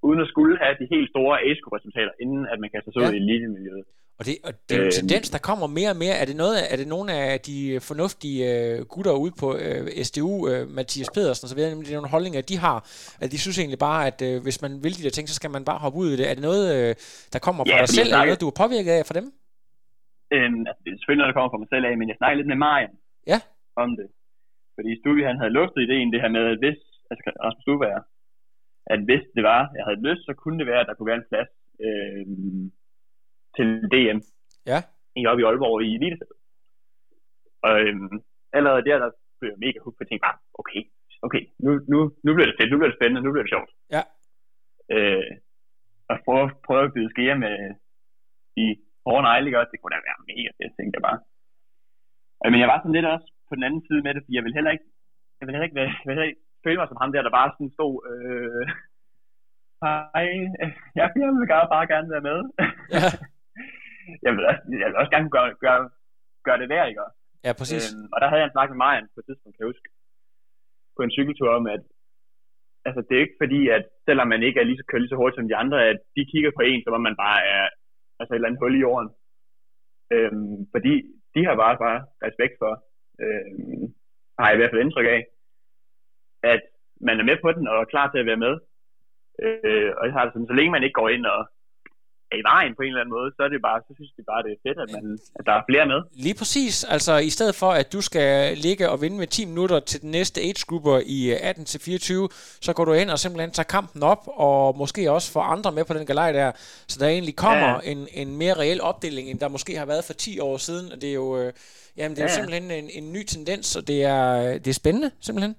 uden 0.08 0.20
at 0.22 0.28
skulle 0.34 0.56
have 0.64 0.76
de 0.82 0.88
helt 0.94 1.10
store 1.10 1.36
age 1.48 1.62
resultater 1.78 2.12
inden 2.24 2.44
at 2.54 2.60
man 2.60 2.70
kaster 2.74 2.92
sig 2.92 3.02
Ja. 3.02 3.08
ud 3.10 3.14
i 3.14 3.24
elitemiljøet. 3.26 3.86
Og 4.20 4.24
det, 4.28 4.36
og 4.48 4.52
det 4.70 4.74
er 4.76 4.80
en 4.80 4.86
Øhm. 4.86 4.98
tendens, 5.02 5.28
der 5.36 5.42
kommer 5.50 5.68
mere 5.80 5.92
og 5.96 6.00
mere. 6.04 6.16
Er 6.22 6.26
det, 6.30 6.36
noget, 6.44 6.58
er 6.72 6.78
det 6.82 6.88
nogle 6.96 7.10
af 7.14 7.40
de 7.50 7.58
fornuftige 7.90 8.40
øh, 8.54 8.76
gutter 8.94 9.14
ude 9.24 9.34
på 9.42 9.48
øh, 9.66 9.82
SDU, 10.10 10.32
øh, 10.52 10.62
Mathias 10.78 11.10
Pedersen 11.16 11.46
osv., 11.48 11.60
nemlig 11.72 11.86
det 11.88 11.94
er 11.96 12.00
nogle 12.02 12.16
holdninger, 12.16 12.42
de 12.52 12.58
har, 12.66 12.78
at 13.24 13.28
de 13.34 13.38
synes 13.44 13.58
egentlig 13.62 13.82
bare, 13.90 14.02
at 14.12 14.20
øh, 14.28 14.36
hvis 14.46 14.58
man 14.66 14.72
vil 14.84 14.94
de 14.98 15.04
der 15.06 15.14
ting, 15.18 15.26
så 15.30 15.36
skal 15.40 15.52
man 15.56 15.64
bare 15.70 15.80
hoppe 15.84 15.98
ud 16.02 16.08
i 16.14 16.18
det. 16.20 16.26
Er 16.30 16.34
det 16.38 16.44
noget, 16.50 16.64
øh, 16.78 16.92
der 17.34 17.40
kommer 17.46 17.62
fra 17.64 17.76
Ja, 17.76 17.82
dig 17.84 17.90
selv, 17.98 18.08
eller 18.10 18.26
noget, 18.26 18.42
du 18.44 18.50
er 18.52 18.58
påvirket 18.64 18.92
af 18.98 19.04
fra 19.10 19.18
dem? 19.20 19.26
Øhm, 20.36 20.62
altså, 20.70 20.80
det 20.84 20.90
er 20.92 20.98
selvfølgelig 21.00 21.22
noget, 21.24 21.32
der 21.32 21.38
kommer 21.38 21.52
fra 21.54 21.62
mig 21.64 21.72
selv 21.74 21.86
af, 21.90 21.94
men 22.00 22.08
jeg 22.12 22.18
snakkede 22.20 22.40
lidt 22.40 22.52
med 22.54 22.60
Marian 22.66 22.94
Ja. 23.32 23.40
om 23.84 23.90
det. 24.00 24.08
Fordi 24.76 24.90
Stubbe, 25.00 25.22
han 25.32 25.40
havde 25.42 25.54
luftet 25.60 25.80
ideen, 25.88 26.10
det 26.14 26.22
her 26.24 26.32
med, 26.38 26.44
at 26.54 26.58
hvis, 26.64 26.80
altså 27.12 27.22
Rasmus 27.46 27.64
Stubbe 27.66 27.86
er, 27.96 28.02
at 28.94 29.00
hvis 29.08 29.24
det 29.36 29.44
var, 29.52 29.62
jeg 29.78 29.84
havde 29.88 30.02
lyst, 30.08 30.24
så 30.28 30.34
kunne 30.42 30.58
det 30.62 30.68
være, 30.72 30.82
at 30.84 30.88
der 30.90 30.96
kunne 30.96 31.12
være 31.12 31.22
en 31.24 31.30
plads 31.32 31.52
øhm, 31.86 32.66
til 33.60 33.70
DM 33.94 34.20
Ja. 34.72 34.80
i 35.20 35.22
oppe 35.30 35.42
i 35.42 35.46
Aalborg 35.50 35.78
i 35.88 35.96
Elitestedet. 35.98 36.38
Og 37.68 37.74
øhm, 37.84 38.16
allerede 38.58 38.84
der, 38.90 38.98
der 39.04 39.10
blev 39.40 39.50
jeg 39.54 39.60
mega 39.66 39.78
hooked, 39.84 39.98
for 39.98 40.04
jeg 40.04 40.10
tænkte 40.10 40.28
bare, 40.28 40.38
okay, 40.62 40.82
okay, 41.26 41.44
nu, 41.66 41.70
nu, 41.92 41.98
nu 42.26 42.30
bliver 42.36 42.50
det 42.50 42.58
fedt, 42.60 42.70
nu 42.72 42.78
bliver 42.78 42.92
det 42.92 43.00
spændende, 43.00 43.22
nu 43.26 43.32
bliver 43.32 43.46
det 43.46 43.54
sjovt. 43.56 43.72
Ja. 43.96 44.02
Øh, 44.96 45.32
og 46.10 46.16
prøve, 46.26 46.46
prøve 46.68 46.84
at 46.88 46.94
byde 46.96 47.10
skære 47.14 47.38
med 47.46 47.56
i 48.64 48.66
hårde 49.06 49.24
negle, 49.28 49.60
også? 49.60 49.72
det 49.74 49.80
kunne 49.80 49.96
da 49.96 50.08
være 50.10 50.20
mega 50.32 50.50
fedt, 50.60 50.74
tænkte 50.78 50.96
jeg 50.98 51.06
bare. 51.10 51.20
Øh, 52.42 52.50
Men 52.52 52.60
jeg 52.64 52.70
var 52.72 52.80
sådan 52.80 52.98
lidt 52.98 53.12
også 53.16 53.28
på 53.48 53.54
den 53.58 53.64
anden 53.68 53.84
side 53.88 54.02
med 54.06 54.12
det, 54.14 54.22
fordi 54.24 54.36
jeg 54.38 54.46
vil 54.46 54.58
heller 54.58 54.72
ikke, 54.76 54.88
jeg 55.38 55.44
vil 55.46 55.54
heller 55.56 55.68
ikke, 55.70 55.80
være, 55.82 55.92
jeg 56.00 56.06
vil 56.08 56.14
heller 56.16 56.30
ikke 56.32 56.44
føle 56.66 56.78
mig 56.80 56.88
som 56.90 57.02
ham 57.02 57.12
der, 57.14 57.22
der 57.28 57.38
bare 57.40 57.50
sådan 57.54 57.76
stod, 57.78 57.94
øh, 58.12 58.64
hej, 59.84 60.28
jeg, 60.98 61.06
jeg 61.22 61.28
vil 61.38 61.48
bare, 61.54 61.68
bare 61.76 61.88
gerne 61.94 62.10
være 62.16 62.26
med. 62.30 62.40
Ja, 62.96 63.02
jeg, 64.26 64.32
vil 64.36 64.44
også, 64.50 64.62
jeg 64.82 64.88
vil 64.90 65.00
også 65.02 65.14
gerne 65.16 65.30
gøre, 65.36 65.50
gøre, 65.66 65.82
gøre 66.48 66.60
det 66.62 66.70
værd, 66.74 66.88
ikke 66.90 67.04
også? 67.06 67.18
ja 67.46 67.52
præcis. 67.60 67.84
Øhm, 67.88 68.08
og 68.14 68.18
der 68.22 68.28
havde 68.28 68.42
jeg 68.42 68.48
en 68.50 68.56
snak 68.56 68.70
med 68.70 68.82
Marian 68.84 69.12
på 69.14 69.20
et 69.20 69.26
tidspunkt, 69.28 69.54
kan 69.54 69.64
jeg 69.64 69.72
huske, 69.74 69.90
på 70.98 71.02
en 71.04 71.16
cykeltur 71.18 71.50
om, 71.60 71.66
at 71.76 71.84
altså, 72.88 73.02
det 73.08 73.14
er 73.16 73.26
ikke 73.26 73.42
fordi, 73.44 73.62
at 73.78 73.84
selvom 74.08 74.28
man 74.34 74.42
ikke 74.48 74.60
er 74.60 74.68
lige 74.68 74.80
så 74.80 74.86
kørt 74.88 75.02
lige 75.02 75.14
så 75.14 75.20
hurtigt 75.22 75.40
som 75.40 75.50
de 75.50 75.60
andre, 75.64 75.78
at 75.92 76.00
de 76.16 76.30
kigger 76.32 76.52
på 76.56 76.62
en, 76.70 76.82
som 76.84 76.94
om 76.98 77.04
man 77.10 77.18
bare 77.26 77.40
er 77.56 77.64
altså 78.20 78.32
et 78.32 78.38
eller 78.38 78.50
andet 78.50 78.62
hul 78.64 78.76
i 78.76 78.86
jorden. 78.88 79.10
Øhm, 80.16 80.60
fordi 80.74 80.94
de 81.36 81.42
har 81.48 81.56
bare, 81.64 81.76
bare 81.86 82.00
respekt 82.28 82.56
for, 82.62 82.72
øhm, 83.24 83.86
har 84.40 84.46
jeg 84.48 84.56
i 84.56 84.60
hvert 84.60 84.72
fald 84.72 84.86
indtryk 84.86 85.08
af, 85.16 85.22
at 86.54 86.62
man 87.08 87.20
er 87.20 87.26
med 87.30 87.38
på 87.42 87.50
den 87.52 87.68
og 87.68 87.76
er 87.82 87.94
klar 87.94 88.08
til 88.12 88.20
at 88.22 88.30
være 88.30 88.44
med. 88.46 88.54
Øh, 89.44 89.92
og 89.98 90.04
jeg 90.06 90.14
har 90.14 90.24
det 90.24 90.34
sådan, 90.34 90.52
så 90.52 90.56
længe 90.58 90.72
man 90.72 90.84
ikke 90.84 91.00
går 91.02 91.10
ind 91.10 91.26
og 91.26 91.40
i 92.38 92.44
vejen 92.52 92.76
på 92.76 92.82
en 92.82 92.88
eller 92.88 93.02
anden 93.02 93.16
måde, 93.20 93.30
så 93.36 93.42
er 93.44 93.48
det 93.54 93.62
bare, 93.62 93.82
så 93.88 93.94
synes 93.96 94.12
de 94.18 94.24
bare, 94.32 94.44
det 94.44 94.52
er 94.52 94.60
fedt, 94.68 94.80
at, 94.84 94.90
man, 94.96 95.20
at 95.40 95.46
der 95.46 95.52
er 95.60 95.64
flere 95.70 95.86
med. 95.86 96.00
Lige 96.26 96.36
præcis. 96.42 96.84
Altså, 96.84 97.18
i 97.18 97.30
stedet 97.30 97.56
for, 97.56 97.72
at 97.72 97.94
du 97.94 98.02
skal 98.02 98.58
ligge 98.58 98.90
og 98.90 99.02
vinde 99.02 99.18
med 99.18 99.28
10 99.28 99.46
minutter 99.46 99.80
til 99.80 100.02
den 100.02 100.12
næste 100.12 100.42
age-grupper 100.42 101.00
i 101.06 101.20
øh, 101.34 101.50
18-24, 101.50 102.60
så 102.66 102.74
går 102.76 102.86
du 102.86 102.94
ind 102.94 103.10
og 103.10 103.20
simpelthen 103.20 103.52
tager 103.52 103.68
kampen 103.78 104.04
op, 104.04 104.24
og 104.28 104.78
måske 104.78 105.12
også 105.12 105.32
får 105.32 105.42
andre 105.42 105.72
med 105.72 105.86
på 105.86 105.94
den 105.94 106.06
galej 106.06 106.32
der. 106.32 106.52
Så 106.88 106.96
der 107.00 107.08
egentlig 107.08 107.36
kommer 107.36 107.70
Ja. 107.84 107.92
en, 107.92 108.08
en 108.14 108.38
mere 108.38 108.54
reel 108.54 108.82
opdeling, 108.82 109.30
end 109.30 109.40
der 109.40 109.48
måske 109.48 109.76
har 109.78 109.86
været 109.86 110.04
for 110.04 110.14
10 110.14 110.40
år 110.40 110.58
siden. 110.58 110.92
Og 110.92 111.02
det 111.02 111.10
er 111.10 111.14
jo, 111.14 111.38
øh, 111.42 111.54
jamen, 111.98 112.16
det 112.16 112.22
er 112.22 112.26
jo 112.26 112.30
Ja. 112.34 112.36
simpelthen 112.36 112.72
en, 112.72 112.90
en 113.00 113.14
ny 113.14 113.24
tendens, 113.24 113.76
og 113.76 113.88
det 113.88 114.04
er, 114.04 114.24
det 114.64 114.68
er 114.68 114.74
spændende, 114.84 115.12
simpelthen. 115.22 115.56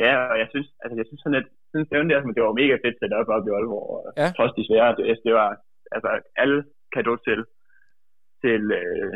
Ja, 0.00 0.14
og 0.32 0.36
jeg 0.42 0.46
synes, 0.50 0.68
altså 0.82 0.96
jeg 1.00 1.06
synes 1.08 1.20
sådan, 1.24 1.38
at 1.42 1.48
synes 1.72 1.88
det, 1.90 1.96
der, 2.12 2.20
det 2.36 2.42
var 2.46 2.60
mega 2.62 2.74
fedt 2.84 2.96
sat 3.00 3.12
op 3.18 3.28
op 3.36 3.44
i 3.48 3.50
Aalborg. 3.56 3.86
Og 3.96 4.00
Ja. 4.20 4.28
Trods 4.38 4.52
de 4.58 4.62
svære, 4.68 4.90
det, 4.98 5.04
det 5.26 5.32
var 5.40 5.48
altså 5.96 6.08
alle 6.42 6.58
kado 6.94 7.14
til, 7.26 7.40
til, 8.42 8.62
øh, 8.80 9.12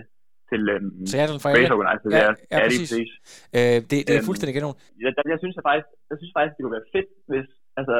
til 0.51 0.63
øhm, 0.75 0.91
Seattle 1.13 1.41
for 1.43 1.51
race 1.57 1.73
organizer. 1.79 2.09
Ja, 2.11 2.27
der. 2.27 2.35
ja, 2.53 2.59
lige 2.73 2.83
præcis. 2.85 2.91
præcis. 2.93 3.11
Øh, 3.57 3.79
det, 3.91 3.99
det 4.09 4.13
er 4.17 4.21
Øhm, 4.23 4.29
fuldstændig 4.29 4.55
kanon. 4.57 4.77
Jeg, 5.05 5.13
jeg, 5.17 5.25
jeg, 5.33 5.39
synes 5.43 5.55
faktisk, 5.69 5.89
jeg 6.11 6.17
synes 6.21 6.33
faktisk, 6.37 6.55
det 6.57 6.63
kunne 6.63 6.79
være 6.79 6.91
fedt, 6.97 7.11
hvis 7.31 7.49
altså, 7.81 7.97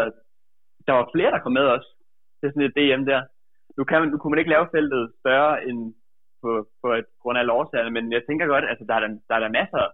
der 0.87 0.95
var 0.99 1.07
flere, 1.15 1.31
der 1.35 1.41
kom 1.45 1.55
med 1.61 1.67
os 1.77 1.87
til 2.41 2.49
sådan 2.51 2.67
et 2.69 2.75
DM 2.79 3.03
der. 3.13 3.21
Nu, 3.79 3.83
kan 3.89 3.97
man, 4.01 4.09
nu 4.13 4.17
kunne 4.19 4.33
man 4.33 4.41
ikke 4.43 4.55
lave 4.57 4.67
feltet 4.77 5.03
større 5.23 5.53
end 5.69 5.81
på, 6.43 6.51
på 6.83 6.89
et 7.01 7.09
grund 7.23 7.37
af 7.39 7.45
årsagerne, 7.59 7.93
men 7.97 8.05
jeg 8.17 8.23
tænker 8.29 8.47
godt, 8.55 8.65
altså 8.71 8.85
der 8.89 8.95
er 8.99 9.03
der, 9.05 9.11
der, 9.29 9.35
er 9.39 9.43
der 9.45 9.57
masser 9.61 9.85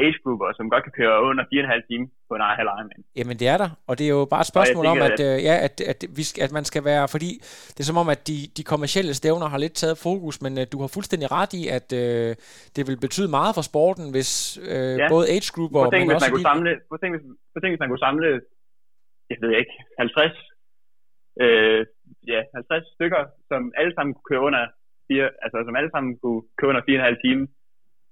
af 0.00 0.06
age-grupper, 0.06 0.46
som 0.58 0.70
godt 0.74 0.84
kan 0.86 0.94
køre 1.00 1.16
under 1.28 1.44
4,5 1.44 1.86
timer 1.88 2.08
på 2.28 2.32
en 2.34 2.42
halv 2.60 2.70
Ironman. 2.76 3.02
Jamen 3.18 3.36
det 3.40 3.46
er 3.54 3.58
der, 3.62 3.70
og 3.88 3.92
det 3.98 4.04
er 4.08 4.12
jo 4.18 4.24
bare 4.34 4.42
et 4.46 4.52
spørgsmål 4.54 4.84
om, 4.92 4.96
tænker, 4.96 5.12
at, 5.12 5.20
øh, 5.28 5.36
ja, 5.48 5.54
at, 5.66 5.74
at, 5.92 5.98
vi 6.18 6.24
skal, 6.28 6.40
at 6.46 6.52
man 6.58 6.64
skal 6.70 6.82
være, 6.90 7.04
fordi 7.14 7.30
det 7.74 7.80
er 7.80 7.88
som 7.90 8.02
om, 8.02 8.08
at 8.16 8.20
de, 8.30 8.36
de 8.58 8.62
kommercielle 8.72 9.12
stævner 9.20 9.46
har 9.52 9.58
lidt 9.64 9.74
taget 9.82 9.96
fokus, 10.08 10.36
men 10.44 10.52
øh, 10.60 10.64
du 10.72 10.78
har 10.82 10.90
fuldstændig 10.96 11.26
ret 11.38 11.52
i, 11.60 11.62
at 11.78 11.88
øh, 12.02 12.30
det 12.76 12.82
vil 12.88 12.98
betyde 13.06 13.28
meget 13.38 13.52
for 13.58 13.64
sporten, 13.70 14.04
hvis 14.14 14.30
øh, 14.72 14.94
Ja. 15.00 15.06
både 15.14 15.24
age 15.34 15.48
Prøv 15.54 15.86
at 15.86 15.92
tænke, 15.92 16.06
men 16.06 16.10
hvis 16.10 16.18
også 16.18 16.26
man 16.26 16.34
kunne 16.34 16.46
de, 16.46 16.50
samle, 16.52 16.70
at 16.94 16.98
tænke, 17.02 17.14
hvis, 17.16 17.24
at 17.56 17.60
tænke, 17.60 17.72
hvis 17.74 17.82
man 17.84 17.90
kunne 17.90 18.06
samle, 18.08 18.28
jeg 19.30 19.38
ved 19.42 19.52
ikke, 19.60 19.74
50, 19.98 20.32
øh, 21.44 21.80
ja, 22.32 22.40
50 22.54 22.84
stykker, 22.96 23.22
som 23.50 23.60
alle 23.80 23.92
sammen 23.94 24.12
kunne 24.14 24.28
køre 24.30 24.44
under 24.48 24.62
fire, 25.08 25.26
altså 25.44 25.56
som 25.66 25.76
alle 25.78 25.90
sammen 25.94 26.10
kunne 26.22 26.42
køre 26.58 26.70
under 26.72 26.84
4,5 26.88 27.22
timer 27.24 27.46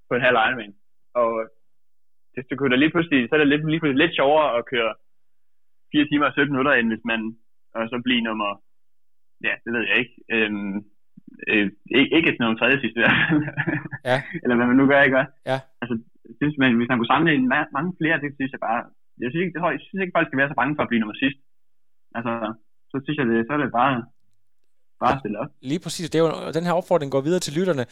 på 0.09 0.13
en 0.15 0.27
halv 0.27 0.39
Ironman. 0.47 0.75
Og 1.23 1.31
det, 2.39 2.45
det 2.51 2.59
kunne 2.59 2.73
da 2.73 2.77
lige 2.81 2.95
pludselig, 2.95 3.21
så 3.29 3.33
er 3.35 3.41
det 3.41 3.49
lidt, 3.53 3.65
lige 3.71 3.81
pludselig 3.81 4.03
lidt 4.03 4.17
sjovere 4.19 4.49
at 4.59 4.67
køre 4.73 4.91
4 5.93 6.09
timer 6.09 6.27
og 6.27 6.33
17 6.33 6.53
minutter, 6.53 6.73
end 6.73 6.89
hvis 6.93 7.05
man 7.11 7.21
og 7.75 7.89
så 7.89 7.97
blive 8.07 8.27
nummer, 8.29 8.51
ja, 9.47 9.55
det 9.65 9.71
ved 9.75 9.83
jeg 9.89 9.97
ikke, 10.03 10.15
øhm, 10.35 10.77
øh, 11.51 11.67
ikke, 11.99 12.11
ikke 12.17 12.29
sådan 12.31 12.45
nummer 12.45 12.59
tredje 12.61 12.81
sidste, 12.81 13.01
Ja. 14.11 14.17
eller 14.43 14.57
hvad 14.57 14.67
man 14.71 14.79
nu 14.81 14.87
gør, 14.87 15.01
ikke? 15.09 15.25
Ja. 15.51 15.59
Altså, 15.81 15.95
synes, 16.41 16.55
man, 16.63 16.77
hvis 16.79 16.89
man 16.91 16.99
kunne 16.99 17.13
samle 17.15 17.31
en 17.35 17.47
ma- 17.53 17.73
mange 17.79 17.93
flere, 17.99 18.21
det 18.23 18.31
synes 18.37 18.53
jeg 18.55 18.63
bare, 18.69 18.81
jeg 19.23 19.29
synes 19.29 19.43
ikke, 19.45 19.55
det, 19.55 19.61
jeg 19.77 19.83
synes 19.83 20.03
ikke 20.03 20.17
folk 20.17 20.27
skal 20.29 20.41
være 20.41 20.53
så 20.53 20.59
bange 20.61 20.75
for 20.77 20.83
at 20.83 20.91
blive 20.91 21.03
nummer 21.03 21.19
sidst. 21.23 21.39
Altså, 22.17 22.33
så 22.91 22.97
synes 23.05 23.19
jeg, 23.19 23.27
det, 23.27 23.47
så 23.47 23.53
er 23.55 23.61
det 23.63 23.79
bare, 23.81 23.95
bare 25.05 25.19
stille 25.23 25.39
op. 25.43 25.47
lige 25.71 25.81
præcis, 25.85 26.11
det 26.11 26.19
er 26.19 26.23
jo, 26.27 26.31
og 26.47 26.55
den 26.55 26.65
her 26.65 26.73
opfordring 26.73 27.13
går 27.13 27.21
videre 27.21 27.41
til 27.47 27.53
lytterne. 27.59 27.85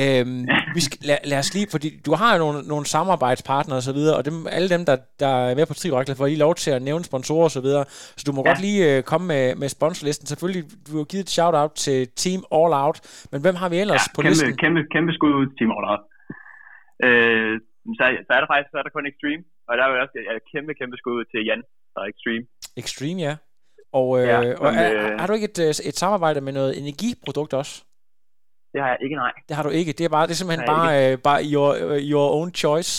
Øhm, 0.00 0.42
vi 0.76 0.80
skal, 0.86 0.98
lad, 1.10 1.18
lad 1.30 1.38
os 1.38 1.50
lige, 1.56 1.66
fordi 1.74 1.88
du 2.06 2.12
har 2.20 2.30
jo 2.34 2.38
nogle, 2.44 2.58
nogle 2.72 2.86
samarbejdspartnere 2.86 3.78
og 3.78 3.82
så 3.82 3.92
videre, 3.98 4.16
og 4.18 4.24
dem, 4.28 4.34
alle 4.56 4.68
dem, 4.74 4.82
der, 4.88 4.96
der 5.22 5.32
er 5.48 5.54
med 5.58 5.66
på 5.66 5.74
Triorakler, 5.74 6.14
får 6.14 6.26
lige 6.26 6.44
lov 6.46 6.54
til 6.54 6.70
at 6.70 6.82
nævne 6.82 7.04
sponsorer 7.10 7.44
og 7.44 7.54
så 7.58 7.62
videre. 7.66 7.84
Så 8.18 8.24
du 8.26 8.32
må 8.32 8.40
ja. 8.40 8.48
Ja. 8.48 8.50
godt 8.50 8.60
lige 8.66 8.80
øh, 8.96 9.02
komme 9.10 9.26
med, 9.32 9.44
med 9.62 9.68
sponsorlisten. 9.76 10.26
Selvfølgelig, 10.26 10.64
du 10.88 10.96
har 11.00 11.04
givet 11.12 11.24
et 11.28 11.30
shout-out 11.36 11.72
til 11.84 11.98
Team 12.22 12.40
All 12.58 12.72
Out, 12.84 12.98
men 13.32 13.38
hvem 13.44 13.54
har 13.62 13.68
vi 13.72 13.76
ellers 13.84 14.04
Ja, 14.06 14.12
på 14.16 14.20
kæmpe, 14.22 14.28
listen? 14.32 14.56
kæmpe, 14.64 14.80
kæmpe 14.94 15.12
skud 15.16 15.32
ud 15.40 15.46
til 15.46 15.56
Team 15.58 15.70
Order. 15.78 15.98
Øh, 17.06 17.54
så, 17.98 18.04
så, 18.26 18.30
er 18.36 18.40
der 18.42 18.48
faktisk 18.52 18.70
så 18.72 18.78
er 18.80 18.84
der 18.86 18.94
kun 18.96 19.06
Extreme, 19.12 19.42
og 19.68 19.72
der 19.76 19.82
er 19.84 19.88
jo 19.92 19.96
også 20.04 20.16
ja, 20.28 20.32
kæmpe, 20.52 20.72
kæmpe 20.80 20.96
skud 21.00 21.14
ud 21.20 21.24
til 21.32 21.40
Jan 21.48 21.62
fra 21.94 22.02
Extreme. 22.12 22.44
Extreme, 22.82 23.20
ja. 23.28 23.34
Og, 24.00 24.08
øh, 24.20 24.26
Ja, 24.32 24.38
og 24.64 24.68
er, 24.82 24.88
øh, 25.12 25.18
har 25.20 25.26
du 25.26 25.32
ikke 25.38 25.48
et, 25.52 25.58
øh, 25.66 25.68
et 25.90 25.96
samarbejde 26.02 26.40
med 26.46 26.52
noget 26.58 26.72
energiprodukt 26.80 27.52
også? 27.60 27.74
Det 28.72 28.80
har 28.82 28.88
jeg 28.92 28.98
ikke, 29.04 29.16
nej. 29.24 29.32
Det 29.48 29.54
har 29.56 29.62
du 29.66 29.72
ikke. 29.80 29.92
Det 29.98 30.04
er, 30.04 30.12
bare, 30.16 30.26
det 30.28 30.34
er 30.34 30.40
simpelthen 30.40 30.66
bare, 30.74 30.90
øh, 31.00 31.12
bare 31.28 31.40
your, 31.54 31.70
øh, 31.84 31.98
your 32.12 32.26
own 32.38 32.50
choice. 32.62 32.92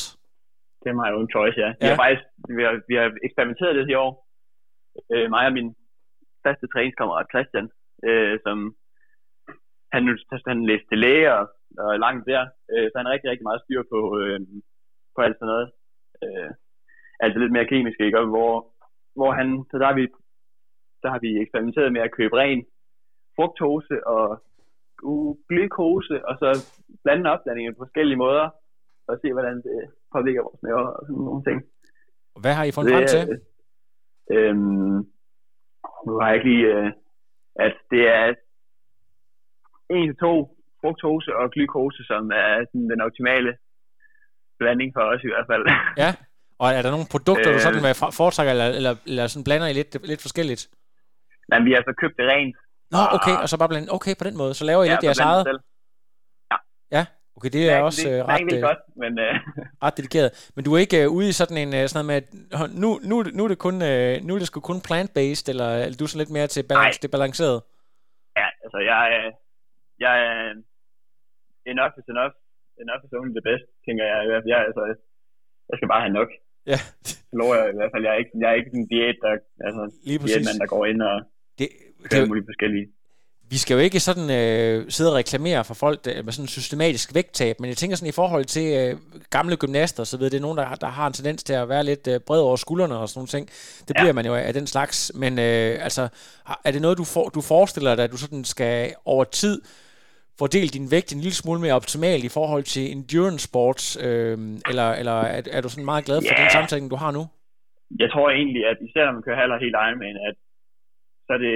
Det 0.82 0.88
er 0.90 0.98
mig 1.02 1.10
own 1.18 1.30
choice, 1.36 1.58
ja. 1.64 1.70
Vi 1.80 1.86
Ja. 1.86 1.90
har 1.92 1.98
faktisk 2.04 2.24
vi 2.58 2.62
har, 2.68 2.74
vi 2.90 2.96
har 3.00 3.08
eksperimenteret 3.28 3.74
det 3.78 3.86
i 3.94 3.96
år. 4.06 4.12
Øh, 5.14 5.26
mig 5.36 5.44
og 5.50 5.54
min 5.60 5.70
faste 6.46 6.66
træningskammerat 6.74 7.28
Christian, 7.34 7.68
øh, 8.08 8.34
som 8.46 8.58
han, 9.94 10.02
nu- 10.08 10.42
han 10.52 10.60
læste 10.72 10.96
læge 11.06 11.28
og, 11.38 11.44
og 11.86 11.92
langt 12.06 12.24
der, 12.32 12.42
øh, 12.74 12.86
så 12.90 12.96
han 12.98 13.06
har 13.06 13.14
rigtig, 13.16 13.30
rigtig 13.32 13.48
meget 13.50 13.64
styr 13.66 13.82
på, 13.94 14.00
øh, 14.22 14.40
på 15.16 15.20
alt 15.26 15.36
sådan 15.38 15.52
noget. 15.54 15.68
Øh, 16.24 16.50
altså 17.24 17.38
lidt 17.40 17.56
mere 17.56 17.72
kemisk, 17.74 17.98
ikke? 18.06 18.20
Og 18.22 18.28
hvor, 18.34 18.52
hvor 19.20 19.32
han, 19.40 19.48
så 19.70 19.76
der 19.82 19.86
har 19.90 19.98
vi, 20.02 20.06
der 21.04 21.10
har 21.14 21.20
vi 21.26 21.42
eksperimenteret 21.42 21.94
med 21.94 22.02
at 22.02 22.16
købe 22.18 22.36
ren 22.38 22.66
fruktose 23.36 24.08
og 24.08 24.44
glukose, 25.50 26.16
og 26.28 26.34
så 26.42 26.50
blande 27.04 27.32
opblandingen 27.34 27.74
på 27.74 27.84
forskellige 27.86 28.22
måder, 28.26 28.50
og 29.08 29.20
se, 29.22 29.34
hvordan 29.34 29.58
det 29.68 29.80
påvirker 30.14 30.42
vores 30.48 30.62
maver 30.64 30.88
og 30.98 31.04
sådan 31.08 31.26
nogle 31.30 31.44
ting. 31.48 31.58
Hvad 32.44 32.54
har 32.54 32.64
I 32.64 32.72
fundet 32.72 32.94
frem 32.94 33.08
til? 33.08 33.42
øhm, 34.36 34.98
nu 36.06 36.12
har 36.20 36.28
jeg 36.28 36.36
ikke 36.36 36.50
lige, 36.50 36.66
øh, 36.76 36.92
at 37.56 37.76
det 37.92 38.04
er 38.18 38.34
1-2 39.94 40.54
fruktose 40.82 41.36
og 41.36 41.52
glukose, 41.52 42.04
som 42.12 42.32
er 42.32 42.66
sådan 42.70 42.90
den 42.90 43.02
optimale 43.02 43.52
blanding 44.60 44.92
for 44.96 45.02
os 45.02 45.24
i 45.24 45.32
hvert 45.34 45.48
fald. 45.52 45.64
Ja, 46.04 46.10
og 46.62 46.68
er 46.78 46.82
der 46.82 46.92
nogle 46.96 47.12
produkter, 47.12 47.50
du 47.54 47.60
sådan 47.60 47.96
foretrækker, 48.20 48.52
eller, 48.56 48.68
eller, 48.80 48.94
eller 49.12 49.28
sådan 49.28 49.44
blander 49.44 49.68
I 49.68 49.74
lidt, 49.74 50.08
lidt 50.12 50.22
forskelligt? 50.22 50.62
Nej, 51.50 51.60
vi 51.68 51.72
har 51.76 51.82
så 51.90 51.94
købt 52.02 52.16
det 52.20 52.26
rent. 52.34 52.56
Nå, 52.96 53.02
okay, 53.18 53.36
og 53.44 53.48
så 53.50 53.56
bare 53.62 53.70
blande, 53.70 53.94
okay, 53.98 54.14
på 54.20 54.24
den 54.28 54.38
måde, 54.38 54.54
så 54.54 54.64
laver 54.66 54.84
I 54.84 54.88
ja, 54.88 54.94
lidt 54.94 55.04
jeres 55.04 55.20
eget? 55.20 55.44
Selv. 55.50 55.60
Ja. 56.52 56.58
Ja, 56.98 57.04
okay, 57.38 57.50
det 57.56 57.62
er, 57.70 57.78
ja, 57.78 57.84
også 57.84 58.10
det, 58.10 58.22
uh, 58.22 58.28
ret, 58.28 58.42
det 58.50 58.58
er 58.60 58.66
godt, 58.72 58.82
men, 59.02 59.12
uh... 59.26 59.36
ret 59.86 59.98
dedikeret. 59.98 60.30
Men 60.56 60.66
du 60.66 60.70
er 60.74 60.80
ikke 60.86 61.00
uh, 61.10 61.16
ude 61.18 61.30
i 61.30 61.32
sådan 61.42 61.58
en, 61.64 61.70
uh, 61.80 61.82
sådan 61.90 61.96
noget 62.00 62.08
med, 62.12 62.18
at 62.20 62.26
nu, 62.84 62.90
nu, 63.10 63.16
nu 63.38 63.42
er 63.46 63.52
det 63.54 63.60
kun, 63.68 63.76
uh, 63.92 64.16
nu 64.26 64.32
er 64.36 64.40
det 64.40 64.48
sgu 64.50 64.60
kun 64.60 64.82
plant-based, 64.88 65.46
eller 65.54 65.68
er 65.86 65.90
du 66.00 66.06
sådan 66.08 66.22
lidt 66.24 66.34
mere 66.38 66.48
til 66.48 66.64
balance, 66.72 67.02
det 67.02 67.12
balanceret? 67.12 67.58
Ja, 68.40 68.48
altså 68.64 68.80
jeg, 68.92 69.02
jeg 70.06 70.14
er 70.28 70.38
enough 71.72 71.94
is 72.00 72.08
enough. 72.14 72.36
Enough 72.84 73.02
is 73.06 73.14
only 73.20 73.34
the 73.38 73.46
best, 73.50 73.66
tænker 73.86 74.04
jeg. 74.12 74.20
Jeg, 74.32 74.40
jeg, 74.52 74.60
altså, 74.68 74.84
jeg 75.70 75.76
skal 75.78 75.90
bare 75.94 76.04
have 76.06 76.18
nok. 76.20 76.30
Ja. 76.72 76.80
Lover 77.40 77.56
jeg 77.60 77.68
i 77.74 77.78
hvert 77.80 77.92
fald. 77.94 78.04
Jeg 78.06 78.14
er 78.16 78.20
ikke, 78.24 78.36
jeg 78.42 78.50
er 78.52 78.58
ikke 78.60 78.74
en 78.80 78.88
diæt, 78.94 79.18
der, 79.26 79.34
altså, 79.68 79.84
Lige 80.08 80.20
præcis. 80.20 80.34
diætmand, 80.34 80.58
der 80.64 80.74
går 80.76 80.84
ind 80.92 81.02
og 81.12 81.16
det, 81.60 81.68
det, 82.12 82.28
mulige 82.28 82.46
forskellige. 82.48 82.88
Vi 83.50 83.58
skal 83.58 83.74
jo 83.74 83.80
ikke 83.80 84.00
sådan 84.00 84.30
øh, 84.40 84.92
sidde 84.92 85.12
og 85.12 85.16
reklamere 85.16 85.64
for 85.64 85.74
folk 85.74 86.06
der, 86.06 86.24
med 86.24 86.34
sådan 86.34 86.48
systematisk 86.48 87.16
vægttab, 87.16 87.56
men 87.60 87.68
jeg 87.70 87.78
tænker 87.78 87.96
sådan 87.96 88.10
i 88.10 88.20
forhold 88.22 88.46
til 88.46 88.68
øh, 88.80 88.98
gamle 89.30 89.56
gymnaster, 89.58 90.04
så 90.04 90.18
ved 90.18 90.30
det 90.30 90.38
er 90.38 90.42
nogen, 90.42 90.58
der, 90.58 90.76
der 90.76 90.88
har 90.88 91.08
en 91.08 91.14
tendens 91.14 91.44
til 91.44 91.54
at 91.54 91.70
være 91.70 91.84
lidt 91.84 92.08
øh, 92.08 92.20
bred 92.28 92.40
over 92.40 92.56
skuldrene 92.56 92.98
og 92.98 93.10
sådan 93.10 93.18
nogle 93.20 93.28
ting. 93.28 93.48
Det 93.88 93.94
bliver 93.96 94.14
ja. 94.14 94.20
man 94.20 94.26
jo 94.26 94.36
af, 94.36 94.48
af 94.48 94.54
den 94.54 94.68
slags. 94.68 95.12
Men 95.16 95.34
øh, 95.40 95.86
altså, 95.88 96.04
er 96.66 96.72
det 96.72 96.82
noget, 96.82 96.98
du, 96.98 97.04
for, 97.14 97.30
du 97.30 97.42
forestiller 97.42 97.96
dig, 97.96 98.04
at 98.04 98.12
du 98.12 98.18
sådan 98.18 98.44
skal 98.44 98.94
over 99.06 99.24
tid 99.24 99.62
fordele 100.40 100.68
din 100.68 100.92
vægt 100.92 101.10
en 101.14 101.22
lille 101.26 101.38
smule 101.42 101.60
mere 101.62 101.80
optimalt 101.82 102.24
i 102.24 102.36
forhold 102.38 102.64
til 102.64 102.92
endurance 102.92 103.44
sports, 103.48 103.86
øh, 104.06 104.38
eller, 104.70 104.88
eller 105.02 105.18
er, 105.36 105.42
er 105.58 105.62
du 105.62 105.70
sådan 105.70 105.86
meget 105.92 106.06
glad 106.06 106.20
for 106.22 106.34
yeah. 106.34 106.42
den 106.42 106.50
samtale, 106.58 106.90
du 106.90 107.00
har 107.04 107.12
nu? 107.12 107.24
Jeg 108.00 108.10
tror 108.14 108.28
egentlig, 108.30 108.64
at 108.72 108.78
især 108.88 109.04
når 109.06 109.16
man 109.18 109.24
kører 109.26 109.40
halv 109.42 109.54
helt 109.66 109.78
Ironman, 109.86 110.18
at 110.30 110.36
så 111.26 111.30
er 111.38 111.42
det, 111.46 111.56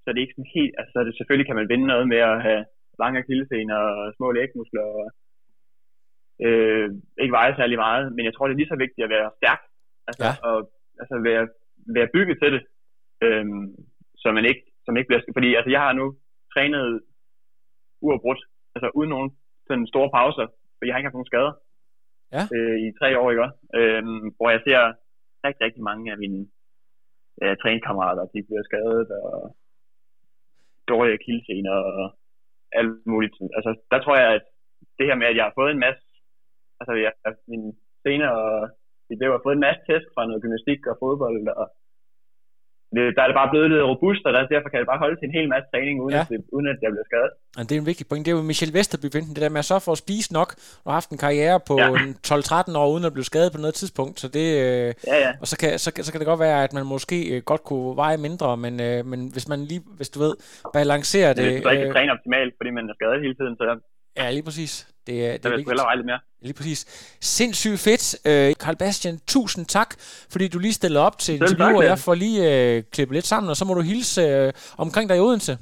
så 0.00 0.06
er 0.08 0.14
det 0.14 0.22
ikke 0.22 0.36
sådan 0.36 0.54
helt, 0.56 0.74
altså 0.78 0.90
så 0.92 0.98
er 1.00 1.06
det, 1.06 1.16
selvfølgelig 1.16 1.48
kan 1.48 1.58
man 1.60 1.70
vinde 1.72 1.86
noget 1.92 2.06
med 2.12 2.20
at 2.32 2.42
have 2.46 2.62
lange 3.02 3.18
akillescener 3.22 3.78
og 3.98 4.14
små 4.16 4.26
lægmuskler 4.32 4.86
og 4.96 5.04
øh, 6.46 6.88
ikke 7.22 7.36
veje 7.38 7.54
særlig 7.56 7.78
meget, 7.86 8.04
men 8.14 8.24
jeg 8.24 8.34
tror, 8.34 8.46
det 8.46 8.54
er 8.54 8.62
lige 8.62 8.72
så 8.72 8.78
vigtigt 8.84 9.04
at 9.04 9.14
være 9.16 9.30
stærk, 9.38 9.62
altså, 10.08 10.28
ja. 10.28 10.32
og 10.48 10.56
altså 11.02 11.16
være, 11.28 11.44
være 11.96 12.12
bygget 12.14 12.36
til 12.42 12.50
det, 12.54 12.62
øh, 13.24 13.46
så 14.22 14.28
man 14.36 14.44
ikke, 14.50 14.62
så 14.82 14.88
man 14.90 14.98
ikke 14.98 15.10
bliver, 15.10 15.22
fordi 15.38 15.48
altså 15.58 15.70
jeg 15.74 15.80
har 15.86 15.92
nu 16.00 16.06
trænet 16.54 16.84
uafbrudt, 18.06 18.42
altså 18.74 18.88
uden 18.98 19.10
nogen 19.14 19.30
sådan 19.68 19.86
store 19.92 20.10
pauser, 20.16 20.46
for 20.76 20.82
jeg 20.84 20.92
har 20.92 20.98
ikke 20.98 21.08
haft 21.08 21.18
nogen 21.18 21.32
skader 21.32 21.52
ja. 22.34 22.42
øh, 22.54 22.76
i 22.86 22.88
tre 23.00 23.08
år, 23.20 23.30
ikke? 23.30 23.48
Øh, 23.78 24.02
hvor 24.36 24.48
jeg 24.54 24.60
ser 24.66 24.80
rigtig, 25.46 25.62
rigtig 25.66 25.82
mange 25.90 26.12
af 26.12 26.18
mine 26.24 26.40
øh, 27.42 27.54
træningskammerater, 27.60 28.22
de 28.34 28.40
bliver 28.48 28.64
skadet, 28.68 29.08
og 29.22 29.56
dårlige 30.92 31.22
kildesener, 31.24 31.76
og 31.92 32.04
alt 32.78 33.06
muligt. 33.12 33.34
Altså, 33.58 33.70
der 33.92 33.98
tror 34.00 34.16
jeg, 34.22 34.30
at 34.38 34.44
det 34.98 35.06
her 35.06 35.16
med, 35.18 35.26
at 35.26 35.36
jeg 35.36 35.44
har 35.44 35.58
fået 35.58 35.70
en 35.72 35.84
masse, 35.86 36.04
altså 36.80 36.92
jeg, 37.04 37.12
min 37.52 37.64
senere, 38.06 38.70
det 39.08 39.26
har 39.26 39.46
fået 39.46 39.56
en 39.56 39.66
masse 39.68 39.82
test 39.88 40.06
fra 40.14 40.26
noget 40.26 40.42
gymnastik 40.42 40.80
og 40.90 40.96
fodbold, 41.02 41.48
og 41.62 41.66
der 42.96 43.22
er 43.22 43.28
det 43.30 43.38
bare 43.40 43.50
blevet 43.52 43.70
lidt 43.70 43.84
robust, 43.92 44.22
og 44.26 44.32
derfor 44.54 44.68
kan 44.70 44.78
det 44.80 44.88
bare 44.92 45.02
holde 45.04 45.16
til 45.18 45.26
en 45.28 45.36
hel 45.38 45.48
masse 45.54 45.66
træning, 45.72 45.96
uden, 46.04 46.14
ja. 46.14 46.20
at, 46.20 46.28
det, 46.28 46.38
uden 46.56 46.66
at 46.72 46.78
jeg 46.84 46.90
bliver 46.92 47.08
skadet. 47.10 47.32
Og 47.58 47.62
det 47.66 47.72
er 47.74 47.80
en 47.84 47.90
vigtig 47.90 48.06
point. 48.08 48.22
Det 48.26 48.30
er 48.32 48.36
jo 48.36 48.42
Michel 48.52 48.72
Vesterby, 48.78 49.08
det 49.34 49.42
der 49.44 49.54
med 49.56 49.62
at 49.64 49.68
så 49.72 49.78
for 49.86 49.92
at 49.96 50.02
spise 50.04 50.30
nok, 50.38 50.50
og 50.86 50.90
haft 50.98 51.08
en 51.10 51.20
karriere 51.26 51.56
på 51.68 51.74
ja. 51.78 51.88
12-13 52.72 52.78
år, 52.82 52.88
uden 52.94 53.04
at 53.08 53.14
blive 53.16 53.28
skadet 53.32 53.50
på 53.52 53.60
noget 53.64 53.74
tidspunkt. 53.80 54.14
Så 54.22 54.26
det, 54.36 54.46
øh, 54.64 54.88
ja, 55.12 55.16
ja. 55.24 55.30
Og 55.42 55.46
så 55.50 55.54
kan, 55.60 55.70
så, 55.84 55.88
så 56.06 56.10
kan 56.12 56.18
det 56.20 56.30
godt 56.32 56.40
være, 56.46 56.58
at 56.66 56.72
man 56.78 56.84
måske 56.94 57.18
øh, 57.32 57.42
godt 57.50 57.62
kunne 57.70 57.96
veje 58.02 58.18
mindre, 58.26 58.56
men, 58.64 58.74
øh, 58.88 58.98
men 59.10 59.20
hvis 59.34 59.46
man 59.52 59.58
lige, 59.70 59.82
hvis 59.98 60.10
du 60.14 60.18
ved, 60.24 60.34
balancerer 60.78 61.32
det... 61.38 61.44
Hvis 61.44 61.62
du 61.62 61.68
ikke 61.68 61.92
træner 61.96 62.12
optimalt, 62.16 62.54
fordi 62.58 62.70
man 62.70 62.84
er 62.90 62.94
skadet 62.98 63.20
hele 63.26 63.36
tiden, 63.40 63.56
så... 63.56 63.64
Ja, 64.18 64.30
lige 64.30 64.42
præcis. 64.42 64.88
Det, 65.06 65.26
er, 65.26 65.32
det 65.36 65.46
er 65.46 65.56
vigtigt. 65.56 65.80
lidt 65.96 66.06
mere. 66.06 66.20
Lige 66.42 66.54
præcis. 66.54 66.80
Sindssygt 67.20 67.80
fedt. 67.80 68.04
Øh, 68.26 68.54
Carl 68.54 68.76
Bastian, 68.76 69.20
tusind 69.26 69.66
tak, 69.66 69.94
fordi 70.32 70.48
du 70.48 70.58
lige 70.58 70.72
stillede 70.72 71.02
op 71.06 71.18
til 71.18 71.34
interview, 71.34 71.76
og 71.76 71.84
jeg 71.84 71.98
får 71.98 72.14
lige 72.14 72.40
øh, 72.52 72.82
klippet 72.92 73.14
lidt 73.14 73.26
sammen, 73.26 73.50
og 73.50 73.56
så 73.56 73.64
må 73.64 73.74
du 73.74 73.80
hilse 73.80 74.20
øh, 74.22 74.52
omkring 74.78 75.08
dig 75.08 75.16
i 75.16 75.20
Odense. 75.20 75.52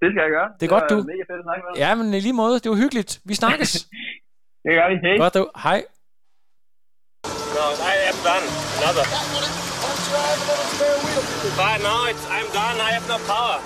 Det 0.00 0.08
skal 0.12 0.22
jeg 0.26 0.30
gøre. 0.36 0.48
Det 0.48 0.54
er 0.54 0.58
det 0.58 0.68
godt, 0.68 0.84
du. 0.90 0.96
mega 0.96 1.24
fedt 1.30 1.40
at 1.42 1.46
snakke 1.48 1.62
med 1.66 1.72
Ja, 1.82 1.94
men 1.94 2.14
i 2.14 2.20
lige 2.20 2.32
måde. 2.32 2.54
Det 2.60 2.70
var 2.70 2.76
hyggeligt. 2.76 3.20
Vi 3.24 3.34
snakkes. 3.34 3.72
det 4.64 4.72
gør 4.78 4.88
vi. 4.92 4.96
Hej. 5.06 5.16
Godt, 5.24 5.34
du. 5.34 5.48
Hej. 5.66 5.80
No, 7.56 7.66
I 7.92 7.96
am 8.10 8.18
done. 8.28 8.46
Another. 8.78 9.06
But 11.60 11.78
no, 11.88 11.94
it's, 12.10 12.24
I'm 12.36 12.48
done. 12.58 12.76
I 12.86 12.90
have 12.96 13.06
no 13.08 13.18
power. 13.32 13.58